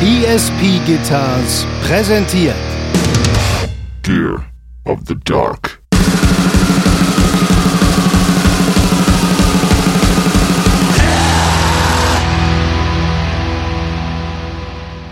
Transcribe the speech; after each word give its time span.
ESP 0.00 0.80
Guitars 0.86 1.66
präsentiert 1.82 2.54
Gear 4.04 4.44
of 4.84 5.00
the 5.08 5.16
Dark. 5.24 5.82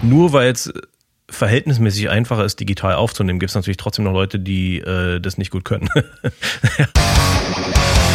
Nur 0.03 0.33
weil 0.33 0.53
es 0.53 0.73
verhältnismäßig 1.29 2.09
einfacher 2.09 2.45
ist, 2.45 2.61
digital 2.61 2.95
aufzunehmen, 2.95 3.41
gibt 3.41 3.51
es 3.51 3.57
natürlich 3.57 3.79
trotzdem 3.79 4.05
noch 4.05 4.13
Leute, 4.13 4.39
die 4.39 4.79
äh, 4.79 5.21
das 5.21 5.37
nicht 5.37 5.51
gut 5.51 5.65
können. 5.65 5.89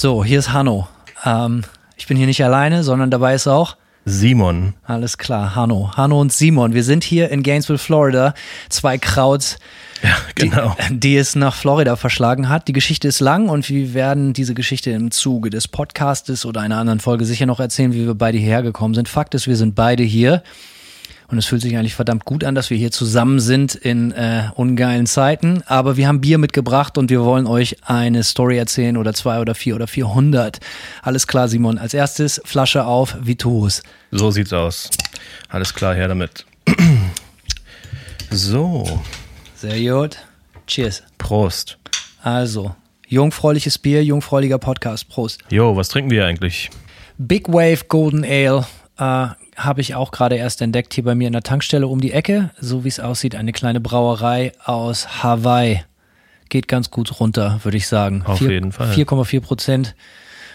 So, 0.00 0.24
hier 0.24 0.38
ist 0.38 0.52
Hanno. 0.52 0.86
Ähm, 1.24 1.64
ich 1.96 2.06
bin 2.06 2.16
hier 2.16 2.28
nicht 2.28 2.44
alleine, 2.44 2.84
sondern 2.84 3.10
dabei 3.10 3.34
ist 3.34 3.48
auch 3.48 3.76
Simon. 4.04 4.74
alles 4.84 5.18
klar, 5.18 5.56
Hanno. 5.56 5.90
Hanno 5.96 6.20
und 6.20 6.32
Simon. 6.32 6.72
Wir 6.72 6.84
sind 6.84 7.02
hier 7.02 7.30
in 7.30 7.42
Gainesville, 7.42 7.78
Florida. 7.80 8.32
Zwei 8.68 8.96
Krauts, 8.96 9.58
Ja, 10.04 10.10
genau. 10.36 10.76
die, 10.88 11.00
die 11.00 11.16
es 11.16 11.34
nach 11.34 11.52
Florida 11.52 11.96
verschlagen 11.96 12.48
hat. 12.48 12.68
Die 12.68 12.72
Geschichte 12.72 13.08
ist 13.08 13.18
lang 13.18 13.48
und 13.48 13.68
wir 13.68 13.92
werden 13.92 14.34
diese 14.34 14.54
Geschichte 14.54 14.92
im 14.92 15.10
Zuge 15.10 15.50
des 15.50 15.66
Podcastes 15.66 16.46
oder 16.46 16.60
einer 16.60 16.78
anderen 16.78 17.00
Folge 17.00 17.24
sicher 17.24 17.46
noch 17.46 17.58
erzählen, 17.58 17.92
wie 17.92 18.06
wir 18.06 18.14
beide 18.14 18.38
hierher 18.38 18.62
gekommen 18.62 18.94
sind. 18.94 19.08
Fakt 19.08 19.34
ist, 19.34 19.48
wir 19.48 19.56
sind 19.56 19.74
beide 19.74 20.04
hier. 20.04 20.44
Und 21.30 21.36
es 21.36 21.44
fühlt 21.44 21.60
sich 21.60 21.76
eigentlich 21.76 21.94
verdammt 21.94 22.24
gut 22.24 22.42
an, 22.42 22.54
dass 22.54 22.70
wir 22.70 22.78
hier 22.78 22.90
zusammen 22.90 23.38
sind 23.38 23.74
in 23.74 24.12
äh, 24.12 24.44
ungeilen 24.54 25.06
Zeiten. 25.06 25.62
Aber 25.66 25.98
wir 25.98 26.08
haben 26.08 26.22
Bier 26.22 26.38
mitgebracht 26.38 26.96
und 26.96 27.10
wir 27.10 27.22
wollen 27.22 27.46
euch 27.46 27.76
eine 27.84 28.24
Story 28.24 28.56
erzählen 28.56 28.96
oder 28.96 29.12
zwei 29.12 29.40
oder 29.40 29.54
vier 29.54 29.74
oder 29.74 29.86
vierhundert. 29.86 30.58
Alles 31.02 31.26
klar, 31.26 31.48
Simon. 31.48 31.76
Als 31.76 31.92
erstes 31.92 32.40
Flasche 32.46 32.86
auf 32.86 33.14
Vitus. 33.20 33.82
So 34.10 34.30
sieht's 34.30 34.54
aus. 34.54 34.88
Alles 35.50 35.74
klar, 35.74 35.94
her 35.94 36.08
damit. 36.08 36.46
So, 38.30 38.84
Sehr 39.56 39.80
gut. 39.90 40.18
Cheers. 40.66 41.02
Prost. 41.16 41.78
Also, 42.22 42.74
jungfräuliches 43.06 43.78
Bier, 43.78 44.04
jungfräulicher 44.04 44.58
Podcast. 44.58 45.08
Prost. 45.08 45.40
Jo, 45.48 45.74
was 45.74 45.88
trinken 45.88 46.10
wir 46.10 46.26
eigentlich? 46.26 46.68
Big 47.16 47.48
Wave 47.48 47.86
Golden 47.88 48.24
Ale 48.24 48.66
äh, 48.98 49.28
habe 49.58 49.80
ich 49.80 49.94
auch 49.94 50.10
gerade 50.10 50.36
erst 50.36 50.62
entdeckt 50.62 50.94
hier 50.94 51.04
bei 51.04 51.14
mir 51.14 51.26
in 51.26 51.32
der 51.32 51.42
Tankstelle 51.42 51.86
um 51.86 52.00
die 52.00 52.12
Ecke. 52.12 52.50
So 52.60 52.84
wie 52.84 52.88
es 52.88 53.00
aussieht, 53.00 53.34
eine 53.34 53.52
kleine 53.52 53.80
Brauerei 53.80 54.52
aus 54.64 55.22
Hawaii. 55.22 55.82
Geht 56.48 56.68
ganz 56.68 56.90
gut 56.90 57.20
runter, 57.20 57.60
würde 57.62 57.76
ich 57.76 57.86
sagen. 57.88 58.22
Auf 58.24 58.38
Vier- 58.38 58.52
jeden 58.52 58.72
Fall. 58.72 58.92
4,4 58.92 59.40
Prozent. 59.40 59.94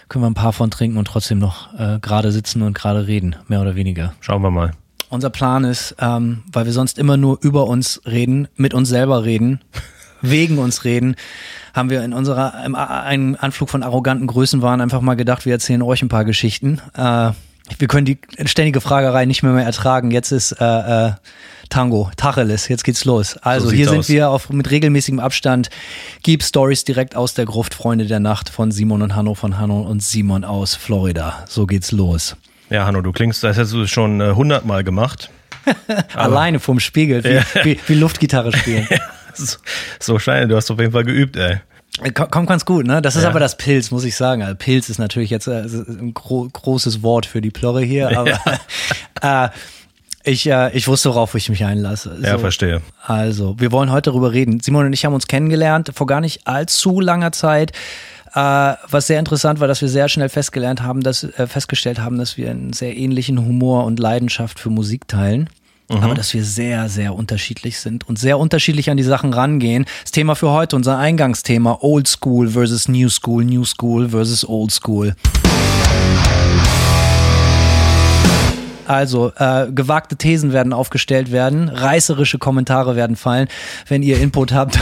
Können 0.08 0.24
wir 0.24 0.30
ein 0.30 0.34
paar 0.34 0.52
von 0.52 0.70
trinken 0.70 0.98
und 0.98 1.06
trotzdem 1.06 1.38
noch 1.38 1.72
äh, 1.78 1.98
gerade 2.00 2.30
sitzen 2.32 2.62
und 2.62 2.74
gerade 2.74 3.06
reden, 3.06 3.36
mehr 3.48 3.60
oder 3.60 3.74
weniger. 3.74 4.12
Schauen 4.20 4.42
wir 4.42 4.50
mal. 4.50 4.72
Unser 5.08 5.30
Plan 5.30 5.64
ist, 5.64 5.94
ähm, 6.00 6.42
weil 6.52 6.66
wir 6.66 6.72
sonst 6.72 6.98
immer 6.98 7.16
nur 7.16 7.38
über 7.42 7.66
uns 7.68 8.02
reden, 8.04 8.48
mit 8.56 8.74
uns 8.74 8.88
selber 8.88 9.24
reden, 9.24 9.60
wegen 10.20 10.58
uns 10.58 10.84
reden, 10.84 11.14
haben 11.72 11.88
wir 11.90 12.02
in 12.04 12.12
unserer 12.12 12.64
im, 12.66 12.74
einem 12.74 13.36
Anflug 13.40 13.70
von 13.70 13.82
arroganten 13.82 14.26
Größenwahn 14.26 14.80
einfach 14.80 15.00
mal 15.00 15.14
gedacht, 15.14 15.46
wir 15.46 15.52
erzählen 15.52 15.82
euch 15.82 16.02
ein 16.02 16.08
paar 16.08 16.24
Geschichten. 16.24 16.80
Äh, 16.96 17.30
wir 17.78 17.88
können 17.88 18.04
die 18.04 18.18
ständige 18.44 18.80
Fragerei 18.80 19.24
nicht 19.24 19.42
mehr, 19.42 19.52
mehr 19.52 19.64
ertragen. 19.64 20.10
Jetzt 20.10 20.32
ist 20.32 20.52
äh, 20.52 20.64
äh, 21.06 21.12
Tango, 21.70 22.10
Tacheles, 22.16 22.68
jetzt 22.68 22.84
geht's 22.84 23.04
los. 23.04 23.36
Also 23.38 23.68
So 23.68 23.72
hier 23.72 23.88
sind 23.88 24.00
aus. 24.00 24.08
wir 24.08 24.28
auf, 24.30 24.50
mit 24.50 24.70
regelmäßigem 24.70 25.18
Abstand. 25.18 25.70
Gib 26.22 26.42
Stories 26.42 26.84
direkt 26.84 27.16
aus 27.16 27.34
der 27.34 27.46
Gruft, 27.46 27.74
Freunde 27.74 28.06
der 28.06 28.20
Nacht 28.20 28.50
von 28.50 28.70
Simon 28.70 29.02
und 29.02 29.16
Hanno, 29.16 29.34
von 29.34 29.58
Hanno 29.58 29.80
und 29.80 30.02
Simon 30.02 30.44
aus 30.44 30.74
Florida. 30.74 31.44
So 31.48 31.66
geht's 31.66 31.90
los. 31.90 32.36
Ja, 32.70 32.86
Hanno, 32.86 33.00
du 33.00 33.12
klingst, 33.12 33.42
das 33.42 33.56
hättest 33.56 33.72
du 33.72 33.86
schon 33.86 34.20
äh, 34.20 34.32
hundertmal 34.34 34.84
gemacht. 34.84 35.30
Alleine 36.14 36.60
vom 36.60 36.80
Spiegel, 36.80 37.24
wie, 37.24 37.40
wie, 37.64 37.80
wie 37.86 37.94
Luftgitarre 37.94 38.56
spielen. 38.56 38.86
So, 39.36 39.56
so 39.98 40.18
scheint, 40.20 40.48
du 40.52 40.54
hast 40.54 40.70
auf 40.70 40.78
jeden 40.78 40.92
Fall 40.92 41.02
geübt, 41.02 41.34
ey. 41.36 41.60
Kom- 42.02 42.28
Kommt 42.30 42.48
ganz 42.48 42.64
gut, 42.64 42.86
ne? 42.86 43.00
Das 43.02 43.14
ist 43.16 43.22
Ja. 43.22 43.28
aber 43.30 43.38
das 43.40 43.56
Pilz, 43.56 43.90
muss 43.90 44.04
ich 44.04 44.16
sagen. 44.16 44.42
Also 44.42 44.56
Pilz 44.56 44.88
ist 44.88 44.98
natürlich 44.98 45.30
jetzt 45.30 45.46
äh, 45.46 45.62
ein 45.62 46.12
gro 46.14 46.48
großes 46.52 47.02
Wort 47.02 47.24
für 47.26 47.40
die 47.40 47.50
Plörre 47.50 47.82
hier, 47.82 48.18
aber 48.18 48.38
äh, 49.22 49.48
ich, 50.24 50.48
äh, 50.50 50.74
ich 50.76 50.88
wusste, 50.88 51.10
worauf 51.10 51.34
ich 51.34 51.48
mich 51.50 51.64
einlasse. 51.64 52.16
Ja, 52.22 52.38
verstehe. 52.38 52.80
Also, 53.06 53.54
wir 53.60 53.70
wollen 53.72 53.92
heute 53.92 54.10
darüber 54.10 54.32
reden. 54.32 54.60
Simon 54.60 54.86
und 54.86 54.92
ich 54.92 55.04
haben 55.04 55.12
uns 55.14 55.26
kennengelernt 55.28 55.92
vor 55.94 56.06
gar 56.06 56.20
nicht 56.20 56.46
allzu 56.46 56.98
langer 57.00 57.30
Zeit. 57.32 57.72
Äh, 58.34 58.74
was 58.90 59.06
sehr 59.06 59.18
interessant 59.20 59.60
war, 59.60 59.68
dass 59.68 59.80
wir 59.80 59.88
sehr 59.88 60.08
schnell 60.08 60.28
festgelernt 60.28 60.82
haben, 60.82 61.02
dass, 61.02 61.22
äh, 61.22 61.46
festgestellt 61.46 62.00
haben, 62.00 62.18
dass 62.18 62.36
wir 62.36 62.50
einen 62.50 62.72
sehr 62.72 62.96
ähnlichen 62.96 63.38
Humor 63.38 63.84
und 63.84 64.00
Leidenschaft 64.00 64.58
für 64.58 64.70
Musik 64.70 65.06
teilen. 65.06 65.48
Aber 65.88 66.14
dass 66.14 66.32
wir 66.32 66.44
sehr, 66.44 66.88
sehr 66.88 67.14
unterschiedlich 67.14 67.78
sind 67.78 68.08
und 68.08 68.18
sehr 68.18 68.38
unterschiedlich 68.38 68.90
an 68.90 68.96
die 68.96 69.02
Sachen 69.02 69.34
rangehen. 69.34 69.84
Das 70.02 70.12
Thema 70.12 70.34
für 70.34 70.50
heute, 70.50 70.76
unser 70.76 70.98
Eingangsthema, 70.98 71.78
Old 71.82 72.08
School 72.08 72.48
versus 72.48 72.88
New 72.88 73.08
School, 73.10 73.44
New 73.44 73.64
School 73.64 74.08
versus 74.08 74.48
Old 74.48 74.72
School. 74.72 75.14
Also, 78.86 79.32
äh, 79.36 79.72
gewagte 79.72 80.16
Thesen 80.16 80.52
werden 80.52 80.72
aufgestellt 80.72 81.32
werden, 81.32 81.68
reißerische 81.68 82.38
Kommentare 82.38 82.96
werden 82.96 83.16
fallen. 83.16 83.48
Wenn 83.88 84.02
ihr 84.02 84.20
Input 84.20 84.52
habt, 84.52 84.78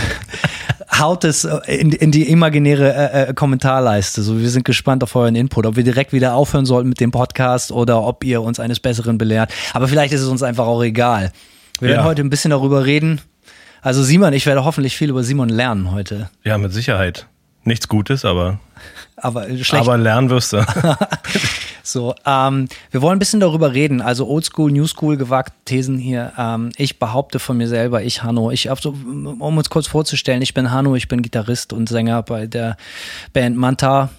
haut 0.99 1.25
es 1.25 1.45
äh, 1.45 1.59
in, 1.67 1.93
in 1.93 2.11
die 2.11 2.29
imaginäre 2.29 2.93
äh, 2.95 3.23
äh, 3.31 3.35
Kommentarleiste. 3.35 4.23
So, 4.23 4.39
wir 4.41 4.51
sind 4.51 4.65
gespannt 4.65 5.03
auf 5.03 5.15
euren 5.17 5.35
Input, 5.35 5.67
ob 5.67 5.77
wir 5.77 5.85
direkt 5.85 6.13
wieder 6.13 6.35
aufhören 6.35 6.67
sollten 6.67 6.89
mit 6.89 7.01
dem 7.01 7.11
Podcast 7.11 7.73
oder 7.73 8.03
ob 8.03 8.25
ihr 8.25 8.43
uns 8.43 8.61
eines 8.61 8.81
Besseren 8.81 9.19
belehrt. 9.19 9.51
Aber 9.75 9.89
vielleicht 9.89 10.13
ist 10.13 10.21
es 10.21 10.29
uns 10.29 10.43
einfach 10.43 10.67
auch 10.67 10.83
egal. 10.83 11.33
Wir 11.81 11.89
werden 11.89 12.01
Ja. 12.01 12.05
heute 12.05 12.23
ein 12.23 12.31
bisschen 12.31 12.51
darüber 12.51 12.85
reden. 12.85 13.21
Also 13.81 14.03
Simon, 14.03 14.33
ich 14.33 14.47
werde 14.47 14.65
hoffentlich 14.65 14.97
viel 14.97 15.11
über 15.11 15.25
Simon 15.25 15.49
lernen 15.49 15.91
heute. 15.93 16.31
Ja, 16.45 16.57
mit 16.59 16.73
Sicherheit. 16.73 17.27
Nichts 17.65 17.89
Gutes, 17.89 18.25
aber, 18.25 18.59
Aber 19.17 19.45
schlecht. 19.45 19.75
aber 19.75 19.97
lernen 19.97 20.31
wirst 20.31 20.53
du. 20.53 20.59
So, 21.83 22.15
ähm, 22.25 22.69
wir 22.91 23.03
wollen 23.03 23.17
ein 23.17 23.19
bisschen 23.19 23.41
darüber 23.41 23.73
reden. 23.73 24.01
Also 24.01 24.27
Oldschool, 24.27 24.71
New 24.71 24.87
School, 24.87 25.17
gewagte 25.17 25.55
Thesen 25.65 25.99
hier. 25.99 26.33
Ähm, 26.39 26.71
ich 26.77 26.99
behaupte 26.99 27.39
von 27.39 27.57
mir 27.57 27.69
selber, 27.69 28.03
ich 28.03 28.23
Hanno, 28.23 28.51
ich 28.51 28.69
hab 28.69 28.81
so, 28.81 28.91
um 28.91 29.41
uns 29.59 29.71
kurz 29.71 29.87
vorzustellen, 29.87 30.43
ich 30.43 30.55
bin 30.55 30.71
Hanno, 30.71 30.95
ich 30.95 31.09
bin 31.09 31.23
Gitarrist 31.23 31.73
und 31.73 31.89
Sänger 31.89 32.23
bei 32.23 32.47
der 32.47 32.77
Band 33.33 33.57
Manta. 33.57 34.11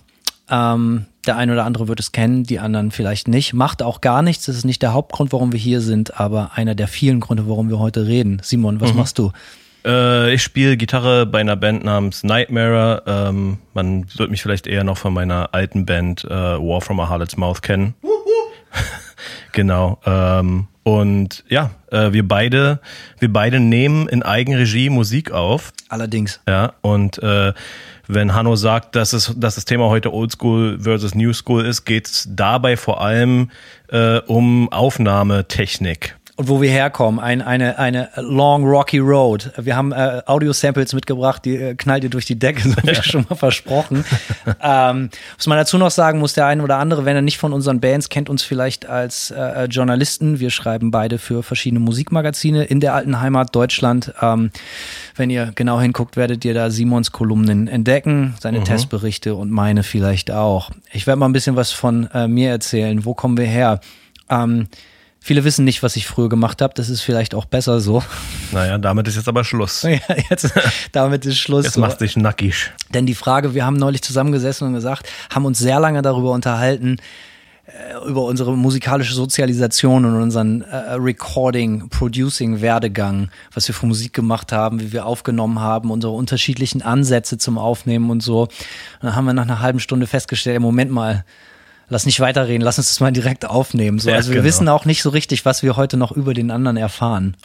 Ähm, 0.50 1.06
der 1.26 1.38
eine 1.38 1.54
oder 1.54 1.64
andere 1.64 1.88
wird 1.88 2.02
es 2.02 2.12
kennen, 2.12 2.44
die 2.44 2.60
anderen 2.60 2.92
vielleicht 2.92 3.30
nicht. 3.30 3.54
Macht 3.54 3.82
auch 3.82 4.02
gar 4.02 4.22
nichts. 4.22 4.46
Das 4.46 4.58
ist 4.58 4.66
nicht 4.66 4.82
der 4.82 4.94
Hauptgrund, 4.94 5.32
warum 5.32 5.54
wir 5.54 5.60
hier 5.60 5.80
sind, 5.80 6.20
aber 6.20 6.52
einer 6.56 6.76
der 6.76 6.90
vielen 6.90 7.22
Gründe, 7.22 7.48
warum 7.48 7.70
wir 7.70 7.80
heute 7.80 8.08
reden. 8.08 8.42
Simon, 8.44 8.82
was 8.82 8.94
machst 8.94 9.18
du? 9.20 9.32
Äh, 9.86 10.34
ich 10.34 10.42
spiele 10.42 10.78
Gitarre 10.78 11.26
bei 11.26 11.40
einer 11.40 11.56
Band 11.56 11.84
namens 11.84 12.24
Nightmare. 12.24 13.04
Ähm, 13.06 13.60
man 13.74 14.06
wird 14.18 14.32
mich 14.32 14.42
vielleicht 14.42 14.68
eher 14.68 14.84
noch 14.84 14.98
von 14.98 15.14
meiner 15.14 15.54
alten 15.54 15.86
Band 15.86 16.24
äh, 16.26 16.30
War 16.30 16.82
from 16.82 17.00
a 17.00 17.10
Harlot's 17.10 17.38
Mouth 17.38 17.62
kennen. 17.62 17.94
genau. 19.52 20.00
Ähm, 20.06 20.68
und 20.84 21.46
ja, 21.48 21.72
äh, 21.92 22.12
wir 22.12 22.28
beide, 22.28 22.80
wir 23.20 23.32
beide 23.32 23.60
nehmen 23.60 24.10
in 24.10 24.24
Eigenregie 24.24 24.90
Musik 24.90 25.32
auf. 25.32 25.72
Allerdings. 25.90 26.42
Ja, 26.48 26.74
und 26.82 27.22
äh, 27.24 27.54
wenn 28.08 28.34
Hanno 28.34 28.56
sagt, 28.58 28.96
dass, 28.98 29.14
es, 29.14 29.34
dass 29.38 29.56
das 29.56 29.64
Thema 29.66 29.88
heute 29.88 30.14
Oldschool 30.14 30.80
versus 30.80 31.16
New 31.16 31.32
School 31.32 31.66
ist, 31.66 31.86
geht 31.86 32.08
es 32.08 32.28
dabei 32.30 32.76
vor 32.76 33.00
allem 33.00 33.50
äh, 33.90 34.18
um 34.20 34.70
Aufnahmetechnik. 34.72 36.18
Und 36.36 36.48
wo 36.48 36.64
wir 36.64 36.72
herkommen, 36.72 37.20
ein, 37.20 37.44
eine, 37.44 37.78
eine 37.78 38.10
long 38.16 38.66
rocky 38.66 38.98
road. 38.98 39.52
Wir 39.56 39.76
haben 39.76 39.92
äh, 39.92 40.24
Audio-Samples 40.26 40.94
mitgebracht, 40.94 41.46
die 41.46 41.58
äh, 41.58 41.76
knallt 41.76 42.04
ihr 42.04 42.10
durch 42.10 42.26
die 42.26 42.40
Decke, 42.40 42.62
so 42.70 42.76
wie 42.82 42.96
schon 42.96 43.28
mal 43.30 43.36
versprochen. 43.36 44.04
ähm, 44.60 45.12
was 45.38 45.46
man 45.46 45.60
dazu 45.60 45.78
noch 45.78 45.92
sagen 45.92 46.18
muss, 46.18 46.34
der 46.34 46.48
eine 46.48 46.64
oder 46.64 46.78
andere, 46.78 47.06
wenn 47.06 47.16
er 47.16 47.22
nicht 47.22 47.38
von 47.38 47.54
unseren 47.54 47.80
Bands 47.80 48.10
kennt, 48.10 48.30
uns 48.30 48.42
vielleicht 48.42 48.88
als 48.88 49.30
äh, 49.30 49.66
Journalisten. 49.66 50.40
Wir 50.40 50.50
schreiben 50.50 50.90
beide 50.90 51.20
für 51.20 51.44
verschiedene 51.44 51.80
Musikmagazine 51.80 52.64
in 52.64 52.80
der 52.80 52.96
alten 52.96 53.22
Heimat 53.22 53.56
Deutschland. 53.56 54.12
Ähm, 54.20 54.50
wenn 55.16 55.30
ihr 55.30 55.52
genau 55.54 55.80
hinguckt, 55.80 56.18
werdet 56.18 56.44
ihr 56.46 56.56
da 56.56 56.72
Simons 56.72 57.12
Kolumnen 57.12 57.68
entdecken, 57.68 58.34
seine 58.40 58.64
Testberichte 58.64 59.36
und 59.36 59.52
meine 59.52 59.84
vielleicht 59.84 60.32
auch. 60.32 60.72
Ich 60.92 61.06
werde 61.06 61.20
mal 61.20 61.28
ein 61.28 61.34
bisschen 61.34 61.56
was 61.56 61.72
von 61.72 62.10
äh, 62.12 62.28
mir 62.28 62.50
erzählen. 62.50 63.06
Wo 63.06 63.14
kommen 63.14 63.38
wir 63.38 63.46
her? 63.46 63.82
Ähm, 64.32 64.68
Viele 65.26 65.46
wissen 65.46 65.64
nicht, 65.64 65.84
was 65.84 65.96
ich 65.96 66.06
früher 66.06 66.28
gemacht 66.28 66.62
habe. 66.62 66.74
Das 66.74 66.90
ist 66.90 67.00
vielleicht 67.00 67.34
auch 67.34 67.46
besser 67.46 67.80
so. 67.80 68.04
Naja, 68.52 68.78
damit 68.78 69.08
ist 69.08 69.16
jetzt 69.16 69.30
aber 69.30 69.46
Schluss. 69.46 69.84
Ja, 69.94 70.00
jetzt, 70.30 70.52
damit 70.92 71.26
ist 71.26 71.38
Schluss. 71.38 71.64
Jetzt 71.64 71.76
so. 71.76 71.80
macht 71.80 72.02
dich 72.02 72.18
nackig. 72.18 72.72
Denn 72.94 73.06
die 73.06 73.16
Frage, 73.16 73.54
wir 73.54 73.66
haben 73.66 73.78
neulich 73.78 74.02
zusammengesessen 74.02 74.68
und 74.68 74.74
gesagt, 74.74 75.08
haben 75.34 75.46
uns 75.46 75.60
sehr 75.60 75.80
lange 75.80 76.02
darüber 76.02 76.32
unterhalten, 76.32 76.98
äh, 77.68 78.06
über 78.06 78.24
unsere 78.24 78.58
musikalische 78.58 79.14
Sozialisation 79.14 80.04
und 80.04 80.22
unseren 80.22 80.64
äh, 80.64 80.96
Recording, 80.96 81.88
Producing 81.88 82.60
Werdegang, 82.60 83.30
was 83.54 83.66
wir 83.70 83.76
für 83.76 83.86
Musik 83.86 84.12
gemacht 84.12 84.52
haben, 84.52 84.82
wie 84.82 84.92
wir 84.92 85.06
aufgenommen 85.06 85.62
haben, 85.62 85.90
unsere 85.90 86.12
unterschiedlichen 86.12 86.82
Ansätze 86.82 87.38
zum 87.38 87.58
Aufnehmen 87.58 88.10
und 88.10 88.22
so. 88.22 88.42
Und 88.42 88.50
dann 89.02 89.16
haben 89.16 89.24
wir 89.24 89.34
nach 89.34 89.44
einer 89.44 89.62
halben 89.62 89.80
Stunde 89.80 90.06
festgestellt, 90.06 90.60
Moment 90.60 90.92
mal, 90.92 91.24
lass 91.94 92.06
nicht 92.06 92.20
weiterreden, 92.20 92.62
lass 92.62 92.78
uns 92.78 92.88
das 92.90 93.00
mal 93.00 93.12
direkt 93.12 93.46
aufnehmen. 93.46 94.00
So, 94.00 94.10
Ja, 94.10 94.18
also 94.18 94.30
wir 94.30 94.38
genau. 94.38 94.46
wissen 94.48 94.68
auch 94.68 94.84
nicht 94.86 95.02
so 95.02 95.10
richtig, 95.10 95.46
was 95.46 95.64
wir 95.64 95.78
heute 95.78 95.96
noch 95.96 96.12
über 96.12 96.34
den 96.34 96.52
anderen 96.52 96.76
erfahren. 96.76 97.38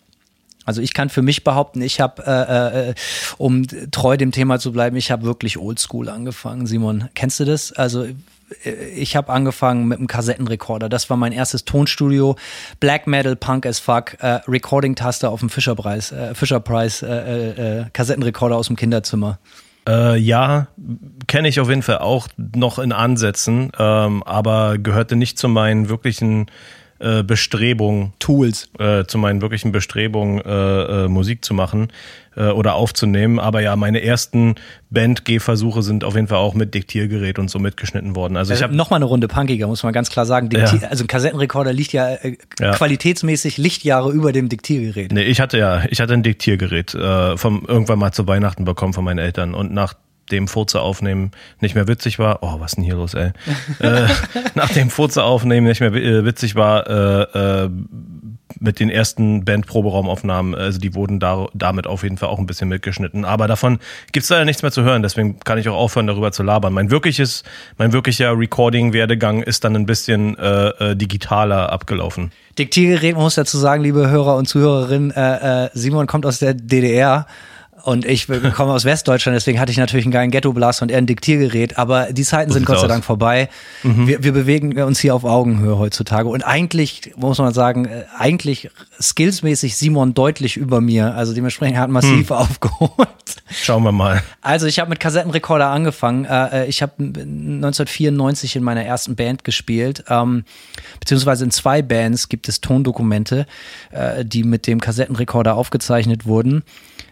Also 0.65 0.83
ich 0.83 0.93
kann 0.93 1.09
für 1.09 1.23
mich 1.23 1.45
behaupten, 1.45 1.81
ich 1.81 2.01
habe, 2.01 2.23
äh, 2.27 2.91
äh, 2.91 2.95
um 3.39 3.67
treu 3.91 4.17
dem 4.17 4.33
Thema 4.33 4.59
zu 4.59 4.73
bleiben, 4.73 4.97
ich 4.97 5.11
habe 5.11 5.23
wirklich 5.23 5.57
Oldschool 5.59 6.09
angefangen. 6.09 6.67
Simon, 6.67 7.09
kennst 7.15 7.41
du 7.41 7.45
das? 7.45 7.73
Also 7.73 8.05
äh, 8.05 8.71
ich 8.95 9.17
habe 9.17 9.33
angefangen 9.33 9.87
mit 9.87 9.99
einem 9.99 10.09
Kassettenrekorder. 10.09 10.89
Das 10.89 11.09
war 11.09 11.17
mein 11.17 11.33
erstes 11.33 11.65
Tonstudio. 11.65 12.37
Black 12.81 13.07
Metal, 13.07 13.37
Punk 13.37 13.65
as 13.65 13.79
fuck, 13.79 14.17
äh, 14.21 14.41
Recording-Taste 14.47 15.29
auf 15.31 15.41
dem 15.41 15.49
Fischerpreis, 15.49 16.13
äh, 16.13 16.35
Fisher 16.35 16.61
Price, 16.61 17.03
äh, 17.03 17.07
äh, 17.07 17.81
äh, 17.81 17.85
Kassettenrekorder 17.93 18.57
aus 18.57 18.67
dem 18.67 18.77
Kinderzimmer. 18.77 19.39
Äh, 19.89 20.19
ja, 20.19 20.69
kenne 21.27 21.49
ich 21.49 21.61
auf 21.61 21.71
jeden 21.71 21.83
Fall 21.83 21.99
auch 21.99 22.29
noch 22.37 22.79
in 22.79 22.93
Ansätzen, 22.93 23.73
ähm, 23.79 24.23
aber 24.23 24.77
gehörte 24.77 25.17
nicht 25.17 25.39
zu 25.39 25.49
meinen 25.49 25.89
wirklichen 25.89 26.47
äh, 27.01 27.23
Bestrebungen, 27.23 28.13
Tools. 28.19 28.69
äh, 28.79 29.05
zu 29.05 29.19
meinen 29.19 29.41
wirklichen 29.43 29.73
Bestrebungen, 29.73 30.41
äh, 30.41 31.05
äh, 31.05 31.09
Musik 31.09 31.45
zu 31.45 31.55
machen 31.55 31.89
äh, 32.37 32.45
oder 32.49 32.75
aufzunehmen. 32.75 33.39
Aber 33.39 33.61
ja, 33.61 33.77
meine 33.77 34.03
ersten 34.03 34.57
Band-G-Versuche 34.91 35.83
sind 35.83 36.05
auf 36.05 36.15
jeden 36.15 36.29
Fall 36.29 36.39
auch 36.39 36.55
mit 36.55 36.75
Diktiergerät 36.75 37.39
und 37.39 37.51
so 37.51 37.59
mitgeschnitten 37.59 38.17
worden. 38.17 38.37
Also 38.37 38.53
ich 38.53 38.61
Äh, 38.61 38.65
habe 38.65 38.75
noch 38.77 38.91
mal 38.91 38.97
eine 38.97 39.05
Runde 39.05 39.29
punkiger, 39.29 39.67
muss 39.69 39.83
man 39.83 39.93
ganz 39.93 40.11
klar 40.11 40.27
sagen. 40.27 40.49
Dikti 40.49 40.77
Ja. 40.79 40.89
Also 40.89 41.05
ein 41.05 41.07
Kassettenrekorder 41.07 41.73
liegt 41.73 41.93
ja, 41.93 42.15
äh, 42.15 42.37
Ja. 42.61 42.73
qualitätsmäßig 42.73 43.59
Lichtjahre 43.59 44.11
über 44.13 44.33
dem 44.33 44.49
Diktiergerät. 44.49 45.13
Nee, 45.13 45.23
ich 45.23 45.41
hatte 45.41 45.59
ja, 45.59 45.83
ich 45.91 46.01
hatte 46.01 46.15
ein 46.15 46.23
Diktiergerät 46.23 46.95
äh, 46.95 47.37
vom 47.37 47.65
irgendwann 47.67 47.99
mal 47.99 48.13
zu 48.13 48.27
Weihnachten 48.27 48.65
bekommen 48.65 48.93
von 48.93 49.05
meinen 49.05 49.19
Eltern 49.19 49.55
und 49.55 49.73
nach 49.73 49.95
dem 50.31 50.49
Furze 50.49 50.81
aufnehmen 50.81 51.31
nicht 51.61 51.75
mehr 51.75 51.89
witzig 51.89 52.19
war, 52.19 52.39
oh, 52.43 52.61
was 52.61 52.73
ist 52.73 52.77
denn 52.77 52.85
hier 52.85 52.95
los, 52.95 53.15
ey? 53.15 53.33
äh, 53.81 54.07
nach 54.55 54.71
dem 54.71 54.91
Furze 54.91 55.25
aufnehmen 55.25 55.67
nicht 55.67 55.81
mehr 55.81 55.93
äh, 55.93 56.25
witzig 56.25 56.55
war, 56.55 56.87
äh, 56.87 57.65
äh, 57.65 57.71
mit 58.61 58.81
den 58.81 58.91
ersten 58.91 59.45
Band-Proberaumaufnahmen, 59.45 60.55
also 60.55 60.79
die 60.79 60.95
wurden 60.95 61.21
da, 61.21 61.47
damit 61.55 61.87
auf 61.87 62.03
jeden 62.03 62.17
Fall 62.17 62.29
auch 62.29 62.39
ein 62.39 62.47
bisschen 62.47 62.69
mitgeschnitten. 62.69 63.25
Aber 63.25 63.47
davon 63.47 63.79
gibt's 64.13 64.31
leider 64.31 64.45
nichts 64.45 64.63
mehr 64.63 64.73
zu 64.73 64.83
hören, 64.83 65.03
deswegen 65.03 65.39
kann 65.41 65.59
ich 65.59 65.69
auch 65.69 65.77
aufhören, 65.77 66.07
darüber 66.07 66.33
zu 66.33 66.43
labern. 66.43 66.73
Mein 66.73 66.91
wirkliches, 66.91 67.45
mein 67.77 67.93
wirklicher 67.93 68.37
Recording-Werdegang 68.39 69.43
ist 69.43 69.65
dann 69.65 69.77
ein 69.77 69.87
bisschen 69.87 70.37
äh, 70.39 70.69
äh, 70.69 70.97
digitaler 70.97 71.71
abgelaufen. 71.71 72.33
Diktiergerät, 72.59 73.15
muss 73.15 73.37
dazu 73.37 73.59
sagen, 73.59 73.83
liebe 73.83 74.11
Hörer 74.11 74.37
und 74.37 74.49
Zuhörerinnen, 74.49 75.11
äh, 75.13 75.67
äh, 75.67 75.71
Simon 75.75 76.07
kommt 76.07 76.27
aus 76.27 76.39
der 76.39 76.55
DDR 76.55 77.27
und 77.89 78.05
ich 78.05 78.27
komme 78.27 78.73
aus 78.73 78.85
Westdeutschland, 78.85 79.35
deswegen 79.35 79.59
hatte 79.59 79.73
ich 79.73 79.79
natürlich 79.79 80.05
einen 80.05 80.13
geilen 80.13 80.31
Ghetto-Blaster 80.31 80.83
und 80.83 80.91
eher 80.91 80.99
ein 80.99 81.07
Diktiergerät, 81.07 81.79
aber 81.79 82.13
die 82.13 82.23
Zeiten 82.23 82.53
sind 82.53 82.67
Gott 82.67 82.81
sei. 82.81 82.87
Dank 82.87 83.03
vorbei. 83.03 83.49
Wir, 83.83 84.23
wir 84.23 84.33
bewegen 84.33 84.79
uns 84.83 85.01
hier 85.01 85.15
auf 85.15 85.25
Augenhöhe 85.25 85.79
heutzutage 85.79 86.29
und 86.29 86.43
eigentlich, 86.43 87.13
muss 87.17 87.39
man 87.39 87.55
sagen, 87.55 87.87
äh, 87.87 88.05
eigentlich 88.17 88.71
skillsmäßig 89.01 89.77
Simon 89.77 90.13
deutlich 90.13 90.59
über 90.59 90.83
mir, 90.83 91.15
also 91.15 91.33
dementsprechend 91.33 91.77
er 91.77 91.83
hat 91.83 91.91
massiv 91.91 92.31
aufgeholt. 92.31 93.09
Schauen 93.51 93.83
wir 93.85 93.93
mal. 93.93 94.23
Also 94.43 94.67
ich 94.67 94.79
habe 94.79 94.91
mit 94.91 95.01
Kassettenrekorder 95.01 95.69
angefangen. 95.69 96.27
Äh, 96.27 96.67
ich 96.67 96.83
habe 96.83 96.93
1994 96.99 98.57
in 98.57 98.63
meiner 98.63 98.85
ersten 98.85 99.17
Band 99.17 99.45
gespielt, 99.45 100.05
ähm, 100.09 100.45
beziehungsweise 101.01 101.45
in 101.45 101.51
zwei 101.51 101.81
Bands 101.81 102.29
gibt 102.29 102.49
es 102.49 102.61
Tondokumente, 102.61 103.47
äh, 103.93 104.25
die 104.27 104.45
mit 104.45 104.67
dem 104.67 104.81
Kassettenrekorder 104.81 105.55
aufgezeichnet 105.55 106.27
wurden. 106.27 106.63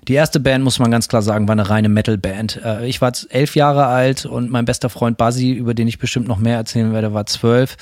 Die 0.08 0.14
erste 0.14 0.38
Band, 0.38 0.62
muss 0.62 0.78
man 0.78 0.90
ganz 0.90 1.08
klar 1.08 1.22
sagen, 1.22 1.48
war 1.48 1.52
eine 1.52 1.68
reine 1.68 1.88
Metal-Band. 1.88 2.60
Äh, 2.64 2.86
ich 2.86 3.00
war 3.00 3.12
elf 3.30 3.56
Jahre 3.56 3.86
alt 3.86 4.24
und 4.24 4.50
mein 4.50 4.64
bester 4.64 4.88
Freund 4.88 5.18
Buzzy, 5.18 5.52
über 5.52 5.74
den 5.74 5.88
ich 5.88 5.98
bestimmt 5.98 6.28
noch 6.28 6.38
mehr 6.38 6.56
erzählen 6.56 6.92
werde, 6.92 7.12
war 7.12 7.26
zwölf. 7.26 7.76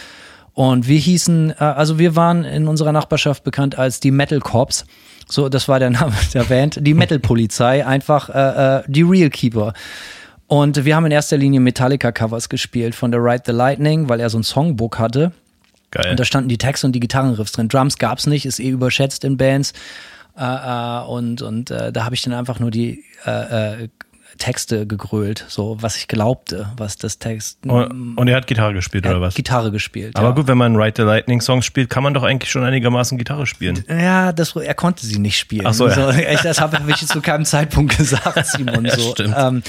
Und 0.54 0.88
wir 0.88 0.98
hießen, 0.98 1.50
äh, 1.50 1.54
also 1.64 1.98
wir 1.98 2.16
waren 2.16 2.44
in 2.44 2.66
unserer 2.66 2.92
Nachbarschaft 2.92 3.44
bekannt 3.44 3.76
als 3.76 4.00
die 4.00 4.10
Metal 4.10 4.40
Cops. 4.40 4.86
So, 5.28 5.48
das 5.48 5.68
war 5.68 5.78
der 5.78 5.90
Name 5.90 6.14
der 6.34 6.44
Band. 6.44 6.78
Die 6.80 6.94
Metal 6.94 7.18
Polizei, 7.18 7.84
einfach 7.84 8.30
äh, 8.30 8.78
äh, 8.78 8.82
die 8.86 9.02
Real 9.02 9.28
Keeper. 9.28 9.74
Und 10.46 10.84
wir 10.84 10.96
haben 10.96 11.06
in 11.06 11.12
erster 11.12 11.36
Linie 11.36 11.60
Metallica-Covers 11.60 12.48
gespielt 12.48 12.94
von 12.94 13.12
The 13.12 13.18
Ride 13.18 13.42
the 13.46 13.52
Lightning, 13.52 14.08
weil 14.08 14.20
er 14.20 14.30
so 14.30 14.38
ein 14.38 14.44
Songbook 14.44 14.98
hatte. 14.98 15.32
Geil. 15.90 16.10
Und 16.10 16.20
da 16.20 16.24
standen 16.24 16.48
die 16.48 16.58
Texte 16.58 16.86
und 16.86 16.92
die 16.92 17.00
Gitarrenriffs 17.00 17.52
drin. 17.52 17.68
Drums 17.68 17.98
gab's 17.98 18.26
nicht, 18.26 18.46
ist 18.46 18.60
eh 18.60 18.68
überschätzt 18.68 19.24
in 19.24 19.36
Bands. 19.36 19.72
Äh, 20.36 20.44
äh, 20.44 21.06
und 21.06 21.42
und 21.42 21.70
äh, 21.70 21.92
da 21.92 22.04
habe 22.04 22.14
ich 22.14 22.22
dann 22.22 22.32
einfach 22.32 22.58
nur 22.58 22.70
die 22.70 23.04
äh, 23.26 23.84
äh, 23.84 23.88
Texte 24.38 24.86
gegrölt, 24.86 25.44
so 25.48 25.76
was 25.80 25.96
ich 25.96 26.08
glaubte, 26.08 26.68
was 26.76 26.96
das 26.96 27.18
Text. 27.18 27.58
Und, 27.66 28.16
und 28.16 28.28
er 28.28 28.36
hat 28.36 28.46
Gitarre 28.46 28.74
gespielt, 28.74 29.04
er 29.06 29.12
oder 29.12 29.20
was? 29.20 29.34
Gitarre 29.34 29.70
gespielt. 29.70 30.16
Aber 30.16 30.28
ja. 30.28 30.34
gut, 30.34 30.48
wenn 30.48 30.58
man 30.58 30.76
Ride 30.76 30.94
the 30.96 31.02
Lightning 31.02 31.40
Songs 31.40 31.64
spielt, 31.64 31.88
kann 31.90 32.02
man 32.02 32.14
doch 32.14 32.22
eigentlich 32.22 32.50
schon 32.50 32.64
einigermaßen 32.64 33.16
Gitarre 33.16 33.46
spielen. 33.46 33.84
Ja, 33.88 34.32
das, 34.32 34.56
er 34.56 34.74
konnte 34.74 35.06
sie 35.06 35.18
nicht 35.18 35.38
spielen. 35.38 35.66
Ach 35.66 35.74
so, 35.74 35.88
ja. 35.88 36.10
echt, 36.10 36.44
das 36.44 36.60
habe 36.60 36.78
ich 36.88 37.06
zu 37.06 37.20
keinem 37.20 37.44
Zeitpunkt 37.44 37.96
gesagt, 37.96 38.46
Simon. 38.46 38.84
Ja, 38.84 38.96
so. 38.96 39.12
stimmt. 39.12 39.34
Ähm, 39.36 39.62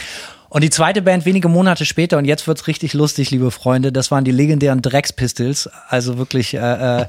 und 0.56 0.63
die 0.63 0.69
zweite 0.69 1.02
Band 1.02 1.25
wenige 1.25 1.50
Monate 1.50 1.84
später, 1.84 2.18
und 2.18 2.24
jetzt 2.24 2.48
wird's 2.48 2.66
richtig 2.68 2.94
lustig, 2.94 3.30
liebe 3.30 3.52
Freunde, 3.52 3.92
das 3.92 4.10
waren 4.10 4.24
die 4.24 4.31
legendären 4.31 4.81
Drex 4.81 5.12
Pistols. 5.12 5.69
Also 5.90 6.18
wirklich, 6.18 6.54
äh, 6.54 7.02
äh, 7.02 7.06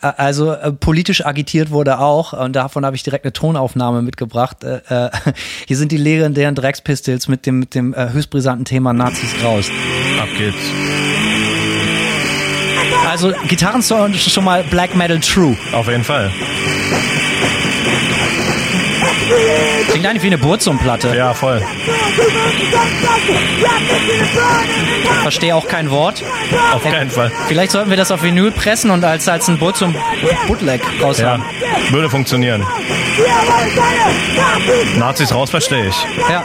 also 0.00 0.52
äh, 0.52 0.72
politisch 0.72 1.26
agitiert 1.26 1.70
wurde 1.70 1.98
auch, 1.98 2.32
und 2.32 2.56
davon 2.56 2.86
habe 2.86 2.96
ich 2.96 3.02
direkt 3.02 3.26
eine 3.26 3.34
Tonaufnahme 3.34 4.00
mitgebracht. 4.00 4.64
Äh, 4.64 4.80
äh, 4.88 5.10
hier 5.66 5.76
sind 5.76 5.92
die 5.92 5.98
legendären 5.98 6.54
Drex 6.54 6.80
Pistols 6.80 7.28
mit 7.28 7.44
dem, 7.44 7.58
mit 7.58 7.74
dem 7.74 7.92
äh, 7.92 8.08
höchst 8.14 8.30
brisanten 8.30 8.64
Thema 8.64 8.94
Nazis 8.94 9.34
raus. 9.44 9.66
Ab 10.18 10.28
geht's. 10.38 10.56
Also 13.06 13.34
Gitarrensound 13.48 14.14
ist 14.14 14.30
schon 14.30 14.44
mal 14.44 14.64
Black 14.64 14.96
Metal 14.96 15.20
True. 15.20 15.58
Auf 15.74 15.88
jeden 15.88 16.04
Fall. 16.04 16.32
Klingt 19.90 20.06
eigentlich 20.06 20.22
wie 20.22 20.26
eine 20.28 20.38
Burzum-Platte. 20.38 21.14
Ja, 21.16 21.34
voll. 21.34 21.62
Verstehe 25.22 25.54
auch 25.54 25.66
kein 25.66 25.90
Wort. 25.90 26.22
Auf 26.72 26.82
keinen 26.82 27.10
Fall. 27.10 27.30
Vielleicht 27.48 27.72
sollten 27.72 27.90
wir 27.90 27.96
das 27.96 28.10
auf 28.10 28.22
Vinyl 28.22 28.50
pressen 28.50 28.90
und 28.90 29.04
als, 29.04 29.28
als 29.28 29.48
ein 29.48 29.58
Burzum 29.58 29.94
Bootleg 30.46 30.80
Ja, 30.98 31.04
raushauen. 31.06 31.42
würde 31.90 32.08
funktionieren. 32.10 32.64
Nazis 34.96 35.34
raus, 35.34 35.50
verstehe 35.50 35.88
ich. 35.88 35.96
Ja. 36.30 36.44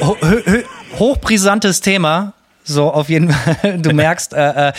Ho 0.00 0.16
ho 0.20 0.26
ho 0.26 0.58
hochbrisantes 0.98 1.80
Thema. 1.80 2.32
So, 2.64 2.92
auf 2.92 3.08
jeden 3.08 3.30
Fall. 3.30 3.78
Du 3.80 3.92
merkst, 3.92 4.34
äh, 4.34 4.68
äh, 4.68 4.72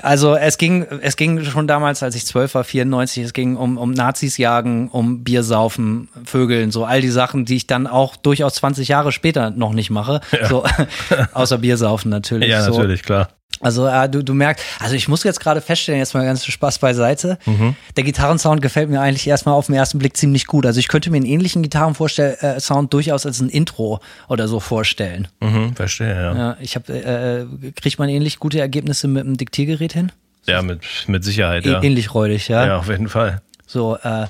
also 0.00 0.34
es 0.36 0.58
ging, 0.58 0.86
es 1.00 1.16
ging 1.16 1.42
schon 1.44 1.66
damals, 1.66 2.02
als 2.02 2.14
ich 2.14 2.26
zwölf 2.26 2.54
war, 2.54 2.64
94, 2.64 3.24
es 3.24 3.32
ging 3.32 3.56
um, 3.56 3.78
um 3.78 3.92
Nazis 3.92 4.36
jagen, 4.36 4.88
um 4.88 5.24
Bier 5.24 5.42
saufen, 5.42 6.08
Vögeln, 6.24 6.70
so 6.70 6.84
all 6.84 7.00
die 7.00 7.10
Sachen, 7.10 7.44
die 7.44 7.56
ich 7.56 7.66
dann 7.66 7.86
auch 7.86 8.16
durchaus 8.16 8.54
20 8.54 8.88
Jahre 8.88 9.12
später 9.12 9.50
noch 9.50 9.72
nicht 9.72 9.90
mache. 9.90 10.20
So, 10.48 10.64
außer 11.32 11.58
Bier 11.58 11.76
saufen 11.76 12.10
natürlich. 12.10 12.48
Ja, 12.48 12.62
so. 12.62 12.72
natürlich, 12.72 13.02
klar. 13.02 13.28
Also 13.62 13.86
äh, 13.86 14.08
du, 14.08 14.22
du 14.22 14.34
merkst, 14.34 14.64
also 14.80 14.94
ich 14.94 15.08
muss 15.08 15.22
jetzt 15.24 15.40
gerade 15.40 15.60
feststellen, 15.60 16.00
jetzt 16.00 16.14
mal 16.14 16.24
ganz 16.24 16.44
viel 16.44 16.52
Spaß 16.52 16.78
beiseite. 16.78 17.38
Mhm. 17.46 17.76
Der 17.96 18.04
Gitarrensound 18.04 18.60
gefällt 18.60 18.90
mir 18.90 19.00
eigentlich 19.00 19.26
erstmal 19.26 19.54
auf 19.54 19.66
den 19.66 19.76
ersten 19.76 19.98
Blick 19.98 20.16
ziemlich 20.16 20.46
gut. 20.46 20.66
Also 20.66 20.80
ich 20.80 20.88
könnte 20.88 21.10
mir 21.10 21.16
einen 21.16 21.26
ähnlichen 21.26 21.62
Gitarrensound 21.62 22.92
durchaus 22.92 23.24
als 23.24 23.40
ein 23.40 23.48
Intro 23.48 24.00
oder 24.28 24.48
so 24.48 24.60
vorstellen. 24.60 25.28
Mhm, 25.40 25.74
verstehe, 25.76 26.14
ja. 26.14 26.36
Ja, 26.36 26.56
ich 26.60 26.74
habe, 26.74 26.92
äh, 26.92 27.72
kriegt 27.72 27.98
man 27.98 28.08
ähnlich 28.08 28.38
gute 28.38 28.60
Ergebnisse 28.60 29.08
mit 29.08 29.24
dem 29.24 29.36
Diktiergerät 29.36 29.92
hin? 29.92 30.12
Ja, 30.46 30.60
mit, 30.62 30.80
mit 31.06 31.24
Sicherheit, 31.24 31.64
ja. 31.64 31.82
Ähnlich 31.82 32.14
räudig, 32.14 32.48
ja. 32.48 32.66
Ja, 32.66 32.78
auf 32.78 32.88
jeden 32.88 33.08
Fall. 33.08 33.40
So, 33.66 33.96
äh, 34.02 34.26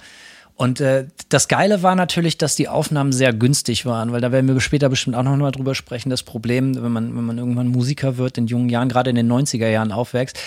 und 0.62 0.80
äh, 0.80 1.06
das 1.28 1.48
Geile 1.48 1.82
war 1.82 1.96
natürlich, 1.96 2.38
dass 2.38 2.54
die 2.54 2.68
Aufnahmen 2.68 3.10
sehr 3.10 3.32
günstig 3.32 3.84
waren, 3.84 4.12
weil 4.12 4.20
da 4.20 4.30
werden 4.30 4.46
wir 4.46 4.60
später 4.60 4.88
bestimmt 4.88 5.16
auch 5.16 5.24
noch 5.24 5.36
mal 5.36 5.50
drüber 5.50 5.74
sprechen. 5.74 6.08
Das 6.08 6.22
Problem, 6.22 6.80
wenn 6.80 6.92
man, 6.92 7.16
wenn 7.16 7.24
man 7.24 7.36
irgendwann 7.36 7.66
Musiker 7.66 8.16
wird, 8.16 8.38
in 8.38 8.46
jungen 8.46 8.68
Jahren, 8.68 8.88
gerade 8.88 9.10
in 9.10 9.16
den 9.16 9.30
90er 9.30 9.66
Jahren 9.66 9.90
aufwächst, 9.90 10.38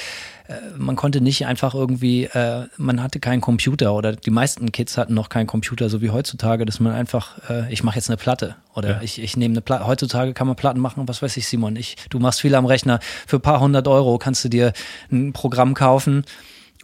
äh, 0.47 0.53
man 0.77 0.95
konnte 0.95 1.19
nicht 1.19 1.45
einfach 1.47 1.75
irgendwie, 1.75 2.25
äh, 2.25 2.63
man 2.77 3.03
hatte 3.03 3.19
keinen 3.19 3.41
Computer 3.41 3.93
oder 3.93 4.13
die 4.13 4.29
meisten 4.31 4.71
Kids 4.71 4.97
hatten 4.97 5.13
noch 5.15 5.27
keinen 5.27 5.47
Computer, 5.47 5.89
so 5.89 6.01
wie 6.01 6.11
heutzutage, 6.11 6.63
dass 6.65 6.79
man 6.79 6.93
einfach, 6.93 7.49
äh, 7.49 7.69
ich 7.73 7.83
mache 7.83 7.97
jetzt 7.97 8.09
eine 8.09 8.15
Platte 8.15 8.55
oder 8.73 8.91
Ja. 8.91 9.01
ich, 9.01 9.21
ich 9.21 9.35
nehme 9.35 9.51
eine 9.51 9.61
Platte. 9.61 9.85
Heutzutage 9.85 10.31
kann 10.33 10.47
man 10.47 10.55
Platten 10.55 10.79
machen, 10.79 11.05
was 11.09 11.21
weiß 11.21 11.35
ich, 11.35 11.45
Simon. 11.45 11.75
Ich, 11.75 11.97
du 12.09 12.19
machst 12.19 12.39
viel 12.39 12.55
am 12.55 12.65
Rechner. 12.65 13.01
Für 13.27 13.35
ein 13.35 13.41
paar 13.41 13.59
hundert 13.59 13.89
Euro 13.89 14.17
kannst 14.17 14.45
du 14.45 14.49
dir 14.49 14.71
ein 15.11 15.33
Programm 15.33 15.73
kaufen 15.73 16.23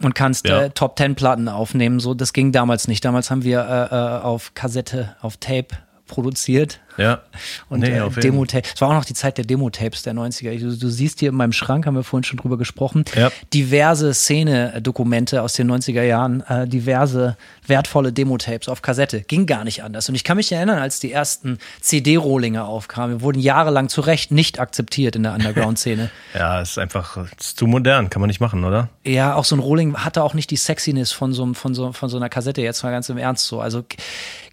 und 0.00 0.14
kannst 0.14 0.46
Ja. 0.46 0.62
äh, 0.62 0.70
Top 0.70 0.96
Ten 0.96 1.14
Platten 1.14 1.48
aufnehmen. 1.48 2.00
So, 2.00 2.14
das 2.14 2.32
ging 2.32 2.52
damals 2.52 2.88
nicht. 2.88 3.04
Damals 3.04 3.30
haben 3.30 3.44
wir 3.44 3.60
äh, 3.60 3.94
äh, 3.94 4.22
auf 4.22 4.54
Kassette, 4.54 5.16
auf 5.20 5.36
Tape 5.36 5.68
produziert. 6.06 6.80
Ja. 6.98 7.22
Und 7.68 7.80
Nee, 7.80 7.96
äh, 7.96 8.00
auf 8.00 8.16
jeden- 8.16 8.32
Demo-Tape. 8.32 8.68
Es 8.74 8.80
war 8.80 8.88
auch 8.90 8.94
noch 8.94 9.04
die 9.04 9.14
Zeit 9.14 9.38
der 9.38 9.44
Demo-Tapes 9.44 10.02
der 10.02 10.14
90er. 10.14 10.54
Du, 10.58 10.76
du 10.76 10.88
siehst 10.88 11.20
hier 11.20 11.30
in 11.30 11.34
meinem 11.34 11.52
Schrank, 11.52 11.86
haben 11.86 11.94
wir 11.94 12.04
vorhin 12.04 12.24
schon 12.24 12.38
drüber 12.38 12.58
gesprochen, 12.58 13.04
Ja. 13.16 13.30
diverse 13.54 14.12
Szene-Dokumente 14.14 15.42
aus 15.42 15.54
den 15.54 15.66
90er 15.70 16.02
Jahren, 16.02 16.42
äh, 16.42 16.66
diverse 16.68 17.36
wertvolle 17.66 18.12
Demo-Tapes 18.12 18.68
auf 18.68 18.82
Kassette. 18.82 19.22
Ging 19.22 19.46
gar 19.46 19.64
nicht 19.64 19.82
anders. 19.82 20.08
Und 20.08 20.14
ich 20.14 20.24
kann 20.24 20.36
mich 20.36 20.50
erinnern, 20.52 20.78
als 20.78 21.00
die 21.00 21.12
ersten 21.12 21.58
CD-Rohlinge 21.80 22.64
aufkamen, 22.64 23.20
wurden 23.22 23.40
jahrelang 23.40 23.88
zu 23.88 24.00
Recht 24.00 24.30
nicht 24.32 24.58
akzeptiert 24.60 25.16
in 25.16 25.22
der 25.22 25.34
Underground-Szene. 25.34 26.10
Ja, 26.34 26.60
ist 26.62 26.78
einfach 26.78 27.18
ist 27.38 27.58
zu 27.58 27.66
modern, 27.66 28.08
kann 28.08 28.20
man 28.20 28.28
nicht 28.28 28.40
machen, 28.40 28.64
oder? 28.64 28.88
Ja, 29.04 29.34
auch 29.34 29.44
so 29.44 29.54
ein 29.54 29.58
Rohling 29.58 29.94
hatte 29.96 30.22
auch 30.22 30.32
nicht 30.34 30.50
die 30.50 30.56
Sexiness 30.56 31.12
von 31.12 31.32
so, 31.34 31.52
von 31.52 31.74
so, 31.74 31.92
von 31.92 32.08
so 32.08 32.16
einer 32.16 32.28
Kassette, 32.30 32.62
jetzt 32.62 32.82
mal 32.82 32.90
ganz 32.90 33.08
im 33.10 33.18
Ernst 33.18 33.46
so. 33.46 33.60
Also 33.60 33.82
g- 33.82 33.96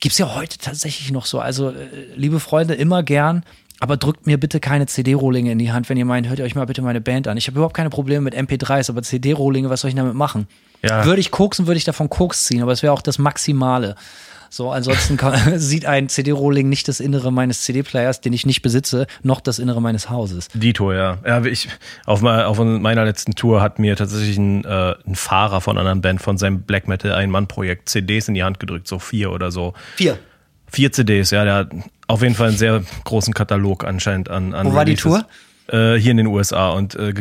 gibt's 0.01 0.17
ja 0.17 0.35
heute 0.35 0.57
tatsächlich 0.57 1.11
noch 1.11 1.25
so. 1.25 1.39
Also, 1.39 1.69
äh, 1.69 1.73
liebe 2.29 2.39
Freunde, 2.39 2.75
immer 2.75 3.03
gern. 3.03 3.43
Aber 3.81 3.95
drückt 3.95 4.27
mir 4.27 4.37
bitte 4.37 4.59
keine 4.59 4.87
CD-Rohlinge 4.87 5.53
in 5.53 5.57
die 5.57 5.71
Hand, 5.71 5.87
wenn 5.87 5.97
ihr 5.97 6.05
meint, 6.05 6.27
hört 6.27 6.41
euch 6.41 6.53
mal 6.53 6.65
bitte 6.65 6.81
meine 6.81 6.99
Band 6.99 7.29
an. 7.29 7.37
Ich 7.37 7.47
habe 7.47 7.55
überhaupt 7.55 7.75
keine 7.75 7.89
Probleme 7.89 8.21
mit 8.21 8.35
MP3s, 8.35 8.89
aber 8.89 9.01
CD-Rohlinge, 9.03 9.69
was 9.69 9.81
soll 9.81 9.89
ich 9.89 9.95
damit 9.95 10.15
machen? 10.15 10.47
Ja. 10.81 11.05
Würde 11.05 11.21
ich 11.21 11.31
koksen, 11.31 11.65
würde 11.65 11.77
ich 11.77 11.85
davon 11.85 12.09
Koks 12.09 12.45
ziehen, 12.45 12.61
aber 12.61 12.73
es 12.73 12.83
wäre 12.83 12.91
auch 12.91 13.01
das 13.01 13.17
Maximale. 13.19 13.95
So, 14.49 14.71
ansonsten 14.71 15.15
kann, 15.15 15.37
sieht 15.59 15.85
ein 15.85 16.09
CD-Rohling 16.09 16.67
nicht 16.67 16.89
das 16.89 16.99
Innere 16.99 17.31
meines 17.31 17.61
CD-Players, 17.61 18.19
den 18.19 18.33
ich 18.33 18.45
nicht 18.45 18.61
besitze, 18.61 19.07
noch 19.23 19.39
das 19.39 19.59
Innere 19.59 19.81
meines 19.81 20.09
Hauses. 20.09 20.49
Dito, 20.53 20.91
ja. 20.91 21.19
Ja, 21.25 21.45
ich, 21.45 21.69
auf, 22.05 22.21
auf 22.21 22.59
meiner 22.59 23.05
letzten 23.05 23.35
Tour 23.35 23.61
hat 23.61 23.79
mir 23.79 23.95
tatsächlich 23.95 24.37
ein, 24.37 24.65
äh, 24.65 24.95
ein 25.07 25.15
Fahrer 25.15 25.61
von 25.61 25.77
einer 25.77 25.89
anderen 25.89 26.01
Band 26.01 26.21
von 26.21 26.37
seinem 26.37 26.63
Black 26.63 26.89
Metal 26.89 27.13
Ein-Mann-Projekt 27.13 27.87
CDs 27.87 28.27
in 28.27 28.33
die 28.33 28.43
Hand 28.43 28.59
gedrückt, 28.59 28.89
so 28.89 28.99
vier 28.99 29.31
oder 29.31 29.51
so. 29.51 29.73
Vier. 29.95 30.19
Vier 30.67 30.91
CDs, 30.91 31.31
ja, 31.31 31.45
der 31.45 31.53
hat 31.55 31.71
auf 32.09 32.23
jeden 32.23 32.35
Fall 32.35 32.49
einen 32.49 32.57
sehr 32.57 32.83
großen 33.05 33.33
Katalog 33.33 33.85
anscheinend 33.85 34.29
an. 34.29 34.53
an 34.53 34.67
Wo 34.67 34.73
war 34.73 34.83
die 34.83 34.93
Releases. 34.93 35.25
Äh, 35.67 35.95
hier 35.95 36.11
in 36.11 36.17
den 36.17 36.27
USA 36.27 36.71
und 36.71 36.95
äh, 36.95 37.13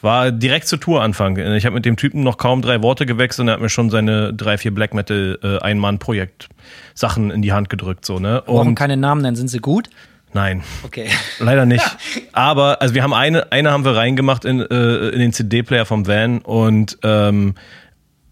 war 0.00 0.32
direkt 0.32 0.66
zur 0.66 0.80
Touranfang. 0.80 1.36
Ich 1.54 1.66
habe 1.66 1.74
mit 1.74 1.84
dem 1.84 1.96
Typen 1.96 2.22
noch 2.22 2.38
kaum 2.38 2.62
drei 2.62 2.82
Worte 2.82 3.04
gewechselt 3.04 3.44
und 3.44 3.48
er 3.48 3.54
hat 3.54 3.60
mir 3.60 3.68
schon 3.68 3.90
seine 3.90 4.32
drei, 4.32 4.56
vier 4.56 4.74
Black 4.74 4.94
Metal 4.94 5.38
äh, 5.42 5.58
Ein-Mann-Projekt 5.58 6.48
Sachen 6.94 7.30
in 7.30 7.42
die 7.42 7.52
Hand 7.52 7.68
gedrückt, 7.68 8.06
so, 8.06 8.18
ne? 8.18 8.42
Brauchen 8.46 8.68
Und 8.68 8.74
keine 8.74 8.96
Namen 8.96 9.20
nennen, 9.20 9.36
sind 9.36 9.48
sie 9.48 9.58
gut? 9.58 9.90
nein. 10.32 10.62
Okay. 10.82 11.08
Leider 11.38 11.66
nicht. 11.66 11.84
Aber, 12.32 12.80
also 12.80 12.94
wir 12.94 13.02
haben 13.02 13.12
eine, 13.12 13.52
eine 13.52 13.70
haben 13.70 13.84
wir 13.84 13.94
reingemacht 13.94 14.46
in, 14.46 14.60
äh, 14.60 15.08
in 15.10 15.18
den 15.18 15.34
CD-Player 15.34 15.84
vom 15.84 16.06
Van 16.06 16.38
und 16.38 16.96
ähm, 17.02 17.54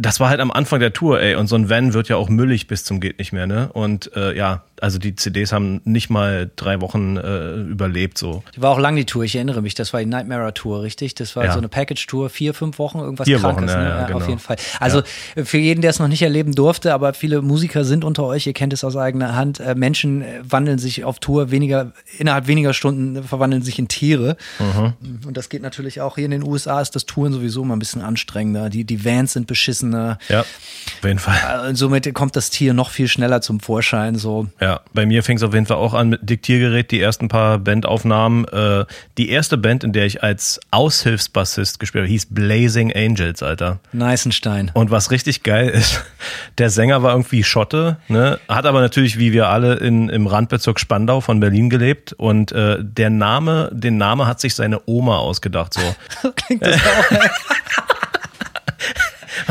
das 0.00 0.18
war 0.18 0.30
halt 0.30 0.40
am 0.40 0.50
Anfang 0.50 0.80
der 0.80 0.94
Tour, 0.94 1.20
ey. 1.20 1.34
Und 1.34 1.46
so 1.46 1.56
ein 1.56 1.68
Van 1.68 1.92
wird 1.92 2.08
ja 2.08 2.16
auch 2.16 2.30
müllig 2.30 2.66
bis 2.66 2.84
zum 2.84 3.00
geht 3.00 3.18
nicht 3.18 3.32
mehr, 3.32 3.46
ne? 3.46 3.70
Und 3.72 4.16
äh, 4.16 4.34
ja, 4.34 4.64
also 4.80 4.98
die 4.98 5.14
CDs 5.14 5.52
haben 5.52 5.80
nicht 5.84 6.10
mal 6.10 6.50
drei 6.56 6.80
Wochen 6.80 7.16
äh, 7.16 7.54
überlebt, 7.54 8.18
so. 8.18 8.42
Die 8.56 8.62
war 8.62 8.70
auch 8.70 8.78
lang 8.78 8.96
die 8.96 9.04
Tour, 9.04 9.24
ich 9.24 9.34
erinnere 9.36 9.62
mich. 9.62 9.74
Das 9.74 9.92
war 9.92 10.00
die 10.00 10.06
Nightmare 10.06 10.52
Tour, 10.54 10.82
richtig? 10.82 11.14
Das 11.14 11.36
war 11.36 11.44
Ja. 11.44 11.52
so 11.52 11.58
eine 11.58 11.68
Package-Tour, 11.68 12.30
vier, 12.30 12.54
fünf 12.54 12.78
Wochen, 12.78 12.98
irgendwas 12.98 13.26
Vier 13.26 13.38
Krankes, 13.38 13.62
Wochen, 13.64 13.68
ja, 13.70 13.82
ne? 13.82 13.88
ja, 13.88 14.00
Auf 14.02 14.06
genau. 14.08 14.26
jeden 14.26 14.38
Fall. 14.38 14.56
Also 14.78 15.02
für 15.42 15.58
jeden, 15.58 15.80
der 15.80 15.90
es 15.90 15.98
noch 15.98 16.08
nicht 16.08 16.22
erleben 16.22 16.54
durfte, 16.54 16.92
aber 16.94 17.14
viele 17.14 17.42
Musiker 17.42 17.84
sind 17.84 18.04
unter 18.04 18.24
euch, 18.24 18.46
ihr 18.46 18.52
kennt 18.52 18.72
es 18.72 18.84
aus 18.84 18.96
eigener 18.96 19.34
Hand. 19.34 19.60
Äh, 19.60 19.74
Menschen 19.74 20.22
äh, 20.22 20.40
wandeln 20.42 20.78
sich 20.78 21.04
auf 21.04 21.18
Tour 21.18 21.50
weniger, 21.50 21.92
innerhalb 22.18 22.46
weniger 22.46 22.72
Stunden 22.74 23.16
äh, 23.16 23.22
verwandeln 23.22 23.62
sich 23.62 23.78
in 23.78 23.88
Tiere. 23.88 24.36
Mhm. 24.58 24.94
Und 25.26 25.36
das 25.36 25.48
geht 25.48 25.62
natürlich 25.62 26.00
auch 26.00 26.16
hier 26.16 26.24
in 26.26 26.30
den 26.30 26.42
USA 26.44 26.80
ist 26.80 26.94
das 26.96 27.06
Touren 27.06 27.32
sowieso 27.32 27.64
mal 27.64 27.74
ein 27.76 27.78
bisschen 27.80 28.02
anstrengender. 28.02 28.70
Die, 28.70 28.84
die 28.84 29.04
Vans 29.04 29.32
sind 29.32 29.46
beschissener. 29.46 30.18
Ja, 30.28 30.40
auf 30.40 31.04
jeden 31.04 31.18
Fall. 31.18 31.64
Äh, 31.64 31.68
Und 31.70 31.76
somit 31.76 32.12
kommt 32.14 32.36
das 32.36 32.50
Tier 32.50 32.74
noch 32.74 32.90
viel 32.90 33.08
schneller 33.08 33.40
zum 33.40 33.58
Vorschein. 33.60 34.14
So. 34.16 34.46
Ja, 34.60 34.69
bei 34.92 35.06
mir 35.06 35.22
fing 35.22 35.36
es 35.36 35.42
auf 35.42 35.54
jeden 35.54 35.66
Fall 35.66 35.76
auch 35.76 35.94
an 35.94 36.08
mit 36.08 36.28
Diktiergerät, 36.28 36.90
die 36.90 37.00
ersten 37.00 37.28
paar 37.28 37.58
Bandaufnahmen. 37.58 38.46
Äh, 38.46 38.84
die 39.18 39.30
erste 39.30 39.56
Band, 39.56 39.84
in 39.84 39.92
der 39.92 40.06
ich 40.06 40.22
als 40.22 40.60
Aushilfsbassist 40.70 41.80
gespielt 41.80 42.02
habe, 42.02 42.10
hieß 42.10 42.26
Blazing 42.30 42.92
Angels, 42.94 43.42
Alter. 43.42 43.80
Neißenstein. 43.92 44.70
Und 44.74 44.90
was 44.90 45.10
richtig 45.10 45.42
geil 45.42 45.68
ist, 45.68 46.04
der 46.58 46.70
Sänger 46.70 47.02
war 47.02 47.12
irgendwie 47.12 47.44
Schotte, 47.44 47.98
ne? 48.08 48.38
hat 48.48 48.66
aber 48.66 48.80
natürlich, 48.80 49.18
wie 49.18 49.32
wir 49.32 49.48
alle, 49.48 49.74
in, 49.74 50.08
im 50.08 50.26
Randbezirk 50.26 50.80
Spandau 50.80 51.20
von 51.20 51.40
Berlin 51.40 51.70
gelebt. 51.70 52.12
Und 52.12 52.52
äh, 52.52 52.78
der 52.80 53.10
Name, 53.10 53.70
den 53.72 53.96
Name 53.96 54.26
hat 54.26 54.40
sich 54.40 54.54
seine 54.54 54.80
Oma 54.86 55.18
ausgedacht. 55.18 55.74
So. 55.74 56.30
Klingt 56.36 56.66
das 56.66 56.76
auch. 56.80 57.59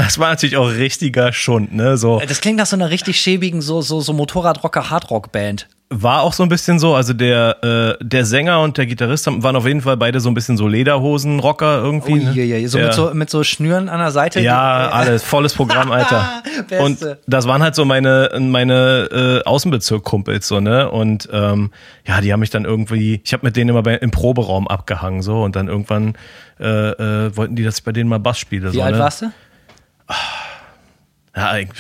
Das 0.03 0.17
war 0.19 0.29
natürlich 0.29 0.57
auch 0.57 0.69
richtiger 0.69 1.31
Schund, 1.33 1.73
ne? 1.73 1.97
So 1.97 2.19
Das 2.27 2.41
klingt 2.41 2.57
nach 2.57 2.65
so 2.65 2.75
einer 2.75 2.89
richtig 2.89 3.19
schäbigen, 3.19 3.61
so, 3.61 3.81
so, 3.81 3.99
so 4.01 4.13
Motorradrocker-Hardrock-Band. 4.13 5.67
war 5.91 6.21
auch 6.21 6.33
so 6.33 6.43
ein 6.43 6.49
bisschen 6.49 6.77
so. 6.79 6.93
Also 6.95 7.13
der 7.13 7.63
äh, 7.99 8.03
der 8.03 8.23
Sänger 8.23 8.61
und 8.61 8.77
der 8.77 8.85
Gitarrist 8.85 9.25
haben- 9.27 9.41
waren 9.41 9.55
auf 9.55 9.65
jeden 9.65 9.81
Fall 9.81 9.97
beide 9.97 10.19
so 10.19 10.29
ein 10.29 10.35
bisschen 10.35 10.55
so 10.55 10.67
Lederhosen-Rocker 10.67 11.79
irgendwie. 11.83 12.13
ne? 12.13 12.31
Uiuiui, 12.31 12.67
so, 12.67 12.77
Ja. 12.77 12.85
mit 12.85 12.93
so 12.93 13.11
mit 13.13 13.29
so 13.31 13.43
Schnüren 13.43 13.89
an 13.89 13.99
der 13.99 14.11
Seite. 14.11 14.39
Ja, 14.39 14.87
die- 14.87 14.93
alles, 14.93 15.23
volles 15.23 15.53
Programm, 15.55 15.91
Alter. 15.91 16.43
Und 16.79 16.99
das 17.25 17.47
waren 17.47 17.63
halt 17.63 17.73
so 17.75 17.85
meine, 17.85 18.29
meine 18.39 19.41
äh, 19.43 19.47
Außenbezirk-Kumpels, 19.47 20.47
so, 20.47 20.59
ne? 20.59 20.89
Und 20.91 21.27
ähm, 21.33 21.71
ja, 22.05 22.21
die 22.21 22.31
haben 22.31 22.39
mich 22.41 22.51
dann 22.51 22.65
irgendwie, 22.65 23.21
ich 23.23 23.33
habe 23.33 23.45
mit 23.47 23.55
denen 23.55 23.71
immer 23.71 23.81
bei, 23.83 23.95
im 23.95 24.11
Proberaum 24.11 24.67
abgehangen, 24.67 25.21
so, 25.23 25.41
und 25.41 25.55
dann 25.55 25.67
irgendwann 25.67 26.13
äh, 26.59 26.65
äh, 26.67 27.35
wollten 27.35 27.55
die, 27.55 27.63
dass 27.63 27.79
ich 27.79 27.83
bei 27.83 27.91
denen 27.91 28.09
mal 28.09 28.19
Bass 28.19 28.37
spiele. 28.37 28.71
Wie 28.71 28.77
so, 28.77 28.83
alt 28.83 28.93
ne? 28.95 28.99
warst 29.01 29.21
du? 29.23 29.31
Ja, 31.35 31.49
eigentlich 31.51 31.79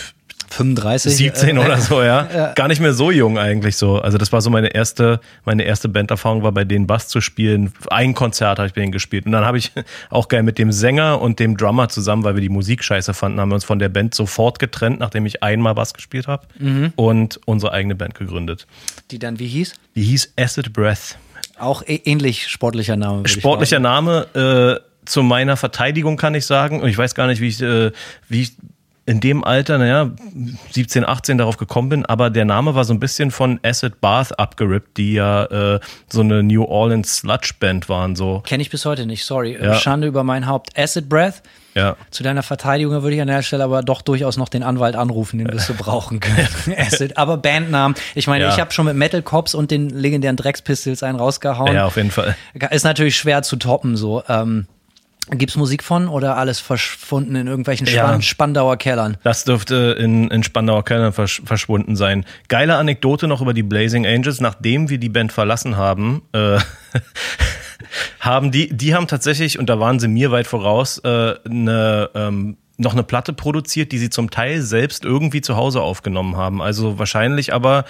35. 0.51 1.15
17 1.15 1.57
äh, 1.57 1.59
oder 1.59 1.77
so, 1.77 2.01
ja. 2.03 2.53
Gar 2.55 2.67
nicht 2.69 2.81
mehr 2.81 2.93
so 2.93 3.11
jung 3.11 3.37
eigentlich 3.37 3.75
so. 3.77 3.99
Also 4.01 4.17
das 4.17 4.31
war 4.31 4.41
so 4.41 4.49
meine 4.49 4.69
erste, 4.73 5.19
meine 5.45 5.63
erste 5.63 5.89
Banderfahrung 5.89 6.41
war 6.41 6.51
bei 6.51 6.63
denen 6.65 6.87
Bass 6.87 7.07
zu 7.07 7.21
spielen. 7.21 7.71
Ein 7.91 8.15
Konzert 8.15 8.57
habe 8.57 8.67
ich 8.67 8.73
bei 8.73 8.81
denen 8.81 8.91
gespielt. 8.91 9.27
Und 9.27 9.31
dann 9.33 9.45
habe 9.45 9.59
ich 9.59 9.71
auch 10.09 10.27
geil 10.27 10.41
mit 10.41 10.57
dem 10.57 10.71
Sänger 10.71 11.21
und 11.21 11.39
dem 11.39 11.55
Drummer 11.55 11.87
zusammen, 11.89 12.23
weil 12.23 12.33
wir 12.35 12.41
die 12.41 12.49
Musik 12.49 12.83
scheiße 12.83 13.13
fanden, 13.13 13.39
haben 13.39 13.49
wir 13.49 13.55
uns 13.55 13.63
von 13.65 13.77
der 13.77 13.89
Band 13.89 14.15
sofort 14.15 14.57
getrennt, 14.57 14.99
nachdem 14.99 15.25
ich 15.27 15.43
einmal 15.43 15.75
Bass 15.75 15.93
gespielt 15.93 16.27
habe 16.27 16.47
und 16.95 17.39
unsere 17.45 17.71
eigene 17.71 17.93
Band 17.95 18.15
gegründet. 18.15 18.65
Die 19.11 19.19
dann 19.19 19.37
wie 19.39 19.47
hieß? 19.47 19.73
Die 19.95 20.03
hieß 20.03 20.33
Acid 20.35 20.73
Breath. 20.73 21.17
Auch 21.59 21.83
ä- 21.83 22.01
ähnlich 22.05 22.47
sportlicher 22.47 22.95
Name. 22.95 23.27
Sportlicher 23.27 23.79
Name, 23.79 24.25
äh, 24.33 24.88
zu 25.09 25.23
meiner 25.23 25.57
Verteidigung 25.57 26.17
kann 26.17 26.35
ich 26.35 26.45
sagen. 26.45 26.81
Und 26.81 26.89
ich 26.89 26.97
weiß 26.97 27.15
gar 27.15 27.27
nicht, 27.27 27.41
wie 27.41 27.47
ich, 27.47 27.61
äh, 27.61 27.91
wie 28.27 28.43
ich 28.43 28.53
in 29.05 29.19
dem 29.19 29.43
Alter, 29.43 29.79
naja, 29.79 30.11
17, 30.69 31.03
18 31.03 31.39
darauf 31.39 31.57
gekommen 31.57 31.89
bin, 31.89 32.05
aber 32.05 32.29
der 32.29 32.45
Name 32.45 32.75
war 32.75 32.83
so 32.83 32.93
ein 32.93 32.99
bisschen 32.99 33.31
von 33.31 33.59
Acid 33.63 34.01
Bath 34.01 34.37
abgerippt, 34.37 34.97
die 34.97 35.13
ja 35.13 35.45
äh, 35.45 35.79
so 36.09 36.21
eine 36.21 36.43
New 36.43 36.63
Orleans 36.63 37.15
Sludge 37.17 37.53
Band 37.59 37.89
waren, 37.89 38.15
so. 38.15 38.43
Kenne 38.45 38.61
ich 38.61 38.69
bis 38.69 38.85
heute 38.85 39.07
nicht, 39.07 39.25
sorry. 39.25 39.57
Ja. 39.59 39.73
Schande 39.73 40.05
über 40.05 40.23
mein 40.23 40.45
Haupt. 40.45 40.77
Acid 40.77 41.09
Breath. 41.09 41.41
Ja. 41.73 41.95
Zu 42.11 42.21
deiner 42.21 42.43
Verteidigung 42.43 43.01
würde 43.01 43.15
ich 43.15 43.21
an 43.21 43.27
der 43.29 43.41
Stelle 43.41 43.63
aber 43.63 43.81
doch 43.81 44.03
durchaus 44.03 44.37
noch 44.37 44.49
den 44.49 44.61
Anwalt 44.61 44.95
anrufen, 44.95 45.39
den 45.39 45.51
wirst 45.51 45.69
du 45.69 45.73
brauchen 45.77 46.19
können. 46.19 46.47
Acid. 46.77 47.17
Aber 47.17 47.37
Bandnamen. 47.37 47.95
Ich 48.13 48.27
meine, 48.27 48.43
Ja. 48.43 48.53
ich 48.53 48.59
habe 48.59 48.71
schon 48.71 48.85
mit 48.85 48.95
Metal 48.95 49.23
Cops 49.23 49.55
und 49.55 49.71
den 49.71 49.89
legendären 49.89 50.35
Drex 50.35 50.61
Pistols 50.61 51.01
einen 51.01 51.17
rausgehauen. 51.17 51.73
Ja, 51.73 51.85
auf 51.85 51.95
jeden 51.95 52.11
Fall. 52.11 52.35
Ist 52.69 52.83
natürlich 52.83 53.15
schwer 53.17 53.41
zu 53.41 53.55
toppen, 53.55 53.95
so. 53.97 54.21
Ähm, 54.29 54.67
Gibt's 55.31 55.55
Musik 55.55 55.83
von 55.83 56.07
oder 56.07 56.37
alles 56.37 56.59
verschwunden 56.59 57.35
in 57.35 57.47
irgendwelchen 57.47 57.85
Ja. 57.87 58.05
Span 58.05 58.21
Spandauer 58.21 58.77
Kellern? 58.77 59.17
Das 59.23 59.43
dürfte 59.43 59.95
in, 59.99 60.29
in 60.31 60.43
Spandauer 60.43 60.83
Keller 60.83 61.11
versch 61.11 61.41
verschwunden 61.45 61.95
sein. 61.95 62.25
Geile 62.47 62.75
Anekdote 62.75 63.27
noch 63.27 63.41
über 63.41 63.53
die 63.53 63.63
Blazing 63.63 64.05
Angels. 64.07 64.41
Nachdem 64.41 64.89
wir 64.89 64.97
die 64.97 65.09
Band 65.09 65.31
verlassen 65.31 65.77
haben, 65.77 66.23
äh, 66.33 66.59
haben 68.19 68.51
die, 68.51 68.75
die 68.75 68.95
haben 68.95 69.07
tatsächlich, 69.07 69.59
und 69.59 69.69
da 69.69 69.79
waren 69.79 69.99
sie 69.99 70.07
mir 70.07 70.31
weit 70.31 70.47
voraus, 70.47 70.99
äh, 70.99 71.35
eine, 71.45 72.09
ähm, 72.15 72.57
noch 72.77 72.93
eine 72.93 73.03
Platte 73.03 73.33
produziert, 73.33 73.91
die 73.91 73.97
sie 73.97 74.09
zum 74.09 74.31
Teil 74.31 74.61
selbst 74.61 75.03
irgendwie 75.03 75.41
zu 75.41 75.57
Hause 75.57 75.81
aufgenommen 75.81 76.37
haben. 76.37 76.61
Also 76.61 76.97
wahrscheinlich 76.97 77.53
aber 77.53 77.83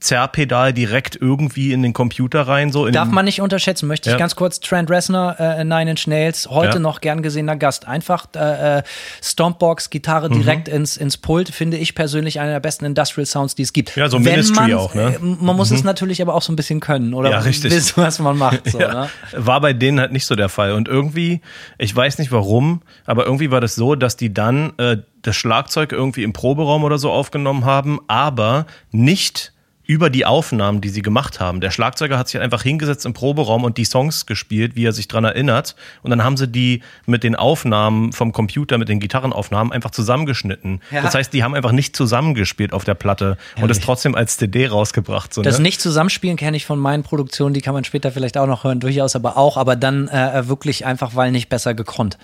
Zerrpedal 0.00 0.74
direkt 0.74 1.16
irgendwie 1.16 1.72
in 1.72 1.82
den 1.82 1.94
Computer 1.94 2.42
rein. 2.46 2.70
So 2.72 2.88
Darf 2.90 3.08
man 3.08 3.24
nicht 3.24 3.40
unterschätzen, 3.40 3.86
möchte 3.86 4.10
ich 4.10 4.12
Ja. 4.12 4.18
ganz 4.18 4.36
kurz. 4.36 4.60
Trent 4.60 4.90
Reznor, 4.90 5.36
äh, 5.38 5.64
Nine 5.64 5.92
Inch 5.92 6.06
Nails, 6.06 6.48
heute 6.50 6.74
Ja. 6.74 6.78
noch 6.78 7.00
gern 7.00 7.22
gesehener 7.22 7.56
Gast. 7.56 7.88
Einfach 7.88 8.26
äh, 8.36 8.78
äh, 8.78 8.82
Stompbox, 9.22 9.88
Gitarre 9.88 10.28
Mhm. 10.28 10.34
direkt 10.34 10.68
ins, 10.68 10.96
ins 10.98 11.16
Pult, 11.16 11.48
finde 11.48 11.78
ich 11.78 11.94
persönlich 11.94 12.38
einer 12.38 12.52
der 12.52 12.60
besten 12.60 12.84
Industrial 12.84 13.24
Sounds, 13.24 13.54
die 13.54 13.62
es 13.62 13.72
gibt. 13.72 13.96
Ja, 13.96 14.08
so 14.10 14.18
Wenn 14.18 14.24
Ministry 14.24 14.74
auch, 14.74 14.94
ne? 14.94 15.14
äh, 15.14 15.18
Man 15.20 15.56
muss 15.56 15.70
es 15.70 15.84
natürlich 15.84 16.20
aber 16.20 16.34
auch 16.34 16.42
so 16.42 16.52
ein 16.52 16.56
bisschen 16.56 16.80
können, 16.80 17.14
oder? 17.14 17.30
Ja, 17.30 17.38
richtig. 17.38 17.72
Wissen, 17.72 17.94
was 18.02 18.18
man 18.18 18.36
macht. 18.36 18.60
So, 18.74 18.80
Ja, 18.80 18.92
ne? 18.92 19.08
War 19.36 19.60
bei 19.60 19.72
denen 19.72 20.00
halt 20.00 20.12
nicht 20.12 20.26
so 20.26 20.34
der 20.34 20.48
Fall. 20.48 20.72
Und 20.72 20.88
irgendwie, 20.88 21.40
ich 21.78 21.94
weiß 21.94 22.18
nicht 22.18 22.32
warum, 22.32 22.82
aber 23.06 23.24
irgendwie 23.24 23.50
war 23.50 23.60
das 23.60 23.74
so, 23.74 23.94
dass 23.94 24.16
die 24.16 24.34
dann 24.34 24.72
äh, 24.78 24.98
das 25.22 25.36
Schlagzeug 25.36 25.92
irgendwie 25.92 26.22
im 26.24 26.32
Proberaum 26.34 26.84
oder 26.84 26.98
so 26.98 27.10
aufgenommen 27.10 27.64
haben, 27.64 28.00
aber 28.08 28.66
nicht 28.90 29.52
über 29.86 30.08
die 30.08 30.24
Aufnahmen, 30.24 30.80
die 30.80 30.88
sie 30.88 31.02
gemacht 31.02 31.40
haben. 31.40 31.60
Der 31.60 31.70
Schlagzeuger 31.70 32.18
hat 32.18 32.28
sich 32.28 32.40
einfach 32.40 32.62
hingesetzt 32.62 33.04
im 33.04 33.12
Proberaum 33.12 33.64
und 33.64 33.76
die 33.76 33.84
Songs 33.84 34.24
gespielt, 34.24 34.76
wie 34.76 34.86
er 34.86 34.92
sich 34.92 35.08
dran 35.08 35.24
erinnert. 35.24 35.76
Und 36.02 36.10
dann 36.10 36.24
haben 36.24 36.36
sie 36.36 36.48
die 36.48 36.82
mit 37.06 37.22
den 37.22 37.36
Aufnahmen 37.36 38.12
vom 38.12 38.32
Computer, 38.32 38.78
mit 38.78 38.88
den 38.88 38.98
Gitarrenaufnahmen 38.98 39.72
einfach 39.72 39.90
zusammengeschnitten. 39.90 40.80
Ja. 40.90 41.02
Das 41.02 41.14
heißt, 41.14 41.32
die 41.32 41.44
haben 41.44 41.54
einfach 41.54 41.72
nicht 41.72 41.94
zusammengespielt 41.96 42.72
auf 42.72 42.84
der 42.84 42.94
Platte 42.94 43.36
und 43.60 43.70
es 43.70 43.80
trotzdem 43.80 44.14
als 44.14 44.38
CD 44.38 44.66
rausgebracht. 44.66 45.34
So, 45.34 45.42
Das 45.42 45.58
ne? 45.58 45.64
Nicht-Zusammenspielen 45.64 46.36
kenne 46.36 46.56
ich 46.56 46.64
von 46.64 46.78
meinen 46.78 47.02
Produktionen, 47.02 47.52
die 47.52 47.60
kann 47.60 47.74
man 47.74 47.84
später 47.84 48.10
vielleicht 48.10 48.38
auch 48.38 48.46
noch 48.46 48.64
hören, 48.64 48.80
durchaus 48.80 49.16
aber 49.16 49.36
auch, 49.36 49.56
aber 49.56 49.76
dann 49.76 50.08
äh, 50.08 50.48
wirklich 50.48 50.86
einfach, 50.86 51.14
weil 51.14 51.30
nicht 51.30 51.48
besser 51.48 51.74
gekonnt. 51.74 52.18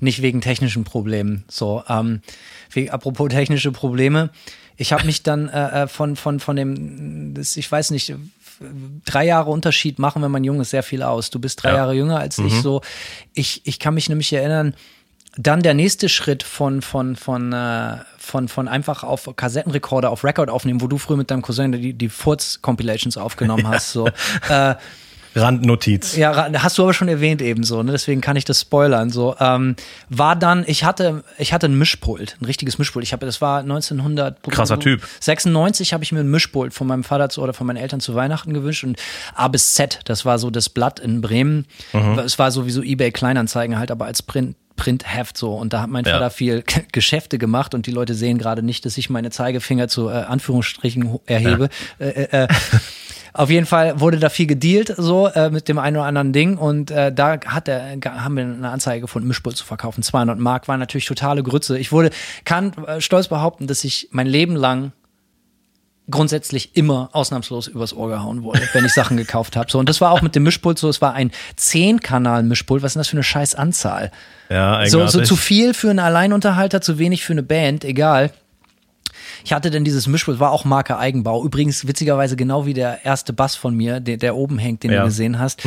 Nicht 0.00 0.22
wegen 0.22 0.40
technischen 0.40 0.84
Problemen. 0.84 1.44
So, 1.48 1.84
ähm, 1.88 2.22
wie, 2.70 2.90
apropos 2.90 3.28
technische 3.28 3.70
Probleme. 3.70 4.30
Ich 4.76 4.92
habe 4.92 5.04
mich 5.04 5.22
dann 5.22 5.48
äh, 5.48 5.82
äh, 5.82 5.88
von, 5.88 6.16
von, 6.16 6.40
von 6.40 6.56
dem, 6.56 7.34
das, 7.34 7.56
ich 7.56 7.70
weiß 7.70 7.90
nicht, 7.90 8.14
drei 9.04 9.24
Jahre 9.24 9.50
Unterschied 9.50 9.98
machen, 9.98 10.22
wenn 10.22 10.30
man 10.30 10.44
jung 10.44 10.60
ist, 10.60 10.70
sehr 10.70 10.82
viel 10.82 11.02
aus. 11.02 11.30
Du 11.30 11.38
bist 11.38 11.62
drei 11.62 11.70
Ja. 11.70 11.76
Jahre 11.76 11.94
jünger 11.94 12.18
als 12.18 12.38
ich 12.38 12.60
so. 12.60 12.80
Ich, 13.34 13.62
ich 13.64 13.78
kann 13.78 13.94
mich 13.94 14.08
nämlich 14.08 14.32
erinnern, 14.32 14.74
dann 15.36 15.62
der 15.62 15.74
nächste 15.74 16.08
Schritt 16.08 16.42
von, 16.42 16.82
von, 16.82 17.16
von, 17.16 17.52
äh, 17.52 17.96
von, 18.18 18.48
von 18.48 18.68
einfach 18.68 19.02
auf 19.02 19.30
Kassettenrekorder, 19.34 20.10
auf 20.10 20.24
Record 20.24 20.50
aufnehmen, 20.50 20.80
wo 20.80 20.86
du 20.88 20.98
früher 20.98 21.16
mit 21.16 21.30
deinem 21.30 21.42
Cousin 21.42 21.72
die, 21.72 21.94
die 21.94 22.08
Furz-Compilations 22.08 23.16
aufgenommen 23.16 23.66
hast. 23.68 23.92
So. 23.92 24.08
Äh, 24.48 24.74
Randnotiz. 25.34 26.16
ja, 26.16 26.50
hast 26.62 26.78
du 26.78 26.82
aber 26.82 26.94
schon 26.94 27.08
erwähnt 27.08 27.42
eben 27.42 27.64
so, 27.64 27.82
ne? 27.82 27.92
deswegen 27.92 28.20
kann 28.20 28.36
ich 28.36 28.44
das 28.44 28.60
spoilern. 28.60 29.10
So 29.10 29.36
ähm, 29.40 29.76
war 30.08 30.36
dann, 30.36 30.64
ich 30.66 30.84
hatte, 30.84 31.24
ich 31.38 31.52
hatte 31.52 31.66
ein 31.66 31.76
Mischpult, 31.76 32.36
ein 32.40 32.44
richtiges 32.44 32.78
Mischpult. 32.78 33.04
Ich 33.04 33.12
habe, 33.12 33.26
das 33.26 33.40
war 33.40 33.60
1900 33.60 34.42
Krasser 34.50 34.78
Typ. 34.78 35.06
96 35.20 35.92
habe 35.92 36.04
ich 36.04 36.12
mir 36.12 36.20
ein 36.20 36.30
Mischpult 36.30 36.74
von 36.74 36.86
meinem 36.86 37.04
Vater 37.04 37.28
zu, 37.28 37.42
oder 37.42 37.54
von 37.54 37.66
meinen 37.66 37.76
Eltern 37.76 38.00
zu 38.00 38.14
Weihnachten 38.14 38.52
gewünscht 38.54 38.84
und 38.84 38.98
A 39.34 39.48
bis 39.48 39.74
Z, 39.74 40.00
das 40.04 40.24
war 40.24 40.38
so 40.38 40.50
das 40.50 40.68
Blatt 40.68 41.00
in 41.00 41.20
Bremen. 41.20 41.66
Es 42.24 42.38
war 42.38 42.50
sowieso 42.50 42.82
eBay 42.82 43.12
Kleinanzeigen 43.12 43.78
halt, 43.78 43.90
aber 43.90 44.06
als 44.06 44.22
Print 44.22 44.56
Printheft 44.74 45.36
so 45.36 45.54
und 45.54 45.72
da 45.74 45.82
hat 45.82 45.90
mein 45.90 46.04
Ja. 46.04 46.14
Vater 46.14 46.30
viel 46.30 46.64
Geschäfte 46.92 47.38
gemacht 47.38 47.74
und 47.74 47.86
die 47.86 47.90
Leute 47.90 48.14
sehen 48.14 48.38
gerade 48.38 48.62
nicht, 48.62 48.84
dass 48.86 48.96
ich 48.96 49.10
meine 49.10 49.30
Zeigefinger 49.30 49.86
zu 49.86 50.08
äh, 50.08 50.12
Anführungsstrichen 50.12 51.20
erhebe. 51.26 51.68
Äh, 51.98 52.08
äh, 52.08 52.44
äh, 52.44 52.48
auf 53.34 53.48
jeden 53.50 53.66
Fall 53.66 53.98
wurde 54.00 54.18
da 54.18 54.28
viel 54.28 54.46
gedealt, 54.46 54.94
so 54.96 55.26
äh, 55.28 55.48
mit 55.50 55.68
dem 55.68 55.78
einen 55.78 55.96
oder 55.96 56.06
anderen 56.06 56.32
Ding. 56.32 56.58
Und 56.58 56.90
äh, 56.90 57.12
da 57.12 57.38
hat 57.46 57.66
er, 57.68 57.96
ga- 57.96 58.22
haben 58.24 58.36
wir 58.36 58.44
eine 58.44 58.68
Anzeige 58.70 59.00
gefunden, 59.00 59.26
Mischpult 59.28 59.56
zu 59.56 59.64
verkaufen. 59.64 60.02
200 60.02 60.38
Mark 60.38 60.68
war 60.68 60.76
natürlich 60.76 61.06
totale 61.06 61.42
Grütze. 61.42 61.78
Ich 61.78 61.92
wurde, 61.92 62.10
kann 62.44 62.72
äh, 62.86 63.00
stolz 63.00 63.28
behaupten, 63.28 63.66
dass 63.66 63.84
ich 63.84 64.08
mein 64.10 64.26
Leben 64.26 64.54
lang 64.56 64.92
grundsätzlich 66.10 66.76
immer 66.76 67.10
ausnahmslos 67.12 67.68
übers 67.68 67.94
Ohr 67.94 68.08
gehauen 68.08 68.42
wurde, 68.42 68.60
wenn 68.72 68.84
ich 68.84 68.92
Sachen 68.92 69.16
gekauft 69.16 69.56
habe. 69.56 69.70
So, 69.70 69.78
und 69.78 69.88
das 69.88 70.00
war 70.00 70.10
auch 70.10 70.20
mit 70.20 70.34
dem 70.34 70.42
Mischpult 70.42 70.78
so, 70.78 70.88
es 70.88 71.00
war 71.00 71.14
ein 71.14 71.30
10-Kanal-Mischpult. 71.58 72.82
Was 72.82 72.90
ist 72.90 72.94
denn 72.96 73.00
das 73.00 73.08
für 73.08 73.16
eine 73.16 73.22
scheiß 73.22 73.54
Anzahl? 73.54 74.10
Ja, 74.50 74.84
So, 74.86 75.06
so 75.06 75.20
zu 75.22 75.36
viel 75.36 75.74
für 75.74 75.90
einen 75.90 76.00
Alleinunterhalter, 76.00 76.80
zu 76.80 76.98
wenig 76.98 77.24
für 77.24 77.32
eine 77.32 77.42
Band, 77.44 77.84
egal. 77.84 78.30
Ich 79.44 79.52
hatte 79.52 79.70
denn 79.70 79.84
dieses 79.84 80.06
Mischpult, 80.06 80.40
war 80.40 80.50
auch 80.50 80.64
Marke 80.64 80.98
Eigenbau. 80.98 81.44
Übrigens, 81.44 81.86
witzigerweise 81.86 82.36
genau 82.36 82.66
wie 82.66 82.74
der 82.74 83.04
erste 83.04 83.32
Bass 83.32 83.56
von 83.56 83.74
mir, 83.74 84.00
der, 84.00 84.16
der 84.16 84.36
oben 84.36 84.58
hängt, 84.58 84.82
den 84.82 84.90
Ja. 84.90 84.98
Mhm. 84.98 85.02
du 85.02 85.08
gesehen 85.08 85.38
hast, 85.38 85.62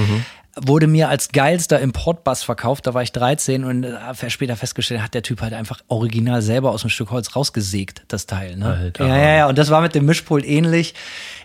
wurde 0.57 0.87
mir 0.87 1.09
als 1.09 1.29
geilster 1.29 1.79
Importbass 1.81 2.43
verkauft. 2.43 2.87
Da 2.87 2.93
war 2.93 3.03
ich 3.03 3.11
13 3.11 3.63
und 3.65 3.83
äh, 3.83 4.29
später 4.29 4.55
festgestellt, 4.55 5.01
hat 5.01 5.13
der 5.13 5.21
Typ 5.23 5.41
halt 5.41 5.53
einfach 5.53 5.81
original 5.87 6.41
selber 6.41 6.71
aus 6.71 6.83
einem 6.83 6.91
Stück 6.91 7.11
Holz 7.11 7.35
rausgesägt, 7.35 8.03
das 8.07 8.25
Teil. 8.25 8.55
Ne? 8.55 8.65
Alter. 8.67 9.05
Ja, 9.07 9.17
ja, 9.17 9.35
ja. 9.35 9.47
Und 9.47 9.57
das 9.57 9.69
war 9.69 9.81
mit 9.81 9.95
dem 9.95 10.05
Mischpult 10.05 10.45
ähnlich. 10.45 10.93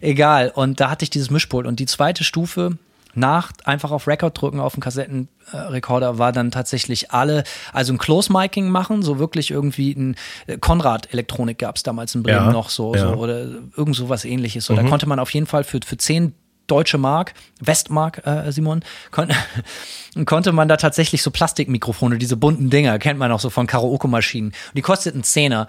Egal. 0.01 0.51
Und 0.55 0.81
da 0.81 0.91
hatte 0.91 1.03
ich 1.03 1.11
dieses 1.11 1.31
Mischpult. 1.31 1.67
Und 1.67 1.81
die 1.81 1.87
zweite 1.87 2.23
Stufe 2.23 2.79
nach 3.15 3.53
einfach 3.65 3.91
auf 3.91 4.07
Record 4.07 4.41
drücken 4.41 4.61
auf 4.61 4.75
dem 4.75 4.83
Kassettenrekorder 4.83 6.19
war 6.19 6.33
dann 6.33 6.51
tatsächlich 6.51 7.11
alle, 7.11 7.45
also 7.73 7.93
ein 7.93 7.99
Close-Miking 7.99 8.69
machen, 8.69 9.03
so 9.03 9.19
wirklich 9.19 9.51
irgendwie 9.51 9.93
ein 9.93 10.17
äh, 10.47 10.59
Konrad-Elektronik 10.59 11.59
gab 11.59 11.77
es 11.77 11.83
damals 11.83 12.15
in 12.15 12.23
Bremen 12.23 12.47
Ja, 12.47 12.53
noch 12.53 12.71
so, 12.71 12.95
ja. 12.95 13.01
so 13.01 13.15
oder 13.15 13.47
irgend 13.77 13.97
so 13.97 14.09
was 14.09 14.25
ähnliches. 14.25 14.67
So, 14.67 14.75
da 14.75 14.83
konnte 14.83 15.07
man 15.07 15.19
auf 15.19 15.33
jeden 15.33 15.47
Fall 15.47 15.65
für, 15.65 15.81
für 15.85 15.97
10 15.97 16.35
deutsche 16.71 16.99
Mark, 16.99 17.35
Westmark, 17.61 18.25
äh, 18.27 18.51
Simon, 18.53 18.83
kon 19.11 19.29
konnte 20.25 20.53
man 20.53 20.69
da 20.69 20.77
tatsächlich 20.77 21.23
so 21.23 21.31
Plastikmikrofone, 21.31 22.19
diese 22.19 22.37
bunten 22.37 22.71
Dinger, 22.71 22.99
kennt 22.99 23.19
man 23.19 23.33
auch 23.33 23.41
so 23.41 23.51
von 23.51 23.67
Karaoke-Maschinen. 23.67 24.49
Und 24.49 24.77
die 24.77 24.83
kosteten 24.83 25.25
Zehner. 25.25 25.67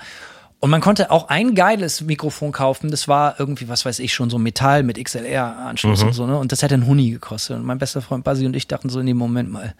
Und 0.61 0.69
man 0.69 0.79
konnte 0.79 1.09
auch 1.09 1.27
ein 1.27 1.55
geiles 1.55 2.01
Mikrofon 2.01 2.51
kaufen, 2.51 2.91
das 2.91 3.07
war 3.07 3.39
irgendwie, 3.39 3.67
was 3.67 3.83
weiß 3.83 3.97
ich, 3.97 4.13
schon 4.13 4.29
so 4.29 4.37
Metall 4.37 4.83
mit 4.83 5.03
XLR-Anschluss 5.03 6.03
und 6.03 6.13
so, 6.13 6.27
ne? 6.27 6.37
Und 6.37 6.51
das 6.51 6.61
hätte 6.61 6.75
ein 6.75 6.85
Huni 6.85 7.09
gekostet. 7.09 7.57
Und 7.57 7.65
mein 7.65 7.79
bester 7.79 7.99
Freund 7.99 8.23
Basi 8.23 8.45
und 8.45 8.55
ich 8.55 8.67
dachten 8.67 8.87
so 8.89 8.99
in 8.99 9.07
dem 9.07 9.17
Moment 9.17 9.51
mal, 9.51 9.73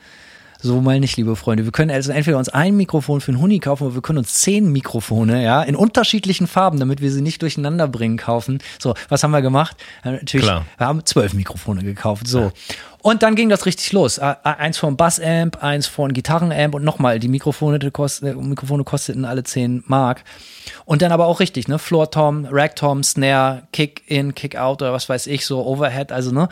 so 0.59 0.81
mal 0.81 0.99
nicht, 0.99 1.17
liebe 1.17 1.35
Freunde. 1.35 1.65
Wir 1.65 1.71
können 1.71 1.91
also 1.91 2.11
entweder 2.11 2.39
uns 2.39 2.49
ein 2.49 2.75
Mikrofon 2.77 3.21
für 3.21 3.31
einen 3.31 3.41
Huni 3.41 3.59
kaufen 3.59 3.83
oder 3.83 3.95
wir 3.95 4.01
können 4.01 4.19
uns 4.19 4.39
zehn 4.39 4.71
Mikrofone, 4.71 5.43
ja, 5.43 5.61
in 5.63 5.75
unterschiedlichen 5.75 6.47
Farben, 6.47 6.79
damit 6.79 6.99
wir 6.99 7.11
sie 7.11 7.21
nicht 7.21 7.41
durcheinander 7.43 7.87
bringen, 7.87 8.17
kaufen. 8.17 8.59
So, 8.79 8.93
was 9.09 9.23
haben 9.23 9.31
wir 9.31 9.41
gemacht? 9.41 9.77
Ja, 10.03 10.11
natürlich, 10.11 10.45
Klar. 10.45 10.65
wir 10.77 10.87
haben 10.87 11.05
zwölf 11.05 11.33
Mikrofone 11.33 11.83
gekauft. 11.83 12.27
So. 12.27 12.51
Und 13.03 13.23
dann 13.23 13.33
ging 13.33 13.49
das 13.49 13.65
richtig 13.65 13.91
los. 13.93 14.19
Äh, 14.19 14.35
Eins 14.43 14.77
von 14.77 14.95
Bassamp, 14.95 15.63
eins 15.63 15.87
von 15.87 16.13
Gitarrenamp 16.13 16.75
und 16.75 16.83
nochmal, 16.83 17.17
die 17.19 17.29
Mikrofone, 17.29 17.79
die 17.79 17.89
kost, 17.89 18.21
äh, 18.21 18.35
Mikrofone 18.35 18.83
kosteten 18.83 19.25
alle 19.25 19.43
10 19.43 19.83
Mark. 19.87 20.23
Und 20.85 21.01
dann 21.01 21.11
aber 21.11 21.25
auch 21.25 21.39
richtig, 21.39 21.67
ne? 21.67 21.79
Floor 21.79 22.11
Tom, 22.11 22.47
Rag 22.51 22.75
Tom, 22.75 23.03
Snare, 23.03 23.63
Kick 23.73 24.03
in, 24.05 24.35
Kick 24.35 24.55
out 24.55 24.83
oder 24.83 24.93
was 24.93 25.09
weiß 25.09 25.25
ich, 25.27 25.47
so 25.47 25.65
Overhead, 25.65 26.11
also 26.11 26.31
ne? 26.31 26.47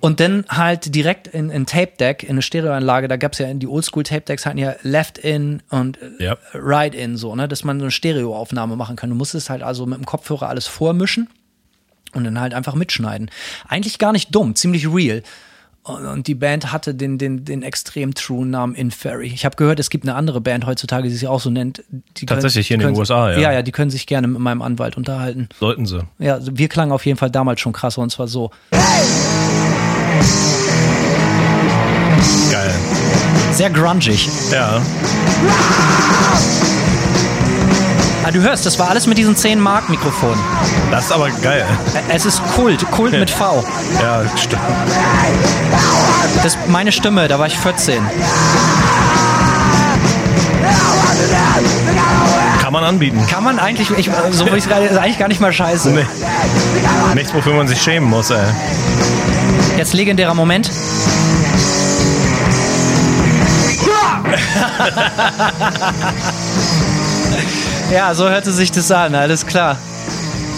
Und 0.00 0.20
dann 0.20 0.44
halt 0.48 0.94
direkt 0.94 1.26
in, 1.26 1.50
in 1.50 1.66
Tape 1.66 1.92
Deck, 1.98 2.22
in 2.22 2.30
eine 2.30 2.42
Stereoanlage, 2.42 3.08
da 3.08 3.16
gab's 3.16 3.38
ja 3.38 3.48
in 3.48 3.58
die 3.58 3.66
Oldschool 3.66 4.04
Tape 4.04 4.20
Decks 4.20 4.46
hatten 4.46 4.58
ja 4.58 4.74
Left 4.82 5.18
in 5.18 5.60
und 5.70 5.98
äh, 6.00 6.24
Ja. 6.24 6.36
Right 6.54 6.94
in, 6.94 7.16
so, 7.16 7.34
ne? 7.34 7.48
Dass 7.48 7.64
man 7.64 7.80
so 7.80 7.84
eine 7.86 7.90
Stereoaufnahme 7.90 8.76
machen 8.76 8.94
kann. 8.94 9.10
Du 9.10 9.16
musstest 9.16 9.50
halt 9.50 9.64
also 9.64 9.86
mit 9.86 9.98
dem 9.98 10.06
Kopfhörer 10.06 10.48
alles 10.48 10.68
vormischen 10.68 11.28
und 12.14 12.22
dann 12.22 12.38
halt 12.40 12.54
einfach 12.54 12.76
mitschneiden. 12.76 13.28
Eigentlich 13.66 13.98
gar 13.98 14.12
nicht 14.12 14.32
dumm, 14.32 14.54
ziemlich 14.54 14.86
real. 14.86 15.24
Und, 15.82 16.26
die 16.26 16.34
Band 16.34 16.72
hatte 16.72 16.94
den, 16.94 17.16
den, 17.16 17.44
den 17.46 17.62
extrem 17.62 18.14
true 18.14 18.46
Namen 18.46 18.74
Inferry. 18.74 19.28
Ich 19.28 19.46
habe 19.46 19.56
gehört, 19.56 19.80
es 19.80 19.88
gibt 19.88 20.04
eine 20.04 20.14
andere 20.14 20.40
Band 20.40 20.66
heutzutage, 20.66 21.04
die 21.04 21.14
sich 21.14 21.26
auch 21.26 21.40
so 21.40 21.48
nennt. 21.48 21.82
Die 22.18 22.26
Tatsächlich 22.26 22.68
hier 22.68 22.74
in 22.74 22.80
die 22.80 22.86
den 22.86 22.96
USA, 22.96 23.32
ja. 23.32 23.38
Ja, 23.38 23.52
ja, 23.52 23.62
die 23.62 23.72
können 23.72 23.90
sich 23.90 24.06
gerne 24.06 24.28
mit 24.28 24.40
meinem 24.40 24.60
Anwalt 24.60 24.98
unterhalten. 24.98 25.48
Sollten 25.58 25.86
sie. 25.86 26.00
Ja, 26.18 26.38
wir 26.42 26.68
klangen 26.68 26.92
auf 26.92 27.06
jeden 27.06 27.16
Fall 27.16 27.30
damals 27.30 27.60
schon 27.60 27.72
krasser 27.72 28.02
und 28.02 28.10
zwar 28.10 28.28
so. 28.28 28.50
Geil. 32.50 32.74
Sehr 33.52 33.70
grungig. 33.70 34.28
Ja. 34.52 34.82
Ah, 38.22 38.30
du 38.30 38.42
hörst, 38.42 38.66
das 38.66 38.78
war 38.78 38.90
alles 38.90 39.06
mit 39.06 39.16
diesen 39.16 39.34
10 39.34 39.58
Mark 39.58 39.88
Mikrofonen. 39.88 40.38
Das 40.90 41.06
ist 41.06 41.12
aber 41.12 41.30
geil. 41.30 41.64
Es 42.08 42.26
ist 42.26 42.42
Kult, 42.54 42.88
Kult 42.90 43.12
mit 43.12 43.30
V. 43.30 43.64
Ja, 44.00 44.22
stimmt. 44.36 44.62
Das 46.36 46.54
ist 46.54 46.58
meine 46.68 46.92
Stimme, 46.92 47.28
da 47.28 47.38
war 47.38 47.46
ich 47.46 47.58
14. 47.58 48.02
Kann 52.60 52.72
man 52.74 52.84
anbieten. 52.84 53.26
Kann 53.26 53.42
man 53.42 53.58
eigentlich, 53.58 53.90
ich, 53.90 54.10
so 54.32 54.44
würde 54.44 54.58
ich 54.58 54.64
gerade, 54.68 54.86
ist 54.86 54.98
eigentlich 54.98 55.18
gar 55.18 55.28
nicht 55.28 55.40
mal 55.40 55.52
scheiße. 55.52 55.90
Nee. 55.90 56.06
Nichts, 57.14 57.32
wofür 57.32 57.54
man 57.54 57.68
sich 57.68 57.80
schämen 57.80 58.08
muss, 58.08 58.30
ey. 58.30 58.44
Jetzt 59.78 59.94
legendärer 59.94 60.34
Moment. 60.34 60.70
ja, 67.92 68.14
so 68.14 68.28
hörte 68.28 68.52
sich 68.52 68.70
das 68.70 68.90
an, 68.90 69.14
alles 69.14 69.46
klar. 69.46 69.76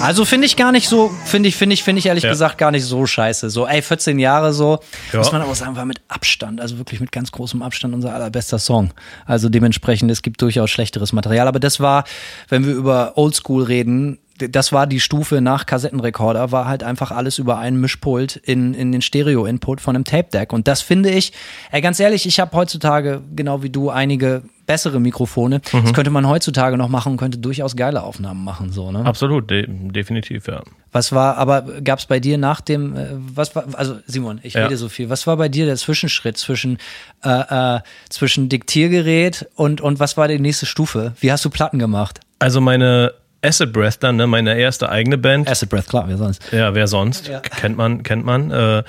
Also 0.00 0.24
finde 0.24 0.46
ich 0.46 0.56
gar 0.56 0.72
nicht 0.72 0.88
so, 0.88 1.12
finde 1.24 1.48
ich, 1.48 1.54
finde 1.56 1.74
ich, 1.74 1.84
finde 1.84 2.00
ich 2.00 2.06
ehrlich 2.06 2.24
Ja. 2.24 2.30
gesagt 2.30 2.58
gar 2.58 2.72
nicht 2.72 2.84
so 2.84 3.06
scheiße. 3.06 3.50
So, 3.50 3.68
ey, 3.68 3.82
14 3.82 4.18
Jahre 4.18 4.52
so, 4.52 4.80
Ja. 5.12 5.18
muss 5.20 5.30
man 5.30 5.42
aber 5.42 5.54
sagen, 5.54 5.76
war 5.76 5.84
mit 5.84 6.00
Abstand, 6.08 6.60
also 6.60 6.78
wirklich 6.78 6.98
mit 7.00 7.12
ganz 7.12 7.30
großem 7.30 7.62
Abstand 7.62 7.94
unser 7.94 8.12
allerbester 8.12 8.58
Song. 8.58 8.92
Also 9.26 9.48
dementsprechend, 9.48 10.10
es 10.10 10.22
gibt 10.22 10.42
durchaus 10.42 10.70
schlechteres 10.70 11.12
Material, 11.12 11.46
aber 11.46 11.60
das 11.60 11.78
war, 11.78 12.04
wenn 12.48 12.66
wir 12.66 12.74
über 12.74 13.12
Oldschool 13.16 13.62
reden, 13.62 14.18
das 14.38 14.72
war 14.72 14.88
die 14.88 14.98
Stufe 14.98 15.40
nach 15.40 15.66
Kassettenrekorder, 15.66 16.50
war 16.50 16.66
halt 16.66 16.82
einfach 16.82 17.12
alles 17.12 17.38
über 17.38 17.58
einen 17.58 17.80
Mischpult 17.80 18.34
in, 18.36 18.74
in 18.74 18.90
den 18.90 19.02
Stereo-Input 19.02 19.80
von 19.80 19.94
einem 19.94 20.04
Tape-Deck. 20.04 20.52
Und 20.52 20.66
das 20.66 20.82
finde 20.82 21.10
ich, 21.10 21.32
ey, 21.70 21.80
ganz 21.80 22.00
ehrlich, 22.00 22.26
ich 22.26 22.40
habe 22.40 22.56
heutzutage, 22.56 23.20
genau 23.36 23.62
wie 23.62 23.70
du, 23.70 23.90
einige 23.90 24.42
bessere 24.72 25.00
Mikrofone. 25.00 25.60
Das 25.70 25.92
könnte 25.92 26.10
man 26.10 26.26
heutzutage 26.26 26.78
noch 26.78 26.88
machen 26.88 27.12
und 27.12 27.18
könnte 27.18 27.36
durchaus 27.36 27.76
geile 27.76 28.02
Aufnahmen 28.02 28.42
machen, 28.42 28.72
so, 28.72 28.90
ne? 28.90 29.04
Absolut, 29.04 29.50
de 29.50 29.66
definitiv, 29.68 30.46
ja. 30.48 30.62
Was 30.92 31.12
war, 31.12 31.36
aber 31.36 31.62
gab 31.84 31.98
es 31.98 32.06
bei 32.06 32.20
dir 32.20 32.38
nach 32.38 32.60
dem, 32.62 32.96
äh, 32.96 33.06
was 33.12 33.54
war, 33.54 33.64
also 33.74 33.98
Simon, 34.06 34.40
ich 34.42 34.54
Ja. 34.54 34.64
rede 34.64 34.76
so 34.78 34.88
viel, 34.88 35.10
was 35.10 35.26
war 35.26 35.36
bei 35.36 35.48
dir 35.50 35.66
der 35.66 35.76
Zwischenschritt 35.76 36.38
zwischen, 36.38 36.78
äh, 37.22 37.76
äh, 37.76 37.80
zwischen 38.08 38.48
Diktiergerät 38.48 39.46
und, 39.56 39.80
und 39.82 40.00
was 40.00 40.16
war 40.16 40.26
die 40.28 40.38
nächste 40.38 40.64
Stufe? 40.64 41.12
Wie 41.20 41.30
hast 41.30 41.44
du 41.44 41.50
Platten 41.50 41.78
gemacht? 41.78 42.20
Also 42.38 42.60
meine 42.62 43.12
Acid 43.44 43.72
Breath 43.72 43.96
dann, 44.00 44.16
ne, 44.16 44.26
meine 44.26 44.56
erste 44.56 44.88
eigene 44.88 45.18
Band. 45.18 45.48
Acid 45.48 45.68
Breath, 45.68 45.88
klar, 45.88 46.04
wer 46.06 46.16
sonst? 46.16 46.42
Ja, 46.52 46.74
wer 46.74 46.86
sonst? 46.86 47.26
Ja. 47.26 47.40
Kennt 47.40 47.76
man, 47.76 48.02
kennt 48.04 48.24
man. 48.24 48.50
Äh, 48.50 48.84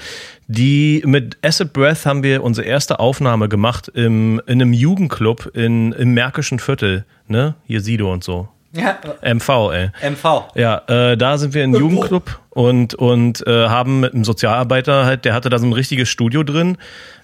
die 0.47 1.01
mit 1.05 1.37
Acid 1.43 1.73
Breath 1.73 2.05
haben 2.05 2.21
wir 2.21 2.43
unsere 2.43 2.67
erste 2.67 2.99
Aufnahme 2.99 3.49
gemacht 3.49 3.89
im, 3.95 4.39
in 4.45 4.61
einem 4.61 4.73
Jugendclub 4.73 5.51
in, 5.55 5.91
im 5.93 6.13
Märkischen 6.13 6.59
Viertel, 6.59 7.05
ne? 7.27 7.55
Hier 7.65 7.81
Sido 7.81 8.11
und 8.13 8.23
so. 8.23 8.47
Ja, 8.75 8.97
MV, 9.21 9.49
ey. 9.71 9.91
MV. 10.09 10.25
Ja, 10.55 10.81
äh, 10.87 11.15
da 11.15 11.37
sind 11.37 11.53
wir 11.53 11.63
in 11.63 11.75
Jugendclub 11.75 12.39
und, 12.49 12.95
und 12.95 13.45
äh, 13.45 13.67
haben 13.67 13.99
mit 13.99 14.15
einem 14.15 14.23
Sozialarbeiter 14.23 15.05
halt, 15.05 15.25
der 15.25 15.35
hatte 15.35 15.49
da 15.51 15.59
so 15.59 15.67
ein 15.67 15.73
richtiges 15.73 16.09
Studio 16.09 16.41
drin 16.41 16.77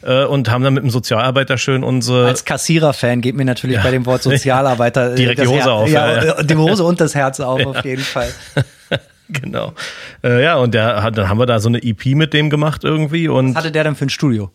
äh, 0.04 0.26
und 0.26 0.52
haben 0.52 0.64
dann 0.64 0.76
mit 0.76 0.84
einem 0.84 0.92
Sozialarbeiter 0.92 1.58
schön 1.58 1.84
unsere. 1.84 2.28
Als 2.28 2.46
Kassierer-Fan 2.46 3.22
geht 3.22 3.36
mir 3.36 3.46
natürlich 3.46 3.82
bei 3.82 3.90
dem 3.90 4.06
Wort 4.06 4.22
Sozialarbeiter 4.22 5.14
äh, 5.14 5.16
Direkt 5.16 5.40
die 5.42 5.44
das 5.46 5.52
Hose 5.52 5.64
Her- 5.64 5.74
auf, 5.74 5.90
Ja, 5.90 6.24
ja. 6.24 6.44
die 6.44 6.56
Hose 6.56 6.84
und 6.84 7.02
das 7.02 7.16
Herz 7.16 7.40
auf, 7.40 7.66
auf 7.66 7.84
jeden 7.84 8.04
Fall. 8.04 8.30
genau. 9.30 9.74
Äh, 10.24 10.44
ja, 10.44 10.56
und 10.58 10.74
der 10.76 11.02
hat, 11.02 11.18
dann 11.18 11.30
haben 11.30 11.40
wir 11.40 11.48
da 11.48 11.60
so 11.60 11.70
eine 11.70 11.82
EP 11.82 12.06
mit 12.14 12.34
dem 12.34 12.52
gemacht 12.52 12.84
irgendwie 12.84 13.28
und 13.28 13.50
Was 13.56 13.64
hatte 13.64 13.72
der 13.72 13.86
denn 13.86 13.96
für 13.96 14.06
ein 14.06 14.10
Studio? 14.10 14.52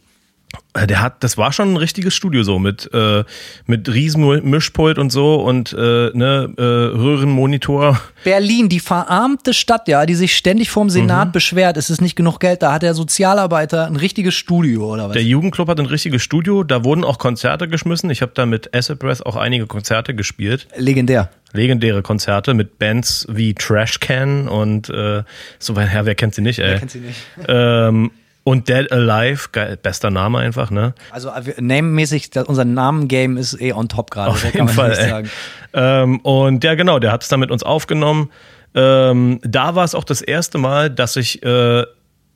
Der 0.89 1.01
hat, 1.01 1.23
das 1.23 1.39
war 1.39 1.53
schon 1.53 1.73
ein 1.73 1.77
richtiges 1.77 2.15
Studio 2.15 2.43
so 2.43 2.59
mit 2.59 2.91
äh, 2.93 3.25
mit 3.67 3.93
riesen 3.93 4.49
Mischpult 4.49 4.99
und 4.99 5.11
so 5.11 5.37
und 5.37 5.73
äh, 5.73 6.11
ne 6.15 6.53
äh, 6.57 6.63
Röhrenmonitor. 6.63 8.01
Berlin, 8.25 8.69
die 8.69 8.81
verarmte 8.81 9.55
Stadt, 9.55 9.87
ja, 9.89 10.07
die 10.07 10.15
sich 10.15 10.37
ständig 10.37 10.71
vorm 10.71 10.89
Mhm. 10.89 10.91
Senat 10.91 11.33
beschwert, 11.33 11.77
es 11.77 11.91
ist 11.91 12.01
nicht 12.01 12.17
genug 12.17 12.41
Geld, 12.41 12.63
da 12.63 12.73
hat 12.73 12.83
der 12.83 12.95
Sozialarbeiter 12.95 13.87
ein 13.87 13.97
richtiges 13.97 14.35
Studio 14.35 14.93
oder 14.93 15.09
was? 15.09 15.13
Der 15.15 15.23
Jugendclub 15.23 15.69
hat 15.69 15.79
ein 15.81 15.87
richtiges 15.87 16.23
Studio, 16.23 16.63
da 16.63 16.85
wurden 16.85 17.05
auch 17.05 17.19
Konzerte 17.19 17.69
geschmissen. 17.69 18.11
Ich 18.11 18.23
habe 18.23 18.33
da 18.35 18.47
mit 18.47 18.75
Acid 18.75 18.99
Breath 18.99 19.25
auch 19.25 19.37
einige 19.37 19.67
Konzerte 19.67 20.15
gespielt. 20.15 20.67
Legendär. 20.77 21.31
Legendäre 21.53 22.03
Konzerte 22.03 22.53
mit 22.53 22.79
Bands 22.79 23.27
wie 23.31 23.55
Trash 23.55 24.01
Can 24.01 24.49
und 24.49 24.91
äh, 24.91 25.23
so 25.59 25.77
weit 25.77 25.91
her, 25.91 26.05
wer 26.05 26.15
kennt 26.17 26.35
sie 26.35 26.43
nicht, 26.43 26.59
ey? 26.59 26.79
Kennt 26.79 26.91
sie 26.91 26.99
nicht. 27.01 27.19
Ähm, 27.47 28.11
und 28.45 28.69
Dead 28.69 28.93
Alive, 28.93 29.49
geil, 29.53 29.79
bester 29.83 30.11
Name 30.11 30.39
einfach, 30.39 30.71
ne? 30.71 30.95
Also 31.11 31.31
äh, 31.31 31.61
name-mäßig, 31.61 32.31
unser 32.47 32.65
Namen-Game 32.65 33.37
ist 33.39 33.61
eh 33.61 33.73
on 33.73 33.89
top 33.89 34.11
gerade, 34.11 34.31
Auf 34.31 34.45
jeden 34.45 34.59
kann 34.59 34.67
man 34.67 34.75
Fall. 34.75 35.25
Ähm, 35.73 36.21
und 36.21 36.63
ja, 36.63 36.75
genau, 36.75 36.99
der 36.99 37.11
hat 37.11 37.23
es 37.23 37.29
dann 37.29 37.41
mit 37.41 37.51
uns 37.51 37.63
aufgenommen. 37.63 38.31
Ähm, 38.75 39.41
da 39.43 39.75
war 39.75 39.85
es 39.85 39.95
auch 39.95 40.05
das 40.05 40.21
erste 40.21 40.59
Mal, 40.59 40.91
dass 40.91 41.17
ich 41.17 41.43
äh, 41.43 41.85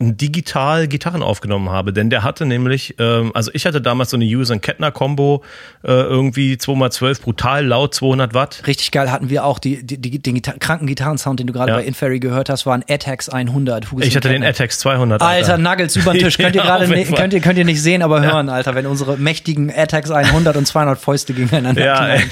digital 0.00 0.86
Gitarren 0.86 1.22
aufgenommen 1.22 1.70
habe, 1.70 1.92
denn 1.92 2.08
der 2.08 2.22
hatte 2.22 2.46
nämlich, 2.46 2.94
ähm, 3.00 3.32
also 3.34 3.50
ich 3.52 3.66
hatte 3.66 3.80
damals 3.80 4.10
so 4.10 4.16
eine 4.16 4.24
User 4.24 4.56
Kettner 4.58 4.92
Combo, 4.92 5.42
äh, 5.84 5.88
irgendwie 5.90 6.54
2x12, 6.54 7.20
brutal 7.22 7.66
laut, 7.66 7.94
200 7.94 8.32
Watt. 8.32 8.62
Richtig 8.66 8.92
geil 8.92 9.10
hatten 9.10 9.28
wir 9.28 9.44
auch 9.44 9.58
die, 9.58 9.84
die, 9.84 9.98
die, 9.98 10.18
den 10.20 10.34
Gita 10.36 10.52
kranken 10.58 10.86
Gitarrensound, 10.86 11.40
den 11.40 11.48
du 11.48 11.52
gerade 11.52 11.72
Ja. 11.72 11.78
bei 11.78 11.84
Inferry 11.84 12.20
gehört 12.20 12.48
hast, 12.48 12.64
war 12.64 12.74
ein 12.74 12.84
Atax 12.88 13.28
100. 13.28 13.90
Hugo 13.90 14.02
Ich 14.02 14.14
hatte 14.16 14.28
den 14.28 14.42
Kettner. 14.42 14.48
Atax 14.50 14.78
200. 14.78 15.20
Alter, 15.20 15.58
Nuggets 15.58 15.96
über 15.96 16.12
den 16.12 16.22
Tisch. 16.22 16.38
Könnt 16.38 16.54
ihr 16.54 16.62
Ja, 16.62 16.76
gerade 16.78 16.86
Fall. 16.86 17.16
könnt 17.16 17.32
ihr, 17.34 17.40
könnt 17.40 17.58
ihr 17.58 17.64
nicht 17.64 17.82
sehen, 17.82 18.02
aber 18.02 18.22
hören, 18.22 18.48
Alter, 18.48 18.74
wenn 18.76 18.86
unsere 18.86 19.16
mächtigen 19.16 19.72
Atax 19.76 20.10
100 20.12 20.56
und 20.56 20.66
200 20.66 20.98
Fäuste 20.98 21.34
gegeneinander 21.34 21.84
Ja, 21.84 21.96
knallen. 21.96 22.22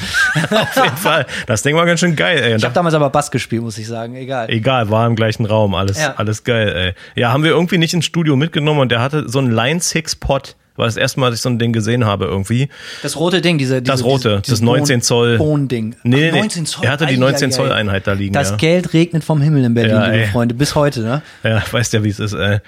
ey. 0.50 0.56
auf 0.58 0.76
jeden 0.76 0.96
Fall. 0.96 1.26
Das 1.46 1.62
Ding 1.62 1.74
war 1.74 1.84
ganz 1.84 1.98
schön 2.00 2.14
geil, 2.14 2.38
ey. 2.38 2.52
Und 2.52 2.58
Ich 2.58 2.64
habe 2.64 2.72
da- 2.74 2.78
damals 2.78 2.94
aber 2.94 3.10
Bass 3.10 3.30
gespielt, 3.32 3.62
muss 3.62 3.76
ich 3.78 3.86
sagen. 3.88 4.14
Egal. 4.14 4.48
Egal, 4.50 4.88
war 4.88 5.06
im 5.06 5.16
gleichen 5.16 5.46
Raum, 5.46 5.74
alles, 5.74 6.00
Ja. 6.00 6.14
alles 6.16 6.44
geil, 6.44 6.94
ey. 7.14 7.20
Ja, 7.20 7.32
haben 7.32 7.42
wir 7.42 7.55
irgendwie 7.56 7.78
nicht 7.78 7.94
ins 7.94 8.04
Studio 8.04 8.36
mitgenommen 8.36 8.80
und 8.80 8.92
der 8.92 9.00
hatte 9.00 9.28
so 9.28 9.38
einen 9.38 9.50
Line 9.50 9.80
6 9.80 10.16
Pot. 10.16 10.56
War 10.76 10.84
das 10.84 10.98
erste 10.98 11.20
Mal, 11.20 11.30
dass 11.30 11.38
ich 11.38 11.42
so 11.42 11.48
ein 11.48 11.58
Ding 11.58 11.72
gesehen 11.72 12.04
habe 12.04 12.26
irgendwie. 12.26 12.68
Das 13.02 13.16
rote 13.16 13.40
Ding, 13.40 13.56
diese, 13.56 13.80
diese 13.80 13.90
Das 13.90 14.04
rote, 14.04 14.42
diese, 14.44 14.52
das 14.56 14.60
19 14.60 15.00
Zoll. 15.00 15.38
Bohnding. 15.38 15.96
Nee, 16.02 16.16
nee, 16.16 16.28
Ach, 16.28 16.32
nee. 16.34 16.40
19 16.40 16.66
Zoll. 16.66 16.84
Er 16.84 16.90
hatte 16.92 17.06
die 17.06 17.14
Ei, 17.14 17.18
19 17.18 17.48
ei, 17.48 17.50
Zoll 17.50 17.72
ei. 17.72 17.74
Einheit 17.76 18.06
da 18.06 18.12
liegen, 18.12 18.34
Das 18.34 18.50
ja. 18.50 18.56
Geld 18.56 18.92
regnet 18.92 19.24
vom 19.24 19.40
Himmel 19.40 19.64
in 19.64 19.72
Berlin, 19.72 19.92
Ja, 19.92 20.06
liebe. 20.08 20.26
Freunde, 20.26 20.54
bis 20.54 20.74
heute, 20.74 21.00
ne? 21.00 21.22
Ja, 21.42 21.62
weißt 21.70 21.94
ja, 21.94 22.04
wie 22.04 22.10
es 22.10 22.20
ist, 22.20 22.34
ey. 22.34 22.58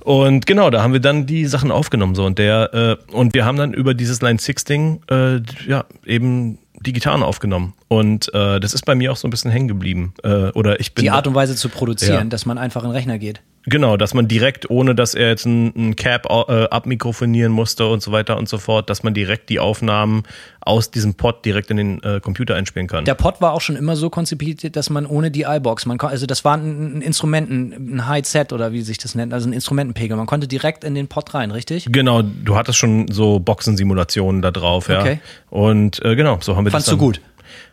Und 0.00 0.46
genau, 0.46 0.70
da 0.70 0.82
haben 0.82 0.94
wir 0.94 1.00
dann 1.00 1.26
die 1.26 1.44
Sachen 1.44 1.70
aufgenommen 1.70 2.14
so 2.14 2.24
und 2.24 2.38
der 2.38 2.98
äh, 3.12 3.12
und 3.14 3.34
wir 3.34 3.44
haben 3.44 3.58
dann 3.58 3.74
über 3.74 3.92
dieses 3.92 4.22
Line 4.22 4.38
6 4.38 4.64
Ding 4.64 5.02
äh, 5.10 5.40
ja 5.68 5.84
eben 6.06 6.58
die 6.80 6.94
Gitarren 6.94 7.22
aufgenommen 7.22 7.74
und 7.92 8.32
äh, 8.34 8.60
das 8.60 8.72
ist 8.72 8.86
bei 8.86 8.94
mir 8.94 9.10
auch 9.10 9.16
so 9.16 9.26
ein 9.26 9.32
bisschen 9.32 9.50
hängen 9.50 9.66
geblieben 9.66 10.14
äh, 10.22 10.50
oder 10.52 10.78
ich 10.78 10.94
bin 10.94 11.02
Die 11.02 11.10
Art 11.10 11.26
und 11.26 11.34
Weise 11.34 11.56
zu 11.56 11.68
produzieren, 11.68 12.14
Ja. 12.14 12.24
dass 12.24 12.46
man 12.46 12.56
einfach 12.56 12.84
in 12.84 12.90
den 12.90 12.94
Rechner 12.96 13.18
geht. 13.18 13.40
Genau, 13.66 13.98
dass 13.98 14.14
man 14.14 14.26
direkt, 14.26 14.70
ohne 14.70 14.94
dass 14.94 15.14
er 15.14 15.28
jetzt 15.28 15.44
ein, 15.44 15.66
ein 15.76 15.96
Cap 15.96 16.26
äh, 16.30 16.64
abmikrofonieren 16.70 17.52
musste 17.52 17.88
und 17.88 18.00
so 18.02 18.10
weiter 18.10 18.38
und 18.38 18.48
so 18.48 18.56
fort, 18.56 18.88
dass 18.88 19.02
man 19.02 19.12
direkt 19.12 19.50
die 19.50 19.60
Aufnahmen 19.60 20.22
aus 20.62 20.90
diesem 20.90 21.14
Pod 21.14 21.44
direkt 21.44 21.70
in 21.70 21.76
den 21.76 22.02
äh, 22.02 22.20
Computer 22.20 22.54
einspielen 22.54 22.86
kann. 22.86 23.04
Der 23.04 23.14
Pod 23.14 23.42
war 23.42 23.52
auch 23.52 23.60
schon 23.60 23.76
immer 23.76 23.96
so 23.96 24.08
konzipiert, 24.08 24.76
dass 24.76 24.88
man 24.88 25.04
ohne 25.04 25.30
die 25.30 25.42
iBox, 25.42 25.84
man 25.84 26.00
also 26.00 26.24
das 26.24 26.42
war 26.44 26.56
ein, 26.56 26.98
ein 26.98 27.02
Instrument, 27.02 27.50
ein, 27.50 28.06
Hi-Set 28.08 28.54
oder 28.54 28.72
wie 28.72 28.80
sich 28.80 28.96
das 28.96 29.14
nennt, 29.14 29.34
also 29.34 29.48
ein 29.48 29.52
Instrumentenpegel. 29.52 30.16
Man 30.16 30.26
konnte 30.26 30.48
direkt 30.48 30.82
in 30.84 30.94
den 30.94 31.08
Pod 31.08 31.34
rein, 31.34 31.50
richtig? 31.50 31.86
Genau, 31.90 32.22
du 32.22 32.56
hattest 32.56 32.78
schon 32.78 33.08
so 33.08 33.40
Boxensimulationen 33.40 34.40
da 34.40 34.52
drauf, 34.52 34.88
ja. 34.88 35.00
Okay. 35.00 35.20
Und 35.50 36.02
äh, 36.02 36.16
genau, 36.16 36.38
so 36.40 36.56
haben 36.56 36.64
wir 36.64 36.70
Fandst 36.70 36.88
das 36.88 36.92
du 36.92 36.96
dann, 36.96 37.06
gut? 37.06 37.20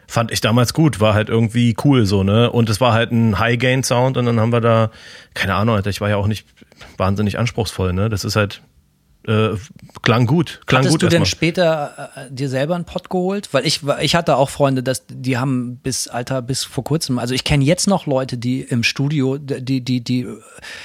Fand 0.07 0.31
ich 0.31 0.39
damals 0.39 0.73
gut, 0.73 1.01
war 1.01 1.13
halt 1.13 1.27
irgendwie 1.27 1.75
cool 1.83 2.05
so, 2.05 2.23
ne? 2.23 2.49
Und 2.49 2.69
es 2.69 2.79
war 2.79 2.93
halt 2.93 3.11
ein 3.11 3.39
High-Gain-Sound 3.39 4.15
und 4.15 4.25
dann 4.25 4.39
haben 4.39 4.53
wir 4.53 4.61
da, 4.61 4.89
keine 5.33 5.55
Ahnung, 5.55 5.75
Alter, 5.75 5.89
ich 5.89 5.99
war 5.99 6.09
ja 6.09 6.15
auch 6.15 6.27
nicht 6.27 6.47
wahnsinnig 6.95 7.37
anspruchsvoll, 7.37 7.91
ne? 7.91 8.07
Das 8.09 8.23
ist 8.23 8.37
halt, 8.37 8.61
äh, 9.27 9.49
klang 10.03 10.25
gut, 10.25 10.61
klang 10.65 10.79
Hattest 10.79 10.93
gut 10.93 11.01
du 11.03 11.07
denn 11.09 11.21
erstmal. 11.23 11.25
später 11.37 12.09
äh, 12.15 12.31
dir 12.31 12.49
selber 12.49 12.75
einen 12.75 12.85
Pod 12.85 13.09
geholt? 13.09 13.49
Weil 13.51 13.65
ich, 13.65 13.85
war- 13.85 14.01
ich 14.01 14.15
hatte 14.15 14.37
auch 14.37 14.49
Freunde, 14.49 14.83
dass 14.83 15.03
die 15.09 15.37
haben 15.37 15.77
bis, 15.83 16.07
Alter, 16.07 16.41
bis 16.41 16.63
vor 16.63 16.83
kurzem, 16.83 17.19
also 17.19 17.33
ich 17.33 17.43
kenne 17.43 17.63
jetzt 17.65 17.87
noch 17.87 18.05
Leute, 18.05 18.37
die 18.37 18.61
im 18.61 18.83
Studio 18.83 19.37
die, 19.37 19.81
die, 19.81 20.01
die, 20.01 20.27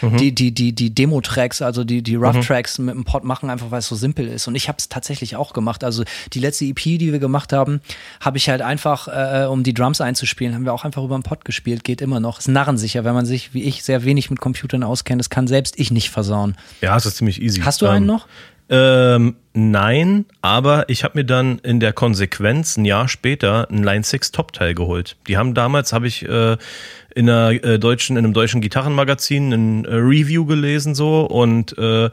Mhm. 0.03 0.17
die, 0.17 0.35
die, 0.35 0.53
die, 0.53 0.73
die 0.73 0.95
Demo-Tracks, 0.95 1.63
also 1.63 1.85
die, 1.85 2.03
die 2.03 2.17
Rough-Tracks 2.17 2.79
mit 2.79 2.95
dem 2.95 3.05
Pod 3.05 3.25
machen, 3.25 3.49
einfach 3.49 3.71
weil 3.71 3.79
es 3.79 3.87
so 3.87 3.95
simpel 3.97 4.27
ist. 4.29 4.47
Und 4.49 4.55
ich 4.55 4.69
habe 4.69 4.77
es 4.79 4.89
tatsächlich 4.89 5.37
auch 5.37 5.53
gemacht. 5.53 5.85
Also 5.85 6.03
die 6.33 6.41
letzte 6.41 6.65
EP, 6.67 6.79
die 6.83 7.13
wir 7.13 7.19
gemacht 7.21 7.53
haben, 7.53 7.81
habe 8.21 8.37
ich 8.39 8.49
halt 8.49 8.61
einfach, 8.63 9.09
äh, 9.09 9.47
um 9.47 9.63
die 9.63 9.73
Drums 9.73 10.01
einzuspielen, 10.01 10.55
haben 10.55 10.65
wir 10.65 10.75
auch 10.75 10.85
einfach 10.85 11.03
über 11.05 11.17
den 11.17 11.23
Pod 11.23 11.45
gespielt. 11.45 11.85
Geht 11.85 12.01
immer 12.03 12.21
noch. 12.21 12.41
Ist 12.41 12.49
narrensicher, 12.49 13.05
wenn 13.05 13.15
man 13.15 13.25
sich, 13.25 13.55
wie 13.55 13.63
ich, 13.63 13.83
sehr 13.85 14.05
wenig 14.05 14.31
mit 14.31 14.41
Computern 14.41 14.83
auskennt. 14.83 15.21
Das 15.21 15.31
kann 15.31 15.47
selbst 15.47 15.79
ich 15.79 15.91
nicht 15.91 16.11
versauen. 16.11 16.57
Ja, 16.81 16.97
es 16.97 17.07
ist 17.07 17.17
ziemlich 17.19 17.41
easy. 17.41 17.61
Hast 17.61 17.81
du 17.83 17.87
einen 17.87 18.03
Ähm, 18.05 18.07
noch? 18.07 18.27
Ähm, 18.69 19.37
nein, 19.53 20.25
aber 20.41 20.89
ich 20.89 21.05
habe 21.05 21.19
mir 21.19 21.25
dann 21.25 21.59
in 21.59 21.81
der 21.81 21.93
Konsequenz 21.93 22.77
ein 22.77 22.85
Jahr 22.85 23.09
später 23.09 23.69
ein 23.71 23.83
Line 23.83 24.03
6 24.03 24.33
Top-Teil 24.33 24.75
geholt. 24.75 25.17
Die 25.29 25.37
haben 25.37 25.55
damals, 25.55 25.93
habe 25.93 26.07
ich 26.07 26.27
äh, 26.27 26.57
in 27.15 27.29
einer 27.29 27.51
äh, 27.51 27.79
deutschen, 27.79 28.17
in 28.17 28.25
einem 28.25 28.35
deutschen 28.35 28.61
Gitarrenmagazin 28.61 29.53
ein 29.53 29.85
äh, 29.85 29.95
Review 29.95 30.47
gelesen 30.47 30.95
so 30.95 31.23
und 31.23 31.77
äh, 31.77 32.11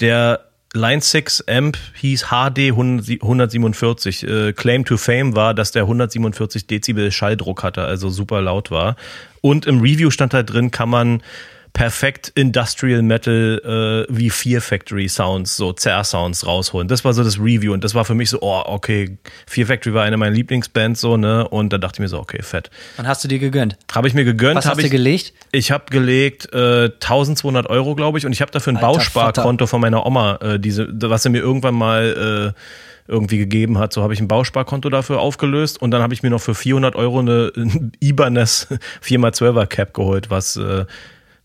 der 0.00 0.40
Line 0.74 1.00
6 1.00 1.44
Amp 1.48 1.78
hieß 1.94 2.26
HD 2.30 2.72
147. 2.72 4.24
Äh, 4.24 4.52
Claim 4.52 4.84
to 4.84 4.96
Fame 4.96 5.36
war, 5.36 5.54
dass 5.54 5.70
der 5.70 5.82
147 5.82 6.66
Dezibel 6.66 7.12
Schalldruck 7.12 7.62
hatte, 7.62 7.82
also 7.82 8.10
super 8.10 8.42
laut 8.42 8.72
war. 8.72 8.96
Und 9.40 9.66
im 9.66 9.80
Review 9.80 10.10
stand 10.10 10.34
halt 10.34 10.52
drin, 10.52 10.72
kann 10.72 10.88
man 10.88 11.22
perfekt 11.74 12.32
Industrial 12.36 13.02
Metal 13.02 14.06
äh, 14.08 14.16
wie 14.16 14.30
Fear 14.30 14.60
Factory 14.60 15.08
Sounds, 15.08 15.56
so 15.56 15.72
Zerr-Sounds 15.72 16.46
rausholen. 16.46 16.86
Das 16.86 17.04
war 17.04 17.12
so 17.12 17.24
das 17.24 17.38
Review 17.38 17.72
und 17.72 17.82
das 17.82 17.94
war 17.94 18.04
für 18.04 18.14
mich 18.14 18.30
so, 18.30 18.38
oh, 18.40 18.62
okay, 18.64 19.18
Fear 19.46 19.66
Factory 19.66 19.92
war 19.92 20.04
eine 20.04 20.16
meiner 20.16 20.34
Lieblingsbands 20.34 21.00
so, 21.00 21.16
ne? 21.16 21.46
Und 21.46 21.72
da 21.72 21.78
dachte 21.78 21.96
ich 21.96 22.00
mir 22.00 22.08
so, 22.08 22.20
okay, 22.20 22.42
fett. 22.42 22.70
Wann 22.96 23.08
hast 23.08 23.24
du 23.24 23.28
dir 23.28 23.40
gegönnt? 23.40 23.76
Habe 23.92 24.06
ich 24.06 24.14
mir 24.14 24.24
gegönnt. 24.24 24.56
Was 24.56 24.66
hast 24.66 24.80
du 24.80 24.84
ich, 24.84 24.90
gelegt? 24.90 25.34
Ich 25.50 25.72
habe 25.72 25.86
gelegt 25.90 26.48
äh, 26.54 26.84
1200 26.84 27.68
Euro, 27.68 27.96
glaube 27.96 28.18
ich, 28.18 28.24
und 28.24 28.32
ich 28.32 28.40
habe 28.40 28.52
dafür 28.52 28.72
ein 28.72 28.76
Alter 28.76 28.86
Bausparkonto 28.86 29.66
von 29.66 29.80
meiner 29.80 30.06
Oma, 30.06 30.36
äh, 30.36 30.60
diese, 30.60 30.88
was 31.10 31.24
sie 31.24 31.28
mir 31.28 31.40
irgendwann 31.40 31.74
mal 31.74 32.54
äh, 32.54 32.60
irgendwie 33.06 33.38
gegeben 33.38 33.78
hat. 33.78 33.92
So 33.92 34.02
habe 34.02 34.14
ich 34.14 34.20
ein 34.20 34.28
Bausparkonto 34.28 34.88
dafür 34.90 35.20
aufgelöst 35.20 35.82
und 35.82 35.90
dann 35.90 36.02
habe 36.02 36.14
ich 36.14 36.22
mir 36.22 36.30
noch 36.30 36.40
für 36.40 36.54
400 36.54 36.94
Euro 36.96 37.18
eine 37.18 37.52
ein 37.56 37.92
Ibanez 38.00 38.68
4x12er 39.04 39.66
Cap 39.66 39.92
geholt, 39.92 40.30
was 40.30 40.56
äh, 40.56 40.86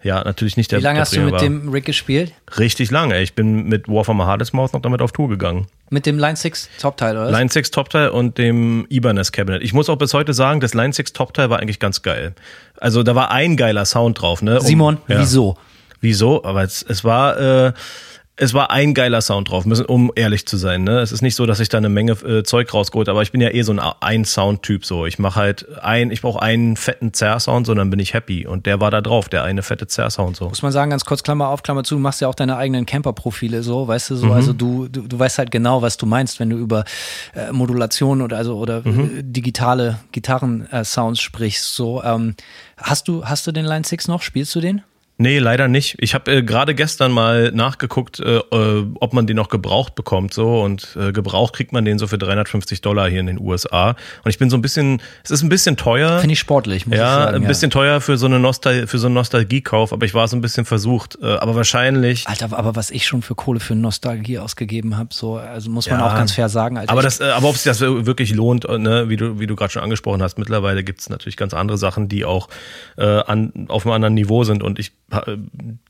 ja 0.03 0.23
natürlich 0.23 0.57
nicht 0.57 0.71
der 0.71 0.79
Wie 0.79 0.83
lange 0.83 0.95
der 0.97 1.01
hast 1.01 1.15
du 1.15 1.21
mit 1.21 1.33
war. 1.33 1.39
dem 1.41 1.69
Rick 1.69 1.85
gespielt? 1.85 2.33
Richtig 2.57 2.91
lange. 2.91 3.15
ey. 3.15 3.23
Ich 3.23 3.33
bin 3.35 3.63
mit 3.65 3.87
War 3.87 4.03
from 4.05 4.21
a 4.21 4.25
Hardest 4.25 4.53
Mouth 4.53 4.73
noch 4.73 4.81
damit 4.81 5.01
auf 5.01 5.11
Tour 5.11 5.29
gegangen. 5.29 5.67
Mit 5.89 6.05
dem 6.05 6.19
Line 6.19 6.35
6 6.35 6.69
Top-Teil, 6.79 7.17
oder? 7.17 7.31
Line 7.31 7.49
6 7.49 7.71
Top-Teil 7.71 8.09
und 8.09 8.37
dem 8.37 8.85
Ibanez 8.89 9.31
Cabinet. 9.31 9.63
Ich 9.63 9.73
muss 9.73 9.89
auch 9.89 9.97
bis 9.97 10.13
heute 10.13 10.33
sagen, 10.33 10.59
das 10.59 10.73
Line 10.73 10.93
6 10.93 11.13
Top-Teil 11.13 11.49
war 11.49 11.59
eigentlich 11.59 11.79
ganz 11.79 12.01
geil. 12.01 12.33
Also 12.77 13.03
da 13.03 13.15
war 13.15 13.31
ein 13.31 13.57
geiler 13.57 13.85
Sound 13.85 14.21
drauf, 14.21 14.41
ne? 14.41 14.59
Um- 14.59 14.65
Simon, 14.65 14.97
ja. 15.07 15.19
wieso? 15.19 15.57
Wieso? 16.01 16.43
Aber 16.45 16.63
es, 16.63 16.81
es 16.87 17.03
war, 17.03 17.37
äh, 17.67 17.73
es 18.41 18.53
war 18.53 18.71
ein 18.71 18.93
geiler 18.93 19.19
Sound 19.19 19.49
drauf, 19.49 19.65
müssen, 19.65 19.85
um 19.85 20.13
ehrlich 20.15 20.47
zu 20.47 20.55
sein. 20.55 20.85
Ne? 20.85 20.99
Es 20.99 21.11
ist 21.11 21.21
nicht 21.21 21.35
so, 21.35 21.45
dass 21.45 21.59
ich 21.59 21.67
da 21.67 21.77
eine 21.77 21.89
Menge 21.89 22.13
äh, 22.13 22.43
Zeug 22.43 22.73
rausgeholt, 22.73 23.09
aber 23.09 23.21
ich 23.21 23.33
bin 23.33 23.41
ja 23.41 23.49
eh 23.49 23.63
so 23.63 23.73
ein, 23.73 23.79
ein 23.79 24.23
Sound-Typ. 24.23 24.85
So, 24.85 25.05
ich 25.05 25.19
mache 25.19 25.37
halt 25.37 25.67
ein, 25.81 26.09
ich 26.09 26.21
brauche 26.21 26.41
einen 26.41 26.77
fetten 26.77 27.13
Zerr-Sound, 27.13 27.67
so 27.67 27.73
dann 27.73 27.89
bin 27.89 27.99
ich 27.99 28.13
happy. 28.13 28.47
Und 28.47 28.65
der 28.65 28.79
war 28.79 28.91
da 28.91 29.01
drauf, 29.01 29.27
der 29.27 29.43
eine 29.43 29.61
fette 29.61 29.87
Zerr-Sound. 29.87 30.37
So. 30.37 30.47
Muss 30.47 30.61
man 30.61 30.71
sagen, 30.71 30.89
ganz 30.89 31.03
kurz 31.03 31.21
Klammer 31.21 31.49
auf, 31.49 31.63
Klammer 31.63 31.83
zu, 31.83 31.95
du 31.95 31.99
machst 31.99 32.21
ja 32.21 32.29
auch 32.29 32.35
deine 32.35 32.55
eigenen 32.55 32.85
Camper-Profile 32.85 33.61
so, 33.61 33.89
weißt 33.89 34.11
du 34.11 34.15
so. 34.15 34.27
Mhm. 34.27 34.31
Also 34.31 34.53
du, 34.53 34.87
du, 34.87 35.01
du 35.01 35.19
weißt 35.19 35.37
halt 35.37 35.51
genau, 35.51 35.81
was 35.81 35.97
du 35.97 36.05
meinst, 36.05 36.39
wenn 36.39 36.49
du 36.49 36.55
über 36.55 36.85
äh, 37.35 37.51
Modulation 37.51 38.21
oder 38.21 38.37
also 38.37 38.57
oder 38.57 38.87
mhm. 38.87 39.19
äh, 39.19 39.23
digitale 39.23 39.99
Gitarren-Sounds 40.13 41.19
sprichst. 41.19 41.75
So, 41.75 42.01
ähm, 42.03 42.35
hast 42.77 43.09
du 43.09 43.25
hast 43.25 43.45
du 43.47 43.51
den 43.51 43.65
Line 43.65 43.83
6 43.83 44.07
noch? 44.07 44.21
Spielst 44.21 44.55
du 44.55 44.61
den? 44.61 44.81
Nee, 45.21 45.39
leider 45.39 45.67
nicht. 45.67 45.97
Ich 45.99 46.13
habe 46.13 46.31
äh, 46.31 46.43
gerade 46.43 46.73
gestern 46.73 47.11
mal 47.11 47.51
nachgeguckt, 47.51 48.21
äh, 48.21 48.37
äh, 48.37 48.85
ob 49.01 49.11
man 49.11 49.27
den 49.27 49.35
noch 49.35 49.49
gebraucht 49.49 49.93
bekommt. 49.93 50.33
So 50.33 50.61
und 50.61 50.95
äh, 50.97 51.11
gebraucht 51.11 51.53
kriegt 51.53 51.73
man 51.73 51.83
den 51.83 51.99
so 51.99 52.07
für 52.07 52.17
350 52.17 52.79
Dollar 52.79 53.09
hier 53.09 53.19
in 53.19 53.27
den 53.27 53.37
USA. 53.37 53.97
Und 54.23 54.29
ich 54.29 54.39
bin 54.39 54.49
so 54.49 54.55
ein 54.55 54.61
bisschen, 54.61 55.01
es 55.25 55.31
ist 55.31 55.43
ein 55.43 55.49
bisschen 55.49 55.75
teuer. 55.75 56.19
Finde 56.19 56.31
ich 56.31 56.39
sportlich, 56.39 56.87
muss 56.87 56.97
ja, 56.97 57.03
ich 57.03 57.23
sagen. 57.25 57.35
Ein 57.35 57.47
bisschen 57.49 57.69
teuer 57.69 57.99
für 57.99 58.17
so 58.17 58.27
eine 58.27 58.39
Nostal 58.39 58.87
für 58.87 58.97
so 58.97 59.07
einen 59.07 59.15
Nostalgiekauf, 59.15 59.91
aber 59.91 60.05
ich 60.05 60.13
war 60.13 60.25
so 60.29 60.37
ein 60.37 60.41
bisschen 60.41 60.63
versucht. 60.63 61.17
Äh, 61.21 61.25
aber 61.25 61.53
wahrscheinlich. 61.53 62.25
Alter, 62.25 62.57
aber 62.57 62.77
was 62.77 62.89
ich 62.89 63.05
schon 63.05 63.21
für 63.21 63.35
Kohle 63.35 63.59
für 63.59 63.75
Nostalgie 63.75 64.39
ausgeeben 64.39 64.95
habe, 64.95 65.09
so, 65.11 65.35
also 65.35 65.69
muss 65.69 65.89
man 65.89 65.99
ja, 65.99 66.07
auch 66.07 66.15
ganz 66.15 66.31
fair 66.31 66.47
sagen. 66.47 66.77
Alter, 66.77 66.93
aber 66.93 67.01
das, 67.01 67.19
äh, 67.19 67.25
aber 67.25 67.49
ob 67.49 67.55
sich 67.55 67.65
das 67.65 67.81
wirklich 67.81 68.33
lohnt, 68.33 68.63
äh, 68.63 68.77
ne, 68.77 69.09
wie 69.09 69.17
du, 69.17 69.37
wie 69.37 69.47
du 69.47 69.57
gerade 69.57 69.73
schon 69.73 69.83
angesprochen 69.83 70.23
hast, 70.23 70.37
mittlerweile 70.37 70.81
gibt 70.85 71.01
es 71.01 71.09
natürlich 71.09 71.35
ganz 71.35 71.53
andere 71.53 71.77
Sachen, 71.77 72.07
die 72.07 72.23
auch 72.23 72.47
äh, 72.97 73.03
an, 73.03 73.65
auf 73.67 73.85
einem 73.85 73.95
anderen 73.95 74.13
Niveau 74.13 74.45
sind. 74.45 74.63
Und 74.63 74.79
ich 74.79 74.93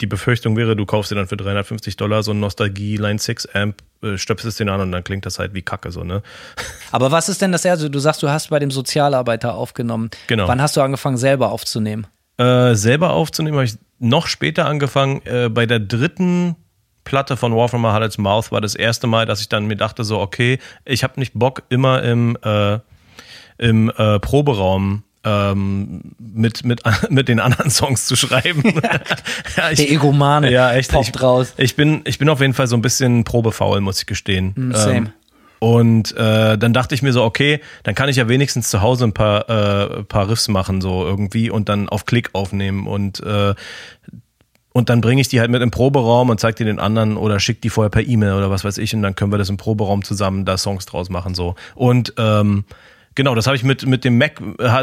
die 0.01 0.07
Befürchtung 0.07 0.55
wäre, 0.55 0.75
du 0.75 0.85
kaufst 0.85 1.11
dir 1.11 1.15
dann 1.15 1.27
für 1.27 1.37
350 1.37 1.97
Dollar 1.97 2.23
so 2.23 2.31
ein 2.31 2.39
Nostalgie 2.39 2.97
Line 2.97 3.19
6 3.19 3.47
Amp, 3.47 3.81
äh, 4.01 4.17
stöpselst 4.17 4.59
den 4.59 4.69
an 4.69 4.81
und 4.81 4.91
dann 4.91 5.03
klingt 5.03 5.25
das 5.25 5.39
halt 5.39 5.53
wie 5.53 5.61
Kacke 5.61 5.91
so, 5.91 6.03
ne? 6.03 6.21
Aber 6.91 7.11
was 7.11 7.29
ist 7.29 7.41
denn 7.41 7.51
das 7.51 7.65
erste? 7.65 7.89
Du 7.89 7.99
sagst, 7.99 8.23
du 8.23 8.29
hast 8.29 8.49
bei 8.49 8.59
dem 8.59 8.71
Sozialarbeiter 8.71 9.53
aufgenommen. 9.53 10.09
Genau. 10.27 10.47
Wann 10.47 10.61
hast 10.61 10.77
du 10.77 10.81
angefangen, 10.81 11.17
selber 11.17 11.51
aufzunehmen? 11.51 12.07
Äh, 12.37 12.75
selber 12.75 13.11
aufzunehmen 13.11 13.57
habe 13.57 13.65
ich 13.65 13.77
noch 13.99 14.27
später 14.27 14.65
angefangen. 14.65 15.21
Äh, 15.25 15.49
bei 15.49 15.65
der 15.65 15.79
dritten 15.79 16.55
Platte 17.03 17.35
von 17.37 17.55
War 17.55 17.67
from 17.67 17.85
a 17.85 17.91
Harlot's 17.91 18.17
Mouth 18.17 18.51
war 18.51 18.61
das 18.61 18.75
erste 18.75 19.07
Mal, 19.07 19.25
dass 19.25 19.41
ich 19.41 19.49
dann 19.49 19.65
mir 19.65 19.75
dachte 19.75 20.03
so, 20.03 20.19
okay, 20.19 20.59
ich 20.85 21.03
habe 21.03 21.19
nicht 21.19 21.33
Bock, 21.33 21.63
immer 21.69 22.03
im, 22.03 22.37
äh, 22.43 22.79
im 23.57 23.89
äh, 23.89 24.19
Proberaum 24.19 25.03
ähm, 25.29 26.01
mit, 26.17 26.63
mit, 26.63 26.81
mit 27.09 27.27
den 27.27 27.39
anderen 27.39 27.69
Songs 27.69 28.05
zu 28.05 28.15
schreiben. 28.15 28.63
ja, 29.57 29.71
ich, 29.71 29.77
Der 29.77 29.91
Egomane 29.91 30.51
ja, 30.51 30.73
echt, 30.73 30.91
poppt 30.91 31.15
ich, 31.15 31.21
raus. 31.21 31.53
Ich 31.57 31.75
bin, 31.75 32.01
ich 32.05 32.17
bin 32.17 32.29
auf 32.29 32.41
jeden 32.41 32.53
Fall 32.53 32.67
so 32.67 32.75
ein 32.75 32.81
bisschen 32.81 33.23
probefaul, 33.23 33.81
muss 33.81 33.99
ich 33.99 34.05
gestehen. 34.05 34.53
Mm, 34.55 34.71
same. 34.73 34.95
Ähm, 34.95 35.09
und 35.59 36.15
äh, 36.15 36.57
dann 36.57 36.71
dachte 36.71 36.95
ich 36.95 37.01
mir 37.01 37.11
so, 37.11 37.23
okay, 37.23 37.59
dann 37.83 37.93
kann 37.93 38.07
ich 38.07 38.15
ja 38.15 38.29
wenigstens 38.29 38.69
zu 38.69 38.81
Hause 38.81 39.03
ein 39.03 39.13
paar, 39.13 39.49
äh, 39.49 40.03
paar 40.03 40.29
Riffs 40.29 40.47
machen, 40.47 40.79
so 40.79 41.05
irgendwie, 41.05 41.49
und 41.49 41.67
dann 41.67 41.89
auf 41.89 42.05
Klick 42.05 42.29
aufnehmen. 42.33 42.87
Und 42.87 43.19
äh, 43.21 43.53
und 44.71 44.89
dann 44.89 45.01
bringe 45.01 45.19
ich 45.19 45.27
die 45.27 45.39
halt 45.39 45.49
mit 45.49 45.61
im 45.61 45.71
Proberaum 45.71 46.29
und 46.29 46.39
zeig 46.39 46.55
die 46.55 46.63
den 46.63 46.79
anderen 46.79 47.17
oder 47.17 47.39
schick 47.39 47.61
die 47.61 47.69
vorher 47.69 47.89
per 47.89 48.07
E-Mail 48.07 48.33
oder 48.33 48.51
was 48.51 48.63
weiß 48.63 48.77
ich 48.77 48.93
und 48.93 49.01
dann 49.01 49.15
können 49.15 49.31
wir 49.31 49.37
das 49.37 49.49
im 49.49 49.57
Proberaum 49.57 50.03
zusammen 50.03 50.45
da 50.45 50.57
Songs 50.57 50.85
draus 50.85 51.09
machen 51.09 51.33
so. 51.33 51.55
Und 51.75 52.13
ähm, 52.17 52.65
Genau, 53.19 53.35
das 53.35 53.47
habe 53.47 53.57
ich 53.57 53.65
mit, 53.65 53.85
mit 53.85 54.05
dem 54.05 54.17
Mac, 54.17 54.41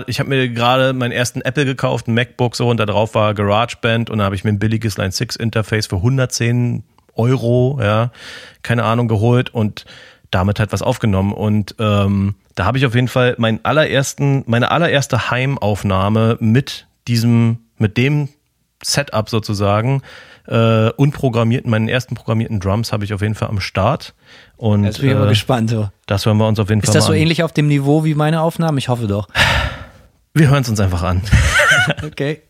ich 0.09 0.21
habe 0.21 0.29
mir 0.29 0.51
gerade 0.51 0.93
meinen 0.93 1.11
ersten 1.11 1.41
Apple 1.41 1.65
gekauft, 1.65 2.07
ein 2.07 2.13
MacBook 2.13 2.55
so 2.55 2.69
und 2.69 2.79
da 2.79 2.85
drauf 2.85 3.15
war 3.15 3.33
GarageBand 3.33 4.11
und 4.11 4.19
da 4.19 4.25
habe 4.25 4.35
ich 4.35 4.45
mir 4.45 4.51
ein 4.51 4.59
billiges 4.59 4.99
Line 4.99 5.11
6 5.11 5.37
Interface 5.37 5.87
für 5.87 5.97
110 5.97 6.85
Euro, 7.15 7.79
ja, 7.81 8.13
keine 8.61 8.85
Ahnung, 8.85 9.09
geholt 9.09 9.55
und 9.55 9.87
damit 10.31 10.61
halt 10.61 10.71
was 10.71 10.83
aufgenommen. 10.83 11.33
Und 11.33 11.77
ähm, 11.79 12.35
da 12.55 12.67
habe 12.67 12.77
ich 12.77 12.85
auf 12.85 12.95
jeden 12.95 13.09
Fall 13.09 13.37
meinen 13.39 13.61
allerersten, 13.63 14.45
meine 14.47 14.71
allererste 14.71 15.31
Heimaufnahme 15.31 16.37
mit 16.39 16.89
diesem, 17.09 17.61
mit 17.79 17.97
dem 17.97 18.29
Setup 18.85 19.31
sozusagen 19.31 20.03
äh, 20.49 20.91
unprogrammierten, 20.97 21.71
meinen 21.71 21.89
ersten 21.89 22.15
programmierten 22.15 22.61
Drums 22.61 22.93
habe 22.93 23.05
ich 23.05 23.13
auf 23.15 23.21
jeden 23.23 23.35
Fall 23.35 23.49
am 23.49 23.61
Start. 23.61 24.15
Und, 24.57 24.85
Jetzt 24.85 25.01
bin 25.01 25.11
ich 25.11 25.17
aber 25.17 25.27
äh, 25.27 25.31
gespannt. 25.31 25.71
So. 25.71 25.89
Das 26.07 26.25
hören 26.27 26.39
wir 26.39 26.47
uns 26.47 26.59
auf 26.59 26.69
jeden 26.69 26.81
Ist 26.81 26.87
Fall 26.87 26.95
das 26.95 27.07
so 27.07 27.13
an. 27.13 27.19
ähnlich 27.19 27.43
auf 27.43 27.53
dem 27.53 27.67
Niveau 27.69 28.05
wie 28.05 28.15
meine 28.15 28.41
Aufnahmen? 28.41 28.79
Ich 28.79 28.89
hoffe 28.89 29.07
doch. 29.07 29.29
Wir 30.35 30.51
hören 30.51 30.63
es 30.63 30.69
uns 30.69 30.81
einfach 30.81 31.03
an. 31.03 31.23
okay. 32.05 32.43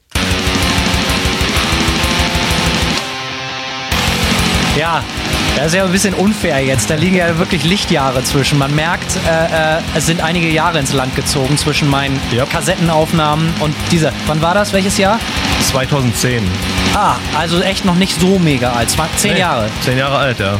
Ja, 4.77 5.03
das 5.57 5.69
ist 5.69 5.75
ja 5.75 5.85
ein 5.87 5.93
bisschen 5.93 6.13
unfair 6.13 6.61
jetzt. 6.63 6.91
Da 6.91 6.97
liegen 6.97 7.17
ja 7.17 7.39
wirklich 7.39 7.65
Lichtjahre 7.65 8.23
zwischen. 8.25 8.59
Man 8.59 8.75
merkt, 8.75 9.17
äh, 9.27 9.77
äh, 9.79 9.81
es 9.97 10.05
sind 10.05 10.23
einige 10.23 10.51
Jahre 10.51 10.79
ins 10.79 10.93
Land 10.93 11.17
gezogen 11.17 11.57
zwischen 11.57 11.89
meinen 11.89 12.21
Yep. 12.31 12.51
Kassettenaufnahmen 12.51 13.55
und 13.61 13.75
dieser. 13.91 14.13
Wann 14.27 14.43
war 14.43 14.53
das? 14.53 14.75
Welches 14.75 14.99
Jahr? 14.99 15.19
2010. 15.63 16.43
Ah, 16.95 17.17
also 17.37 17.61
echt 17.61 17.85
noch 17.85 17.97
nicht 17.97 18.19
so 18.21 18.39
mega 18.39 18.73
alt. 18.73 18.89
Zehn 19.17 19.35
Nee, 19.35 19.41
Jahre. 19.41 19.69
Zehn 19.83 19.99
Jahre 19.99 20.17
alt, 20.17 20.39
ja. 20.39 20.59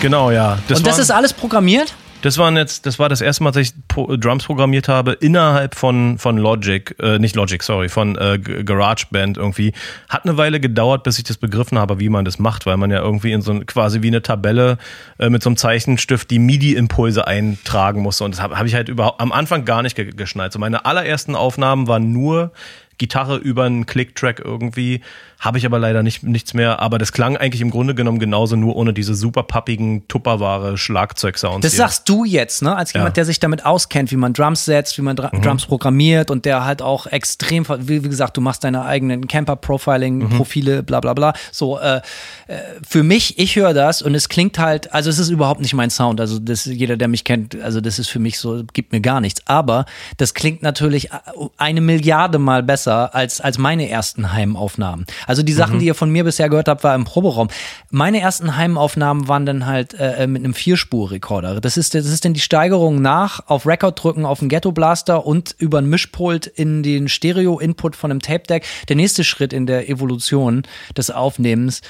Genau, 0.00 0.30
ja. 0.30 0.52
und 0.54 0.62
das 0.70 0.84
waren- 0.84 1.00
ist 1.00 1.10
alles 1.10 1.32
programmiert? 1.32 1.94
Das 2.22 2.36
waren 2.36 2.54
jetzt, 2.58 2.84
das 2.84 2.98
war 2.98 3.08
das 3.08 3.22
erste 3.22 3.42
Mal, 3.44 3.50
dass 3.50 3.62
ich 3.62 3.72
Pro 3.88 4.14
Drums 4.14 4.44
programmiert 4.44 4.88
habe 4.88 5.12
innerhalb 5.12 5.74
von 5.74 6.18
von 6.18 6.36
Logic, 6.36 6.94
äh, 7.00 7.18
nicht 7.18 7.34
Logic, 7.34 7.62
sorry, 7.62 7.88
von 7.88 8.14
äh, 8.18 8.38
GarageBand 8.38 9.38
irgendwie. 9.38 9.72
Hat 10.10 10.24
eine 10.26 10.36
Weile 10.36 10.60
gedauert, 10.60 11.02
bis 11.02 11.16
ich 11.16 11.24
das 11.24 11.38
begriffen 11.38 11.78
habe, 11.78 11.98
wie 11.98 12.10
man 12.10 12.26
das 12.26 12.38
macht, 12.38 12.66
weil 12.66 12.76
man 12.76 12.90
ja 12.90 12.98
irgendwie 12.98 13.32
in 13.32 13.40
so 13.40 13.52
ein, 13.52 13.64
quasi 13.64 14.02
wie 14.02 14.08
eine 14.08 14.20
Tabelle 14.20 14.76
äh, 15.18 15.30
mit 15.30 15.42
so 15.42 15.48
einem 15.48 15.56
Zeichenstift 15.56 16.30
die 16.30 16.38
MIDI-Impulse 16.38 17.26
eintragen 17.26 18.02
musste. 18.02 18.24
Und 18.24 18.34
das 18.34 18.42
habe 18.42 18.58
hab 18.58 18.66
ich 18.66 18.74
halt 18.74 18.90
überhaupt 18.90 19.18
am 19.18 19.32
Anfang 19.32 19.64
gar 19.64 19.80
nicht 19.82 19.96
ge 19.96 20.10
geschnallt. 20.14 20.52
So 20.52 20.58
meine 20.58 20.84
allerersten 20.84 21.34
Aufnahmen 21.34 21.88
waren 21.88 22.12
nur 22.12 22.52
Gitarre 23.00 23.38
über 23.38 23.64
einen 23.64 23.86
Click-Track 23.86 24.40
irgendwie. 24.44 25.00
Habe 25.40 25.56
ich 25.56 25.64
aber 25.64 25.78
leider 25.78 26.02
nicht, 26.02 26.22
nichts 26.22 26.52
mehr. 26.54 26.80
Aber 26.80 26.98
das 26.98 27.12
klang 27.12 27.36
eigentlich 27.36 27.62
im 27.62 27.70
Grunde 27.70 27.94
genommen 27.94 28.18
genauso, 28.18 28.56
nur 28.56 28.76
ohne 28.76 28.92
diese 28.92 29.14
super 29.14 29.42
pappigen, 29.42 30.06
tupperware 30.06 30.76
Schlagzeugsounds. 30.76 31.62
Das 31.64 31.72
hier. 31.72 31.78
sagst 31.78 32.08
du 32.08 32.24
jetzt, 32.24 32.62
ne? 32.62 32.76
Als 32.76 32.92
jemand, 32.92 33.10
Ja. 33.10 33.14
der 33.14 33.24
sich 33.24 33.40
damit 33.40 33.64
auskennt, 33.64 34.12
wie 34.12 34.16
man 34.16 34.34
Drums 34.34 34.66
setzt, 34.66 34.98
wie 34.98 35.02
man 35.02 35.16
Dra 35.16 35.28
Drums 35.28 35.64
programmiert 35.64 36.30
und 36.30 36.44
der 36.44 36.64
halt 36.66 36.82
auch 36.82 37.06
extrem, 37.06 37.66
wie, 37.66 38.04
wie 38.04 38.08
gesagt, 38.08 38.36
du 38.36 38.42
machst 38.42 38.64
deine 38.64 38.84
eigenen 38.84 39.26
Camper-Profiling-Profile, 39.28 40.82
bla 40.82 41.00
bla 41.00 41.14
bla. 41.14 41.32
So, 41.52 41.78
äh, 41.78 42.02
äh, 42.46 42.58
für 42.86 43.02
mich, 43.02 43.38
ich 43.38 43.56
höre 43.56 43.74
das 43.74 44.02
und 44.02 44.14
es 44.14 44.28
klingt 44.28 44.58
halt, 44.58 44.92
also 44.92 45.10
es 45.10 45.18
ist 45.18 45.30
überhaupt 45.30 45.60
nicht 45.60 45.74
mein 45.74 45.90
Sound. 45.90 46.20
Also 46.20 46.38
das, 46.38 46.64
jeder, 46.66 46.96
der 46.96 47.08
mich 47.08 47.24
kennt, 47.24 47.60
also 47.62 47.80
das 47.80 47.98
ist 47.98 48.08
für 48.08 48.18
mich 48.18 48.38
so, 48.38 48.62
gibt 48.72 48.92
mir 48.92 49.00
gar 49.00 49.20
nichts. 49.20 49.42
Aber 49.46 49.86
das 50.18 50.34
klingt 50.34 50.62
natürlich 50.62 51.08
eine 51.56 51.80
Milliarde 51.80 52.38
Mal 52.38 52.62
besser 52.62 53.14
als, 53.14 53.40
als 53.40 53.58
meine 53.58 53.88
ersten 53.88 54.32
Heimaufnahmen. 54.32 55.06
Also 55.30 55.44
die 55.44 55.52
Sachen, 55.52 55.78
die 55.78 55.86
ihr 55.86 55.94
von 55.94 56.10
mir 56.10 56.24
bisher 56.24 56.48
gehört 56.48 56.66
habt, 56.66 56.82
war 56.82 56.92
im 56.92 57.04
Proberaum. 57.04 57.46
Meine 57.92 58.18
ersten 58.18 58.56
Heimaufnahmen 58.56 59.28
waren 59.28 59.46
dann 59.46 59.64
halt 59.64 59.94
äh, 59.96 60.26
mit 60.26 60.42
einem 60.42 60.54
Vierspur-Rekorder. 60.54 61.60
Das 61.60 61.76
ist, 61.76 61.94
das 61.94 62.06
ist 62.06 62.24
dann 62.24 62.34
die 62.34 62.40
Steigerung 62.40 63.00
nach, 63.00 63.46
auf 63.46 63.64
Record 63.64 64.02
drücken, 64.02 64.24
auf 64.26 64.40
den 64.40 64.48
Ghetto 64.48 64.72
Blaster 64.72 65.24
und 65.24 65.54
über 65.56 65.78
ein 65.78 65.86
Mischpult 65.86 66.48
in 66.48 66.82
den 66.82 67.08
Stereo-Input 67.08 67.94
von 67.94 68.10
einem 68.10 68.20
Tape 68.20 68.42
Deck. 68.48 68.66
Der 68.88 68.96
nächste 68.96 69.22
Schritt 69.22 69.52
in 69.52 69.66
der 69.66 69.88
Evolution 69.88 70.64
des 70.96 71.12
Aufnehmens 71.12 71.80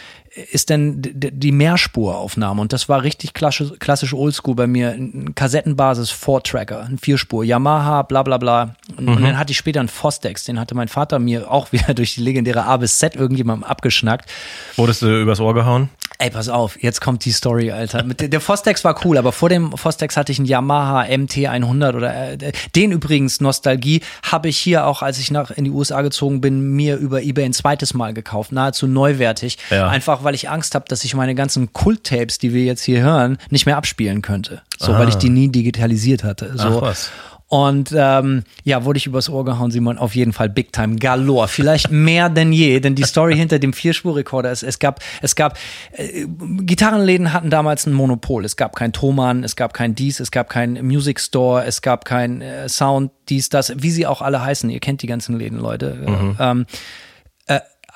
ist 0.53 0.71
dann 0.71 1.03
d- 1.03 1.13
d- 1.13 1.31
die 1.33 1.53
Mehrspuraufnahme 1.53 2.61
und 2.61 2.73
das 2.73 2.89
war 2.89 3.03
richtig 3.03 3.35
klassisch, 3.35 3.73
klassisch 3.79 4.15
Oldschool 4.15 4.55
bei 4.55 4.67
mir. 4.67 4.91
Ein 4.93 5.35
Kassettenbasis 5.35 6.11
Four-Tracker, 6.11 6.85
ein 6.85 6.99
Vierspur, 6.99 7.43
Yamaha, 7.45 8.03
bla 8.03 8.23
bla 8.23 8.39
bla. 8.39 8.75
Und, 8.97 9.09
und 9.09 9.23
dann 9.23 9.39
hatte 9.39 9.51
ich 9.51 9.59
später 9.59 9.81
einen 9.81 9.89
Fostex, 9.89 10.45
den 10.45 10.61
hatte 10.61 10.75
mein 10.75 10.89
Vater 10.89 11.19
mir 11.19 11.51
auch 11.51 11.73
wieder 11.73 11.95
durch 11.95 12.15
die 12.15 12.21
legendäre 12.23 12.65
A 12.65 12.77
bis 12.77 12.99
Z 12.99 13.17
irgendjemandem 13.17 13.65
abgeschnackt. 13.65 14.31
Wurdest 14.77 15.03
du 15.03 15.21
übers 15.21 15.41
Ohr 15.41 15.55
gehauen? 15.55 15.91
Ey, 16.23 16.29
pass 16.29 16.51
auf, 16.51 16.77
jetzt 16.83 17.01
kommt 17.01 17.25
die 17.25 17.33
Story, 17.33 17.71
Alter. 17.71 18.03
Mit, 18.05 18.21
der- 18.21 18.29
der 18.29 18.43
Fostex 18.43 18.85
war 18.85 18.95
cool, 19.07 19.17
aber 19.17 19.33
vor 19.33 19.49
dem 19.49 19.75
Fostex 19.75 20.19
hatte 20.19 20.33
ich 20.33 20.39
einen 20.39 20.47
Yamaha 20.47 21.05
MT100 21.05 21.95
oder 21.97 22.33
äh, 22.33 22.53
den 22.77 22.93
übrigens 22.93 23.41
Nostalgie 23.41 24.03
habe 24.23 24.49
ich 24.49 24.59
hier 24.59 24.87
auch, 24.87 25.01
als 25.01 25.19
ich 25.19 25.31
nach 25.31 25.51
in 25.51 25.65
die 25.65 25.71
USA 25.71 26.03
gezogen 26.03 26.43
bin, 26.43 26.61
mir 26.73 26.97
über 26.99 27.23
eBay 27.23 27.47
ein 27.47 27.55
zweites 27.55 27.95
Mal 27.95 28.13
gekauft, 28.13 28.53
nahezu 28.53 28.87
neuwertig, 28.87 29.57
Ja. 29.71 29.89
einfach 29.89 30.23
weil 30.23 30.35
ich 30.35 30.51
Angst 30.51 30.75
habe, 30.75 30.85
dass 30.89 31.05
ich 31.05 31.15
meine 31.15 31.35
ganzen 31.35 31.73
Kult-Tapes, 31.73 32.37
die 32.39 32.53
wir 32.53 32.65
jetzt 32.65 32.83
hier 32.83 33.01
hören, 33.01 33.39
nicht 33.49 33.65
mehr 33.65 33.79
abspielen 33.79 34.21
könnte, 34.21 34.61
so 34.79 34.93
weil 34.93 35.09
ich 35.09 35.15
die 35.17 35.31
nie 35.31 35.49
digitalisiert 35.49 36.23
hatte. 36.23 36.53
So. 36.57 36.69
Ach 36.69 36.83
was. 36.83 37.11
Und 37.51 37.93
ähm, 37.97 38.45
ja, 38.63 38.85
wurde 38.85 38.99
ich 38.99 39.07
übers 39.07 39.29
Ohr 39.29 39.45
gehauen, 39.45 39.73
Simon, 39.73 39.99
auf 39.99 40.15
jeden 40.15 40.33
Fall 40.33 40.49
Big 40.49 40.73
Time, 40.73 40.95
galore. 40.95 41.49
Vielleicht 41.49 41.91
mehr 41.91 42.29
denn 42.29 42.53
je, 42.53 42.79
denn 42.79 42.95
die 42.95 43.03
Story 43.03 43.35
hinter 43.35 43.59
dem 43.59 43.73
Vierspurrekorder 43.73 44.53
ist, 44.53 44.63
es 44.63 44.79
gab, 44.79 45.01
es 45.21 45.35
gab, 45.35 45.59
äh, 45.95 46.27
Gitarrenläden 46.29 47.33
hatten 47.33 47.51
damals 47.51 47.87
ein 47.87 47.93
Monopol. 47.93 48.45
Es 48.45 48.55
gab 48.55 48.77
kein 48.77 48.93
Thomann, 48.93 49.43
es 49.43 49.57
gab 49.57 49.75
kein 49.75 49.97
dies, 49.97 50.21
es 50.21 50.31
gab 50.31 50.49
kein 50.49 50.75
Music 50.87 51.19
Store, 51.19 51.65
es 51.65 51.83
gab 51.83 52.05
kein 52.05 52.41
äh, 52.41 52.69
Sound, 52.69 53.11
dies, 53.29 53.49
das, 53.49 53.73
wie 53.77 53.91
sie 53.91 54.07
auch 54.07 54.23
alle 54.23 54.45
heißen. 54.45 54.71
Ihr 54.71 54.79
kennt 54.79 55.03
die 55.03 55.09
ganzen 55.09 55.37
Läden, 55.37 55.59
Leute. 55.59 55.99
Ähm, 56.39 56.67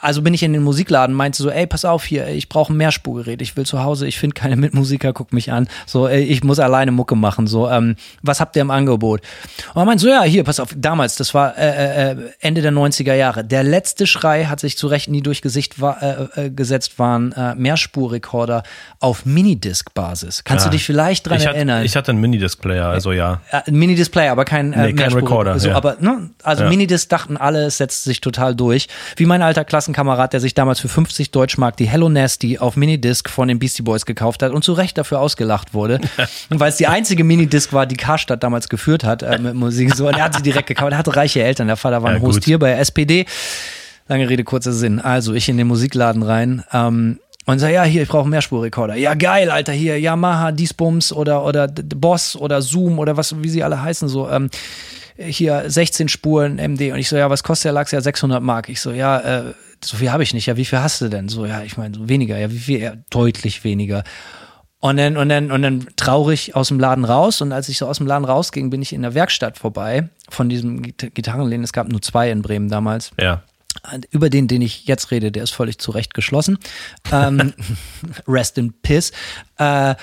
also 0.04 0.22
bin 0.22 0.34
ich 0.34 0.42
in 0.42 0.52
den 0.52 0.62
Musikladen, 0.62 1.14
meinte 1.14 1.42
so, 1.42 1.50
ey, 1.50 1.66
pass 1.66 1.84
auf 1.84 2.04
hier, 2.04 2.28
ich 2.28 2.48
brauche 2.48 2.72
ein 2.72 2.76
Mehrspurgerät, 2.76 3.40
ich 3.42 3.56
will 3.56 3.66
zu 3.66 3.82
Hause, 3.82 4.06
ich 4.06 4.18
finde 4.18 4.34
keine 4.34 4.56
Mitmusiker, 4.56 5.12
guck 5.12 5.32
mich 5.32 5.50
an, 5.50 5.66
so, 5.86 6.06
ey, 6.06 6.22
ich 6.22 6.44
muss 6.44 6.58
alleine 6.60 6.92
Mucke 6.92 7.16
machen, 7.16 7.46
so, 7.46 7.68
ähm, 7.70 7.96
was 8.22 8.40
habt 8.40 8.54
ihr 8.56 8.62
im 8.62 8.70
Angebot? 8.70 9.22
Und 9.74 9.80
er 9.82 9.84
meinte 9.84 10.02
so, 10.02 10.08
ja, 10.08 10.22
hier, 10.22 10.44
pass 10.44 10.60
auf, 10.60 10.74
damals, 10.76 11.16
das 11.16 11.34
war 11.34 11.56
äh, 11.58 12.12
äh, 12.12 12.16
Ende 12.40 12.62
der 12.62 12.72
90er 12.72 13.14
Jahre, 13.14 13.44
der 13.44 13.62
letzte 13.62 14.06
Schrei 14.06 14.44
hat 14.44 14.60
sich 14.60 14.76
zu 14.78 14.86
Recht 14.86 15.08
nie 15.08 15.22
durch 15.22 15.42
Gesicht 15.42 15.80
war, 15.80 16.02
äh, 16.02 16.46
äh, 16.46 16.50
gesetzt, 16.50 16.98
waren 16.98 17.32
äh, 17.32 17.54
Mehrspurrekorder 17.54 18.62
auf 19.00 19.24
Minidisc-Basis. 19.24 20.44
Kannst 20.44 20.64
Ja. 20.66 20.70
du 20.70 20.76
dich 20.76 20.84
vielleicht 20.84 21.26
dran 21.26 21.38
ich, 21.38 21.46
hatte, 21.46 21.56
erinnern? 21.56 21.84
ich 21.84 21.96
hatte 21.96 22.10
einen 22.12 22.20
Minidisc-Player, 22.20 22.86
also 22.88 23.12
ja. 23.12 23.40
Ja, 23.52 23.62
ein 23.66 23.74
Minidisplay, 23.74 24.28
aber 24.28 24.44
kein, 24.44 24.72
äh, 24.72 24.86
Nee, 24.86 24.92
kein 24.92 25.12
Recorder, 25.12 25.58
So, 25.58 25.68
ja. 25.68 25.74
aber 25.76 25.96
ne, 26.00 26.30
also 26.42 26.64
Ja. 26.64 26.68
Minidisc 26.68 27.08
dachten 27.08 27.36
alle, 27.36 27.64
es 27.66 27.78
setzt 27.78 28.04
sich 28.04 28.20
total 28.20 28.54
durch. 28.54 28.88
Wie 29.16 29.26
mein 29.26 29.42
alter 29.42 29.64
Klassenkamerad, 29.94 30.32
der 30.32 30.40
sich 30.40 30.54
damals 30.54 30.80
für 30.80 30.88
50 30.88 31.30
Deutschmark 31.30 31.76
die 31.76 31.86
Hello 31.86 32.08
Nasty 32.08 32.58
auf 32.58 32.76
Minidisc 32.76 33.30
von 33.30 33.46
den 33.48 33.58
Beastie 33.60 33.82
Boys 33.82 34.04
gekauft 34.04 34.42
hat 34.42 34.50
und 34.52 34.64
zu 34.64 34.72
Recht 34.72 34.98
dafür 34.98 35.20
ausgelacht 35.20 35.72
wurde, 35.72 36.00
und 36.50 36.58
weil 36.60 36.68
es 36.70 36.76
die 36.76 36.88
einzige 36.88 37.22
Minidisc 37.22 37.72
war, 37.72 37.86
die 37.86 37.96
Karstadt 37.96 38.42
damals 38.42 38.68
geführt 38.68 39.04
hat 39.04 39.22
äh, 39.22 39.38
mit 39.38 39.54
Musik. 39.54 39.94
So, 39.94 40.08
und 40.08 40.14
er 40.16 40.24
hat 40.24 40.34
sie 40.34 40.42
direkt 40.42 40.66
gekauft. 40.66 40.92
Er 40.92 40.98
hatte 40.98 41.14
reiche 41.14 41.42
Eltern. 41.42 41.68
Der 41.68 41.76
Vater 41.76 42.02
war 42.02 42.10
ein 42.10 42.16
Ja, 42.16 42.22
Host 42.22 42.38
gut. 42.40 42.44
hier 42.44 42.58
bei 42.58 42.70
der 42.70 42.80
SPD. 42.80 43.24
Lange 44.08 44.28
Rede, 44.28 44.42
kurzer 44.44 44.72
Sinn. 44.72 44.98
Also 44.98 45.32
ich 45.32 45.48
in 45.48 45.56
den 45.56 45.68
Musikladen 45.68 46.22
rein. 46.24 46.64
Ähm, 46.72 47.20
und 47.46 47.58
sag, 47.60 47.70
ja, 47.70 47.84
hier, 47.84 48.02
ich 48.02 48.08
brauche 48.08 48.22
einen 48.22 48.30
Mehrspurrekorder. 48.30 48.96
Ja, 48.96 49.14
geil, 49.14 49.50
Alter, 49.50 49.72
hier, 49.72 50.00
Yamaha, 50.00 50.50
Diesbums 50.50 51.12
oder, 51.12 51.44
oder 51.44 51.68
Boss 51.68 52.34
oder 52.36 52.62
Zoom 52.62 52.98
oder 52.98 53.16
was, 53.16 53.42
wie 53.42 53.48
sie 53.50 53.62
alle 53.62 53.80
heißen, 53.80 54.08
so, 54.08 54.28
ähm, 54.30 54.48
hier 55.16 55.64
16 55.66 56.08
Spuren 56.08 56.56
MD. 56.56 56.90
Und 56.92 56.98
ich 56.98 57.08
so, 57.08 57.16
ja, 57.16 57.30
was 57.30 57.44
kostet 57.44 57.66
der 57.66 57.72
Lachs? 57.72 57.92
Ja, 57.92 58.00
600 58.00 58.42
Mark. 58.42 58.68
Ich 58.68 58.80
so, 58.80 58.90
ja, 58.90 59.20
äh, 59.20 59.42
so 59.86 59.96
viel 59.96 60.10
habe 60.12 60.22
ich 60.22 60.34
nicht. 60.34 60.46
Ja, 60.46 60.56
wie 60.56 60.64
viel 60.64 60.78
hast 60.80 61.00
du 61.00 61.08
denn? 61.08 61.28
So, 61.28 61.46
ja, 61.46 61.62
ich 61.62 61.76
meine, 61.76 61.94
so 61.94 62.08
weniger. 62.08 62.38
Ja, 62.38 62.50
wie 62.50 62.58
viel? 62.58 62.80
Ja, 62.80 62.94
deutlich 63.10 63.64
weniger. 63.64 64.04
Und 64.80 64.98
dann, 64.98 65.16
und 65.16 65.30
dann, 65.30 65.50
und 65.50 65.62
dann 65.62 65.86
traurig 65.96 66.54
aus 66.54 66.68
dem 66.68 66.78
Laden 66.78 67.04
raus. 67.06 67.40
Und 67.40 67.52
als 67.52 67.68
ich 67.70 67.78
so 67.78 67.86
aus 67.86 67.98
dem 67.98 68.06
Laden 68.06 68.24
rausging, 68.26 68.68
bin 68.68 68.82
ich 68.82 68.92
in 68.92 69.00
der 69.02 69.14
Werkstatt 69.14 69.56
vorbei 69.56 70.10
von 70.28 70.48
diesem 70.50 70.82
Git- 70.82 71.14
Gitarrenläden. 71.14 71.64
Es 71.64 71.72
gab 71.72 71.88
nur 71.88 72.02
zwei 72.02 72.30
in 72.30 72.42
Bremen 72.42 72.68
damals 72.68 73.10
Ja. 73.18 73.42
über 74.10 74.28
den, 74.28 74.46
den 74.46 74.60
ich 74.60 74.86
jetzt 74.86 75.10
rede, 75.10 75.32
der 75.32 75.42
ist 75.44 75.52
völlig 75.52 75.78
zu 75.78 75.90
Recht 75.90 76.12
geschlossen. 76.12 76.58
Ähm, 77.10 77.54
rest 78.28 78.58
in 78.58 78.74
Piss. 78.82 79.12
Äh, 79.58 79.94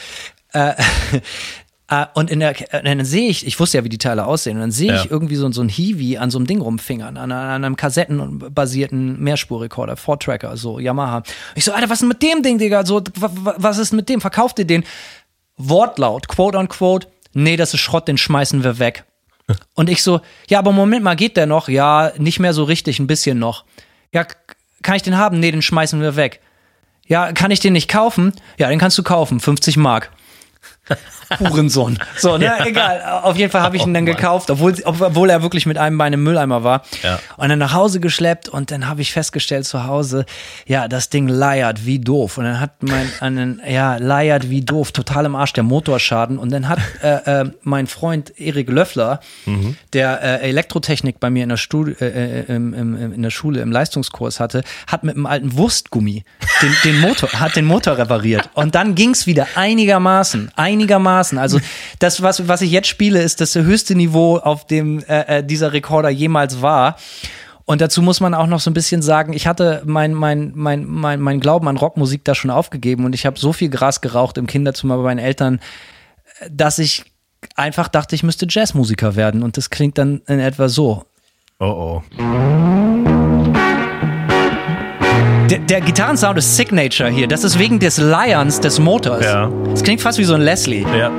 äh, 0.53 0.73
und 2.13 2.29
in 2.31 2.39
der, 2.39 2.73
äh, 2.73 2.83
dann 2.83 3.03
sehe 3.03 3.29
ich, 3.29 3.45
ich 3.45 3.59
wusste 3.59 3.77
ja, 3.77 3.83
wie 3.83 3.89
die 3.89 3.97
Teile 3.97 4.25
aussehen, 4.25 4.55
und 4.57 4.61
dann 4.61 4.71
sehe 4.71 4.93
Ja. 4.93 5.01
ich 5.03 5.11
irgendwie 5.11 5.35
so, 5.35 5.51
so 5.51 5.61
ein 5.61 5.67
Hiwi 5.69 6.17
an 6.17 6.31
so 6.31 6.37
einem 6.37 6.47
Ding 6.47 6.61
rumfingern, 6.61 7.17
an, 7.17 7.31
an 7.31 7.65
einem 7.65 7.75
kassettenbasierten 7.75 9.19
Mehrspurrekorder, 9.21 9.97
Four-Tracker, 9.97 10.55
so 10.57 10.79
Yamaha. 10.79 11.23
Ich 11.55 11.65
so, 11.65 11.73
Alter, 11.73 11.89
was 11.89 12.01
ist 12.01 12.07
mit 12.07 12.21
dem 12.21 12.41
Ding, 12.43 12.57
Digga? 12.57 12.85
So, 12.85 13.01
wa- 13.15 13.31
wa- 13.33 13.55
was 13.57 13.77
ist 13.77 13.91
mit 13.93 14.07
dem? 14.09 14.21
Verkauft 14.21 14.59
ihr 14.59 14.65
den? 14.65 14.83
Wortlaut, 15.57 16.27
quote 16.27 16.57
unquote, 16.57 17.07
nee, 17.33 17.57
das 17.57 17.73
ist 17.73 17.81
Schrott, 17.81 18.07
den 18.07 18.17
schmeißen 18.17 18.63
wir 18.63 18.79
weg. 18.79 19.03
Und 19.75 19.89
ich 19.89 20.01
so, 20.03 20.21
ja, 20.49 20.59
aber 20.59 20.71
Moment 20.71 21.03
mal, 21.03 21.15
geht 21.15 21.37
der 21.37 21.45
noch? 21.45 21.67
Ja, 21.69 22.11
nicht 22.17 22.39
mehr 22.39 22.53
so 22.53 22.63
richtig, 22.63 22.99
ein 22.99 23.07
bisschen 23.07 23.37
noch. 23.37 23.65
Ja, 24.13 24.25
kann 24.81 24.95
ich 24.95 25.03
den 25.03 25.17
haben? 25.17 25.39
Nee, 25.39 25.51
den 25.51 25.61
schmeißen 25.61 26.01
wir 26.01 26.15
weg. 26.15 26.39
Ja, 27.07 27.33
kann 27.33 27.51
ich 27.51 27.59
den 27.59 27.73
nicht 27.73 27.89
kaufen? 27.89 28.31
Ja, 28.57 28.69
den 28.69 28.79
kannst 28.79 28.97
du 28.97 29.03
kaufen, 29.03 29.39
50 29.39 29.75
Mark. 29.77 30.11
Hurensohn. 31.39 31.97
So, 32.17 32.37
ne, 32.37 32.51
egal. 32.65 33.01
Auf 33.23 33.37
jeden 33.37 33.51
Fall 33.51 33.61
habe 33.61 33.77
ich 33.77 33.85
ihn 33.85 33.93
dann 33.93 34.03
Oh 34.03 34.07
gekauft, 34.07 34.49
obwohl, 34.49 34.75
obwohl 34.83 35.29
er 35.29 35.41
wirklich 35.41 35.65
mit 35.65 35.77
einem 35.77 35.97
Bein 35.97 36.13
im 36.13 36.23
Mülleimer 36.23 36.63
war. 36.63 36.83
Ja. 37.03 37.19
Und 37.37 37.49
dann 37.49 37.59
nach 37.59 37.73
Hause 37.73 37.99
geschleppt 37.99 38.49
und 38.49 38.71
dann 38.71 38.87
habe 38.87 39.01
ich 39.01 39.13
festgestellt 39.13 39.65
zu 39.65 39.85
Hause, 39.85 40.25
ja, 40.65 40.87
das 40.87 41.09
Ding 41.09 41.27
leiert 41.27 41.85
wie 41.85 41.99
doof. 41.99 42.37
Und 42.37 42.45
dann 42.45 42.59
hat 42.59 42.83
mein, 42.83 43.09
einen, 43.21 43.61
ja, 43.67 43.95
leiert 43.97 44.49
wie 44.49 44.61
doof, 44.61 44.91
total 44.91 45.25
im 45.25 45.35
Arsch, 45.35 45.53
der 45.53 45.63
Motorschaden. 45.63 46.37
Und 46.37 46.51
dann 46.51 46.67
hat 46.67 46.79
äh, 47.01 47.41
äh, 47.41 47.51
mein 47.61 47.87
Freund 47.87 48.37
Erik 48.39 48.69
Löffler, 48.69 49.19
Mhm. 49.45 49.75
der 49.93 50.21
äh, 50.21 50.49
Elektrotechnik 50.49 51.19
bei 51.19 51.29
mir 51.29 51.43
in 51.43 51.49
der, 51.49 51.57
Stu 51.57 51.85
äh, 51.87 51.93
äh, 52.05 52.53
im, 52.53 52.73
im, 52.73 53.13
in 53.13 53.21
der 53.21 53.29
Schule 53.29 53.61
im 53.61 53.71
Leistungskurs 53.71 54.39
hatte, 54.39 54.63
hat 54.87 55.03
mit 55.03 55.15
einem 55.15 55.25
alten 55.25 55.55
Wurstgummi 55.57 56.23
den, 56.61 56.75
den 56.83 56.99
Motor, 56.99 57.29
hat 57.33 57.55
den 57.55 57.65
Motor 57.65 57.97
repariert. 57.97 58.49
Und 58.53 58.75
dann 58.75 58.95
ging's 58.95 59.25
wieder 59.27 59.47
einigermaßen, 59.55 60.51
einigermaßen. 60.55 60.80
Also 61.37 61.59
das, 61.99 62.21
was, 62.21 62.47
was 62.47 62.61
ich 62.61 62.71
jetzt 62.71 62.87
spiele, 62.87 63.21
ist 63.21 63.41
das 63.41 63.55
höchste 63.55 63.95
Niveau, 63.95 64.37
auf 64.37 64.65
dem 64.65 64.99
äh, 65.07 65.39
äh, 65.39 65.43
dieser 65.43 65.73
Rekorder 65.73 66.09
jemals 66.09 66.61
war. 66.61 66.97
Und 67.65 67.79
dazu 67.79 68.01
muss 68.01 68.19
man 68.19 68.33
auch 68.33 68.47
noch 68.47 68.59
so 68.59 68.69
ein 68.69 68.73
bisschen 68.73 69.01
sagen, 69.01 69.33
ich 69.33 69.47
hatte 69.47 69.81
mein, 69.85 70.13
mein, 70.13 70.51
mein, 70.55 70.85
mein, 70.85 71.21
mein 71.21 71.39
Glauben 71.39 71.67
an 71.67 71.77
Rockmusik 71.77 72.25
da 72.25 72.35
schon 72.35 72.51
aufgegeben 72.51 73.05
und 73.05 73.13
ich 73.13 73.25
habe 73.25 73.39
so 73.39 73.53
viel 73.53 73.69
Gras 73.69 74.01
geraucht 74.01 74.37
im 74.37 74.47
Kinderzimmer 74.47 74.97
bei 74.97 75.03
meinen 75.03 75.19
Eltern, 75.19 75.61
dass 76.49 76.79
ich 76.79 77.05
einfach 77.55 77.87
dachte, 77.87 78.15
ich 78.15 78.23
müsste 78.23 78.45
Jazzmusiker 78.49 79.15
werden. 79.15 79.43
Und 79.43 79.57
das 79.57 79.69
klingt 79.69 79.97
dann 79.97 80.21
in 80.27 80.39
etwa 80.39 80.69
so. 80.69 81.05
Oh 81.59 82.01
oh. 82.17 83.70
Der, 85.51 85.59
der 85.59 85.81
Gitarrensound 85.81 86.37
ist 86.37 86.55
Signature 86.55 87.09
hier. 87.09 87.27
Das 87.27 87.43
ist 87.43 87.59
wegen 87.59 87.77
des 87.77 87.97
Lions 87.97 88.61
des 88.61 88.79
Motors. 88.79 89.25
Ja. 89.25 89.51
Das 89.65 89.83
klingt 89.83 89.99
fast 89.99 90.17
wie 90.17 90.23
so 90.23 90.33
ein 90.33 90.39
Leslie. 90.39 90.85
Ja. 90.97 91.11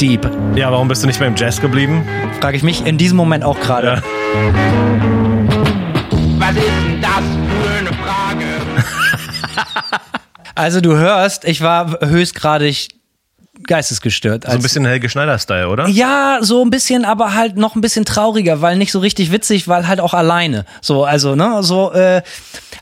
Deep. 0.00 0.28
Ja, 0.56 0.72
warum 0.72 0.88
bist 0.88 1.04
du 1.04 1.06
nicht 1.06 1.20
beim 1.20 1.36
Jazz 1.36 1.60
geblieben? 1.60 2.04
Frage 2.40 2.56
ich 2.56 2.64
mich 2.64 2.84
in 2.84 2.98
diesem 2.98 3.16
Moment 3.16 3.44
auch 3.44 3.60
gerade. 3.60 3.86
Ja. 3.86 4.02
Was 6.38 6.50
ist 6.50 6.64
denn 6.66 7.00
das 7.00 7.12
für 7.20 7.78
eine 7.78 7.92
Frage? 8.02 8.44
Also 10.58 10.80
du 10.80 10.96
hörst, 10.96 11.44
ich 11.44 11.60
war 11.60 12.00
höchstgradig 12.00 12.88
geistesgestört. 13.66 14.44
So 14.44 14.50
ein 14.50 14.62
bisschen 14.62 14.84
Helge 14.84 15.08
Schneider-Style, 15.08 15.68
oder? 15.68 15.88
Ja, 15.88 16.38
so 16.40 16.62
ein 16.64 16.70
bisschen, 16.70 17.04
aber 17.04 17.34
halt 17.34 17.56
noch 17.56 17.74
ein 17.74 17.80
bisschen 17.80 18.04
trauriger, 18.04 18.60
weil 18.60 18.76
nicht 18.76 18.92
so 18.92 18.98
richtig 18.98 19.32
witzig, 19.32 19.68
weil 19.68 19.86
halt 19.88 20.00
auch 20.00 20.14
alleine. 20.14 20.64
So, 20.80 21.04
also, 21.04 21.34
ne, 21.34 21.62
so, 21.62 21.92
äh, 21.92 22.22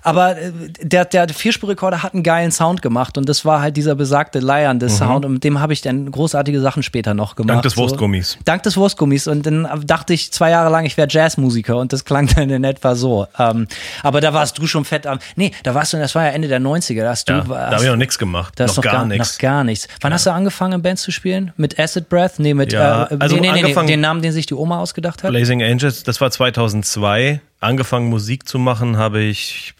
aber 0.03 0.37
äh, 0.37 0.53
der, 0.83 1.05
der 1.07 1.29
Vierspurrekorder 1.29 2.03
hat 2.03 2.15
einen 2.15 2.23
geilen 2.23 2.53
Sound 2.53 2.83
gemacht 2.83 3.17
und 3.19 3.29
das 3.29 3.45
war 3.45 3.61
halt 3.61 3.77
dieser 3.77 3.95
besagte 3.95 4.39
leiernde 4.41 4.89
Sound 4.89 5.25
und 5.25 5.33
mit 5.33 5.45
dem 5.45 5.61
habe 5.61 5.73
ich 5.73 5.81
dann 5.81 6.11
großartige 6.11 6.61
Sachen 6.61 6.83
später 6.83 7.15
noch 7.15 7.37
gemacht. 7.37 7.49
Mhm. 7.49 7.53
Dank 7.55 7.63
des 7.63 7.73
so. 7.75 7.83
Wurstgummis. 7.83 8.39
Dank 8.45 8.63
des 8.65 8.77
Wurstgummis 8.77 9.27
und 9.27 9.47
dann 9.47 9.69
dachte 9.87 10.13
ich 10.13 10.33
zwei 10.33 10.51
Jahre 10.51 10.71
lang, 10.71 10.85
ich 10.85 10.97
wäre 10.97 11.09
Jazzmusiker 11.11 11.77
und 11.77 11.93
das 11.93 12.05
klang 12.05 12.27
dann 12.37 12.51
in 12.51 12.65
etwa 12.65 12.95
so. 12.95 13.27
Ähm, 13.39 13.67
aber 14.03 14.21
da 14.21 14.33
warst 14.35 14.59
du 14.59 14.67
schon 14.67 14.85
fett 14.85 15.07
am, 15.07 15.19
nee, 15.37 15.53
da 15.63 15.75
warst 15.75 15.93
du, 15.93 15.99
das 15.99 16.15
war 16.15 16.25
ja 16.25 16.31
Ende 16.31 16.49
der 16.49 16.61
90er, 16.61 17.03
da 17.03 17.11
hast 17.11 17.29
du, 17.29 17.33
Ja, 17.33 17.41
da 17.43 17.71
habe 17.71 17.83
ich 17.85 17.91
noch 17.91 17.97
nichts 17.97 18.19
gemacht. 18.19 18.55
da 18.57 18.67
ist 18.67 18.77
noch 18.77 18.85
gar, 18.85 19.07
nichts. 19.07 19.35
Noch 19.35 19.39
gar 19.39 19.65
nichts. 19.65 19.89
Wann 20.01 20.13
hast 20.13 20.27
du 20.27 20.31
angefangen, 20.31 20.74
Bands 20.83 21.03
zu 21.03 21.11
spielen? 21.13 21.53
Mit 21.57 21.79
Acid 21.79 22.09
Breath? 22.09 22.39
Nee, 22.39 22.55
mit 22.55 22.73
Ja, 22.73 23.05
äh, 23.11 23.17
also 23.19 23.35
nee, 23.37 23.41
nee, 23.43 23.53
nee, 23.53 23.61
angefangen- 23.63 23.89
den 23.89 24.01
Namen, 24.01 24.23
den 24.23 24.33
sich 24.33 24.47
die 24.47 24.55
Oma 24.55 24.79
ausgedacht 24.81 25.23
hat. 25.23 25.31
Blazing 25.31 25.63
Angels, 25.63 26.03
das 26.03 26.21
war 26.21 26.31
2002. 26.31 27.41
Angefangen 27.61 28.09
Musik 28.09 28.47
zu 28.49 28.59
machen 28.59 28.97
habe 28.97 29.21
ich 29.21 29.75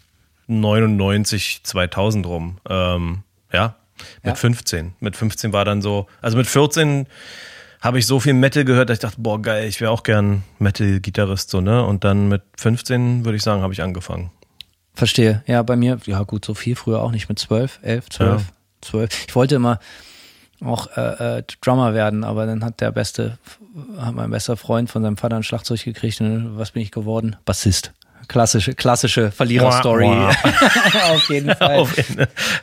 99, 0.47 1.61
2000 1.63 2.25
rum. 2.25 2.57
Ähm, 2.69 3.23
ja, 3.51 3.75
mit 4.23 4.31
Ja. 4.33 4.35
15. 4.35 4.93
Mit 4.99 5.15
15 5.15 5.53
war 5.53 5.65
dann 5.65 5.81
so, 5.81 6.07
also 6.21 6.37
mit 6.37 6.47
14 6.47 7.07
habe 7.81 7.99
ich 7.99 8.07
so 8.07 8.19
viel 8.19 8.33
Metal 8.33 8.65
gehört, 8.65 8.89
dass 8.89 8.95
ich 8.95 9.01
dachte, 9.01 9.17
boah, 9.21 9.39
geil, 9.41 9.67
ich 9.67 9.79
wäre 9.79 9.91
auch 9.91 10.03
gern 10.03 10.43
Metal-Gitarrist, 10.59 11.49
so, 11.51 11.61
ne? 11.61 11.85
Und 11.85 12.03
dann 12.03 12.27
mit 12.29 12.41
15, 12.57 13.25
würde 13.25 13.35
ich 13.35 13.43
sagen, 13.43 13.61
habe 13.61 13.73
ich 13.73 13.81
angefangen. 13.83 14.31
Verstehe. 14.95 15.43
Ja, 15.45 15.61
bei 15.61 15.75
mir, 15.75 15.99
ja 16.05 16.23
gut, 16.23 16.45
so 16.45 16.53
viel 16.53 16.75
früher 16.75 17.01
auch 17.01 17.11
nicht 17.11 17.29
mit 17.29 17.37
12, 17.37 17.79
11, 17.83 18.09
12, 18.09 18.41
Ja. 18.41 18.47
12. 18.81 19.25
Ich 19.27 19.35
wollte 19.35 19.55
immer 19.55 19.79
auch 20.63 20.87
äh, 20.95 21.37
äh, 21.39 21.43
Drummer 21.61 21.93
werden, 21.93 22.23
aber 22.23 22.45
dann 22.45 22.63
hat 22.63 22.81
der 22.81 22.91
beste, 22.91 23.37
hat 23.99 24.15
mein 24.15 24.29
bester 24.29 24.57
Freund 24.57 24.89
von 24.89 25.03
seinem 25.03 25.17
Vater 25.17 25.35
ein 25.35 25.43
Schlagzeug 25.43 25.83
gekriegt 25.83 26.21
und 26.21 26.57
was 26.57 26.71
bin 26.71 26.81
ich 26.81 26.91
geworden? 26.91 27.35
Bassist. 27.45 27.91
Klassische, 28.27 28.73
klassische 28.73 29.29
Verlierer-Story. 29.29 30.07
Auf 31.11 31.29
jeden 31.29 31.55
Fall. 31.55 31.79
Auf 31.79 31.93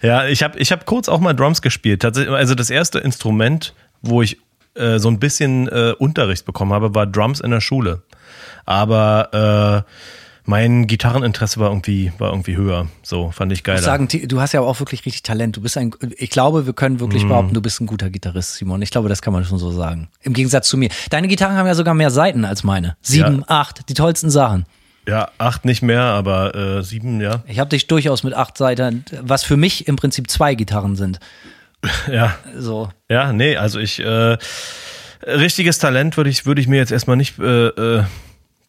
ja, 0.02 0.26
ich 0.26 0.42
habe 0.42 0.59
ich 0.59 0.72
hab 0.72 0.87
kurz 0.87 1.09
auch 1.09 1.20
mal 1.20 1.35
Drums 1.35 1.62
gespielt. 1.62 2.05
Also 2.05 2.55
das 2.55 2.68
erste 2.68 2.98
Instrument, 2.98 3.72
wo 4.00 4.22
ich 4.22 4.38
äh, 4.74 4.98
so 4.98 5.09
ein 5.09 5.20
bisschen 5.20 5.68
äh, 5.68 5.94
Unterricht 5.98 6.46
bekommen 6.46 6.72
habe, 6.72 6.94
war 6.94 7.07
Drums 7.07 7.40
in 7.40 7.52
der 7.52 7.61
Schule. 7.61 8.02
Aber 8.64 9.85
äh, 9.87 9.92
mein 10.44 10.87
Gitarreninteresse 10.87 11.61
war 11.61 11.70
irgendwie, 11.70 12.12
war 12.18 12.31
irgendwie 12.31 12.57
höher. 12.57 12.88
So, 13.02 13.31
fand 13.31 13.52
ich 13.52 13.62
sagen, 13.81 14.09
Ti- 14.09 14.26
du 14.26 14.40
hast 14.40 14.52
ja 14.52 14.61
auch 14.61 14.81
wirklich 14.81 15.07
richtig 15.07 15.22
Talent. 15.22 15.57
Du 15.57 15.61
bist 15.61 15.76
ein, 15.78 15.92
ich 16.16 16.31
glaube, 16.31 16.66
wir 16.66 16.72
können 16.72 16.98
wirklich 17.00 17.26
behaupten, 17.26 17.55
du 17.55 17.62
bist 17.62 17.81
ein 17.81 17.87
guter 17.87 18.11
Gitarrist, 18.11 18.55
Simon. 18.57 18.83
Ich 18.83 18.90
glaube, 18.90 19.09
das 19.09 19.22
kann 19.22 19.33
man 19.33 19.44
schon 19.44 19.59
so 19.59 19.70
sagen. 19.70 20.09
Im 20.22 20.33
Gegensatz 20.33 20.68
zu 20.68 20.76
mir. 20.76 20.88
Deine 21.11 21.28
Gitarren 21.28 21.57
haben 21.57 21.66
ja 21.66 21.74
sogar 21.74 21.94
mehr 21.94 22.11
Seiten 22.11 22.44
als 22.44 22.64
meine. 22.64 22.96
Sieben, 23.02 23.40
Ja. 23.40 23.44
acht, 23.60 23.88
die 23.88 23.94
tollsten 23.94 24.31
Sachen. 24.31 24.67
ja, 25.06 25.31
acht 25.38 25.64
nicht 25.64 25.83
mehr, 25.83 26.02
aber 26.02 26.54
äh, 26.54 26.83
sieben, 26.83 27.21
ja. 27.21 27.42
Ich 27.46 27.58
habe 27.58 27.71
dich 27.71 27.87
durchaus 27.87 28.23
mit 28.25 28.35
acht 28.35 28.56
Seiten, 28.58 29.04
was 29.21 29.44
für 29.44 29.56
mich 29.56 29.87
im 29.88 29.96
Prinzip 29.96 30.29
zwei 30.31 30.54
Gitarren 30.54 30.96
sind. 30.96 31.19
Ja, 32.12 32.35
So. 32.56 32.90
ja, 33.08 33.33
nee, 33.33 33.56
also 33.56 33.79
ich, 33.81 33.98
äh, 34.00 34.37
richtiges 35.27 35.79
Talent 35.79 36.17
würde 36.17 36.31
ich, 36.31 36.46
würde 36.46 36.60
ich 36.60 36.69
mir 36.69 36.77
jetzt 36.77 36.92
erstmal 36.92 37.17
nicht 37.17 37.38
äh, 37.38 37.67
äh, 37.69 38.04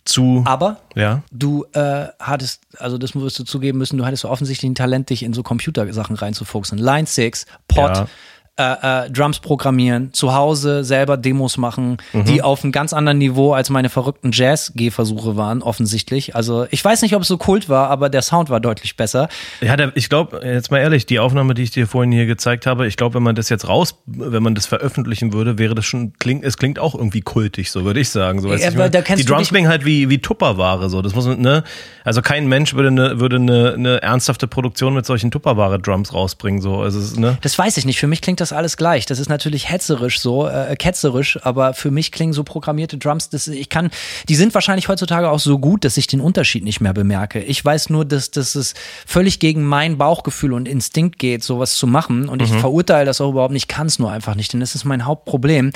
zu, 0.05 0.43
Aber 0.45 0.77
ja. 0.95 1.23
du 1.31 1.65
äh, 1.73 2.07
hattest, 2.19 2.61
also 2.77 2.97
das 2.97 3.15
wirst 3.15 3.39
du 3.39 3.43
zugeben 3.43 3.77
müssen, 3.77 3.97
du 3.97 4.05
hattest 4.05 4.21
so 4.23 4.29
offensichtlich 4.29 4.69
ein 4.69 4.75
Talent, 4.75 5.09
dich 5.09 5.23
in 5.23 5.33
so 5.33 5.43
Computersachen 5.43 6.15
reinzufuchsen. 6.15 6.77
Line 6.77 7.07
6, 7.07 7.45
Pod, 7.67 7.97
Ja. 7.97 8.07
Äh, 8.55 9.05
äh, 9.05 9.09
Drums 9.09 9.39
programmieren, 9.39 10.13
zu 10.13 10.35
Hause 10.35 10.83
selber 10.83 11.17
Demos 11.17 11.57
machen, 11.57 11.97
Mhm. 12.13 12.25
die 12.25 12.41
auf 12.43 12.63
einem 12.63 12.71
ganz 12.71 12.93
anderen 12.93 13.17
Niveau 13.17 13.53
als 13.53 13.71
meine 13.71 13.89
verrückten 13.89 14.29
Jazz-Gehversuche 14.31 15.35
waren, 15.35 15.63
offensichtlich. 15.63 16.35
Also 16.35 16.67
ich 16.69 16.83
weiß 16.85 17.01
nicht, 17.01 17.15
ob 17.15 17.23
es 17.23 17.27
so 17.27 17.37
kult 17.37 17.67
war, 17.67 17.89
aber 17.89 18.09
der 18.09 18.21
Sound 18.21 18.49
war 18.51 18.59
deutlich 18.59 18.95
besser. 18.95 19.27
Ja, 19.61 19.75
der, 19.75 19.91
ich 19.95 20.07
glaube, 20.07 20.41
jetzt 20.43 20.69
mal 20.69 20.77
ehrlich, 20.77 21.05
die 21.07 21.19
Aufnahme, 21.19 21.55
die 21.55 21.63
ich 21.63 21.71
dir 21.71 21.87
vorhin 21.87 22.11
hier 22.11 22.27
gezeigt 22.27 22.67
habe, 22.67 22.85
ich 22.85 22.95
glaube, 22.95 23.15
wenn 23.15 23.23
man 23.23 23.33
das 23.35 23.49
jetzt 23.49 23.67
raus, 23.67 23.95
wenn 24.05 24.43
man 24.43 24.53
das 24.53 24.67
veröffentlichen 24.67 25.33
würde, 25.33 25.57
wäre 25.57 25.73
das 25.73 25.85
schon, 25.85 26.13
klingt, 26.19 26.43
es 26.45 26.57
klingt 26.57 26.77
auch 26.77 26.93
irgendwie 26.93 27.21
kultig, 27.21 27.71
so 27.71 27.85
würde 27.85 27.99
ich 27.99 28.09
sagen. 28.09 28.39
So, 28.41 28.49
Ja, 28.53 28.69
ich 28.69 28.75
mein, 28.75 28.91
die 28.91 29.25
Drums 29.25 29.49
klingen 29.49 29.67
halt 29.67 29.83
wie, 29.83 30.09
wie 30.09 30.19
Tupperware, 30.19 30.89
so. 30.89 31.01
Das 31.01 31.15
muss 31.15 31.25
ne? 31.25 31.63
Also 32.03 32.21
kein 32.21 32.47
Mensch 32.47 32.73
würde 32.75 32.89
eine, 32.89 33.19
würde 33.19 33.37
eine, 33.37 33.73
eine 33.73 34.01
ernsthafte 34.03 34.47
Produktion 34.47 34.93
mit 34.93 35.05
solchen 35.07 35.31
Tupperware-Drums 35.31 36.13
rausbringen, 36.13 36.61
so. 36.61 36.81
Also, 36.81 37.19
ne? 37.19 37.37
Das 37.41 37.57
weiß 37.57 37.77
ich 37.77 37.85
nicht. 37.85 37.99
Für 37.99 38.07
mich 38.07 38.21
klingt 38.21 38.41
das 38.41 38.42
alles 38.51 38.75
gleich. 38.77 39.05
Das 39.05 39.19
ist 39.19 39.29
natürlich 39.29 39.69
hetzerisch 39.69 40.19
so, 40.19 40.47
äh, 40.47 40.75
ketzerisch, 40.75 41.39
aber 41.43 41.73
für 41.73 41.91
mich 41.91 42.11
klingen 42.11 42.33
so 42.33 42.43
programmierte 42.43 42.97
Drums, 42.97 43.29
das, 43.29 43.47
ich 43.47 43.69
kann, 43.69 43.91
die 44.27 44.35
sind 44.35 44.53
wahrscheinlich 44.53 44.87
heutzutage 44.89 45.29
auch 45.29 45.39
so 45.39 45.59
gut, 45.59 45.85
dass 45.85 45.95
ich 45.97 46.07
den 46.07 46.19
Unterschied 46.19 46.63
nicht 46.63 46.81
mehr 46.81 46.93
bemerke. 46.93 47.39
Ich 47.41 47.63
weiß 47.63 47.89
nur, 47.91 48.03
dass, 48.05 48.31
dass 48.31 48.55
es 48.55 48.73
völlig 49.05 49.39
gegen 49.39 49.63
mein 49.63 49.97
Bauchgefühl 49.97 50.53
und 50.53 50.67
Instinkt 50.67 51.19
geht, 51.19 51.43
sowas 51.43 51.75
zu 51.75 51.87
machen. 51.87 52.27
Und 52.27 52.41
ich 52.41 52.51
verurteile 52.51 53.05
das 53.05 53.21
auch 53.21 53.29
überhaupt 53.29 53.53
nicht, 53.53 53.67
kann 53.67 53.87
es 53.87 53.99
nur 53.99 54.11
einfach 54.11 54.35
nicht, 54.35 54.51
denn 54.53 54.59
das 54.59 54.75
ist 54.75 54.83
mein 54.83 55.05
Hauptproblem. 55.05 55.71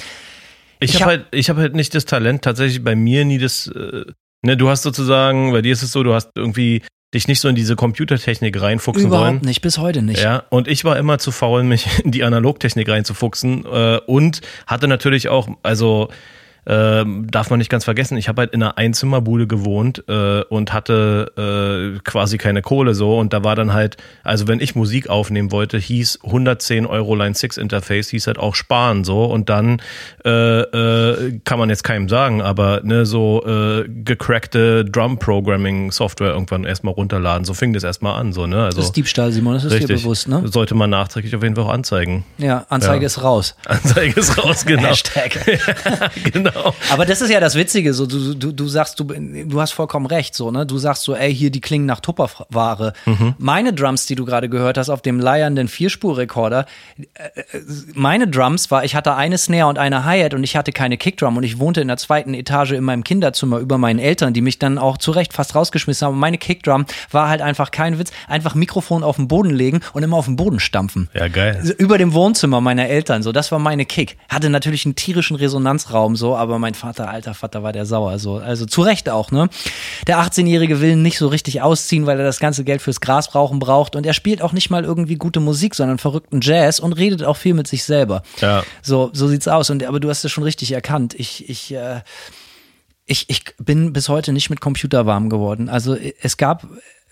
Ich, 0.80 0.96
Ich 0.96 1.02
habe 1.02 1.14
hab- 1.14 1.20
halt, 1.20 1.26
ich 1.32 1.50
habe 1.50 1.62
halt 1.62 1.76
nicht 1.76 1.94
das 1.96 2.06
Talent, 2.06 2.42
tatsächlich 2.44 2.84
bei 2.84 2.96
mir 2.96 3.24
nie 3.26 3.38
das, 3.38 3.68
äh, 3.68 4.06
ne, 4.44 4.58
du 4.58 4.70
hast 4.70 4.84
sozusagen, 4.84 5.52
bei 5.52 5.62
dir 5.62 5.74
ist 5.74 5.84
es 5.84 5.92
so, 5.92 6.04
du 6.04 6.14
hast 6.14 6.32
irgendwie 6.36 6.82
dich 7.14 7.28
nicht 7.28 7.40
so 7.40 7.48
in 7.48 7.56
diese 7.56 7.76
Computertechnik 7.76 8.60
reinfuchsen 8.62 9.08
Überhaupt 9.08 9.28
wollen. 9.28 9.42
nicht, 9.42 9.62
bis 9.62 9.78
heute 9.78 10.02
nicht. 10.02 10.22
Ja, 10.22 10.44
und 10.50 10.68
ich 10.68 10.84
war 10.84 10.98
immer 10.98 11.20
zu 11.20 11.32
faul, 11.32 11.64
mich 11.64 11.88
in 12.04 12.12
die 12.12 12.24
Analogtechnik 12.24 12.90
reinzufuchsen 12.90 13.66
äh, 13.66 14.00
und 14.06 14.42
hatte 14.66 14.88
natürlich 14.88 15.30
auch, 15.30 15.48
also 15.64 16.10
ähm, 16.68 17.28
darf 17.32 17.50
man 17.50 17.60
nicht 17.60 17.70
ganz 17.70 17.86
vergessen, 17.86 18.18
ich 18.18 18.28
habe 18.28 18.42
halt 18.42 18.52
in 18.54 18.62
einer 18.62 18.78
Einzimmerbude 18.78 19.48
gewohnt 19.48 20.04
äh, 20.08 20.42
und 20.44 20.74
hatte 20.74 21.96
äh, 21.96 22.00
quasi 22.04 22.38
keine 22.38 22.62
Kohle 22.62 22.94
so 22.94 23.18
und 23.18 23.32
da 23.34 23.44
war 23.44 23.56
dann 23.56 23.74
halt, 23.74 23.98
also 24.24 24.48
wenn 24.48 24.60
ich 24.60 24.76
Musik 24.76 25.10
aufnehmen 25.10 25.52
wollte, 25.52 25.78
hieß 25.78 26.20
110 26.24 26.86
Euro 26.86 27.16
Line 27.16 27.36
6 27.36 27.58
Interface, 27.58 28.10
hieß 28.10 28.28
halt 28.28 28.38
auch 28.38 28.54
sparen 28.56 29.04
so 29.06 29.26
und 29.26 29.50
dann 29.50 29.82
äh, 30.26 30.60
äh, 30.62 31.40
kann 31.46 31.58
man 31.58 31.70
jetzt 31.70 31.84
keinem 31.84 32.10
sagen, 32.10 32.42
aber 32.42 32.82
ne, 32.84 33.06
so 33.06 33.46
äh, 33.46 33.86
gecrackte 33.88 34.84
Drum 34.84 35.20
Programming 35.20 35.92
Software 35.92 36.32
irgendwann 36.34 36.66
erstmal 36.66 36.94
runterladen, 36.94 37.46
so 37.46 37.54
fing 37.54 37.74
das 37.74 37.84
erstmal 37.84 38.20
an 38.20 38.34
so, 38.34 38.46
ne? 38.46 38.66
Also 38.66 38.78
Das 38.78 38.88
ist 38.88 38.96
Diebstahl, 38.98 39.32
Simon, 39.32 39.54
das 39.54 39.64
ist 39.64 39.72
dir 39.72 39.80
Richtig. 39.80 40.04
bewusst, 40.04 40.28
ne? 40.28 40.44
Sollte 40.46 40.76
man 40.76 40.90
nachträglich 40.90 41.36
auf 41.36 41.44
jeden 41.44 41.56
Fall 41.56 41.64
auch 41.66 41.70
anzeigen. 41.74 42.26
Ja, 42.38 42.66
Anzeige 42.70 43.04
Ja. 43.04 43.06
ist 43.08 43.24
raus. 43.24 43.56
Anzeige 43.66 44.20
ist 44.20 44.38
raus, 44.44 44.66
genau. 44.66 44.90
Hashtag. 44.90 45.40
genau. 46.34 46.52
Aber 46.92 47.06
das 47.06 47.22
ist 47.22 47.30
ja 47.30 47.40
das 47.40 47.56
Witzige, 47.56 47.94
so 47.94 48.06
du, 48.06 48.34
du, 48.34 48.52
du 48.52 48.68
sagst, 48.68 49.00
du, 49.00 49.06
du 49.06 49.62
hast 49.62 49.72
vollkommen 49.72 50.06
recht, 50.06 50.36
so, 50.36 50.52
ne? 50.52 50.66
Du 50.66 50.78
sagst 50.78 51.04
so, 51.04 51.16
ey, 51.16 51.34
hier, 51.34 51.52
die 51.52 51.62
klingen 51.62 51.86
nach 51.86 52.00
Tupperware. 52.00 52.94
Meine 53.38 53.74
Drums, 53.74 54.06
die 54.06 54.16
du 54.16 54.26
gerade 54.26 54.50
gehört 54.50 54.78
hast, 54.78 54.90
auf 54.90 55.02
dem 55.02 55.20
leiernden 55.20 55.68
Vierspurrekorder, 55.68 56.66
äh, 57.14 57.30
meine 57.94 58.28
Drums 58.28 58.72
war, 58.72 58.84
ich 58.84 58.96
hatte 58.96 59.16
eine 59.16 59.38
Snare 59.38 59.68
und 59.68 59.78
eine 59.78 60.06
Hi-Hat 60.06 60.34
und 60.34 60.44
ich 60.44 60.56
hatte 60.56 60.72
keine 60.72 60.98
Kickdrum 60.98 61.38
und 61.38 61.44
ich 61.44 61.60
wohnte 61.60 61.82
in 61.82 61.88
der 61.88 61.98
zweiten 61.98 62.34
Etage 62.34 62.72
in 62.72 62.84
meinem 62.84 63.04
Kinderzimmer 63.04 63.60
über 63.60 63.78
meinen 63.78 64.00
Eltern, 64.00 64.34
die 64.34 64.42
mich 64.42 64.60
dann 64.60 64.78
auch 64.78 64.98
zu 64.98 65.12
Recht 65.12 65.34
fast 65.34 65.56
rausgeschmissen 65.56 66.06
haben. 66.06 66.14
Und 66.14 66.20
meine 66.20 66.38
Kickdrum 66.38 66.86
war 67.12 67.30
halt 67.30 67.42
einfach 67.42 67.72
kein 67.72 68.00
Witz, 68.00 68.12
einfach 68.28 68.56
Mikrofon 68.56 69.04
auf 69.04 69.18
den 69.18 69.28
Boden 69.28 69.52
legen 69.52 69.82
und 69.94 70.04
immer 70.04 70.18
auf 70.18 70.26
den 70.26 70.36
Boden 70.36 70.60
stampfen. 70.60 71.10
Ja, 71.14 71.28
geil. 71.28 71.76
Über 71.78 71.98
dem 71.98 72.14
Wohnzimmer 72.14 72.62
meiner 72.62 72.88
Eltern, 72.88 73.24
so, 73.24 73.32
das 73.32 73.52
war 73.52 73.60
meine 73.60 73.86
Kick. 73.86 74.18
Hatte 74.30 74.50
natürlich 74.50 74.86
einen 74.86 74.96
tierischen 74.96 75.36
Resonanzraum, 75.36 76.16
so, 76.16 76.36
aber 76.36 76.47
mein 76.48 76.74
Vater, 76.74 77.10
alter 77.10 77.34
Vater, 77.34 77.64
war 77.64 77.74
der 77.74 77.86
sauer, 77.86 78.20
so. 78.20 78.38
Also 78.38 78.66
zu 78.66 78.82
Recht 78.82 79.10
auch, 79.10 79.32
ne? 79.32 79.50
Der 80.08 80.20
18-Jährige 80.20 80.82
will 80.82 80.96
nicht 80.96 81.18
so 81.18 81.28
richtig 81.28 81.62
ausziehen, 81.62 82.06
weil 82.06 82.20
er 82.20 82.26
das 82.26 82.40
ganze 82.40 82.64
Geld 82.64 82.82
fürs 82.82 83.02
Grasrauchen 83.02 83.60
braucht 83.60 83.96
und 83.96 84.06
er 84.06 84.14
spielt 84.14 84.42
auch 84.42 84.54
nicht 84.54 84.70
mal 84.70 84.84
irgendwie 84.84 85.16
gute 85.16 85.40
Musik, 85.40 85.76
sondern 85.76 85.98
verrückten 85.98 86.40
Jazz 86.42 86.80
und 86.80 86.94
redet 86.94 87.24
auch 87.24 87.38
viel 87.38 87.54
mit 87.54 87.68
sich 87.68 87.84
selber. 87.84 88.24
Ja. 88.40 88.64
So, 88.82 89.10
so 89.14 89.28
sieht's 89.28 89.48
aus. 89.48 89.70
Und, 89.70 89.84
aber 89.84 90.00
du 90.00 90.10
hast 90.10 90.24
es 90.24 90.32
schon 90.32 90.44
richtig 90.44 90.72
erkannt. 90.72 91.14
Ich, 91.14 91.50
ich, 91.50 91.74
äh, 91.74 92.02
ich, 93.06 93.30
ich 93.30 93.44
bin 93.58 93.94
bis 93.94 94.10
heute 94.10 94.34
nicht 94.34 94.50
mit 94.50 94.62
Computer 94.62 95.06
warm 95.06 95.30
geworden. 95.30 95.70
Also 95.70 95.96
es 96.22 96.38
gab 96.38 96.68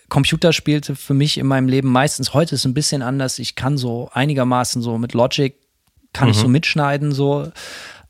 Computer 0.08 0.52
spielte 0.52 0.94
für 0.94 1.14
mich 1.14 1.38
in 1.38 1.46
meinem 1.46 1.68
Leben 1.68 1.90
meistens. 1.90 2.32
Heute 2.32 2.54
ist 2.54 2.60
es 2.60 2.64
ein 2.66 2.74
bisschen 2.74 3.02
anders. 3.02 3.38
Ich 3.38 3.56
kann 3.56 3.76
so 3.76 4.08
einigermaßen 4.12 4.82
so 4.82 4.98
mit 4.98 5.14
Logic 5.14 5.54
kann 6.16 6.30
ich 6.30 6.36
so 6.36 6.48
mitschneiden 6.48 7.12
so. 7.12 7.50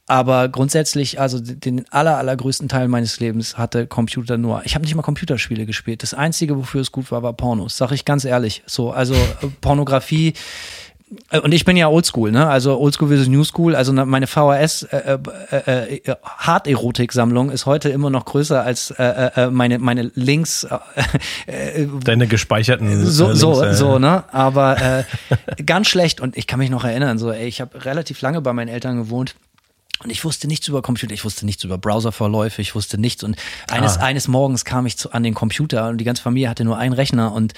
Aber 0.08 0.48
grundsätzlich, 0.48 1.18
also 1.20 1.40
den 1.40 1.84
aller, 1.90 2.16
allergrößten 2.18 2.68
Teil 2.68 2.86
meines 2.86 3.18
Lebens 3.18 3.58
hatte 3.58 3.88
Computer 3.88 4.38
nur. 4.38 4.62
Ich 4.64 4.74
habe 4.76 4.84
nicht 4.84 4.94
mal 4.94 5.02
Computerspiele 5.02 5.66
gespielt. 5.66 6.02
Das 6.04 6.14
Einzige, 6.14 6.56
wofür 6.56 6.80
es 6.80 6.92
gut 6.92 7.10
war, 7.10 7.24
war 7.24 7.32
Pornos. 7.32 7.76
Sag 7.76 7.90
ich 7.90 8.04
ganz 8.04 8.24
ehrlich. 8.24 8.62
So, 8.66 8.92
also 8.92 9.14
äh, 9.14 9.48
Pornografie. 9.60 10.34
äh, 11.32 11.40
Und 11.40 11.52
ich 11.52 11.64
bin 11.64 11.76
ja 11.76 11.88
Oldschool, 11.88 12.30
ne? 12.30 12.46
Also 12.46 12.78
Oldschool 12.78 13.08
versus 13.08 13.26
New 13.26 13.42
School. 13.42 13.74
Also 13.74 13.92
meine 13.92 14.28
VHS 14.28 14.84
äh, 14.84 15.18
äh, 15.50 15.96
äh, 15.96 16.14
Hard-Erotik-Sammlung 16.22 17.50
ist 17.50 17.66
heute 17.66 17.88
immer 17.88 18.08
noch 18.08 18.26
größer 18.26 18.62
als 18.62 18.92
äh, 18.92 19.30
äh, 19.34 19.50
meine 19.50 19.80
meine 19.80 20.12
Links. 20.14 20.64
Äh, 21.48 21.86
Deine 22.04 22.28
gespeicherten 22.28 23.04
so, 23.06 23.30
äh, 23.30 23.34
so, 23.34 23.60
Links, 23.60 23.66
äh, 23.66 23.74
so, 23.74 23.98
ne? 23.98 24.22
Aber 24.32 24.80
äh, 24.80 25.04
ganz 25.64 25.88
schlecht. 25.88 26.20
Und 26.20 26.36
ich 26.36 26.46
kann 26.46 26.60
mich 26.60 26.70
noch 26.70 26.84
erinnern, 26.84 27.18
so, 27.18 27.32
ey, 27.32 27.48
ich 27.48 27.60
habe 27.60 27.84
relativ 27.84 28.20
lange 28.20 28.40
bei 28.40 28.52
meinen 28.52 28.68
Eltern 28.68 28.96
gewohnt. 28.98 29.34
Und 30.02 30.10
ich 30.10 30.24
wusste 30.24 30.46
nichts 30.46 30.68
über 30.68 30.82
Computer, 30.82 31.14
ich 31.14 31.24
wusste 31.24 31.46
nichts 31.46 31.64
über 31.64 31.78
Browserverläufe, 31.78 32.60
ich 32.60 32.74
wusste 32.74 32.98
nichts. 32.98 33.24
Und 33.24 33.36
eines, 33.70 33.96
Ah. 33.98 34.02
eines 34.04 34.28
Morgens 34.28 34.64
kam 34.64 34.84
ich 34.86 34.96
zu, 34.98 35.12
an 35.12 35.22
den 35.22 35.34
Computer 35.34 35.88
und 35.88 35.98
die 35.98 36.04
ganze 36.04 36.22
Familie 36.22 36.48
hatte 36.50 36.64
nur 36.64 36.76
einen 36.78 36.92
Rechner 36.92 37.32
und 37.32 37.54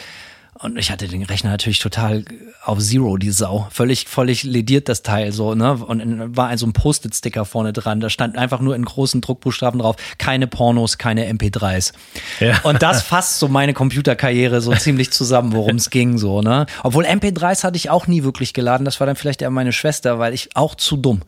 und 0.61 0.77
ich 0.77 0.91
hatte 0.91 1.07
den 1.07 1.23
Rechner 1.23 1.51
natürlich 1.51 1.79
total 1.79 2.25
auf 2.65 2.81
Zero, 2.81 3.17
die 3.17 3.31
Sau. 3.31 3.69
Völlig, 3.71 4.09
völlig 4.09 4.43
lediert 4.43 4.89
das 4.89 5.03
Teil 5.05 5.31
so, 5.31 5.55
ne? 5.55 5.75
Und 5.75 6.37
war 6.37 6.49
ein 6.49 6.59
so 6.59 6.67
ein 6.67 6.73
Post-it-Sticker 6.73 7.45
vorne 7.45 7.73
dran. 7.73 8.01
Da 8.01 8.11
stand 8.11 8.37
einfach 8.37 8.59
nur 8.59 8.75
in 8.75 8.85
großen 8.85 9.21
Druckbuchstaben 9.21 9.79
drauf, 9.79 9.95
keine 10.19 10.49
Pornos, 10.49 10.99
keine 10.99 11.29
MP3s. 11.33 11.93
Ja. 12.41 12.59
Und 12.65 12.83
das 12.83 13.03
fasst 13.03 13.39
so 13.39 13.47
meine 13.47 13.73
Computerkarriere 13.73 14.61
so 14.61 14.75
ziemlich 14.75 15.13
zusammen, 15.13 15.53
worum 15.53 15.77
es 15.77 15.91
ging, 15.91 16.19
so, 16.19 16.43
ne? 16.43 16.67
Obwohl 16.83 17.05
MP3s 17.07 17.63
hatte 17.63 17.77
ich 17.77 17.89
auch 17.91 18.09
nie 18.09 18.25
wirklich 18.25 18.53
geladen. 18.53 18.85
Das 18.85 18.99
war 18.99 19.07
dann 19.07 19.15
vielleicht 19.15 19.43
eher 19.43 19.51
meine 19.51 19.73
Schwester, 19.73 20.19
weil 20.19 20.35
ich 20.35 20.57
auch 20.57 20.75
zu 20.75 20.97
dumm. 20.97 21.23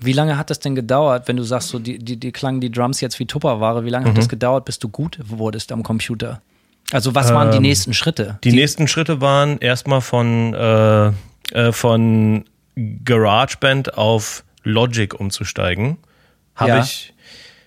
Wie 0.00 0.12
lange 0.12 0.36
hat 0.36 0.50
das 0.50 0.58
denn 0.60 0.74
gedauert, 0.74 1.28
wenn 1.28 1.36
du 1.36 1.42
sagst, 1.42 1.68
so 1.68 1.78
die, 1.78 1.98
die, 1.98 2.16
die 2.16 2.32
klangen 2.32 2.60
die 2.60 2.70
Drums 2.70 3.00
jetzt 3.00 3.18
wie 3.18 3.26
Tupperware, 3.26 3.84
wie 3.84 3.90
lange 3.90 4.06
Mhm. 4.06 4.10
hat 4.10 4.18
das 4.18 4.28
gedauert, 4.28 4.64
bis 4.64 4.78
du 4.78 4.88
gut 4.88 5.18
wurdest 5.26 5.72
am 5.72 5.82
Computer? 5.82 6.40
Also 6.92 7.14
was 7.14 7.32
waren 7.32 7.50
die 7.50 7.60
nächsten 7.60 7.94
Schritte? 7.94 8.22
Ähm, 8.24 8.36
Die, 8.44 8.52
nächsten 8.52 8.86
Schritte 8.88 9.20
waren 9.22 9.58
erstmal 9.58 10.00
von, 10.02 10.52
äh, 10.54 11.06
äh, 11.52 11.72
von 11.72 12.44
GarageBand 13.04 13.96
auf 13.96 14.44
Logic 14.64 15.14
umzusteigen. 15.18 15.96
Habe 16.54 16.70
Ja. 16.70 16.80
ich, 16.80 17.13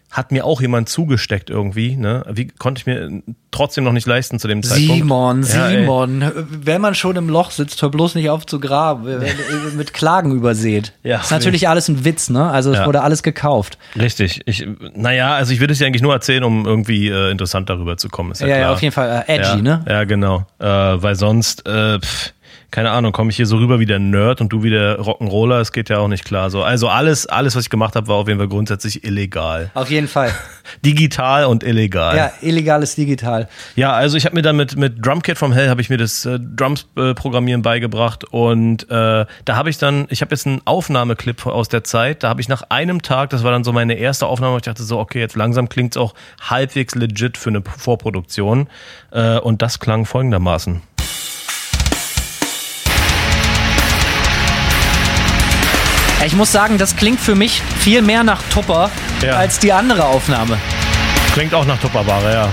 hat 0.09 0.31
mir 0.31 0.45
auch 0.45 0.61
jemand 0.61 0.87
zugesteckt 0.89 1.49
irgendwie, 1.49 1.95
ne? 1.97 2.23
Wie 2.31 2.47
konnte 2.47 2.79
ich 2.79 2.85
mir 2.85 3.21
trotzdem 3.51 3.83
noch 3.83 3.91
nicht 3.91 4.07
leisten 4.07 4.39
zu 4.39 4.47
dem 4.47 4.61
Zeitpunkt. 4.63 5.01
Simon, 5.01 5.43
Ja, 5.43 5.67
ey. 5.67 5.81
Simon, 5.81 6.31
wenn 6.49 6.79
man 6.81 6.95
schon 6.95 7.15
im 7.15 7.27
Loch 7.29 7.51
sitzt, 7.51 7.81
hör 7.81 7.89
bloß 7.89 8.15
nicht 8.15 8.29
auf 8.29 8.45
zu 8.45 8.59
graben, 8.59 9.05
mit 9.77 9.93
Klagen 9.93 10.31
übersät. 10.31 10.93
Ja. 11.03 11.19
ist 11.21 11.31
natürlich 11.31 11.67
alles 11.67 11.87
ein 11.89 12.05
Witz, 12.05 12.29
ne? 12.29 12.49
Also 12.49 12.71
es 12.71 12.77
Ja. 12.79 12.85
wurde 12.85 13.01
alles 13.01 13.23
gekauft. 13.23 13.77
Richtig. 13.99 14.41
Ich, 14.45 14.65
naja, 14.95 15.33
also 15.35 15.53
ich 15.53 15.59
würde 15.59 15.73
es 15.73 15.79
ja 15.79 15.87
eigentlich 15.87 16.01
nur 16.01 16.13
erzählen, 16.13 16.43
um 16.43 16.65
irgendwie 16.65 17.09
äh, 17.09 17.31
interessant 17.31 17.69
darüber 17.69 17.97
zu 17.97 18.09
kommen. 18.09 18.31
Ist 18.31 18.41
ja, 18.41 18.47
Ja, 18.47 18.57
ja, 18.57 18.73
auf 18.73 18.81
jeden 18.81 18.93
Fall 18.93 19.25
äh, 19.27 19.35
edgy, 19.35 19.47
ja, 19.49 19.55
ne? 19.57 19.85
Ja, 19.89 20.03
genau. 20.05 20.45
Äh, 20.59 20.65
weil 20.65 21.15
sonst, 21.15 21.67
äh, 21.67 21.99
pff, 21.99 22.33
keine 22.69 22.91
Ahnung, 22.91 23.13
komme 23.13 23.29
ich 23.29 23.37
hier 23.37 23.45
so 23.45 23.57
rüber 23.57 23.79
wie 23.79 23.85
der 23.85 23.99
Nerd 23.99 24.41
und 24.41 24.49
du 24.49 24.61
wie 24.61 24.69
der 24.69 24.99
Rock'n'Roller. 24.99 25.61
Es 25.61 25.71
geht 25.71 25.89
ja 25.89 25.99
auch 25.99 26.09
nicht 26.09 26.25
klar. 26.25 26.49
So, 26.49 26.63
also 26.63 26.89
alles, 26.89 27.25
alles, 27.25 27.55
was 27.55 27.63
ich 27.63 27.69
gemacht 27.69 27.95
habe, 27.95 28.07
war 28.07 28.15
auf 28.15 28.27
jeden 28.27 28.39
Fall 28.39 28.49
grundsätzlich 28.49 29.05
illegal. 29.05 29.71
Auf 29.73 29.89
jeden 29.89 30.09
Fall. 30.09 30.31
Digital 30.85 31.45
und 31.45 31.63
illegal. 31.63 32.17
Ja, 32.17 32.31
illegales 32.41 32.95
Digital. 32.95 33.47
Ja, 33.75 33.93
also 33.93 34.17
ich 34.17 34.25
habe 34.25 34.35
mir 34.35 34.41
dann 34.41 34.57
mit, 34.57 34.75
mit 34.75 35.05
Drumkit 35.05 35.37
from 35.37 35.53
Hell 35.53 35.69
habe 35.69 35.79
ich 35.79 35.89
mir 35.89 35.97
das 35.97 36.25
äh, 36.25 36.39
Drums 36.39 36.87
äh, 36.97 37.13
Programmieren 37.13 37.61
beigebracht 37.61 38.25
und 38.25 38.83
äh, 38.89 39.25
da 39.45 39.55
habe 39.55 39.69
ich 39.69 39.77
dann, 39.77 40.07
ich 40.09 40.21
habe 40.21 40.31
jetzt 40.31 40.45
einen 40.45 40.61
Aufnahmeclip 40.65 41.45
aus 41.45 41.69
der 41.69 41.85
Zeit, 41.85 42.23
da 42.23 42.29
habe 42.29 42.41
ich 42.41 42.49
nach 42.49 42.63
einem 42.69 43.01
Tag, 43.01 43.29
das 43.29 43.43
war 43.43 43.51
dann 43.51 43.63
so 43.63 43.71
meine 43.71 43.93
erste 43.93 44.25
Aufnahme, 44.25 44.53
wo 44.53 44.57
ich 44.57 44.63
dachte 44.63 44.83
so, 44.83 44.99
okay, 44.99 45.19
jetzt 45.19 45.37
langsam 45.37 45.69
klingt's 45.69 45.95
auch 45.95 46.13
halbwegs 46.41 46.95
legit 46.95 47.37
für 47.37 47.49
eine 47.49 47.61
Vorproduktion 47.61 48.67
äh, 49.11 49.37
und 49.39 49.61
das 49.61 49.79
klang 49.79 50.05
folgendermaßen. 50.05 50.81
Ich 56.27 56.35
muss 56.35 56.51
sagen, 56.51 56.77
das 56.77 56.97
klingt 56.97 57.21
für 57.21 57.35
mich 57.35 57.61
viel 57.79 58.01
mehr 58.01 58.21
nach 58.21 58.41
Tupper 58.53 58.91
Ja. 59.23 59.37
als 59.37 59.59
die 59.59 59.71
andere 59.71 60.03
Aufnahme. 60.03 60.57
Klingt 61.33 61.53
auch 61.53 61.63
nach 61.65 61.79
Tupperware, 61.79 62.33
ja. 62.33 62.49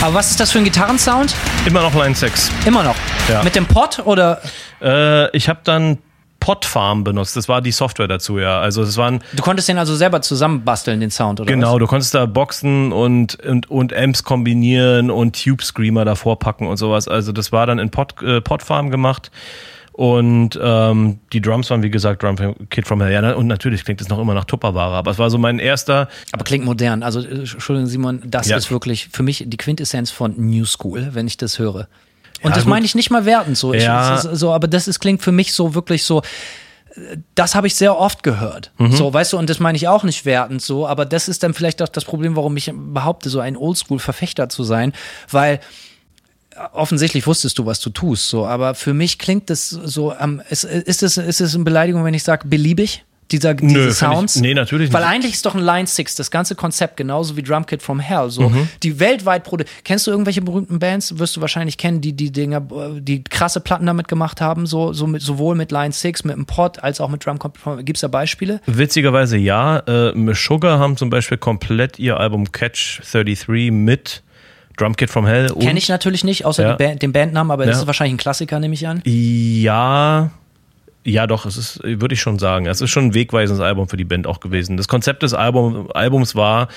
Aber 0.00 0.14
was 0.14 0.30
ist 0.30 0.38
das 0.38 0.52
für 0.52 0.58
ein 0.58 0.64
Gitarrensound? 0.64 1.34
Immer 1.66 1.82
noch 1.82 1.92
Line 1.92 2.14
6. 2.14 2.52
Immer 2.66 2.84
noch. 2.84 2.94
Ja. 3.28 3.42
Mit 3.42 3.56
dem 3.56 3.66
Pod 3.66 4.02
oder 4.04 4.40
Äh, 4.80 5.36
ich 5.36 5.48
habe 5.48 5.58
dann 5.64 5.98
Podfarm 6.38 7.02
benutzt. 7.02 7.36
Das 7.36 7.48
war 7.48 7.60
die 7.62 7.72
Software 7.72 8.06
dazu, 8.06 8.38
ja. 8.38 8.60
Also 8.60 8.82
es 8.82 8.96
waren 8.96 9.22
du 9.32 9.42
konntest 9.42 9.68
den 9.68 9.78
also 9.78 9.96
selber 9.96 10.22
zusammenbasteln, 10.22 11.00
den 11.00 11.10
Sound, 11.10 11.40
oder 11.40 11.52
Genau, 11.52 11.72
was? 11.72 11.78
du 11.80 11.86
konntest 11.88 12.14
da 12.14 12.26
Boxen 12.26 12.92
und, 12.92 13.44
und, 13.44 13.68
und 13.68 13.92
Amps 13.92 14.22
kombinieren 14.22 15.10
und 15.10 15.42
Tube 15.42 15.62
Screamer 15.64 16.04
davor 16.04 16.38
packen 16.38 16.68
und 16.68 16.76
sowas. 16.76 17.08
Also 17.08 17.32
das 17.32 17.50
war 17.50 17.66
dann 17.66 17.80
in 17.80 17.90
Pod, 17.90 18.22
äh, 18.22 18.40
Podfarm 18.40 18.90
gemacht. 18.92 19.32
Und 19.92 20.58
ähm, 20.62 21.18
die 21.32 21.40
Drums 21.40 21.68
waren, 21.70 21.82
wie 21.82 21.90
gesagt, 21.90 22.22
Drum 22.22 22.36
Kid 22.70 22.86
from 22.86 23.02
Hell. 23.02 23.12
Ja, 23.12 23.34
und 23.34 23.46
natürlich 23.48 23.84
klingt 23.84 24.00
es 24.00 24.08
noch 24.08 24.18
immer 24.18 24.34
nach 24.34 24.44
Tupperware, 24.44 24.94
aber 24.94 25.10
es 25.10 25.18
war 25.18 25.28
so 25.30 25.36
mein 25.38 25.58
erster. 25.58 26.08
Aber 26.32 26.44
klingt 26.44 26.64
modern. 26.64 27.02
Also, 27.02 27.20
äh, 27.20 27.40
Entschuldigung, 27.40 27.86
Simon, 27.88 28.22
das 28.26 28.48
Ja. 28.48 28.56
ist 28.56 28.70
wirklich 28.70 29.08
für 29.12 29.22
mich 29.22 29.44
die 29.46 29.56
Quintessenz 29.56 30.10
von 30.10 30.34
New 30.38 30.64
School, 30.64 31.08
wenn 31.12 31.26
ich 31.26 31.36
das 31.36 31.58
höre. 31.58 31.88
Und 32.42 32.50
Ja, 32.50 32.54
das 32.54 32.64
gut. 32.64 32.70
meine 32.70 32.86
ich 32.86 32.94
nicht 32.94 33.10
mal 33.10 33.26
wertend 33.26 33.58
so. 33.58 33.74
Ich, 33.74 33.82
Ja. 33.82 34.14
ist 34.14 34.22
so 34.38 34.52
aber 34.52 34.68
das 34.68 34.88
ist, 34.88 35.00
klingt 35.00 35.22
für 35.22 35.32
mich 35.32 35.52
so 35.52 35.74
wirklich 35.74 36.04
so. 36.04 36.22
Das 37.34 37.54
habe 37.54 37.66
ich 37.66 37.74
sehr 37.74 37.96
oft 37.98 38.22
gehört. 38.22 38.72
Mhm. 38.78 38.92
So, 38.92 39.12
weißt 39.12 39.32
du, 39.34 39.38
und 39.38 39.48
das 39.50 39.60
meine 39.60 39.76
ich 39.76 39.86
auch 39.86 40.02
nicht 40.02 40.24
wertend 40.24 40.60
so, 40.62 40.86
aber 40.88 41.04
das 41.04 41.28
ist 41.28 41.42
dann 41.42 41.54
vielleicht 41.54 41.82
auch 41.82 41.88
das 41.88 42.04
Problem, 42.04 42.34
warum 42.36 42.56
ich 42.56 42.72
behaupte, 42.74 43.28
so 43.30 43.38
ein 43.40 43.56
Oldschool-Verfechter 43.56 44.48
zu 44.48 44.64
sein, 44.64 44.92
weil 45.30 45.60
offensichtlich 46.72 47.26
wusstest 47.26 47.58
du, 47.58 47.66
was 47.66 47.80
du 47.80 47.90
tust, 47.90 48.28
so, 48.28 48.46
aber 48.46 48.74
für 48.74 48.94
mich 48.94 49.18
klingt 49.18 49.50
das 49.50 49.68
so, 49.70 50.14
ähm, 50.18 50.42
ist, 50.50 50.64
ist, 50.64 51.02
es, 51.02 51.16
ist 51.16 51.40
es 51.40 51.54
eine 51.54 51.64
Beleidigung, 51.64 52.04
wenn 52.04 52.14
ich 52.14 52.22
sage, 52.24 52.46
beliebig? 52.48 53.04
Dieser, 53.32 53.54
diese 53.54 53.72
Nö, 53.72 53.80
find 53.82 53.92
ich- 53.92 53.96
Sounds? 53.96 54.36
nee, 54.40 54.54
natürlich 54.54 54.92
Weil 54.92 55.02
nicht. 55.02 55.10
eigentlich 55.12 55.34
ist 55.34 55.46
doch 55.46 55.54
ein 55.54 55.62
Line 55.62 55.86
6 55.86 56.16
das 56.16 56.32
ganze 56.32 56.56
Konzept, 56.56 56.96
genauso 56.96 57.36
wie 57.36 57.44
Drum 57.44 57.64
Kit 57.64 57.80
from 57.80 58.00
Hell. 58.00 58.28
So, 58.28 58.48
Mhm. 58.48 58.68
die 58.82 58.98
weltweit 58.98 59.44
produ 59.44 59.62
Kennst 59.84 60.08
du 60.08 60.10
irgendwelche 60.10 60.42
berühmten 60.42 60.80
Bands? 60.80 61.16
Wirst 61.16 61.36
du 61.36 61.40
wahrscheinlich 61.40 61.78
kennen, 61.78 62.00
die 62.00 62.12
die 62.12 62.32
Dinger, 62.32 62.56
äh, 62.72 63.00
die 63.00 63.22
krasse 63.22 63.60
Platten 63.60 63.86
damit 63.86 64.08
gemacht 64.08 64.40
haben, 64.40 64.66
so, 64.66 64.92
so 64.92 65.06
mit, 65.06 65.22
sowohl 65.22 65.54
mit 65.54 65.70
Line 65.70 65.92
6, 65.92 66.24
mit 66.24 66.34
dem 66.34 66.44
Pod, 66.46 66.82
als 66.82 67.00
auch 67.00 67.08
mit 67.08 67.24
Drum 67.24 67.38
Kit 67.38 67.56
from 67.56 67.74
Hell. 67.76 67.84
Gibt's 67.84 68.00
da 68.00 68.08
Beispiele? 68.08 68.60
Witzigerweise 68.66 69.36
ja. 69.36 69.78
Äh, 69.86 70.10
Meshuggah 70.16 70.80
haben 70.80 70.96
zum 70.96 71.08
Beispiel 71.08 71.38
komplett 71.38 72.00
ihr 72.00 72.18
Album 72.18 72.50
Catch 72.50 73.00
33 73.12 73.70
mit 73.70 74.24
Drum 74.80 74.96
Kid 74.96 75.10
from 75.10 75.26
Hell. 75.26 75.48
Kenne 75.60 75.78
ich 75.78 75.88
natürlich 75.88 76.24
nicht, 76.24 76.44
außer 76.44 76.62
Ja. 76.62 76.74
Band, 76.76 77.02
den 77.02 77.12
Bandnamen, 77.12 77.50
aber 77.50 77.66
das 77.66 77.76
Ja. 77.76 77.80
ist 77.82 77.86
wahrscheinlich 77.86 78.14
ein 78.14 78.18
Klassiker, 78.18 78.58
nehme 78.58 78.74
ich 78.74 78.86
an. 78.88 79.02
Ja, 79.04 80.30
ja, 81.04 81.26
doch, 81.26 81.46
es 81.46 81.56
ist, 81.56 81.80
würde 81.82 82.14
ich 82.14 82.20
schon 82.20 82.38
sagen. 82.38 82.66
Es 82.66 82.80
ist 82.80 82.90
schon 82.90 83.06
ein 83.06 83.14
wegweisendes 83.14 83.62
Album 83.64 83.88
für 83.88 83.96
die 83.96 84.04
Band 84.04 84.26
auch 84.26 84.40
gewesen. 84.40 84.76
Das 84.76 84.86
Konzept 84.88 85.22
des 85.22 85.32
Album, 85.34 85.88
Albums 85.94 86.34
war, 86.34 86.68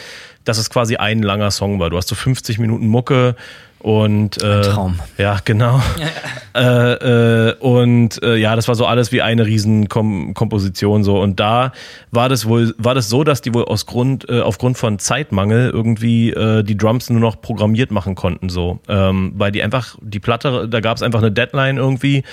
dass 0.46 0.58
es 0.58 0.70
quasi 0.70 0.96
ein 0.96 1.22
langer 1.22 1.52
Song 1.52 1.80
war. 1.80 1.90
Du 1.90 1.98
hast 1.98 2.08
so 2.08 2.16
50 2.16 2.58
Minuten 2.60 2.88
Mucke 2.88 3.36
und 3.84 4.42
äh, 4.42 4.62
Traum. 4.62 5.00
Ja, 5.18 5.40
genau. 5.44 5.82
äh, 6.56 7.50
äh, 7.50 7.54
und 7.60 8.24
äh, 8.24 8.38
ja, 8.38 8.56
das 8.56 8.70
war 8.70 8.76
so 8.76 8.86
alles 8.86 9.12
wie 9.12 9.22
eine 9.22 9.46
riesen 9.46 9.90
Kom 9.90 10.34
Komposition 10.34 11.04
so. 11.04 11.20
Und 11.20 11.42
da 11.42 11.74
war 12.10 12.30
das 12.30 12.48
wohl, 12.48 12.74
war 12.78 12.96
das 12.96 13.10
so, 13.10 13.26
dass 13.26 13.42
die 13.42 13.54
wohl 13.54 13.66
aus 13.66 13.86
Grund, 13.86 14.28
äh, 14.30 14.40
aufgrund 14.40 14.78
von 14.78 15.00
Zeitmangel 15.00 15.70
irgendwie 15.70 16.32
äh, 16.32 16.64
die 16.64 16.78
Drums 16.78 17.10
nur 17.10 17.20
noch 17.20 17.42
programmiert 17.42 17.92
machen 17.92 18.16
konnten 18.16 18.48
so, 18.48 18.80
ähm, 18.88 19.34
weil 19.36 19.52
die 19.52 19.62
einfach 19.62 19.98
die 20.02 20.22
Platte, 20.22 20.70
da 20.70 20.80
gab 20.80 20.96
es 20.96 21.04
einfach 21.04 21.20
eine 21.20 21.32
Deadline 21.32 21.78
irgendwie 21.78 22.24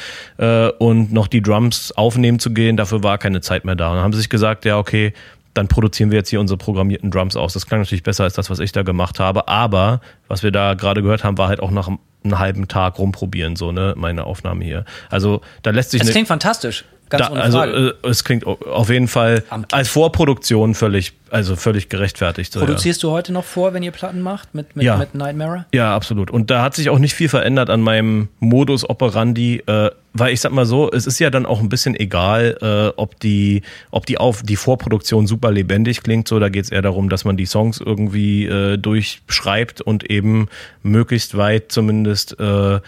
und 0.78 1.12
noch 1.12 1.26
die 1.26 1.42
Drums 1.42 1.92
aufnehmen 1.92 2.38
zu 2.38 2.52
gehen, 2.52 2.76
dafür 2.76 3.02
war 3.02 3.18
keine 3.18 3.40
Zeit 3.40 3.64
mehr 3.64 3.74
da. 3.74 3.88
Und 3.88 3.96
dann 3.96 4.04
haben 4.04 4.12
sie 4.12 4.20
sich 4.20 4.30
gesagt, 4.30 4.64
ja 4.64 4.78
okay, 4.78 5.12
dann 5.54 5.68
produzieren 5.68 6.10
wir 6.10 6.18
jetzt 6.18 6.30
hier 6.30 6.40
unsere 6.40 6.56
programmierten 6.58 7.10
Drums 7.10 7.36
aus. 7.36 7.52
Das 7.54 7.66
klang 7.66 7.80
natürlich 7.80 8.02
besser 8.02 8.24
als 8.24 8.34
das, 8.34 8.50
was 8.50 8.58
ich 8.60 8.72
da 8.72 8.82
gemacht 8.82 9.18
habe. 9.18 9.48
Aber 9.48 10.00
was 10.28 10.42
wir 10.42 10.50
da 10.52 10.74
gerade 10.74 11.02
gehört 11.02 11.24
haben, 11.24 11.38
war 11.38 11.48
halt 11.48 11.60
auch 11.60 11.70
nach 11.70 11.88
einem 11.88 12.38
halben 12.38 12.68
Tag 12.68 12.98
rumprobieren, 12.98 13.56
so, 13.56 13.72
ne, 13.72 13.94
meine 13.96 14.24
Aufnahme 14.24 14.64
hier. 14.64 14.84
Also 15.08 15.40
da 15.62 15.70
lässt 15.70 15.90
sich 15.90 16.00
Es 16.00 16.06
eine- 16.06 16.12
klingt 16.12 16.28
fantastisch. 16.28 16.84
Ganz 17.10 17.26
da, 17.28 17.32
also 17.34 17.62
äh, 17.62 17.92
es 18.04 18.24
klingt 18.24 18.46
au- 18.46 18.58
auf 18.72 18.88
jeden 18.88 19.08
Fall 19.08 19.42
als 19.72 19.88
Vorproduktion 19.88 20.74
völlig, 20.74 21.12
also 21.30 21.56
völlig 21.56 21.88
gerechtfertigt. 21.88 22.52
So, 22.52 22.60
ja. 22.60 22.66
Produzierst 22.66 23.02
du 23.02 23.10
heute 23.10 23.32
noch 23.32 23.44
vor, 23.44 23.74
wenn 23.74 23.82
ihr 23.82 23.90
Platten 23.90 24.22
macht 24.22 24.54
mit, 24.54 24.74
mit, 24.76 24.84
Ja. 24.84 24.96
mit 24.96 25.14
Nightmare? 25.14 25.66
Ja, 25.74 25.94
absolut. 25.94 26.30
Und 26.30 26.50
da 26.50 26.62
hat 26.62 26.74
sich 26.74 26.88
auch 26.88 26.98
nicht 26.98 27.14
viel 27.14 27.28
verändert 27.28 27.68
an 27.68 27.80
meinem 27.80 28.28
Modus 28.38 28.88
operandi, 28.88 29.62
äh, 29.66 29.90
weil 30.12 30.32
ich 30.32 30.40
sag 30.40 30.52
mal 30.52 30.66
so, 30.66 30.90
es 30.90 31.06
ist 31.06 31.18
ja 31.20 31.30
dann 31.30 31.46
auch 31.46 31.60
ein 31.60 31.68
bisschen 31.68 31.94
egal, 31.94 32.56
äh, 32.62 32.98
ob 33.00 33.18
die, 33.20 33.62
ob 33.90 34.06
die 34.06 34.18
auf 34.18 34.42
die 34.42 34.56
Vorproduktion 34.56 35.26
super 35.26 35.50
lebendig 35.52 36.02
klingt. 36.02 36.26
So, 36.28 36.38
da 36.38 36.48
geht 36.48 36.64
es 36.64 36.70
eher 36.70 36.82
darum, 36.82 37.08
dass 37.08 37.24
man 37.24 37.36
die 37.36 37.46
Songs 37.46 37.80
irgendwie 37.84 38.46
äh, 38.46 38.76
durchschreibt 38.76 39.80
und 39.80 40.08
eben 40.10 40.48
möglichst 40.82 41.36
weit 41.36 41.70
zumindest 41.72 42.38
äh, 42.40 42.80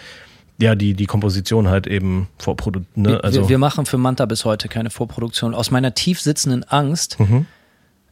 ja 0.60 0.74
die 0.74 0.94
die 0.94 1.06
Komposition 1.06 1.68
halt 1.68 1.86
eben 1.86 2.28
vorproduziert. 2.38 2.96
Ne? 2.96 3.08
Wir, 3.10 3.24
Also 3.24 3.48
wir, 3.48 3.58
machen 3.58 3.86
für 3.86 3.98
Manta 3.98 4.26
bis 4.26 4.44
heute 4.44 4.68
keine 4.68 4.90
Vorproduktion. 4.90 5.54
Aus 5.54 5.70
meiner 5.70 5.94
tief 5.94 6.20
sitzenden 6.20 6.64
Angst, 6.64 7.18
Mhm. 7.18 7.46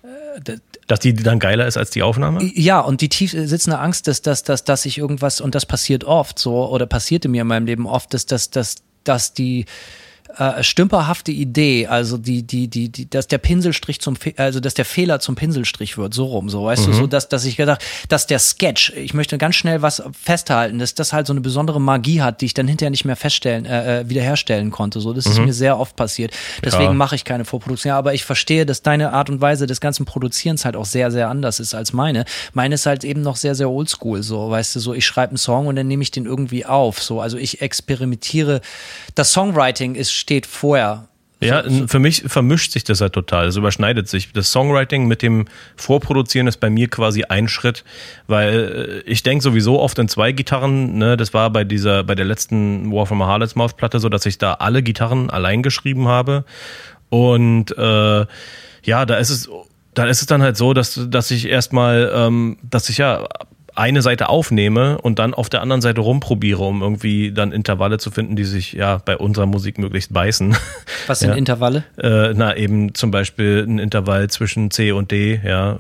äh, 0.03 0.57
dass 0.87 0.99
die 1.01 1.15
dann 1.15 1.39
geiler 1.39 1.67
ist 1.67 1.77
als 1.77 1.91
die 1.91 2.03
Aufnahme. 2.03 2.43
ja, 2.43 2.81
und 2.81 3.01
die 3.01 3.09
tief 3.09 3.31
sitzende 3.31 3.79
Angst, 3.79 4.09
dass, 4.09 4.23
dass, 4.23 4.43
dass, 4.43 4.65
dass 4.65 4.85
ich 4.87 4.99
irgendwas, 4.99 5.41
und 5.41 5.55
das 5.55 5.65
passiert 5.67 6.03
oft 6.05 6.39
so, 6.39 6.69
oder 6.69 6.87
passierte 6.87 7.29
mir 7.29 7.43
in 7.43 7.47
meinem 7.49 7.67
Leben 7.67 7.87
oft, 7.87 8.13
dass, 8.13 8.27
dass, 8.27 8.51
dass, 8.51 8.77
dass 9.05 9.33
die 9.33 9.67
äh, 10.39 10.63
stümperhafte 10.63 11.33
Idee, 11.33 11.87
also 11.87 12.19
die, 12.19 12.43
die, 12.43 12.69
die, 12.69 12.89
die, 12.91 13.09
dass 13.09 13.27
der 13.27 13.39
Pinselstrich 13.39 14.01
zum, 14.01 14.17
Fe 14.17 14.35
also 14.37 14.61
dass 14.61 14.75
der 14.75 14.85
Fehler 14.85 15.21
zum 15.21 15.35
Pinselstrich 15.35 15.99
wird, 15.99 16.15
so 16.15 16.27
rum, 16.27 16.49
so, 16.49 16.65
weißt 16.65 16.87
du, 16.87 16.93
so, 16.93 17.07
dass, 17.07 17.29
dass 17.29 17.45
ich 17.45 17.57
gedacht, 17.57 17.83
dass 18.09 18.27
der 18.27 18.39
Sketch, 18.39 18.93
ich 18.97 19.15
möchte 19.15 19.39
ganz 19.39 19.57
schnell 19.57 19.83
was 19.83 20.03
festhalten, 20.21 20.79
dass 20.79 20.95
das 20.95 21.13
halt 21.13 21.27
so 21.27 21.33
eine 21.33 21.41
besondere 21.41 21.81
Magie 21.81 22.23
hat, 22.23 22.41
die 22.41 22.47
ich 22.47 22.55
dann 22.55 22.69
hinterher 22.69 22.91
nicht 22.91 23.05
mehr 23.05 23.17
feststellen, 23.17 23.65
äh, 23.67 24.01
äh, 24.01 24.09
wiederherstellen 24.09 24.71
konnte, 24.71 25.01
so, 25.01 25.13
das 25.13 25.27
ist 25.27 25.39
mir 25.39 25.53
sehr 25.53 25.79
oft 25.79 25.97
passiert. 25.97 26.33
Deswegen 26.65 26.85
Ja. 26.85 26.93
mache 26.93 27.15
ich 27.15 27.25
keine 27.25 27.45
Vorproduktion, 27.45 27.93
aber 27.93 28.15
ich 28.15 28.25
verstehe, 28.25 28.67
dass 28.67 28.83
deine 28.83 29.13
Art 29.13 29.31
und 29.31 29.41
Weise 29.41 29.67
des 29.67 29.81
ganzen 29.81 30.05
Produzierens 30.05 30.65
halt 30.65 30.77
auch 30.77 30.85
sehr, 30.85 31.11
sehr 31.11 31.29
anders 31.29 31.61
ist 31.61 31.75
als 31.75 31.93
meine. 31.93 32.25
Meine 32.53 32.75
ist 32.77 32.87
halt 32.87 33.05
eben 33.05 33.23
noch 33.23 33.37
sehr, 33.37 33.55
sehr 33.55 33.71
oldschool, 33.71 34.23
so, 34.23 34.51
weißt 34.51 34.77
du, 34.77 34.81
so, 34.81 34.95
ich 34.95 35.07
schreibe 35.07 35.31
einen 35.31 35.39
Song 35.39 35.67
und 35.67 35.77
dann 35.77 35.87
nehme 35.89 36.03
ich 36.03 36.11
den 36.11 36.27
irgendwie 36.27 36.67
auf, 36.67 37.03
so, 37.03 37.21
also 37.21 37.37
ich 37.37 37.61
experimentiere. 37.63 38.61
Das 39.15 39.33
Songwriting 39.33 39.95
ist, 39.95 40.13
steht 40.21 40.47
vorher. 40.47 41.09
Ja, 41.43 41.65
für 41.87 41.99
mich 41.99 42.25
vermischt 42.27 42.73
sich 42.73 42.85
das 42.85 43.01
halt 43.01 43.15
total. 43.15 43.47
Es 43.47 43.57
überschneidet 43.57 44.09
sich. 44.09 44.31
Das 44.33 44.53
Songwriting 44.53 45.07
mit 45.07 45.23
dem 45.23 45.47
Vorproduzieren 45.75 46.47
ist 46.47 46.59
bei 46.59 46.69
mir 46.69 46.89
quasi 46.89 47.25
ein 47.25 47.49
Schritt, 47.49 47.83
weil 48.27 49.03
äh, 49.07 49.11
ich 49.11 49.23
denke 49.23 49.43
sowieso 49.43 49.81
oft 49.81 49.99
in 49.99 50.07
zwei 50.07 50.33
Gitarren. 50.33 50.99
Ne? 50.99 51.17
Das 51.17 51.33
war 51.33 51.49
bei 51.49 51.65
dieser, 51.65 52.05
bei 52.05 52.15
der 52.15 52.27
letzten 52.27 52.93
War 52.93 53.07
from 53.07 53.23
a 53.23 53.27
Harlot's 53.27 53.55
Mouth 53.55 53.79
Platte 53.79 54.01
so, 54.01 54.11
dass 54.11 54.27
ich 54.27 54.37
da 54.37 54.55
alle 54.55 54.83
Gitarren 54.83 55.31
allein 55.31 55.63
geschrieben 55.63 56.09
habe. 56.09 56.45
Und 57.09 57.77
äh, 57.77 58.27
ja, 58.83 59.07
da 59.07 59.17
ist 59.17 59.31
es, 59.31 59.49
da 59.95 60.05
ist 60.05 60.21
es 60.21 60.27
dann 60.27 60.43
halt 60.43 60.59
so, 60.59 60.75
dass, 60.75 61.01
dass 61.09 61.31
ich 61.31 61.49
erstmal, 61.49 62.13
ähm, 62.15 62.59
dass 62.63 62.91
ich 62.91 62.99
ja 62.99 63.27
eine 63.75 64.03
Seite 64.03 64.29
aufnehme 64.29 64.99
und 64.99 65.19
dann 65.19 65.35
auf 65.35 65.49
der 65.49 65.63
anderen 65.63 65.81
Seite 65.83 66.01
rumprobiere, 66.01 66.63
um 66.63 66.83
irgendwie 66.83 67.33
dann 67.33 67.53
Intervalle 67.53 67.99
zu 67.99 68.11
finden, 68.11 68.37
die 68.37 68.45
sich 68.45 68.73
ja 68.73 69.01
bei 69.05 69.17
unserer 69.17 69.47
Musik 69.47 69.79
möglichst 69.79 70.13
beißen. 70.13 70.57
Was 71.07 71.21
sind 71.21 71.31
Ja. 71.31 71.37
Intervalle? 71.37 71.85
Äh, 71.97 72.33
na, 72.35 72.57
eben 72.57 72.95
zum 72.95 73.11
Beispiel 73.11 73.65
ein 73.67 73.79
Intervall 73.79 74.29
zwischen 74.29 74.71
C 74.71 74.93
und 74.93 75.11
D, 75.11 75.41
ja. 75.45 75.77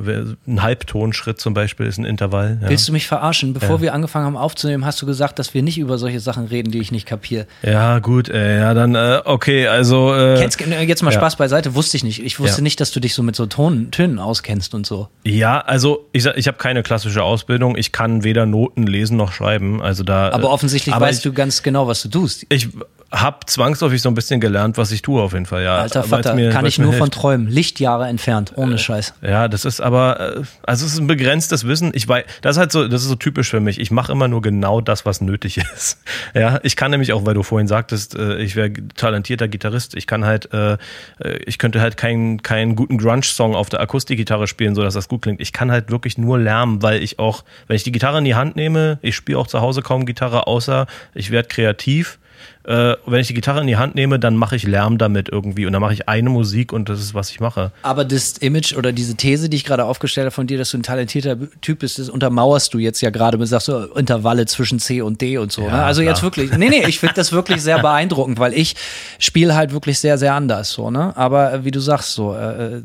Ein 0.46 0.62
Halbtonschritt 0.62 1.40
zum 1.40 1.54
Beispiel 1.54 1.86
ist 1.86 1.98
ein 1.98 2.04
Intervall. 2.04 2.58
Ja, 2.62 2.68
Willst 2.68 2.88
du 2.88 2.92
mich 2.92 3.06
verarschen? 3.06 3.52
Bevor 3.54 3.80
wir 3.80 3.94
angefangen 3.94 4.26
haben 4.26 4.36
aufzunehmen, 4.36 4.84
hast 4.84 5.00
du 5.02 5.06
gesagt, 5.06 5.38
dass 5.38 5.54
wir 5.54 5.62
nicht 5.62 5.78
über 5.78 5.98
solche 5.98 6.20
Sachen 6.20 6.46
reden, 6.46 6.70
die 6.70 6.78
ich 6.78 6.92
nicht 6.92 7.06
kapiere. 7.06 7.46
ja 7.62 7.98
gut, 7.98 8.28
äh, 8.28 8.58
ja, 8.60 8.74
dann, 8.74 8.94
äh, 8.94 9.20
okay, 9.24 9.66
also. 9.66 10.14
Äh, 10.14 10.36
Kennst, 10.38 10.60
äh, 10.60 10.82
jetzt 10.82 11.02
mal 11.02 11.12
ja. 11.12 11.18
Spaß 11.18 11.36
beiseite, 11.36 11.74
wusste 11.74 11.96
ich 11.96 12.04
nicht. 12.04 12.22
Ich 12.24 12.38
wusste 12.40 12.58
Ja. 12.58 12.62
nicht, 12.62 12.80
dass 12.80 12.90
du 12.92 13.00
dich 13.00 13.14
so 13.14 13.22
mit 13.22 13.36
so 13.36 13.46
Ton, 13.46 13.90
Tönen 13.90 14.18
auskennst 14.18 14.74
und 14.74 14.86
so. 14.86 15.08
ja, 15.24 15.60
also 15.60 16.08
ich, 16.12 16.24
ich 16.26 16.46
habe 16.46 16.58
keine 16.58 16.82
klassische 16.82 17.22
Ausbildung. 17.22 17.76
Ich 17.80 17.92
kann 17.92 18.22
weder 18.24 18.44
Noten 18.44 18.86
lesen 18.86 19.16
noch 19.16 19.32
schreiben. 19.32 19.80
Also 19.80 20.04
da. 20.04 20.30
Aber 20.32 20.44
äh, 20.44 20.52
offensichtlich 20.52 20.94
aber 20.94 21.06
weißt 21.06 21.20
ich, 21.20 21.22
du 21.24 21.32
ganz 21.32 21.62
genau, 21.62 21.86
was 21.86 22.02
du 22.02 22.08
tust. 22.08 22.44
Ich 22.50 22.68
habe 23.12 23.38
zwangsläufig 23.46 24.00
so 24.00 24.08
ein 24.08 24.14
bisschen 24.14 24.40
gelernt, 24.40 24.78
was 24.78 24.92
ich 24.92 25.02
tue 25.02 25.20
auf 25.20 25.32
jeden 25.32 25.46
Fall, 25.46 25.64
ja. 25.64 25.78
Alter 25.78 26.04
Vater, 26.04 26.34
mir- 26.34 26.50
kann 26.50 26.64
ich 26.64 26.78
nur 26.78 26.92
von 26.92 26.98
hilft. 27.08 27.14
träumen. 27.14 27.48
Lichtjahre 27.48 28.06
entfernt, 28.06 28.52
ohne 28.54 28.78
Scheiß. 28.78 29.14
Ja, 29.20 29.48
das 29.48 29.64
ist 29.64 29.80
aber, 29.80 30.36
äh, 30.36 30.42
also 30.62 30.86
es 30.86 30.92
ist 30.92 31.00
ein 31.00 31.08
begrenztes 31.08 31.66
Wissen. 31.66 31.90
Ich 31.92 32.06
weiß, 32.06 32.24
das 32.42 32.54
ist 32.56 32.60
halt 32.60 32.70
so, 32.70 32.86
das 32.86 33.02
ist 33.02 33.08
so 33.08 33.16
typisch 33.16 33.50
für 33.50 33.58
mich. 33.58 33.80
Ich 33.80 33.90
mache 33.90 34.12
immer 34.12 34.28
nur 34.28 34.42
genau 34.42 34.80
das, 34.80 35.06
was 35.06 35.20
nötig 35.20 35.56
ist. 35.74 35.98
Ja, 36.34 36.60
ich 36.62 36.76
kann 36.76 36.92
nämlich 36.92 37.12
auch, 37.12 37.26
weil 37.26 37.34
du 37.34 37.42
vorhin 37.42 37.66
sagtest, 37.66 38.14
äh, 38.14 38.36
ich 38.38 38.54
wäre 38.54 38.70
talentierter 38.94 39.48
Gitarrist. 39.48 39.96
Ich 39.96 40.06
kann 40.06 40.24
halt, 40.24 40.52
äh, 40.54 40.74
äh, 41.18 41.36
ich 41.46 41.58
könnte 41.58 41.80
halt 41.80 41.96
keinen 41.96 42.42
keinen 42.44 42.76
guten 42.76 42.96
Grunge-Song 42.96 43.56
auf 43.56 43.68
der 43.70 43.80
Akustikgitarre 43.80 44.46
spielen, 44.46 44.76
so 44.76 44.82
dass 44.84 44.94
das 44.94 45.08
gut 45.08 45.22
klingt. 45.22 45.40
Ich 45.40 45.52
kann 45.52 45.72
halt 45.72 45.90
wirklich 45.90 46.16
nur 46.16 46.38
lärmen, 46.38 46.80
weil 46.80 47.02
ich 47.02 47.18
auch, 47.18 47.42
wenn 47.66 47.74
ich 47.74 47.82
die 47.82 47.90
Gitarre 47.90 48.18
in 48.18 48.24
die 48.24 48.36
Hand 48.36 48.54
nehme, 48.54 49.00
ich 49.02 49.16
spiele 49.16 49.36
auch 49.38 49.48
zu 49.48 49.60
Hause 49.60 49.82
kaum 49.82 50.06
Gitarre, 50.06 50.46
außer 50.46 50.86
ich 51.12 51.32
werde 51.32 51.48
kreativ. 51.48 52.19
Äh, 52.64 52.94
wenn 53.06 53.20
ich 53.20 53.28
die 53.28 53.34
Gitarre 53.34 53.60
in 53.60 53.66
die 53.66 53.76
Hand 53.76 53.94
nehme, 53.94 54.18
dann 54.18 54.36
mache 54.36 54.56
ich 54.56 54.64
Lärm 54.64 54.98
damit 54.98 55.28
irgendwie 55.28 55.66
und 55.66 55.72
dann 55.72 55.80
mache 55.80 55.94
ich 55.94 56.08
eine 56.08 56.28
Musik 56.28 56.72
und 56.72 56.88
das 56.88 57.00
ist, 57.00 57.14
was 57.14 57.30
ich 57.30 57.40
mache. 57.40 57.72
Aber 57.82 58.04
das 58.04 58.38
Image 58.38 58.74
oder 58.74 58.92
diese 58.92 59.14
These, 59.16 59.48
die 59.48 59.56
ich 59.56 59.64
gerade 59.64 59.84
aufgestellt 59.84 60.26
habe 60.26 60.34
von 60.34 60.46
dir, 60.46 60.58
dass 60.58 60.70
du 60.70 60.78
ein 60.78 60.82
talentierter 60.82 61.36
Typ 61.62 61.80
bist, 61.80 61.98
das 61.98 62.10
untermauerst 62.10 62.74
du 62.74 62.78
jetzt 62.78 63.00
ja 63.00 63.10
gerade 63.10 63.38
mit, 63.38 63.48
sagst 63.48 63.68
du, 63.68 63.88
Intervalle 63.94 64.46
zwischen 64.46 64.78
C 64.78 65.00
und 65.00 65.20
D 65.20 65.38
und 65.38 65.52
so. 65.52 65.62
ne? 65.62 65.82
Also 65.82 66.02
jetzt 66.02 66.18
klar. 66.18 66.22
wirklich, 66.24 66.52
nee, 66.52 66.68
nee, 66.68 66.84
ich 66.86 66.98
finde 66.98 67.14
das 67.14 67.32
wirklich 67.32 67.62
sehr 67.62 67.78
beeindruckend, 67.82 68.38
weil 68.38 68.52
ich 68.52 68.76
spiele 69.18 69.54
halt 69.54 69.72
wirklich 69.72 69.98
sehr, 69.98 70.18
sehr 70.18 70.34
anders, 70.34 70.70
so, 70.70 70.90
ne? 70.90 71.16
Aber 71.16 71.52
äh, 71.52 71.64
wie 71.64 71.70
du 71.70 71.80
sagst, 71.80 72.12
so, 72.14 72.34
äh, 72.34 72.76
äh, 72.76 72.80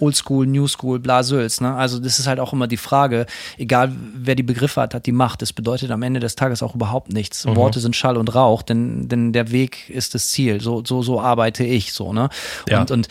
Oldschool, 0.00 0.46
New 0.46 0.66
School, 0.66 0.98
Blasöls, 0.98 1.60
ne? 1.60 1.74
Also 1.74 1.98
das 1.98 2.18
ist 2.18 2.26
halt 2.26 2.40
auch 2.40 2.52
immer 2.52 2.66
die 2.66 2.76
Frage, 2.76 3.26
egal 3.58 3.92
wer 4.14 4.34
die 4.34 4.42
Begriffe 4.42 4.80
hat, 4.80 4.94
hat 4.94 5.06
die 5.06 5.12
Macht. 5.12 5.42
Das 5.42 5.52
bedeutet 5.52 5.90
am 5.90 6.02
Ende 6.02 6.20
des 6.20 6.36
Tages 6.36 6.62
auch 6.62 6.74
überhaupt 6.74 7.12
nichts. 7.12 7.44
Mhm. 7.44 7.56
Worte 7.56 7.80
sind 7.80 7.94
Schall 7.94 8.16
und 8.16 8.34
Rauch, 8.34 8.62
denn, 8.62 8.79
denn 9.08 9.32
der 9.32 9.50
Weg 9.50 9.90
ist 9.90 10.14
das 10.14 10.28
Ziel. 10.28 10.60
So, 10.60 10.82
so, 10.84 11.02
so 11.02 11.20
arbeite 11.20 11.64
ich, 11.64 11.92
so, 11.92 12.12
ne? 12.12 12.28
Ja. 12.68 12.80
Und, 12.80 12.90
und 12.90 13.08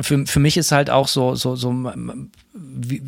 für, 0.00 0.26
für 0.26 0.40
mich 0.40 0.56
ist 0.56 0.72
halt 0.72 0.90
auch 0.90 1.08
so, 1.08 1.34
so, 1.34 1.56
so, 1.56 1.72
wie, 2.54 3.02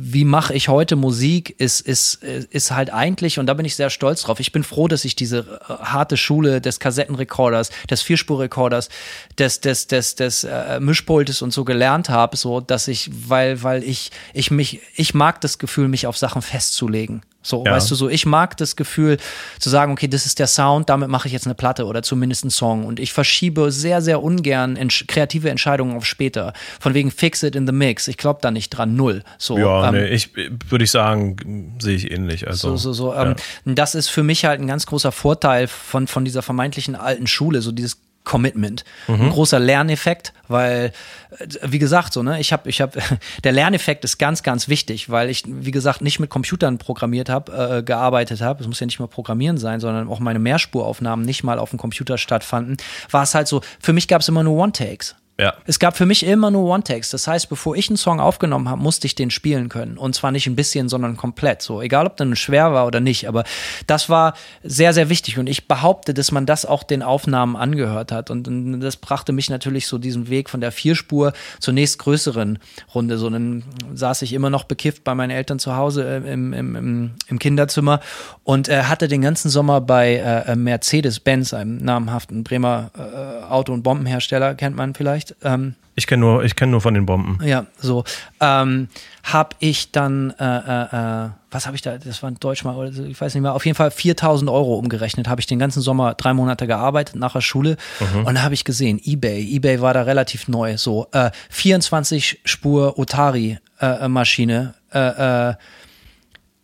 wie 0.00 0.24
mache 0.24 0.54
ich 0.54 0.68
heute 0.68 0.96
Musik, 0.96 1.54
ist, 1.58 1.80
ist, 1.80 2.22
ist 2.22 2.70
halt 2.70 2.92
eigentlich, 2.92 3.38
und 3.38 3.46
da 3.46 3.54
bin 3.54 3.66
ich 3.66 3.74
sehr 3.74 3.90
stolz 3.90 4.22
drauf. 4.22 4.38
Ich 4.38 4.52
bin 4.52 4.62
froh, 4.62 4.86
dass 4.86 5.04
ich 5.04 5.16
diese 5.16 5.38
äh, 5.38 5.72
harte 5.84 6.16
Schule 6.16 6.60
des 6.60 6.78
Kassettenrekorders, 6.78 7.70
des 7.90 8.02
Vierspurrekorders, 8.02 8.90
des, 9.38 9.60
des, 9.60 9.86
des, 9.88 10.14
des 10.14 10.44
äh, 10.44 10.78
Mischpultes 10.80 11.42
und 11.42 11.52
so 11.52 11.64
gelernt 11.64 12.10
habe, 12.10 12.36
so 12.36 12.60
dass 12.60 12.86
ich, 12.86 13.10
weil, 13.28 13.62
weil 13.62 13.82
ich, 13.82 14.10
ich 14.34 14.50
mich, 14.50 14.80
ich 14.94 15.14
mag 15.14 15.40
das 15.40 15.58
Gefühl, 15.58 15.88
mich 15.88 16.06
auf 16.06 16.16
Sachen 16.16 16.42
festzulegen. 16.42 17.22
So, 17.40 17.64
Ja. 17.64 17.72
weißt 17.72 17.90
du, 17.90 17.94
so, 17.94 18.08
ich 18.08 18.26
mag 18.26 18.56
das 18.56 18.74
Gefühl 18.74 19.16
zu 19.60 19.70
sagen, 19.70 19.92
okay, 19.92 20.08
das 20.08 20.26
ist 20.26 20.38
der 20.40 20.48
Sound, 20.48 20.88
damit 20.90 21.08
mache 21.08 21.28
ich 21.28 21.32
jetzt 21.32 21.46
eine 21.46 21.54
Platte 21.54 21.86
oder 21.86 22.02
zumindest 22.02 22.42
einen 22.44 22.50
Song. 22.50 22.84
Und 22.84 22.98
ich 22.98 23.12
verschiebe 23.12 23.70
sehr, 23.70 24.02
sehr 24.02 24.22
ungern 24.22 24.76
entsch 24.76 25.06
kreative 25.06 25.48
Entscheidungen 25.48 25.96
auf 25.96 26.04
später. 26.04 26.52
Von 26.80 26.94
wegen 26.94 27.10
fix 27.10 27.42
it 27.44 27.54
in 27.54 27.66
the 27.66 27.72
mix. 27.72 28.08
Ich 28.08 28.16
glaube 28.16 28.40
da 28.42 28.50
nicht 28.50 28.70
dran, 28.70 28.96
null. 28.96 29.22
So, 29.38 29.56
Ja, 29.56 29.88
ähm, 29.88 29.94
nee, 29.94 30.06
ich 30.08 30.30
würde 30.68 30.84
ich 30.84 30.90
sagen, 30.90 31.76
sehe 31.80 31.94
ich 31.96 32.10
ähnlich. 32.10 32.46
Also, 32.48 32.76
so, 32.76 32.92
so, 32.92 33.12
so. 33.12 33.14
Ähm, 33.14 33.36
Das 33.64 33.94
ist 33.94 34.08
für 34.08 34.22
mich 34.24 34.44
halt 34.44 34.60
ein 34.60 34.66
ganz 34.66 34.86
großer 34.86 35.12
Vorteil 35.12 35.68
von, 35.68 36.06
von 36.08 36.24
dieser 36.24 36.42
vermeintlichen 36.42 36.96
alten 36.96 37.26
Schule, 37.28 37.62
so 37.62 37.70
dieses 37.72 37.98
Commitment. 38.28 38.84
Ein 39.08 39.30
großer 39.30 39.58
Lerneffekt, 39.58 40.34
weil, 40.48 40.92
äh, 41.38 41.46
wie 41.62 41.78
gesagt, 41.78 42.12
so, 42.12 42.22
ne, 42.22 42.38
ich 42.38 42.52
habe, 42.52 42.68
ich 42.68 42.82
habe, 42.82 43.00
der 43.44 43.52
Lerneffekt 43.52 44.04
ist 44.04 44.18
ganz, 44.18 44.42
ganz 44.42 44.68
wichtig, 44.68 45.08
weil 45.08 45.30
ich, 45.30 45.44
wie 45.46 45.70
gesagt, 45.70 46.02
nicht 46.02 46.20
mit 46.20 46.28
Computern 46.28 46.76
programmiert 46.76 47.30
habe, 47.30 47.78
äh, 47.78 47.82
gearbeitet 47.82 48.42
habe. 48.42 48.60
Es 48.60 48.68
muss 48.68 48.80
ja 48.80 48.86
nicht 48.86 49.00
mal 49.00 49.08
Programmieren 49.08 49.56
sein, 49.56 49.80
sondern 49.80 50.08
auch 50.08 50.20
meine 50.20 50.38
Mehrspuraufnahmen 50.38 51.24
nicht 51.24 51.42
mal 51.42 51.58
auf 51.58 51.70
dem 51.70 51.78
Computer 51.78 52.18
stattfanden. 52.18 52.76
War 53.10 53.22
es 53.22 53.34
halt 53.34 53.48
so, 53.48 53.62
für 53.80 53.94
mich 53.94 54.08
gab 54.08 54.20
es 54.20 54.28
immer 54.28 54.42
nur 54.42 54.62
One-Takes. 54.62 55.16
Ja. 55.40 55.54
Es 55.66 55.78
gab 55.78 55.96
für 55.96 56.04
mich 56.04 56.26
immer 56.26 56.50
nur 56.50 56.68
One-Takes. 56.68 57.10
Das 57.10 57.28
heißt, 57.28 57.48
bevor 57.48 57.76
ich 57.76 57.88
einen 57.88 57.96
Song 57.96 58.18
aufgenommen 58.18 58.68
habe, 58.68 58.82
musste 58.82 59.06
ich 59.06 59.14
den 59.14 59.30
spielen 59.30 59.68
können. 59.68 59.96
Und 59.96 60.16
zwar 60.16 60.32
nicht 60.32 60.48
ein 60.48 60.56
bisschen, 60.56 60.88
sondern 60.88 61.16
komplett. 61.16 61.62
So, 61.62 61.80
egal 61.80 62.06
ob 62.06 62.16
dann 62.16 62.34
schwer 62.34 62.72
war 62.72 62.88
oder 62.88 62.98
nicht. 62.98 63.28
Aber 63.28 63.44
das 63.86 64.08
war 64.08 64.34
sehr, 64.64 64.92
sehr 64.92 65.10
wichtig. 65.10 65.38
Und 65.38 65.48
ich 65.48 65.68
behaupte, 65.68 66.12
dass 66.12 66.32
man 66.32 66.44
das 66.44 66.66
auch 66.66 66.82
den 66.82 67.04
Aufnahmen 67.04 67.54
angehört 67.54 68.10
hat. 68.10 68.30
Und, 68.30 68.48
das 68.80 68.96
brachte 68.96 69.32
mich 69.32 69.48
natürlich 69.48 69.86
so 69.86 69.98
diesen 69.98 70.28
Weg 70.28 70.50
von 70.50 70.60
der 70.60 70.72
Vierspur 70.72 71.32
zur 71.60 71.72
nächstgrößeren 71.72 72.58
Runde. 72.92 73.16
So, 73.16 73.30
dann 73.30 73.62
saß 73.94 74.22
ich 74.22 74.32
immer 74.32 74.50
noch 74.50 74.64
bekifft 74.64 75.04
bei 75.04 75.14
meinen 75.14 75.30
Eltern 75.30 75.60
zu 75.60 75.76
Hause 75.76 76.04
äh, 76.04 76.32
im, 76.32 76.52
im, 76.52 76.74
im, 76.74 77.10
im 77.28 77.38
Kinderzimmer 77.38 78.00
und 78.42 78.68
äh, 78.68 78.82
hatte 78.84 79.06
den 79.06 79.22
ganzen 79.22 79.50
Sommer 79.50 79.80
bei 79.80 80.16
äh, 80.16 80.56
Mercedes-Benz, 80.56 81.54
einem 81.54 81.76
namhaften 81.76 82.42
Bremer 82.42 82.90
äh, 82.98 83.44
Auto- 83.44 83.72
und 83.72 83.84
Bombenhersteller, 83.84 84.56
kennt 84.56 84.74
man 84.74 84.94
vielleicht. 84.94 85.27
Ähm, 85.42 85.74
Ich 85.94 86.06
kenne 86.06 86.20
nur, 86.20 86.44
ich 86.44 86.54
kenne 86.56 86.72
nur 86.72 86.80
von 86.80 86.94
den 86.94 87.06
Bomben. 87.06 87.38
ja, 87.44 87.66
so. 87.78 88.04
Ähm, 88.40 88.88
hab 89.24 89.56
ich 89.58 89.90
dann, 89.92 90.30
äh, 90.38 90.44
äh, 90.44 91.24
äh, 91.26 91.28
was 91.50 91.66
habe 91.66 91.76
ich 91.76 91.82
da, 91.82 91.98
das 91.98 92.22
war 92.22 92.28
in 92.30 92.36
Deutsch 92.36 92.64
mal, 92.64 92.76
oder 92.76 92.92
so, 92.92 93.04
ich 93.04 93.20
weiß 93.20 93.34
nicht 93.34 93.42
mehr, 93.42 93.54
auf 93.54 93.66
jeden 93.66 93.74
Fall 93.76 93.90
4000 93.90 94.50
Euro 94.50 94.76
umgerechnet, 94.76 95.28
habe 95.28 95.40
ich 95.40 95.46
den 95.46 95.58
ganzen 95.58 95.80
Sommer 95.82 96.14
drei 96.14 96.32
Monate 96.34 96.66
gearbeitet 96.66 97.16
nach 97.16 97.32
der 97.32 97.40
Schule 97.40 97.76
und 98.24 98.34
da 98.36 98.42
habe 98.42 98.54
ich 98.54 98.64
gesehen, 98.64 99.00
Ebay, 99.02 99.42
Ebay 99.54 99.80
war 99.80 99.92
da 99.92 100.02
relativ 100.02 100.48
neu, 100.48 100.76
so, 100.78 101.08
äh, 101.12 101.30
24 101.50 102.40
Spur 102.44 102.98
Otari 102.98 103.58
äh, 103.80 104.08
Maschine, 104.08 104.74
äh, 104.94 105.50
äh, 105.50 105.54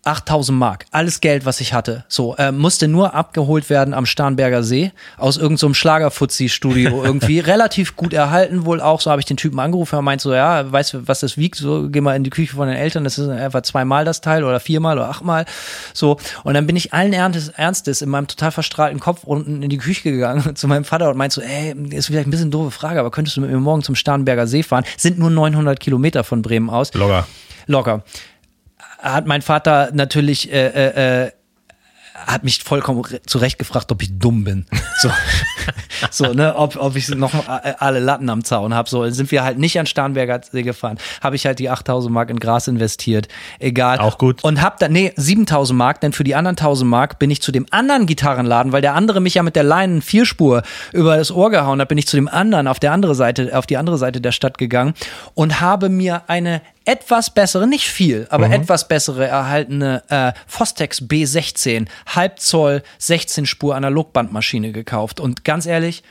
8000 0.06 0.58
Mark, 0.58 0.86
alles 0.90 1.20
Geld, 1.20 1.46
was 1.46 1.60
ich 1.60 1.72
hatte. 1.72 2.04
So, 2.08 2.36
äh, 2.36 2.52
musste 2.52 2.88
nur 2.88 3.14
abgeholt 3.14 3.70
werden 3.70 3.94
am 3.94 4.06
Starnberger 4.06 4.62
See 4.62 4.92
aus 5.16 5.36
irgendeinem 5.36 5.70
so 5.70 5.74
Schlagerfuzzi-Studio 5.74 7.04
irgendwie. 7.04 7.40
Relativ 7.40 7.96
gut 7.96 8.12
erhalten 8.12 8.64
wohl 8.64 8.80
auch. 8.80 9.00
So 9.00 9.10
habe 9.10 9.20
ich 9.20 9.26
den 9.26 9.36
Typen 9.36 9.58
angerufen. 9.60 9.96
Er 9.96 10.02
meint 10.02 10.20
so, 10.20 10.34
ja, 10.34 10.70
weißt 10.70 10.94
du, 10.94 11.08
was 11.08 11.20
das 11.20 11.36
wiegt? 11.36 11.56
So, 11.56 11.88
geh 11.88 12.00
mal 12.00 12.16
in 12.16 12.24
die 12.24 12.30
Küche 12.30 12.54
von 12.54 12.68
den 12.68 12.76
Eltern. 12.76 13.04
Das 13.04 13.18
ist 13.18 13.28
etwa 13.28 13.62
zweimal 13.62 14.04
das 14.04 14.20
Teil 14.20 14.44
oder 14.44 14.60
viermal 14.60 14.98
oder 14.98 15.08
achtmal. 15.08 15.46
So. 15.92 16.18
Und 16.42 16.54
dann 16.54 16.66
bin 16.66 16.76
ich 16.76 16.92
allen 16.92 17.12
Ernstes, 17.12 17.48
Ernstes 17.48 18.02
in 18.02 18.08
meinem 18.08 18.26
total 18.26 18.52
verstrahlten 18.52 19.00
Kopf 19.00 19.24
unten 19.24 19.62
in 19.62 19.70
die 19.70 19.78
Küche 19.78 20.10
gegangen 20.10 20.54
zu 20.56 20.68
meinem 20.68 20.84
Vater 20.84 21.10
und 21.10 21.16
meint 21.16 21.32
so, 21.32 21.40
ey, 21.40 21.74
ist 21.90 22.06
vielleicht 22.06 22.28
ein 22.28 22.30
bisschen 22.30 22.50
doofe 22.50 22.70
Frage, 22.70 23.00
aber 23.00 23.10
könntest 23.10 23.36
du 23.36 23.40
mit 23.40 23.50
mir 23.50 23.58
morgen 23.58 23.82
zum 23.82 23.94
Starnberger 23.94 24.46
See 24.46 24.62
fahren? 24.62 24.84
Sind 24.96 25.18
nur 25.18 25.30
900 25.30 25.80
Kilometer 25.80 26.24
von 26.24 26.42
Bremen 26.42 26.70
aus. 26.70 26.92
Logger. 26.94 27.26
Locker. 27.66 28.02
Hat 29.12 29.26
mein 29.26 29.42
Vater 29.42 29.90
natürlich 29.92 30.50
äh, 30.52 30.66
äh, 30.68 31.24
äh, 31.26 31.30
hat 32.14 32.42
mich 32.42 32.62
vollkommen 32.64 33.00
re- 33.02 33.20
zurecht 33.26 33.58
gefragt, 33.58 33.92
ob 33.92 34.00
ich 34.02 34.18
dumm 34.18 34.44
bin. 34.44 34.66
So, 35.00 35.10
so 36.10 36.32
ne, 36.32 36.54
ob, 36.56 36.76
ob 36.76 36.96
ich 36.96 37.08
noch 37.08 37.34
äh, 37.34 37.74
alle 37.78 38.00
Latten 38.00 38.28
am 38.30 38.44
Zaun 38.44 38.74
habe. 38.74 38.88
So, 38.88 39.08
sind 39.10 39.30
wir 39.30 39.44
halt 39.44 39.58
nicht 39.58 39.78
an 39.78 39.86
Starnberger 39.86 40.40
See 40.50 40.62
gefahren. 40.62 40.98
Habe 41.22 41.36
ich 41.36 41.46
halt 41.46 41.58
die 41.58 41.70
8000 41.70 42.12
Mark 42.12 42.30
in 42.30 42.38
Gras 42.38 42.68
investiert. 42.68 43.28
Egal. 43.58 43.98
Auch 43.98 44.18
gut. 44.18 44.42
Und 44.44 44.62
hab 44.62 44.78
dann, 44.78 44.92
nee, 44.92 45.12
7000 45.16 45.76
Mark, 45.76 46.00
denn 46.00 46.12
für 46.12 46.24
die 46.24 46.34
anderen 46.34 46.56
1000 46.56 46.88
Mark 46.88 47.18
bin 47.18 47.30
ich 47.30 47.42
zu 47.42 47.52
dem 47.52 47.66
anderen 47.70 48.06
Gitarrenladen, 48.06 48.72
weil 48.72 48.82
der 48.82 48.94
andere 48.94 49.20
mich 49.20 49.34
ja 49.34 49.42
mit 49.42 49.56
der 49.56 49.64
Leinen 49.64 50.02
Vierspur 50.02 50.62
über 50.92 51.16
das 51.16 51.30
Ohr 51.30 51.50
gehauen 51.50 51.80
hat, 51.80 51.88
bin 51.88 51.98
ich 51.98 52.06
zu 52.06 52.16
dem 52.16 52.28
anderen 52.28 52.68
auf 52.68 52.80
der 52.80 52.92
andere 52.92 53.14
Seite, 53.14 53.56
auf 53.56 53.66
die 53.66 53.76
andere 53.76 53.98
Seite 53.98 54.20
der 54.20 54.32
Stadt 54.32 54.58
gegangen 54.58 54.94
und 55.34 55.60
habe 55.60 55.88
mir 55.88 56.22
eine 56.28 56.60
etwas 56.84 57.30
bessere, 57.30 57.66
nicht 57.66 57.88
viel, 57.88 58.26
aber 58.30 58.50
etwas 58.50 58.88
bessere 58.88 59.26
erhaltene 59.26 60.02
äh, 60.08 60.32
Fostex 60.46 61.00
B16 61.00 61.86
Halbzoll 62.06 62.82
16 62.98 63.46
Spur 63.46 63.74
Analogbandmaschine 63.74 64.72
gekauft 64.72 65.18
und 65.18 65.44
ganz 65.54 65.66
ehrlich, 65.66 66.02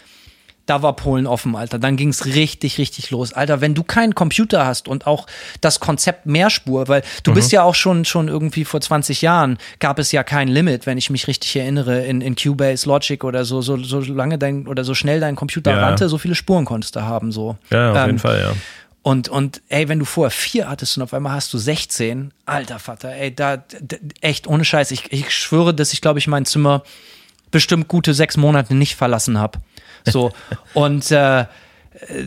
da 0.66 0.82
war 0.82 0.96
Polen 0.96 1.28
offen, 1.28 1.54
Alter. 1.58 1.78
Dann 1.78 1.98
ging's 1.98 2.24
richtig, 2.26 2.78
richtig 2.78 3.12
los. 3.12 3.34
Alter, 3.34 3.60
wenn 3.60 3.74
du 3.76 3.84
keinen 3.84 4.16
Computer 4.16 4.66
hast 4.66 4.88
und 4.88 5.06
auch 5.06 5.28
das 5.60 5.82
Konzept 5.82 6.26
Mehrspur, 6.26 6.88
weil 6.88 7.04
du 7.24 7.34
bist 7.34 7.52
ja 7.52 7.64
auch 7.64 7.76
schon, 7.76 8.06
schon 8.06 8.30
irgendwie 8.30 8.64
vor 8.64 8.80
20 8.80 9.22
Jahren 9.22 9.58
gab 9.80 10.00
es 10.00 10.14
ja 10.14 10.24
kein 10.24 10.48
Limit, 10.48 10.86
wenn 10.86 10.98
ich 10.98 11.10
mich 11.10 11.28
richtig 11.28 11.54
erinnere, 11.58 12.06
in, 12.06 12.22
in 12.22 12.38
Cubase, 12.38 12.88
Logic 12.88 13.22
oder 13.26 13.44
so, 13.44 13.62
so, 13.62 13.76
so 13.76 14.00
lange 14.00 14.38
dein 14.38 14.66
oder 14.66 14.86
so 14.86 14.96
schnell 14.96 15.20
dein 15.20 15.36
Computer 15.36 15.72
Ja. 15.72 15.80
rannte, 15.86 16.08
so 16.08 16.18
viele 16.18 16.36
Spuren 16.36 16.64
konntest 16.64 16.96
du 16.96 17.02
haben, 17.02 17.34
so. 17.34 17.58
Ja, 17.70 17.92
auf 17.92 17.98
Ähm, 17.98 18.06
jeden 18.06 18.20
Fall, 18.20 18.40
ja. 18.40 18.54
und, 19.02 19.28
und 19.28 19.62
ey, 19.68 19.90
wenn 19.90 20.00
du 20.00 20.06
vorher 20.06 20.32
vier 20.32 20.70
hattest 20.70 20.96
und 20.96 21.04
auf 21.04 21.14
einmal 21.14 21.34
hast 21.34 21.54
du 21.54 21.58
16, 21.58 22.32
alter 22.46 22.80
Vater, 22.80 23.14
ey, 23.14 23.36
da, 23.36 23.66
echt 24.22 24.48
ohne 24.48 24.64
Scheiß, 24.64 24.92
ich, 24.92 25.12
ich 25.12 25.30
schwöre, 25.32 25.74
dass 25.74 25.92
ich, 25.92 26.00
glaube 26.00 26.20
ich, 26.20 26.28
mein 26.28 26.46
Zimmer 26.46 26.84
bestimmt 27.54 27.88
gute 27.88 28.14
sechs 28.14 28.36
Monate 28.36 28.76
nicht 28.76 28.96
verlassen 28.96 29.40
habe. 29.40 29.60
So, 30.04 30.32
und 30.74 31.10
äh, 31.12 31.46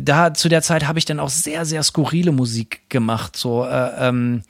da 0.01 0.33
zu 0.33 0.49
der 0.49 0.63
Zeit 0.63 0.87
habe 0.87 0.99
ich 0.99 1.05
dann 1.05 1.21
auch 1.21 1.29
sehr, 1.29 1.67
sehr 1.67 1.83
skurrile 1.83 2.33
Musik 2.33 2.89
gemacht. 2.89 3.37
So, 3.37 3.65
äh, 3.67 3.91
ähm, 4.09 4.43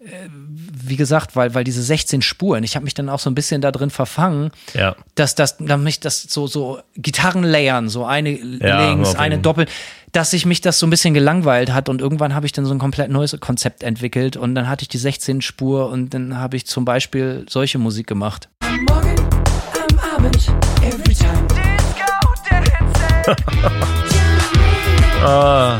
äh, 0.00 0.06
wie 0.30 0.96
gesagt, 0.96 1.34
weil, 1.34 1.54
weil 1.54 1.64
diese 1.64 1.82
16 1.82 2.22
Spuren, 2.22 2.62
ich 2.62 2.76
habe 2.76 2.84
mich 2.84 2.94
dann 2.94 3.08
auch 3.08 3.18
so 3.18 3.28
ein 3.30 3.34
bisschen 3.34 3.60
da 3.60 3.72
drin 3.72 3.90
verfangen, 3.90 4.50
Ja. 4.74 4.96
dass 5.14 5.34
das, 5.34 5.56
dass 5.58 5.80
mich 5.80 6.00
das 6.00 6.22
so, 6.22 6.46
so 6.46 6.78
Gitarren 6.96 7.42
layern, 7.42 7.88
so 7.88 8.04
eine 8.04 8.30
Ja, 8.32 8.90
links, 8.90 9.14
eine 9.16 9.38
doppelt, 9.38 9.70
dass 10.12 10.30
sich 10.30 10.46
mich 10.46 10.60
das 10.60 10.78
so 10.78 10.86
ein 10.86 10.90
bisschen 10.90 11.14
gelangweilt 11.14 11.72
hat 11.72 11.88
und 11.88 12.00
irgendwann 12.00 12.34
habe 12.34 12.46
ich 12.46 12.52
dann 12.52 12.64
so 12.66 12.72
ein 12.72 12.78
komplett 12.78 13.10
neues 13.10 13.36
Konzept 13.40 13.82
entwickelt 13.82 14.36
und 14.36 14.54
dann 14.54 14.68
hatte 14.68 14.82
ich 14.82 14.88
die 14.88 14.98
16 14.98 15.40
Spur 15.42 15.88
und 15.90 16.14
dann 16.14 16.38
habe 16.38 16.56
ich 16.56 16.66
zum 16.66 16.84
Beispiel 16.84 17.44
solche 17.48 17.78
Musik 17.78 18.06
gemacht. 18.06 18.48
Morgen 18.88 19.43
Abend, 20.24 20.48
every 20.82 21.14
time. 21.14 21.46
Ah, 25.26 25.78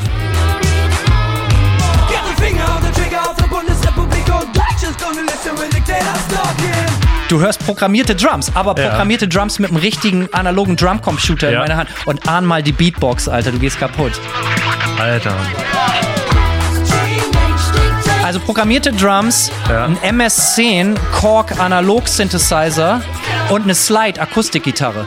Get 2.08 2.20
the 2.24 2.42
finger 2.42 2.62
on 2.64 2.82
the 2.82 2.90
trigger 2.98 3.20
auf 3.20 3.36
der 3.36 3.46
Bundesrepublik 3.46 4.24
und 4.28 4.56
Deutsches 4.56 4.96
gonna 4.98 5.20
listen 5.20 5.58
when 5.58 5.68
dictators 5.70 6.26
talking. 6.28 7.28
Du 7.28 7.40
hörst 7.40 7.64
programmierte 7.66 8.14
Drums, 8.14 8.50
aber 8.54 8.74
Ja. 8.80 8.88
programmierte 8.88 9.28
Drums 9.28 9.58
mit 9.58 9.68
einem 9.70 9.78
richtigen 9.80 10.32
analogen 10.32 10.76
Drumcomputer 10.76 11.48
in 11.48 11.54
Ja. 11.54 11.60
meiner 11.60 11.76
Hand 11.76 11.90
und 12.06 12.26
ahn 12.26 12.46
mal 12.46 12.62
die 12.62 12.72
Beatbox, 12.72 13.28
Alter, 13.28 13.52
du 13.52 13.58
gehst 13.58 13.78
kaputt. 13.78 14.12
Alter. 14.98 15.34
Also 18.34 18.46
programmierte 18.46 18.92
Drums, 18.92 19.52
Ja. 19.68 19.84
ein 19.84 19.96
MS-10 20.02 20.96
Korg 21.12 21.56
Analog 21.60 22.08
Synthesizer 22.08 23.00
und 23.48 23.62
eine 23.62 23.76
Slide 23.76 24.20
Akustikgitarre. 24.20 25.06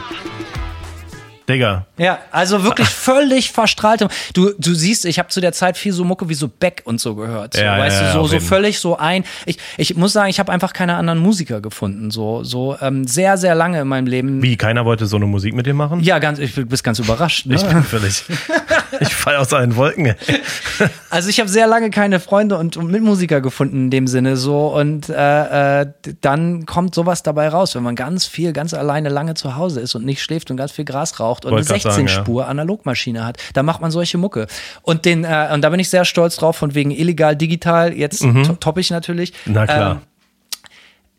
Digga. 1.48 1.86
Ja, 1.96 2.18
also 2.30 2.62
wirklich 2.62 2.88
völlig 3.08 3.50
verstrahlt. 3.52 4.06
Du, 4.34 4.52
du 4.58 4.74
siehst, 4.74 5.04
ich 5.04 5.18
habe 5.18 5.28
zu 5.28 5.40
der 5.40 5.52
Zeit 5.52 5.76
viel 5.76 5.92
so 5.92 6.04
Mucke 6.04 6.28
wie 6.28 6.34
so 6.34 6.48
Beck 6.48 6.82
und 6.84 7.00
so 7.00 7.14
gehört. 7.14 7.54
So, 7.54 7.62
Ja, 7.62 7.78
weißt 7.78 8.00
ja, 8.02 8.12
du, 8.12 8.20
so, 8.20 8.26
so 8.26 8.40
völlig 8.40 8.78
so 8.78 8.96
ein. 8.96 9.24
Ich, 9.46 9.58
ich 9.76 9.96
muss 9.96 10.12
sagen, 10.12 10.28
ich 10.28 10.38
habe 10.38 10.52
einfach 10.52 10.72
keine 10.72 10.94
anderen 10.94 11.18
Musiker 11.18 11.60
gefunden. 11.60 12.10
So, 12.10 12.44
so 12.44 12.76
ähm, 12.80 13.06
sehr, 13.06 13.38
sehr 13.38 13.54
lange 13.54 13.80
in 13.80 13.88
meinem 13.88 14.06
Leben. 14.06 14.42
Wie, 14.42 14.56
keiner 14.56 14.84
wollte 14.84 15.06
so 15.06 15.16
eine 15.16 15.26
Musik 15.26 15.54
mit 15.54 15.66
dir 15.66 15.74
machen? 15.74 16.00
Ja, 16.00 16.18
ganz, 16.18 16.38
ich 16.38 16.54
bin 16.54 16.68
ganz 16.68 16.98
überrascht. 16.98 17.46
Ne? 17.46 17.54
Ich 17.54 17.64
bin 17.64 17.82
völlig. 17.82 18.24
ich 19.00 19.14
fall 19.14 19.36
aus 19.36 19.52
allen 19.52 19.76
Wolken. 19.76 20.06
ey. 20.06 20.14
Also 21.10 21.30
ich 21.30 21.40
habe 21.40 21.48
sehr 21.48 21.66
lange 21.66 21.88
keine 21.90 22.20
Freunde 22.20 22.58
und, 22.58 22.76
und 22.76 22.90
Mitmusiker 22.90 23.40
gefunden 23.40 23.84
in 23.84 23.90
dem 23.90 24.06
Sinne 24.06 24.36
so 24.36 24.68
und 24.68 25.08
äh, 25.08 25.80
äh, 25.80 25.86
dann 26.20 26.66
kommt 26.66 26.94
sowas 26.94 27.22
dabei 27.22 27.48
raus, 27.48 27.74
wenn 27.74 27.82
man 27.82 27.96
ganz 27.96 28.26
viel, 28.26 28.52
ganz 28.52 28.74
alleine 28.74 29.08
lange 29.08 29.32
zu 29.34 29.56
Hause 29.56 29.80
ist 29.80 29.94
und 29.94 30.04
nicht 30.04 30.22
schläft 30.22 30.50
und 30.50 30.58
ganz 30.58 30.72
viel 30.72 30.84
Gras 30.84 31.18
raucht 31.18 31.37
und 31.44 31.52
Wollte 31.52 31.72
eine 31.72 31.82
grad 31.82 31.92
sagen, 31.92 32.06
ja. 32.08 32.14
16-Spur 32.14 32.46
Analogmaschine 32.46 33.24
hat, 33.24 33.38
da 33.54 33.62
macht 33.62 33.80
man 33.80 33.90
solche 33.90 34.18
Mucke. 34.18 34.46
Und 34.82 35.04
den 35.04 35.24
äh, 35.24 35.48
und 35.52 35.62
da 35.62 35.70
bin 35.70 35.80
ich 35.80 35.90
sehr 35.90 36.04
stolz 36.04 36.36
drauf 36.36 36.56
von 36.56 36.74
wegen 36.74 36.90
illegal 36.90 37.36
digital. 37.36 37.92
Jetzt 37.92 38.22
to 38.22 38.54
topp 38.54 38.78
ich 38.78 38.90
natürlich. 38.90 39.32
Mhm. 39.44 39.52
Na 39.52 39.66
klar. 39.66 39.92
Ähm, 39.92 39.98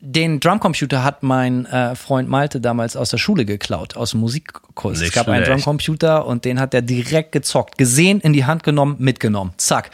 den 0.02 0.40
Drumcomputer 0.40 1.04
hat 1.04 1.24
mein 1.24 1.66
äh, 1.66 1.94
Freund 1.94 2.30
Malte 2.30 2.62
damals 2.62 2.96
aus 2.96 3.10
der 3.10 3.18
Schule 3.18 3.44
geklaut, 3.44 3.98
aus 3.98 4.12
dem 4.12 4.22
Musikkurs. 4.22 5.00
Nicht 5.00 5.10
es 5.10 5.14
gab 5.14 5.28
einen 5.28 5.44
schlecht. 5.44 5.66
Drumcomputer 5.66 6.26
und 6.26 6.46
den 6.46 6.60
hat 6.60 6.74
er 6.74 6.82
direkt 6.82 7.34
gezockt, 7.34 7.78
gesehen, 7.78 8.22
in 8.22 8.32
die 8.32 8.46
Hand 8.46 8.64
genommen, 8.64 8.96
mitgenommen. 9.00 9.52
Zack. 9.58 9.92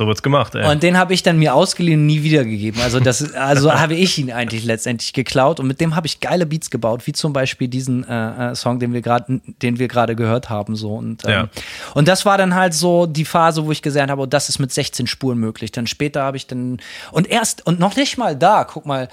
So 0.00 0.06
wird's 0.06 0.22
gemacht, 0.22 0.54
ey. 0.54 0.66
Und 0.66 0.82
den 0.82 0.96
habe 0.96 1.12
ich 1.12 1.22
dann 1.22 1.38
mir 1.38 1.54
ausgeliehen 1.54 2.00
und 2.00 2.06
nie 2.06 2.22
wiedergegeben. 2.22 2.80
Also 2.80 3.00
das, 3.00 3.34
also 3.34 3.70
habe 3.74 3.94
ich 3.94 4.16
ihn 4.16 4.32
eigentlich 4.32 4.64
letztendlich 4.64 5.12
geklaut 5.12 5.60
und 5.60 5.66
mit 5.66 5.78
dem 5.78 5.94
habe 5.94 6.06
ich 6.06 6.20
geile 6.20 6.46
Beats 6.46 6.70
gebaut, 6.70 7.06
wie 7.06 7.12
zum 7.12 7.34
Beispiel 7.34 7.68
diesen 7.68 8.08
äh, 8.08 8.52
äh, 8.52 8.54
Song, 8.54 8.78
den 8.80 8.94
wir 8.94 9.02
gerade, 9.02 9.42
den 9.60 9.78
wir 9.78 9.88
gerade 9.88 10.16
gehört 10.16 10.48
haben, 10.48 10.74
so 10.74 10.94
und 10.94 11.26
ähm, 11.26 11.30
Ja. 11.30 11.48
und 11.92 12.08
das 12.08 12.24
war 12.24 12.38
dann 12.38 12.54
halt 12.54 12.72
so 12.72 13.04
die 13.04 13.26
Phase, 13.26 13.66
wo 13.66 13.72
ich 13.72 13.82
gesehen 13.82 14.10
habe, 14.10 14.22
oh, 14.22 14.26
das 14.26 14.48
ist 14.48 14.58
mit 14.58 14.72
16 14.72 15.06
Spuren 15.06 15.36
möglich. 15.36 15.70
Dann 15.70 15.86
später 15.86 16.22
habe 16.22 16.38
ich 16.38 16.46
dann 16.46 16.78
und 17.12 17.28
erst 17.28 17.66
und 17.66 17.78
noch 17.78 17.94
nicht 17.94 18.16
mal 18.16 18.34
da, 18.34 18.64
guck 18.64 18.86
mal, 18.86 19.08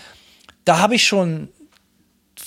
da 0.63 0.79
habe 0.79 0.95
ich 0.95 1.05
schon 1.05 1.49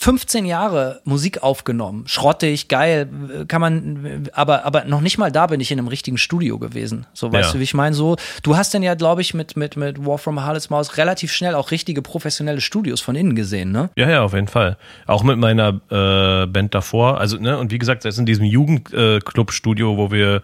15 0.03 0.47
Jahre 0.47 1.03
Musik 1.05 1.43
aufgenommen. 1.43 2.05
Schrottig, 2.07 2.69
geil, 2.69 3.07
kann 3.49 3.61
man, 3.61 4.31
aber, 4.33 4.65
aber 4.65 4.85
noch 4.87 5.03
nicht 5.03 5.19
mal 5.19 5.31
da 5.31 5.47
bin 5.47 5.61
ich 5.61 5.71
in 5.71 5.79
einem 5.79 5.89
richtigen 5.89 6.17
Studio 6.17 6.59
gewesen. 6.59 7.05
So, 7.13 7.31
weißt 7.31 7.51
Ja. 7.51 7.53
du, 7.53 7.59
wie 7.59 7.65
ich 7.65 7.75
meine? 7.75 7.95
So, 7.95 8.17
du 8.43 8.57
hast 8.57 8.73
dann 8.73 8.83
ja, 8.83 8.95
glaube 8.95 9.21
ich, 9.21 9.35
mit, 9.35 9.59
mit, 9.59 9.77
mit 9.77 10.07
War 10.07 10.17
from 10.17 10.39
a 10.39 10.45
Harlot's 10.45 10.71
Maus 10.71 10.97
relativ 10.97 11.31
schnell 11.33 11.55
auch 11.55 11.71
richtige 11.71 12.01
professionelle 12.01 12.63
Studios 12.63 13.03
von 13.03 13.15
innen 13.15 13.35
gesehen, 13.35 13.73
ne? 13.73 13.91
Ja, 13.95 14.09
ja, 14.09 14.23
auf 14.23 14.33
jeden 14.33 14.49
Fall. 14.49 14.79
Auch 15.07 15.23
mit 15.23 15.37
meiner 15.37 15.69
äh, 15.91 16.47
Band 16.47 16.75
davor. 16.75 17.21
Also, 17.21 17.37
ne, 17.37 17.59
und 17.59 17.71
wie 17.71 17.79
gesagt, 17.79 18.01
selbst 18.01 18.19
in 18.19 18.25
diesem 18.25 18.47
Jugendclub-Studio, 18.47 19.99
wo 19.99 20.11
wir 20.11 20.41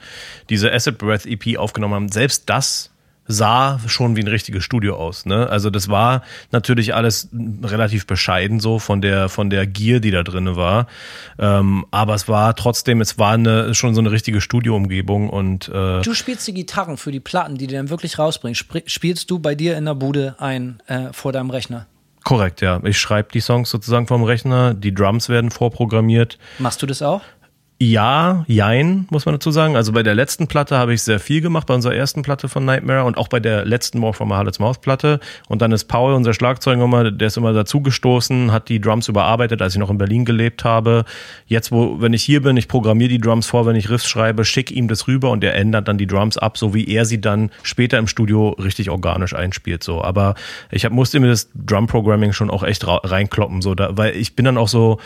diese 0.50 0.70
Acid 0.70 0.98
Breath 0.98 1.24
EP 1.24 1.56
aufgenommen 1.58 1.94
haben, 1.94 2.08
selbst 2.10 2.42
das 2.50 2.90
sah 3.28 3.80
schon 3.86 4.16
wie 4.16 4.20
ein 4.20 4.28
richtiges 4.28 4.64
Studio 4.64 4.96
aus. 4.96 5.26
Ne? 5.26 5.48
Also 5.48 5.70
das 5.70 5.88
war 5.88 6.22
natürlich 6.52 6.94
alles 6.94 7.28
relativ 7.62 8.06
bescheiden 8.06 8.60
so 8.60 8.78
von 8.78 9.00
der 9.00 9.28
von 9.28 9.50
der 9.50 9.66
Gier, 9.66 10.00
die 10.00 10.10
da 10.10 10.22
drinne 10.22 10.56
war. 10.56 10.86
Ähm, 11.38 11.86
aber 11.90 12.14
es 12.14 12.28
war 12.28 12.54
trotzdem, 12.56 13.00
es 13.00 13.18
war 13.18 13.32
eine, 13.32 13.74
schon 13.74 13.94
so 13.94 14.00
eine 14.00 14.10
richtige 14.10 14.40
Studioumgebung 14.40 15.28
und 15.28 15.68
äh, 15.68 16.02
Du 16.02 16.14
spielst 16.14 16.46
die 16.46 16.54
Gitarren 16.54 16.96
für 16.96 17.12
die 17.12 17.20
Platten, 17.20 17.56
die 17.56 17.66
du 17.66 17.74
dann 17.74 17.90
wirklich 17.90 18.18
rausbringst. 18.18 18.64
Spielst 18.86 19.30
du 19.30 19.38
bei 19.38 19.54
dir 19.54 19.76
in 19.76 19.84
der 19.84 19.94
Bude 19.94 20.36
ein 20.38 20.78
äh, 20.86 21.12
vor 21.12 21.32
deinem 21.32 21.50
Rechner? 21.50 21.86
korrekt, 22.26 22.60
ja. 22.60 22.80
Ich 22.82 22.98
schreibe 22.98 23.30
die 23.32 23.40
Songs 23.40 23.70
sozusagen 23.70 24.08
vom 24.08 24.24
Rechner, 24.24 24.74
die 24.74 24.92
Drums 24.92 25.28
werden 25.28 25.50
vorprogrammiert. 25.52 26.38
Machst 26.58 26.82
du 26.82 26.86
das 26.86 27.00
auch? 27.00 27.22
Ja, 27.78 28.46
jein, 28.48 29.06
muss 29.10 29.26
man 29.26 29.34
dazu 29.34 29.50
sagen. 29.50 29.76
Also 29.76 29.92
bei 29.92 30.02
der 30.02 30.14
letzten 30.14 30.46
Platte 30.46 30.78
habe 30.78 30.94
ich 30.94 31.02
sehr 31.02 31.20
viel 31.20 31.42
gemacht, 31.42 31.66
bei 31.66 31.74
unserer 31.74 31.94
ersten 31.94 32.22
Platte 32.22 32.48
von 32.48 32.64
Nightmare 32.64 33.04
und 33.04 33.18
auch 33.18 33.28
bei 33.28 33.38
der 33.38 33.66
letzten 33.66 33.98
More 33.98 34.14
from 34.14 34.32
a 34.32 34.36
Harlot's 34.38 34.58
Mouth 34.58 34.80
Platte. 34.80 35.20
Und 35.46 35.60
dann 35.60 35.72
ist 35.72 35.84
Paul, 35.84 36.14
unser 36.14 36.32
Schlagzeuger, 36.32 37.10
der 37.10 37.26
ist 37.26 37.36
immer 37.36 37.52
dazugestoßen, 37.52 38.50
hat 38.50 38.70
die 38.70 38.80
Drums 38.80 39.08
überarbeitet, 39.08 39.60
als 39.60 39.74
ich 39.74 39.78
noch 39.78 39.90
in 39.90 39.98
Berlin 39.98 40.24
gelebt 40.24 40.64
habe. 40.64 41.04
Jetzt, 41.48 41.70
wo, 41.70 42.00
wenn 42.00 42.14
ich 42.14 42.22
hier 42.22 42.40
bin, 42.40 42.56
ich 42.56 42.66
programmiere 42.66 43.10
die 43.10 43.20
Drums 43.20 43.46
vor, 43.46 43.66
wenn 43.66 43.76
ich 43.76 43.90
Riffs 43.90 44.08
schreibe, 44.08 44.46
schick 44.46 44.70
ihm 44.70 44.88
das 44.88 45.06
rüber 45.06 45.30
und 45.30 45.44
er 45.44 45.54
ändert 45.54 45.86
dann 45.86 45.98
die 45.98 46.06
Drums 46.06 46.38
ab, 46.38 46.56
so 46.56 46.72
wie 46.72 46.88
er 46.88 47.04
sie 47.04 47.20
dann 47.20 47.50
später 47.62 47.98
im 47.98 48.06
Studio 48.06 48.56
richtig 48.58 48.88
organisch 48.88 49.34
einspielt, 49.34 49.84
so. 49.84 50.02
Aber 50.02 50.34
ich 50.70 50.86
hab, 50.86 50.92
musste 50.92 51.20
mir 51.20 51.28
das 51.28 51.50
Drum 51.54 51.88
Programming 51.88 52.32
schon 52.32 52.48
auch 52.48 52.62
echt 52.62 52.86
reinkloppen, 52.86 53.60
so, 53.60 53.74
da, 53.74 53.98
weil 53.98 54.16
ich 54.16 54.34
bin 54.34 54.46
dann 54.46 54.56
auch 54.56 54.68
so, 54.68 54.98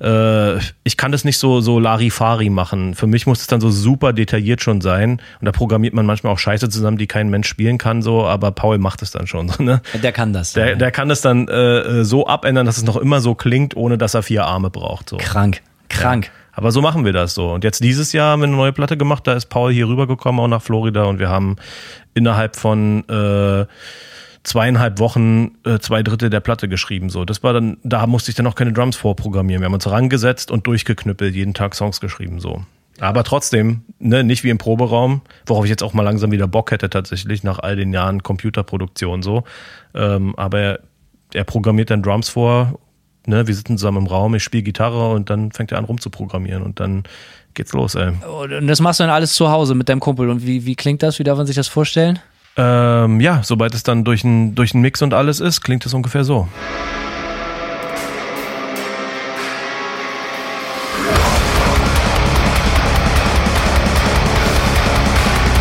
äh, 0.00 0.58
ich 0.84 0.96
kann 0.96 1.12
das 1.12 1.24
nicht 1.24 1.38
so, 1.38 1.60
so 1.60 1.78
Larifari 1.78 2.50
machen. 2.50 2.94
Für 2.94 3.06
mich 3.06 3.26
muss 3.26 3.40
es 3.40 3.46
dann 3.46 3.60
so 3.60 3.70
super 3.70 4.12
detailliert 4.12 4.62
schon 4.62 4.80
sein. 4.80 5.20
Und 5.40 5.44
da 5.44 5.52
programmiert 5.52 5.94
man 5.94 6.06
manchmal 6.06 6.32
auch 6.32 6.38
Scheiße 6.38 6.68
zusammen, 6.68 6.96
die 6.96 7.06
kein 7.06 7.28
Mensch 7.28 7.48
spielen 7.48 7.78
kann, 7.78 8.02
so, 8.02 8.26
aber 8.26 8.52
Paul 8.52 8.78
macht 8.78 9.02
es 9.02 9.10
dann 9.10 9.26
schon. 9.26 9.50
So, 9.60 9.64
ne? 9.64 9.82
Der 10.00 10.12
kann 10.12 10.32
das. 10.32 10.52
der, 10.52 10.76
der 10.76 10.92
kann 10.92 11.10
es 11.10 11.22
dann 11.22 11.48
äh, 11.48 12.04
so 12.04 12.26
abändern, 12.26 12.66
dass 12.66 12.76
es 12.76 12.84
noch 12.84 12.96
immer 12.96 13.20
so 13.20 13.34
klingt, 13.34 13.76
ohne 13.76 13.98
dass 13.98 14.14
er 14.14 14.22
vier 14.22 14.44
Arme 14.44 14.70
braucht. 14.70 15.08
So. 15.08 15.16
krank, 15.16 15.60
krank. 15.88 16.30
Aber 16.52 16.70
so 16.72 16.80
machen 16.80 17.04
wir 17.04 17.12
das 17.12 17.34
so. 17.34 17.52
Und 17.52 17.64
jetzt 17.64 17.82
dieses 17.82 18.12
Jahr 18.12 18.32
haben 18.32 18.40
wir 18.40 18.46
eine 18.46 18.56
neue 18.56 18.72
Platte 18.72 18.96
gemacht, 18.96 19.26
da 19.26 19.32
ist 19.32 19.46
Paul 19.46 19.72
hier 19.72 19.88
rübergekommen, 19.88 20.40
auch 20.40 20.48
nach 20.48 20.62
Florida, 20.62 21.04
und 21.04 21.18
wir 21.18 21.28
haben 21.28 21.56
innerhalb 22.14 22.54
von 22.54 23.08
äh, 23.08 23.66
zweieinhalb 24.42 24.98
Wochen 24.98 25.52
äh, 25.64 25.78
zwei 25.78 26.02
Drittel 26.02 26.30
der 26.30 26.40
Platte 26.40 26.68
geschrieben. 26.68 27.10
So, 27.10 27.24
das 27.24 27.42
war 27.42 27.52
dann, 27.52 27.76
da 27.82 28.06
musste 28.06 28.30
ich 28.30 28.36
dann 28.36 28.46
auch 28.46 28.54
keine 28.54 28.72
Drums 28.72 28.96
vorprogrammieren. 28.96 29.62
Wir 29.62 29.66
haben 29.66 29.74
uns 29.74 29.90
rangesetzt 29.90 30.50
und 30.50 30.66
durchgeknüppelt, 30.66 31.34
jeden 31.34 31.54
Tag 31.54 31.74
Songs 31.74 32.00
geschrieben. 32.00 32.40
So. 32.40 32.64
Aber 33.00 33.24
trotzdem, 33.24 33.82
ne, 33.98 34.24
nicht 34.24 34.44
wie 34.44 34.50
im 34.50 34.58
Proberaum, 34.58 35.22
worauf 35.46 35.64
ich 35.64 35.70
jetzt 35.70 35.82
auch 35.82 35.94
mal 35.94 36.02
langsam 36.02 36.32
wieder 36.32 36.46
Bock 36.46 36.70
hätte, 36.70 36.90
tatsächlich, 36.90 37.42
nach 37.42 37.58
all 37.58 37.76
den 37.76 37.92
Jahren 37.92 38.22
Computerproduktion 38.22 39.22
so. 39.22 39.44
Ähm, 39.94 40.34
aber 40.36 40.60
er, 40.60 40.80
er 41.34 41.44
programmiert 41.44 41.90
dann 41.90 42.02
Drums 42.02 42.28
vor, 42.28 42.78
ne, 43.26 43.46
wir 43.46 43.54
sitzen 43.54 43.78
zusammen 43.78 43.98
im 43.98 44.06
Raum, 44.06 44.34
ich 44.34 44.42
spiele 44.42 44.62
Gitarre 44.62 45.10
und 45.10 45.30
dann 45.30 45.52
fängt 45.52 45.72
er 45.72 45.78
an 45.78 45.84
rumzuprogrammieren 45.84 46.62
und 46.62 46.80
dann 46.80 47.04
geht's 47.54 47.72
los, 47.72 47.94
ey. 47.94 48.12
Und 48.50 48.66
das 48.66 48.80
machst 48.80 49.00
du 49.00 49.04
dann 49.04 49.10
alles 49.10 49.34
zu 49.34 49.50
Hause 49.50 49.74
mit 49.74 49.88
deinem 49.88 50.00
Kumpel. 50.00 50.28
Und 50.28 50.46
wie, 50.46 50.66
wie 50.66 50.76
klingt 50.76 51.02
das? 51.02 51.18
Wie 51.18 51.24
darf 51.24 51.36
man 51.38 51.46
sich 51.46 51.56
das 51.56 51.68
vorstellen? 51.68 52.18
Ähm, 52.62 53.20
ja, 53.20 53.40
sobald 53.42 53.74
es 53.74 53.84
dann 53.84 54.04
durch 54.04 54.22
einen 54.22 54.54
durch 54.54 54.74
Mix 54.74 55.00
und 55.00 55.14
alles 55.14 55.40
ist, 55.40 55.62
klingt 55.62 55.86
es 55.86 55.94
ungefähr 55.94 56.24
so. 56.24 56.46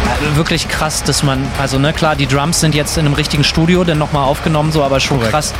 Also 0.10 0.36
wirklich 0.36 0.68
krass, 0.68 1.02
dass 1.04 1.24
man, 1.24 1.39
also 1.58 1.80
ne, 1.80 1.93
klar, 1.93 2.18
die 2.18 2.26
Drums 2.26 2.60
sind 2.60 2.76
jetzt 2.76 2.97
in 2.97 3.06
einem 3.06 3.14
richtigen 3.14 3.45
Studio 3.45 3.86
dann 3.86 3.97
nochmal 3.97 4.26
aufgenommen, 4.26 4.74
so, 4.74 4.84
aber 4.84 5.00
schon 5.00 5.20
Korrekt. 5.20 5.32
krass. 5.32 5.54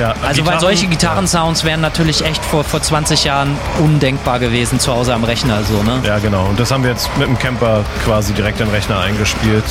Ja, 0.00 0.14
Also, 0.26 0.46
weil 0.46 0.58
solche 0.60 0.86
Gitarrensounds 0.86 1.64
wären 1.64 1.82
natürlich 1.82 2.24
echt 2.24 2.42
vor, 2.42 2.64
vor 2.64 2.80
20 2.80 3.24
Jahren 3.24 3.56
undenkbar 3.80 4.38
gewesen 4.38 4.80
zu 4.80 4.92
Hause 4.94 5.12
am 5.12 5.24
Rechner, 5.24 5.62
so, 5.62 5.82
ne? 5.82 6.00
Ja, 6.04 6.18
genau. 6.18 6.46
Und 6.46 6.58
das 6.58 6.70
haben 6.70 6.82
wir 6.84 6.90
jetzt 6.90 7.10
mit 7.18 7.28
dem 7.28 7.38
Camper 7.38 7.84
quasi 8.06 8.32
direkt 8.32 8.60
in 8.60 8.66
den 8.66 8.74
Rechner 8.74 8.98
eingespielt. 8.98 9.64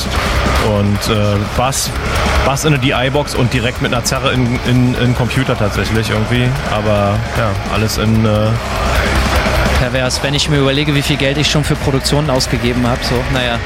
Und 0.78 1.12
äh, 1.12 1.36
Bass, 1.56 1.90
Bass 2.46 2.64
in 2.64 2.74
eine 2.74 2.80
DI-Box 2.80 3.34
und 3.34 3.52
direkt 3.52 3.82
mit 3.82 3.92
einer 3.92 4.04
Zerre 4.04 4.32
in, 4.32 4.60
in, 4.66 4.94
in 4.94 5.16
Computer 5.16 5.58
tatsächlich 5.58 6.10
irgendwie. 6.10 6.48
Aber 6.70 7.18
ja, 7.36 7.50
alles 7.74 7.98
in. 7.98 8.24
Äh, 8.24 8.48
Pervers, 9.80 10.22
wenn 10.22 10.34
ich 10.34 10.48
mir 10.48 10.58
überlege, 10.58 10.94
wie 10.94 11.02
viel 11.02 11.16
Geld 11.16 11.38
ich 11.38 11.50
schon 11.50 11.64
für 11.64 11.74
Produktionen 11.74 12.30
ausgegeben 12.30 12.86
habe, 12.86 13.00
so, 13.02 13.14
naja. 13.32 13.58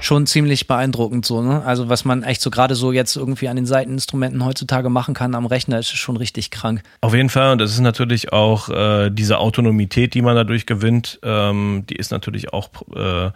Schon 0.00 0.26
ziemlich 0.26 0.66
beeindruckend 0.66 1.26
so, 1.26 1.42
ne? 1.42 1.62
Also 1.64 1.88
was 1.88 2.04
man 2.04 2.22
echt 2.22 2.40
so 2.40 2.50
gerade 2.50 2.74
so 2.74 2.92
jetzt 2.92 3.16
irgendwie 3.16 3.48
an 3.48 3.56
den 3.56 3.66
Seiteninstrumenten 3.66 4.44
heutzutage 4.44 4.88
machen 4.90 5.14
kann 5.14 5.34
am 5.34 5.46
Rechner, 5.46 5.78
ist 5.78 5.90
schon 5.90 6.16
richtig 6.16 6.50
krank. 6.50 6.82
Auf 7.00 7.14
jeden 7.14 7.28
Fall, 7.28 7.52
und 7.52 7.58
das 7.58 7.72
ist 7.72 7.80
natürlich 7.80 8.32
auch 8.32 8.68
äh, 8.68 9.10
diese 9.10 9.38
Autonomität, 9.38 10.14
die 10.14 10.22
man 10.22 10.36
dadurch 10.36 10.66
gewinnt, 10.66 11.18
ähm, 11.22 11.84
die 11.88 11.96
ist 11.96 12.10
natürlich 12.10 12.52
auch 12.52 12.68
äh, 12.94 13.30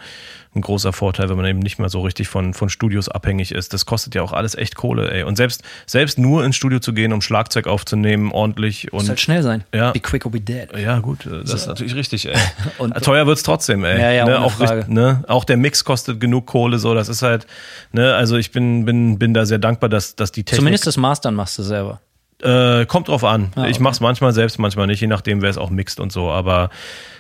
ein 0.57 0.61
großer 0.61 0.93
Vorteil, 0.93 1.29
wenn 1.29 1.37
man 1.37 1.47
eben 1.47 1.59
nicht 1.59 1.79
mehr 1.79 1.89
so 1.89 2.01
richtig 2.03 2.29
von, 2.29 2.55
von 2.55 2.69
Studios 2.69 3.09
abhängig 3.09 3.53
ist. 3.53 3.73
Das 3.73 3.87
kostet 3.87 4.15
ja 4.15 4.23
auch 4.23 4.33
alles 4.33 4.55
echt 4.55 4.77
Kohle, 4.77 5.11
ey. 5.11 5.25
Und 5.25 5.37
selbst, 5.37 5.63
selbst 5.87 6.19
nur 6.19 6.45
ins 6.45 6.57
Studio 6.57 6.79
zu 6.79 6.93
gehen, 6.93 7.13
um 7.13 7.21
Schlagzeug 7.21 7.67
aufzunehmen, 7.67 8.31
ordentlich 8.31 8.93
Muss 8.93 9.03
und. 9.03 9.09
halt 9.09 9.21
schnell 9.21 9.43
sein. 9.43 9.65
Ja. 9.75 9.91
Be 9.91 10.01
quick 10.01 10.25
or 10.25 10.31
be 10.33 10.41
dead. 10.41 10.69
Ja, 10.79 11.01
gut, 11.01 11.27
äh, 11.27 11.41
das 11.41 11.55
ist 11.55 11.67
natürlich 11.67 11.95
richtig, 11.95 12.29
ey. 12.29 12.37
Und- 12.79 12.95
Teuer 13.03 13.27
wird's 13.27 13.43
trotzdem, 13.43 13.85
ey. 13.85 14.01
Ja, 14.01 14.11
ja, 14.13 14.25
ne, 14.27 14.41
auch, 14.41 14.89
ne, 14.89 15.25
auch 15.27 15.45
der 15.45 15.57
Mix 15.57 15.85
kostet 15.85 16.21
genug 16.21 16.47
Kohle, 16.55 16.79
so, 16.79 16.95
das 16.95 17.09
ist 17.09 17.23
halt, 17.23 17.49
ne, 17.91 18.15
also 18.15 18.37
ich 18.37 18.53
bin, 18.53 18.85
bin, 18.85 19.19
bin 19.19 19.35
da 19.35 19.45
sehr 19.45 19.59
dankbar, 19.59 19.89
dass, 19.89 20.15
dass 20.15 20.31
die 20.31 20.45
Technik. 20.45 20.61
Zumindest 20.61 20.87
das 20.87 20.97
Mastern 20.97 21.35
machst 21.35 21.59
du 21.59 21.65
selber. 21.65 22.01
Äh, 22.41 22.87
kommt 22.87 23.09
drauf 23.09 23.25
an. 23.25 23.51
Ah, 23.57 23.65
Ich 23.65 23.75
okay. 23.77 23.83
mach's 23.83 23.99
manchmal 23.99 24.33
selbst, 24.33 24.61
manchmal 24.61 24.87
nicht, 24.87 25.01
je 25.01 25.09
nachdem, 25.09 25.43
wer 25.43 25.51
es 25.51 25.59
auch 25.59 25.71
mixt 25.71 25.99
und 25.99 26.13
so. 26.13 26.31
Aber 26.31 26.71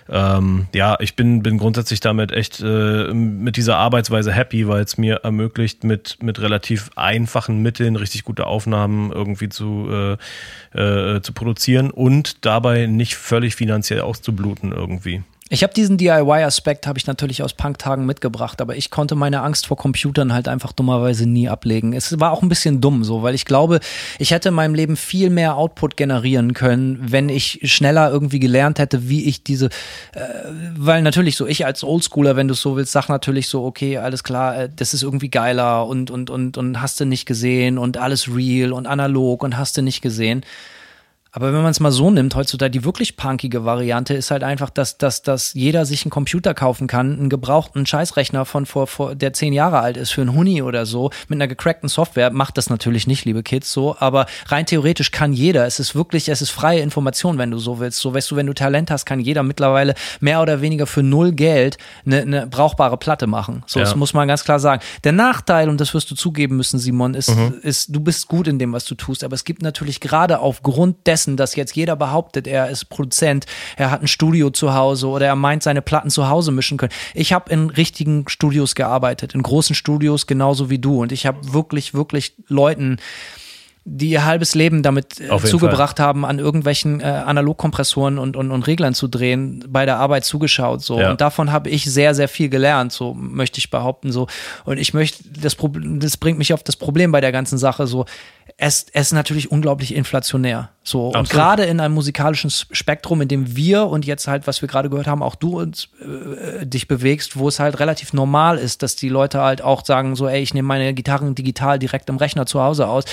ähm, 0.09 0.68
ja, 0.72 0.97
ich 1.01 1.16
bin, 1.16 1.43
bin 1.43 1.59
grundsätzlich 1.59 1.99
damit 1.99 2.30
echt 2.30 2.61
äh, 2.61 3.12
mit 3.12 3.57
dieser 3.57 3.76
Arbeitsweise 3.76 4.30
happy, 4.30 4.68
weil 4.68 4.85
es 4.85 4.99
mir 4.99 5.16
ermöglicht, 5.24 5.82
mit, 5.82 6.22
mit 6.22 6.41
relativ 6.41 6.91
einfachen 6.95 7.61
Mitteln 7.61 7.97
richtig 7.97 8.22
gute 8.22 8.47
Aufnahmen 8.47 9.11
irgendwie 9.11 9.49
zu, 9.49 9.89
äh, 10.74 10.78
äh, 10.78 11.22
zu 11.22 11.32
produzieren 11.32 11.91
und 11.91 12.45
dabei 12.45 12.87
nicht 12.87 13.16
völlig 13.16 13.57
finanziell 13.57 14.03
auszubluten 14.03 14.70
irgendwie. 14.70 15.24
Ich 15.51 15.63
habe 15.63 15.75
diesen 15.75 15.99
DIY-Aspekt 15.99 16.87
habe 16.87 16.99
ich 16.99 17.07
natürlich 17.07 17.43
aus 17.43 17.53
Punk-Tagen 17.53 18.07
mitgebracht, 18.07 18.63
aber 18.63 18.77
ich 18.77 18.91
konnte 18.91 19.15
meine 19.15 19.43
Angst 19.43 19.67
vor 19.67 19.77
Computern 19.77 20.33
halt 20.33 20.49
einfach 20.49 20.73
dummerweise 20.73 21.27
nie 21.27 21.51
ablegen. 21.51 21.93
Es 21.93 22.19
war 22.19 22.33
auch 22.33 22.41
ein 22.41 22.49
bisschen 22.49 22.81
dumm 22.81 23.05
so, 23.05 23.23
weil 23.23 23.35
ich 23.35 23.45
glaube, 23.45 23.81
ich 24.19 24.31
hätte 24.31 24.49
in 24.49 24.55
meinem 24.55 24.75
Leben 24.75 24.97
viel 24.97 25.29
mehr 25.29 25.57
Output 25.57 25.99
generieren 25.99 26.55
können, 26.55 26.99
wenn 26.99 27.29
ich 27.29 27.61
schneller 27.65 28.11
irgendwie 28.11 28.41
gelernt 28.41 28.79
hätte, 28.79 29.11
wie 29.11 29.25
ich 29.25 29.45
diese, 29.45 29.67
äh, 30.15 30.21
weil 30.79 31.03
natürlich 31.03 31.37
so 31.37 31.47
ich 31.47 31.67
als 31.67 31.85
Oldschooler, 31.85 32.37
wenn 32.37 32.49
du 32.49 32.55
es 32.55 32.63
so 32.63 32.77
willst, 32.77 32.93
sag 32.93 33.11
natürlich 33.11 33.49
so, 33.49 33.67
okay, 33.67 33.99
alles 33.99 34.25
klar, 34.25 34.57
äh, 34.57 34.71
das 34.75 34.95
ist 34.95 35.03
irgendwie 35.03 35.29
geiler 35.29 35.87
und 35.87 36.11
und 36.11 36.31
und 36.31 36.57
und 36.57 36.81
hast 36.81 37.01
du 37.01 37.05
nicht 37.05 37.27
gesehen 37.27 37.77
und 37.77 37.99
alles 37.99 38.35
real 38.35 38.73
und 38.73 38.87
analog 38.87 39.43
und 39.43 39.59
hast 39.59 39.77
du 39.77 39.83
nicht 39.83 40.01
gesehen. 40.01 40.43
Aber 41.37 41.53
wenn 41.53 41.62
man 41.62 41.72
es 41.72 41.80
mal 41.80 41.91
so 41.91 42.12
nimmt, 42.12 42.37
heutzutage 42.37 42.70
die 42.70 42.85
wirklich 42.85 43.16
punkige 43.16 43.64
Variante 43.64 44.14
ist 44.14 44.30
halt 44.30 44.45
einfach, 44.45 44.70
dass, 44.70 44.99
dass, 44.99 45.22
dass 45.22 45.53
jeder 45.55 45.85
sich 45.85 46.05
einen 46.05 46.12
Computer 46.12 46.55
kaufen 46.55 46.87
kann, 46.87 47.18
einen 47.18 47.28
gebrauchten 47.28 47.87
Scheißrechner 47.87 48.45
von 48.45 48.66
vor, 48.66 48.87
vor, 48.87 49.16
der 49.16 49.32
zehn 49.32 49.53
Jahre 49.53 49.80
alt 49.80 49.97
ist 49.97 50.12
für 50.12 50.20
einen 50.20 50.32
Huni 50.32 50.62
oder 50.62 50.87
so, 50.87 51.11
mit 51.26 51.37
einer 51.39 51.49
gecrackten 51.49 51.89
Software. 51.89 52.30
Macht 52.30 52.57
das 52.57 52.70
natürlich 52.70 53.09
nicht, 53.09 53.24
liebe 53.24 53.43
Kids, 53.43 53.72
so, 53.72 53.97
aber 53.99 54.26
rein 54.47 54.64
theoretisch 54.64 55.11
kann 55.11 55.32
jeder. 55.32 55.66
Es 55.66 55.80
ist 55.80 55.97
wirklich, 55.97 56.28
es 56.28 56.41
ist 56.41 56.51
freie 56.51 56.78
Information, 56.82 57.37
wenn 57.37 57.51
du 57.51 57.59
so 57.59 57.80
willst. 57.80 57.99
So, 57.99 58.14
weißt 58.14 58.30
du, 58.30 58.37
wenn 58.37 58.47
du 58.47 58.55
Talent 58.55 58.93
hast, 58.93 59.05
kann 59.05 59.18
jeder 59.18 59.43
mittlerweile 59.43 59.95
mehr 60.20 60.41
oder 60.41 60.61
weniger 60.61 60.87
für 60.87 61.03
null 61.03 61.32
Geld 61.32 61.78
eine, 62.07 62.22
eine 62.22 62.47
brauchbare 62.47 62.97
Platte 62.97 63.26
machen. 63.26 63.64
So, 63.66 63.80
Ja. 63.80 63.87
das 63.87 63.97
muss 63.97 64.14
man 64.14 64.28
ganz 64.28 64.45
klar 64.45 64.61
sagen. 64.61 64.82
Der 65.03 65.11
Nachteil, 65.11 65.68
und 65.68 65.80
das 65.80 65.95
wirst 65.95 66.09
du 66.12 66.14
zugeben 66.14 66.57
müssen, 66.57 66.78
Simon, 66.78 67.14
ist, 67.14 67.30
ist, 67.62 67.93
du 67.93 67.99
bist 67.99 68.28
gut 68.28 68.47
in 68.47 68.61
dem, 68.61 68.72
was 68.72 68.85
du 68.85 68.95
tust, 68.95 69.24
aber 69.24 69.35
es 69.35 69.43
gibt 69.43 69.62
natürlich 69.62 69.99
gerade 69.99 70.39
aufgrund 70.39 71.09
dessen, 71.09 71.24
dass 71.27 71.57
jetzt 71.57 71.75
jeder 71.75 71.97
behauptet, 71.97 72.47
er 72.47 72.68
ist 72.68 72.87
Produzent, 72.87 73.47
er 73.77 73.91
hat 73.91 74.03
ein 74.03 74.09
Studio 74.09 74.51
zu 74.51 74.75
Hause 74.75 75.09
oder 75.09 75.27
er 75.27 75.37
meint, 75.37 75.62
seine 75.62 75.83
Platten 75.83 76.11
zu 76.11 76.29
Hause 76.29 76.53
mischen 76.53 76.79
können. 76.79 76.93
Ich 77.14 77.33
habe 77.33 77.51
in 77.51 77.70
richtigen 77.70 78.29
Studios 78.29 78.75
gearbeitet, 78.75 79.35
in 79.35 79.43
großen 79.43 79.75
Studios 79.75 80.27
genauso 80.27 80.70
wie 80.70 80.79
du 80.79 81.03
und 81.03 81.12
ich 81.12 81.27
habe 81.27 81.53
wirklich, 81.53 81.95
wirklich 81.95 82.35
Leuten 82.49 82.99
die 83.87 84.09
ihr 84.09 84.25
halbes 84.25 84.55
Leben 84.55 84.83
damit 84.83 85.20
äh, 85.20 85.39
zugebracht 85.39 86.01
haben, 86.01 86.25
an 86.25 86.39
irgendwelchen 86.39 87.01
äh, 87.01 87.05
Analogkompressoren 87.05 88.18
und, 88.18 88.35
und, 88.35 88.51
und 88.51 88.66
Reglern 88.66 88.95
zu 88.95 89.09
drehen, 89.09 89.62
bei 89.68 89.85
der 89.85 89.99
Arbeit 89.99 90.25
zugeschaut. 90.25 90.83
So. 90.83 90.99
Ja. 90.99 91.11
Und 91.11 91.20
davon 91.20 91.53
habe 91.53 91.68
ich 91.68 91.85
sehr, 91.85 92.14
sehr 92.14 92.29
viel 92.29 92.49
gelernt, 92.49 92.93
so 92.93 93.12
möchte 93.12 93.59
ich 93.59 93.70
behaupten. 93.70 94.11
So. 94.11 94.27
Und 94.64 94.79
ich 94.79 94.95
möchte, 94.95 95.22
das, 95.29 95.55
Problem, 95.55 96.01
das 96.01 96.16
bringt 96.16 96.39
mich 96.39 96.55
auf 96.55 96.62
das 96.62 96.77
Problem 96.77 97.12
bei 97.12 97.20
der 97.20 97.31
ganzen 97.31 97.59
Sache. 97.59 97.87
So, 97.87 98.07
es, 98.57 98.87
es 98.93 99.07
ist 99.09 99.13
natürlich 99.13 99.51
unglaublich 99.51 99.95
inflationär. 99.95 100.71
So. 100.83 101.09
Und 101.09 101.29
gerade 101.29 101.65
in 101.65 101.81
einem 101.81 101.95
musikalischen 101.95 102.51
Spektrum, 102.51 103.21
in 103.21 103.29
dem 103.29 103.57
wir 103.57 103.87
und 103.87 104.07
jetzt 104.07 104.29
halt, 104.29 104.47
was 104.47 104.63
wir 104.63 104.69
gerade 104.69 104.91
gehört 104.91 105.07
haben, 105.07 105.23
auch 105.23 105.35
du 105.35 105.61
uns 105.61 105.89
äh, 106.01 106.65
dich 106.65 106.87
bewegst, 106.87 107.37
wo 107.37 107.49
es 107.49 107.59
halt 107.59 107.81
relativ 107.81 108.13
normal 108.13 108.59
ist, 108.59 108.83
dass 108.83 108.97
die 108.97 109.09
Leute 109.09 109.41
halt 109.41 109.63
auch 109.63 109.85
sagen, 109.85 110.15
so, 110.15 110.29
ey, 110.29 110.43
ich 110.43 110.55
nehme 110.55 110.69
meine 110.69 110.95
Gitarren 110.95 111.35
digital 111.35 111.79
direkt 111.79 112.09
im 112.09 112.17
Rechner 112.17 112.47
zu 112.47 112.61
Hause 112.61 112.87
aus 112.87 113.05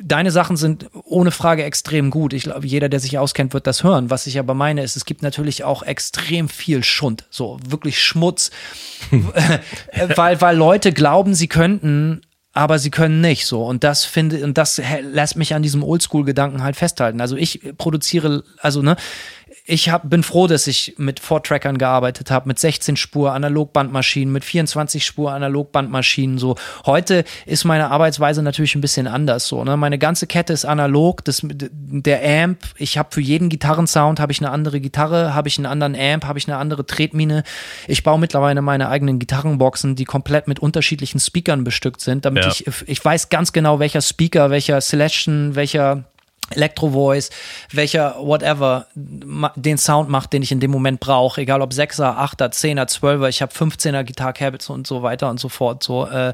deine 0.00 0.30
Sachen 0.30 0.56
sind 0.56 0.86
ohne 1.04 1.30
Frage 1.30 1.64
extrem 1.64 2.10
gut. 2.10 2.32
Ich 2.32 2.44
glaube, 2.44 2.66
jeder, 2.66 2.88
der 2.88 3.00
sich 3.00 3.18
auskennt, 3.18 3.54
wird 3.54 3.66
das 3.66 3.82
hören. 3.82 4.10
Was 4.10 4.26
ich 4.26 4.38
aber 4.38 4.54
meine, 4.54 4.82
ist, 4.82 4.96
es 4.96 5.04
gibt 5.04 5.22
natürlich 5.22 5.64
auch 5.64 5.82
extrem 5.82 6.48
viel 6.48 6.84
Schund, 6.84 7.24
so 7.30 7.58
wirklich 7.66 8.02
Schmutz, 8.02 8.50
weil, 10.16 10.40
weil 10.40 10.56
Leute 10.56 10.92
glauben, 10.92 11.34
sie 11.34 11.48
könnten, 11.48 12.22
aber 12.52 12.78
sie 12.78 12.90
können 12.90 13.20
nicht 13.20 13.46
so. 13.46 13.64
Und 13.64 13.82
das 13.82 14.04
finde, 14.04 14.44
und 14.44 14.58
das 14.58 14.80
lässt 15.02 15.36
mich 15.36 15.54
an 15.54 15.62
diesem 15.62 15.82
Oldschool-Gedanken 15.82 16.62
halt 16.62 16.76
festhalten. 16.76 17.20
Also 17.20 17.36
ich 17.36 17.60
produziere, 17.78 18.44
also 18.58 18.82
ne, 18.82 18.96
ich 19.64 19.90
hab, 19.90 20.10
bin 20.10 20.24
froh, 20.24 20.48
dass 20.48 20.66
ich 20.66 20.94
mit 20.98 21.20
Four-Trackern 21.20 21.78
gearbeitet 21.78 22.32
habe, 22.32 22.48
mit 22.48 22.58
16 22.58 22.96
Spur 22.96 23.32
Analogbandmaschinen, 23.32 24.32
mit 24.32 24.44
24 24.44 25.04
Spur 25.04 25.32
Analogbandmaschinen. 25.32 26.38
So 26.38 26.56
heute 26.84 27.24
ist 27.46 27.64
meine 27.64 27.90
Arbeitsweise 27.90 28.42
natürlich 28.42 28.74
ein 28.74 28.80
bisschen 28.80 29.06
anders. 29.06 29.46
So, 29.46 29.62
ne? 29.62 29.76
Meine 29.76 29.98
ganze 29.98 30.26
Kette 30.26 30.52
ist 30.52 30.64
analog. 30.64 31.24
Das, 31.24 31.42
der 31.44 32.44
Amp, 32.44 32.58
ich 32.76 32.98
habe 32.98 33.10
für 33.12 33.20
jeden 33.20 33.48
Gitarrensound 33.48 34.18
habe 34.18 34.32
ich 34.32 34.40
eine 34.40 34.50
andere 34.50 34.80
Gitarre, 34.80 35.32
habe 35.32 35.46
ich 35.46 35.58
einen 35.58 35.66
anderen 35.66 35.94
Amp, 35.94 36.24
habe 36.24 36.40
ich 36.40 36.48
eine 36.48 36.56
andere 36.56 36.84
Tretmine. 36.84 37.44
Ich 37.86 38.02
baue 38.02 38.18
mittlerweile 38.18 38.62
meine 38.62 38.88
eigenen 38.88 39.20
Gitarrenboxen, 39.20 39.94
die 39.94 40.04
komplett 40.04 40.48
mit 40.48 40.58
unterschiedlichen 40.58 41.20
Speakern 41.20 41.62
bestückt 41.62 42.00
sind, 42.00 42.24
damit 42.24 42.44
Ja. 42.44 42.50
ich 42.50 42.64
ich 42.86 43.04
weiß 43.04 43.28
ganz 43.28 43.52
genau, 43.52 43.78
welcher 43.78 44.02
Speaker, 44.02 44.50
welcher 44.50 44.80
Selection, 44.80 45.54
welcher 45.54 46.04
Electro 46.52 46.88
Voice, 46.90 47.30
welcher 47.72 48.16
whatever 48.18 48.86
den 48.94 49.78
Sound 49.78 50.08
macht, 50.08 50.32
den 50.32 50.42
ich 50.42 50.52
in 50.52 50.60
dem 50.60 50.70
Moment 50.70 51.00
brauche, 51.00 51.40
egal 51.40 51.62
ob 51.62 51.72
6er, 51.72 52.16
8er, 52.16 52.50
10er, 52.50 52.88
12er, 52.88 53.28
ich 53.28 53.42
habe 53.42 53.52
15er 53.52 54.04
Guitar 54.04 54.32
Cabinets 54.32 54.70
und 54.70 54.86
so 54.86 55.02
weiter 55.02 55.30
und 55.30 55.40
so 55.40 55.48
fort. 55.48 55.82
So, 55.82 56.06
äh, 56.06 56.32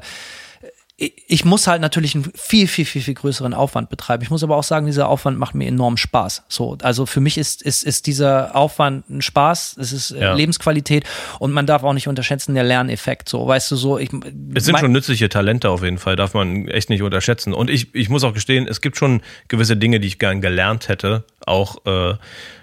ich- 1.27 1.45
muss 1.45 1.67
halt 1.67 1.81
natürlich 1.81 2.13
einen 2.15 2.29
viel, 2.35 2.67
viel, 2.67 2.85
viel, 2.85 3.01
viel 3.01 3.13
größeren 3.13 3.53
Aufwand 3.53 3.89
betreiben. 3.89 4.21
Ich 4.23 4.29
muss 4.29 4.43
aber 4.43 4.57
auch 4.57 4.63
sagen, 4.63 4.85
dieser 4.85 5.07
Aufwand 5.07 5.37
macht 5.39 5.55
mir 5.55 5.67
enorm 5.67 5.95
Spaß. 5.97 6.43
So, 6.49 6.77
also 6.81 7.05
für 7.05 7.21
mich 7.21 7.37
ist, 7.37 7.61
ist, 7.61 7.83
ist 7.83 8.07
dieser 8.07 8.55
Aufwand 8.55 9.09
ein 9.09 9.21
Spaß, 9.21 9.77
es 9.79 9.93
ist 9.93 10.11
äh, 10.11 10.19
Ja. 10.21 10.33
Lebensqualität 10.33 11.05
und 11.39 11.51
man 11.51 11.65
darf 11.65 11.83
auch 11.83 11.93
nicht 11.93 12.07
unterschätzen 12.07 12.53
der 12.55 12.63
Lerneffekt. 12.63 13.29
So, 13.29 13.47
weißt 13.47 13.71
du, 13.71 13.75
so 13.75 13.97
ich. 13.97 14.09
Es 14.53 14.65
sind 14.65 14.77
schon 14.79 14.91
nützliche 14.91 15.29
Talente 15.29 15.69
auf 15.69 15.83
jeden 15.83 15.97
Fall, 15.97 16.15
darf 16.15 16.33
man 16.33 16.67
echt 16.67 16.89
nicht 16.89 17.01
unterschätzen. 17.01 17.53
Und 17.53 17.69
ich, 17.69 17.93
ich 17.95 18.09
muss 18.09 18.23
auch 18.23 18.33
gestehen, 18.33 18.67
es 18.67 18.81
gibt 18.81 18.97
schon 18.97 19.21
gewisse 19.47 19.77
Dinge, 19.77 19.99
die 19.99 20.07
ich 20.07 20.19
gern 20.19 20.41
gelernt 20.41 20.89
hätte, 20.89 21.23
auch 21.49 21.85
äh, 21.85 22.11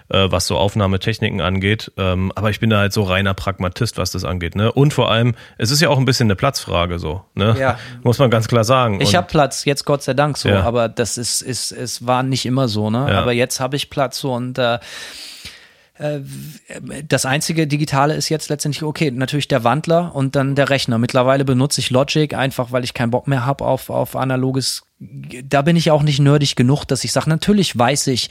äh, 0.09 0.31
was 0.31 0.47
so 0.47 0.57
Aufnahmetechniken 0.57 1.41
angeht. 1.41 1.91
Ähm, 1.97 2.31
aber 2.35 2.49
ich 2.49 2.59
bin 2.59 2.69
da 2.69 2.79
halt 2.79 2.93
so 2.93 3.03
reiner 3.03 3.33
Pragmatist, 3.33 3.97
was 3.97 4.11
das 4.11 4.23
angeht. 4.23 4.55
Ne? 4.55 4.71
Und 4.71 4.93
vor 4.93 5.11
allem, 5.11 5.35
es 5.57 5.71
ist 5.71 5.81
ja 5.81 5.89
auch 5.89 5.97
ein 5.97 6.05
bisschen 6.05 6.27
eine 6.27 6.35
Platzfrage 6.35 6.99
so. 6.99 7.23
Ne? 7.35 7.55
Ja. 7.59 7.77
Muss 8.03 8.17
man 8.19 8.29
ganz 8.29 8.47
klar 8.47 8.63
sagen. 8.63 9.01
Ich 9.01 9.15
habe 9.15 9.27
Platz, 9.27 9.65
jetzt 9.65 9.85
Gott 9.85 10.03
sei 10.03 10.13
Dank 10.13 10.37
so, 10.37 10.49
Ja. 10.49 10.63
aber 10.63 10.89
das 10.89 11.17
ist, 11.17 11.41
ist, 11.41 11.71
es 11.71 12.05
war 12.07 12.23
nicht 12.23 12.45
immer 12.45 12.67
so, 12.67 12.89
ne? 12.89 13.07
Ja. 13.09 13.21
Aber 13.21 13.33
jetzt 13.33 13.59
habe 13.59 13.75
ich 13.75 13.89
Platz 13.89 14.19
so 14.19 14.33
und 14.33 14.57
äh, 14.57 14.79
äh, 15.97 16.19
das 17.07 17.25
einzige 17.25 17.67
Digitale 17.67 18.15
ist 18.15 18.29
jetzt 18.29 18.49
letztendlich, 18.49 18.83
okay, 18.83 19.11
natürlich 19.11 19.47
der 19.47 19.63
Wandler 19.63 20.15
und 20.15 20.35
dann 20.35 20.55
der 20.55 20.69
Rechner. 20.69 20.97
Mittlerweile 20.97 21.43
benutze 21.43 21.81
ich 21.81 21.89
Logic 21.89 22.33
einfach, 22.33 22.71
weil 22.71 22.83
ich 22.83 22.93
keinen 22.93 23.11
Bock 23.11 23.27
mehr 23.27 23.45
habe 23.45 23.65
auf, 23.65 23.89
auf 23.89 24.15
analoges. 24.15 24.83
Da 24.99 25.61
bin 25.63 25.75
ich 25.75 25.91
auch 25.91 26.03
nicht 26.03 26.19
nerdig 26.19 26.55
genug, 26.55 26.85
dass 26.85 27.03
ich 27.03 27.11
sage, 27.11 27.29
natürlich 27.29 27.77
weiß 27.77 28.07
ich, 28.07 28.29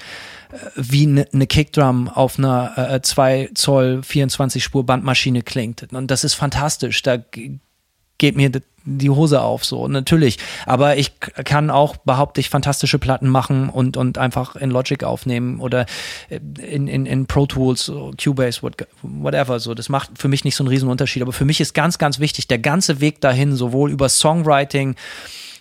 wie 0.74 1.06
eine 1.06 1.26
ne 1.32 1.46
Kickdrum 1.46 2.08
auf 2.08 2.38
einer 2.38 2.92
äh, 2.94 3.02
2 3.02 3.50
Zoll 3.54 4.02
24 4.02 4.62
Spur 4.62 4.84
Bandmaschine 4.84 5.42
klingt. 5.42 5.92
Und 5.92 6.10
das 6.10 6.24
ist 6.24 6.34
fantastisch. 6.34 7.02
Da 7.02 7.18
geht 8.18 8.36
mir 8.36 8.50
die 8.86 9.10
Hose 9.10 9.42
auf, 9.42 9.64
so, 9.64 9.88
natürlich. 9.88 10.38
Aber 10.64 10.96
ich 10.96 11.18
kann 11.20 11.70
auch, 11.70 11.96
behaupte 11.96 12.40
ich, 12.40 12.48
fantastische 12.48 12.98
Platten 12.98 13.28
machen 13.28 13.68
und, 13.68 13.96
und 13.96 14.16
einfach 14.16 14.54
in 14.54 14.70
Logic 14.70 15.02
aufnehmen 15.02 15.60
oder 15.60 15.86
äh, 16.28 16.38
in, 16.62 16.86
in, 16.86 17.04
in 17.04 17.26
Pro 17.26 17.46
Tools, 17.46 17.92
Cubase, 18.22 18.62
what, 18.62 18.86
whatever, 19.02 19.58
so. 19.58 19.74
Das 19.74 19.88
macht 19.88 20.10
für 20.16 20.28
mich 20.28 20.44
nicht 20.44 20.54
so 20.54 20.62
einen 20.62 20.68
riesen 20.68 20.88
Unterschied. 20.88 21.22
Aber 21.22 21.32
für 21.32 21.44
mich 21.44 21.60
ist 21.60 21.74
ganz, 21.74 21.98
ganz 21.98 22.20
wichtig, 22.20 22.46
der 22.46 22.58
ganze 22.58 23.00
Weg 23.00 23.20
dahin, 23.20 23.56
sowohl 23.56 23.90
über 23.90 24.08
Songwriting, 24.08 24.94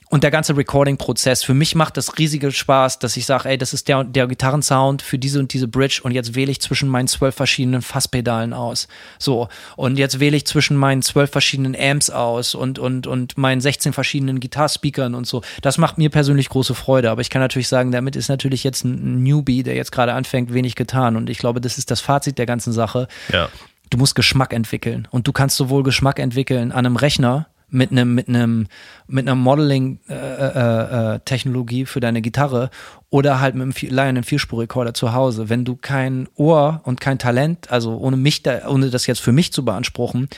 und 0.09 0.23
der 0.23 0.31
ganze 0.31 0.55
Recording-Prozess, 0.55 1.43
für 1.43 1.55
mich 1.55 1.73
macht 1.73 1.97
das 1.97 2.17
riesige 2.19 2.51
Spaß, 2.51 2.99
dass 2.99 3.17
ich 3.17 3.25
sage, 3.25 3.49
ey, 3.49 3.57
das 3.57 3.73
ist 3.73 3.87
der, 3.87 4.03
der 4.03 4.27
Gitarrensound 4.27 5.01
für 5.01 5.17
diese 5.17 5.39
und 5.39 5.51
diese 5.51 5.67
Bridge 5.67 6.01
und 6.03 6.11
jetzt 6.11 6.35
wähle 6.35 6.51
ich 6.51 6.61
zwischen 6.61 6.89
meinen 6.89 7.07
zwölf 7.07 7.35
verschiedenen 7.35 7.81
Fasspedalen 7.81 8.53
aus. 8.53 8.87
So. 9.17 9.49
Und 9.75 9.97
jetzt 9.97 10.19
wähle 10.19 10.37
ich 10.37 10.45
zwischen 10.45 10.77
meinen 10.77 11.01
zwölf 11.01 11.31
verschiedenen 11.31 11.75
Amps 11.75 12.11
aus 12.11 12.53
und, 12.53 12.77
und, 12.77 13.07
und 13.07 13.37
meinen 13.37 13.61
16 13.61 13.93
verschiedenen 13.93 14.39
Gitarrspeakern 14.39 15.15
und 15.15 15.25
so. 15.25 15.41
Das 15.61 15.79
macht 15.79 15.97
mir 15.97 16.11
persönlich 16.11 16.49
große 16.49 16.75
Freude. 16.75 17.09
Aber 17.09 17.21
ich 17.21 17.31
kann 17.31 17.41
natürlich 17.41 17.67
sagen, 17.67 17.91
damit 17.91 18.15
ist 18.15 18.29
natürlich 18.29 18.63
jetzt 18.63 18.83
ein 18.83 19.23
Newbie, 19.23 19.63
der 19.63 19.75
jetzt 19.75 19.91
gerade 19.91 20.13
anfängt, 20.13 20.53
wenig 20.53 20.75
getan. 20.75 21.15
Und 21.15 21.29
ich 21.31 21.39
glaube, 21.39 21.61
das 21.61 21.79
ist 21.79 21.89
das 21.89 22.01
Fazit 22.01 22.37
der 22.37 22.45
ganzen 22.45 22.73
Sache 22.73 23.07
ja. 23.31 23.49
du 23.89 23.97
musst 23.97 24.15
Geschmack 24.15 24.53
entwickeln 24.53 25.07
und 25.11 25.27
du 25.27 25.31
kannst 25.31 25.57
sowohl 25.57 25.83
Geschmack 25.83 26.19
entwickeln 26.19 26.71
an 26.71 26.85
einem 26.85 26.95
Rechner 26.95 27.47
mit 27.75 27.91
einem 27.91 28.15
mit 28.15 28.27
einem 28.27 28.67
mit 29.07 29.27
einer 29.27 29.35
Modeling 29.35 29.99
äh, 30.09 30.13
äh, 30.13 31.15
äh, 31.15 31.19
Technologie 31.25 31.85
für 31.85 31.99
deine 31.99 32.21
Gitarre 32.21 32.69
oder 33.09 33.39
halt 33.39 33.55
mit 33.55 33.63
einem 33.63 33.71
Vi- 33.73 33.89
Lion 33.89 34.23
Vierspurrekorder 34.23 34.93
zu 34.93 35.13
Hause. 35.13 35.49
Wenn 35.49 35.65
du 35.65 35.75
kein 35.75 36.27
Ohr 36.35 36.81
und 36.85 36.99
kein 37.01 37.19
Talent, 37.19 37.69
also 37.71 37.97
ohne 37.97 38.17
mich 38.17 38.41
da, 38.43 38.67
ohne 38.67 38.89
das 38.89 39.05
jetzt 39.07 39.21
für 39.21 39.31
mich 39.31 39.53
zu 39.53 39.63
beanspruchen, 39.63 40.29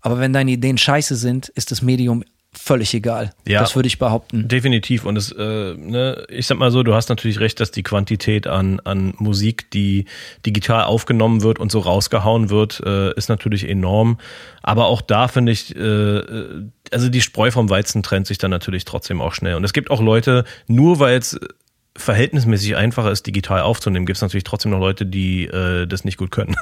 aber 0.00 0.18
wenn 0.20 0.32
deine 0.32 0.50
Ideen 0.50 0.78
scheiße 0.78 1.16
sind, 1.16 1.48
ist 1.48 1.70
das 1.70 1.82
Medium 1.82 2.22
völlig 2.58 2.94
egal. 2.94 3.32
Ja. 3.46 3.60
Das 3.60 3.76
würde 3.76 3.86
ich 3.86 3.98
behaupten. 3.98 4.48
Definitiv. 4.48 5.04
Und 5.04 5.16
es, 5.16 5.32
äh, 5.32 5.74
ne, 5.74 6.26
ich 6.28 6.46
sag 6.46 6.58
mal 6.58 6.70
so, 6.70 6.82
du 6.82 6.94
hast 6.94 7.08
natürlich 7.08 7.40
recht, 7.40 7.60
dass 7.60 7.70
die 7.70 7.82
Quantität 7.82 8.46
an, 8.46 8.80
an 8.80 9.14
Musik, 9.18 9.70
die 9.70 10.06
digital 10.44 10.84
aufgenommen 10.84 11.42
wird 11.42 11.58
und 11.58 11.70
so 11.70 11.80
rausgehauen 11.80 12.50
wird, 12.50 12.82
äh, 12.84 13.12
ist 13.14 13.28
natürlich 13.28 13.68
enorm. 13.68 14.18
Aber 14.62 14.86
auch 14.86 15.00
da 15.00 15.28
finde 15.28 15.52
ich, 15.52 15.76
äh, 15.76 16.22
also 16.90 17.08
die 17.08 17.20
Spreu 17.20 17.50
vom 17.50 17.70
Weizen 17.70 18.02
trennt 18.02 18.26
sich 18.26 18.38
dann 18.38 18.50
natürlich 18.50 18.84
trotzdem 18.84 19.20
auch 19.20 19.32
schnell. 19.32 19.54
Und 19.54 19.64
es 19.64 19.72
gibt 19.72 19.90
auch 19.90 20.00
Leute, 20.00 20.44
nur 20.66 20.98
weil 20.98 21.18
es 21.18 21.38
verhältnismäßig 21.96 22.76
einfacher 22.76 23.10
ist, 23.10 23.26
digital 23.26 23.60
aufzunehmen, 23.60 24.06
gibt 24.06 24.16
es 24.16 24.22
natürlich 24.22 24.44
trotzdem 24.44 24.72
noch 24.72 24.78
Leute, 24.78 25.06
die 25.06 25.44
äh, 25.46 25.86
das 25.86 26.04
nicht 26.04 26.16
gut 26.16 26.30
können. 26.30 26.56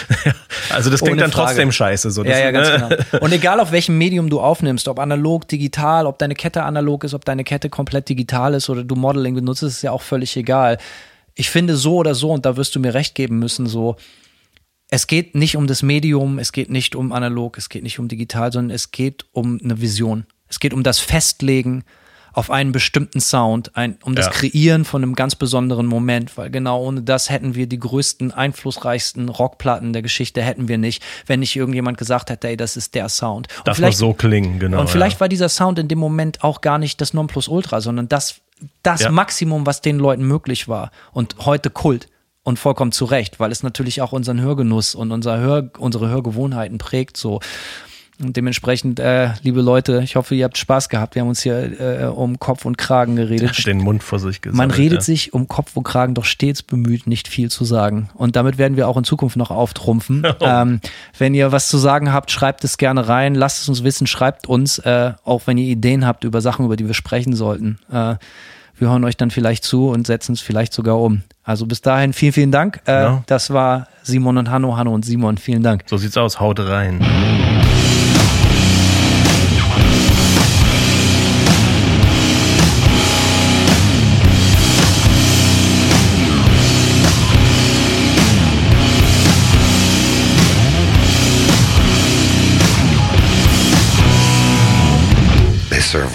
also 0.70 0.90
das 0.90 1.00
klingt 1.00 1.14
Ohne 1.14 1.22
dann 1.22 1.32
Frage. 1.32 1.48
trotzdem 1.48 1.72
scheiße. 1.72 2.10
So, 2.10 2.24
Ja, 2.24 2.30
das, 2.30 2.40
ja, 2.40 2.50
ganz 2.50 2.68
ne? 2.68 3.04
genau. 3.10 3.24
Und 3.24 3.32
egal 3.32 3.60
auf 3.60 3.72
welchem 3.72 3.98
Medium 3.98 4.30
du 4.30 4.40
aufnimmst, 4.40 4.88
ob 4.88 4.98
analog, 4.98 5.48
digital, 5.48 6.06
ob 6.06 6.18
deine 6.18 6.34
Kette 6.34 6.62
analog 6.62 7.04
ist, 7.04 7.14
ob 7.14 7.24
deine 7.24 7.44
Kette 7.44 7.70
komplett 7.70 8.08
digital 8.08 8.54
ist 8.54 8.68
oder 8.68 8.84
du 8.84 8.94
Modeling 8.96 9.34
benutzt, 9.34 9.62
ist 9.62 9.82
ja 9.82 9.92
auch 9.92 10.02
völlig 10.02 10.36
egal. 10.36 10.78
Ich 11.34 11.50
finde 11.50 11.76
so 11.76 11.96
oder 11.96 12.14
so, 12.14 12.30
und 12.30 12.46
da 12.46 12.56
wirst 12.56 12.74
du 12.74 12.80
mir 12.80 12.94
recht 12.94 13.14
geben 13.14 13.38
müssen, 13.38 13.66
so, 13.66 13.96
es 14.88 15.06
geht 15.06 15.34
nicht 15.34 15.56
um 15.56 15.66
das 15.66 15.82
Medium, 15.82 16.38
es 16.38 16.52
geht 16.52 16.70
nicht 16.70 16.94
um 16.94 17.12
analog, 17.12 17.58
es 17.58 17.68
geht 17.68 17.82
nicht 17.82 17.98
um 17.98 18.08
digital, 18.08 18.52
sondern 18.52 18.74
es 18.74 18.90
geht 18.92 19.26
um 19.32 19.58
eine 19.62 19.80
Vision. 19.80 20.26
Es 20.48 20.60
geht 20.60 20.72
um 20.72 20.82
das 20.82 21.00
Festlegen 21.00 21.84
auf 22.36 22.50
einen 22.50 22.70
bestimmten 22.70 23.18
Sound, 23.18 23.74
ein, 23.78 23.96
um 24.04 24.14
das 24.14 24.26
Ja. 24.26 24.32
Kreieren 24.32 24.84
von 24.84 25.02
einem 25.02 25.14
ganz 25.14 25.34
besonderen 25.36 25.86
Moment, 25.86 26.36
weil 26.36 26.50
genau 26.50 26.82
ohne 26.82 27.00
das 27.00 27.30
hätten 27.30 27.54
wir 27.54 27.66
die 27.66 27.78
größten, 27.78 28.30
einflussreichsten 28.30 29.30
Rockplatten 29.30 29.94
der 29.94 30.02
Geschichte 30.02 30.42
hätten 30.42 30.68
wir 30.68 30.76
nicht, 30.76 31.02
wenn 31.26 31.40
nicht 31.40 31.56
irgendjemand 31.56 31.96
gesagt 31.96 32.28
hätte, 32.28 32.48
ey, 32.48 32.58
das 32.58 32.76
ist 32.76 32.94
der 32.94 33.08
Sound. 33.08 33.48
Und 33.56 33.68
Darf 33.68 33.78
noch 33.78 33.90
so 33.90 34.12
klingen, 34.12 34.58
genau. 34.58 34.80
und 34.80 34.90
vielleicht 34.90 35.16
ja. 35.16 35.20
war 35.20 35.28
dieser 35.30 35.48
Sound 35.48 35.78
in 35.78 35.88
dem 35.88 35.98
Moment 35.98 36.44
auch 36.44 36.60
gar 36.60 36.76
nicht 36.76 37.00
das 37.00 37.14
Nonplusultra, 37.14 37.80
sondern 37.80 38.06
das, 38.06 38.34
das 38.82 39.00
Ja. 39.00 39.10
Maximum, 39.10 39.64
was 39.64 39.80
den 39.80 39.98
Leuten 39.98 40.24
möglich 40.24 40.68
war. 40.68 40.90
Und 41.12 41.36
heute 41.46 41.70
Kult. 41.70 42.08
Und 42.42 42.60
vollkommen 42.60 42.92
zu 42.92 43.06
Recht, 43.06 43.40
weil 43.40 43.50
es 43.50 43.64
natürlich 43.64 44.02
auch 44.02 44.12
unseren 44.12 44.40
Hörgenuss 44.40 44.94
und 44.94 45.10
unser 45.10 45.38
Hör, 45.38 45.68
unsere 45.78 46.08
Hörgewohnheiten 46.08 46.78
prägt. 46.78 47.16
So. 47.16 47.40
Und 48.18 48.36
dementsprechend, 48.36 48.98
äh, 48.98 49.30
liebe 49.42 49.60
Leute, 49.60 50.00
ich 50.02 50.16
hoffe, 50.16 50.34
ihr 50.34 50.44
habt 50.44 50.56
Spaß 50.56 50.88
gehabt. 50.88 51.14
Wir 51.14 51.22
haben 51.22 51.28
uns 51.28 51.42
hier 51.42 51.80
äh, 51.80 52.04
um 52.06 52.38
Kopf 52.38 52.64
und 52.64 52.78
Kragen 52.78 53.16
geredet. 53.16 53.66
den 53.66 53.78
Mund 53.78 54.02
vor 54.02 54.18
sich 54.18 54.40
gesagt. 54.40 54.56
Man 54.56 54.70
redet 54.70 54.98
ja. 54.98 55.02
sich 55.02 55.34
um 55.34 55.48
Kopf 55.48 55.76
und 55.76 55.84
Kragen 55.84 56.14
doch 56.14 56.24
stets 56.24 56.62
bemüht, 56.62 57.06
nicht 57.06 57.28
viel 57.28 57.50
zu 57.50 57.64
sagen. 57.64 58.08
Und 58.14 58.34
damit 58.34 58.56
werden 58.56 58.76
wir 58.76 58.88
auch 58.88 58.96
in 58.96 59.04
Zukunft 59.04 59.36
noch 59.36 59.50
auftrumpfen. 59.50 60.26
ähm, 60.40 60.80
wenn 61.18 61.34
ihr 61.34 61.52
was 61.52 61.68
zu 61.68 61.76
sagen 61.76 62.10
habt, 62.12 62.30
schreibt 62.30 62.64
es 62.64 62.78
gerne 62.78 63.06
rein, 63.06 63.34
lasst 63.34 63.62
es 63.62 63.68
uns 63.68 63.84
wissen, 63.84 64.06
schreibt 64.06 64.46
uns, 64.46 64.78
äh, 64.78 65.12
auch 65.24 65.42
wenn 65.46 65.58
ihr 65.58 65.66
Ideen 65.66 66.06
habt 66.06 66.24
über 66.24 66.40
Sachen, 66.40 66.64
über 66.64 66.76
die 66.76 66.86
wir 66.86 66.94
sprechen 66.94 67.36
sollten. 67.36 67.78
Äh, 67.92 68.14
wir 68.78 68.90
hören 68.90 69.04
euch 69.04 69.16
dann 69.16 69.30
vielleicht 69.30 69.64
zu 69.64 69.88
und 69.88 70.06
setzen 70.06 70.32
es 70.32 70.40
vielleicht 70.40 70.72
sogar 70.72 70.98
um. 70.98 71.22
Also 71.44 71.66
bis 71.66 71.80
dahin, 71.80 72.12
vielen, 72.12 72.32
vielen 72.32 72.52
Dank. 72.52 72.80
Äh, 72.86 72.92
Ja. 72.92 73.22
Das 73.26 73.50
war 73.50 73.88
Simon 74.02 74.38
und 74.38 74.50
Hanno, 74.50 74.76
Hanno 74.76 74.94
und 74.94 75.04
Simon. 75.04 75.38
Vielen 75.38 75.62
Dank. 75.62 75.84
So 75.86 75.96
sieht's 75.96 76.16
aus, 76.16 76.40
haut 76.40 76.60
rein. 76.60 77.00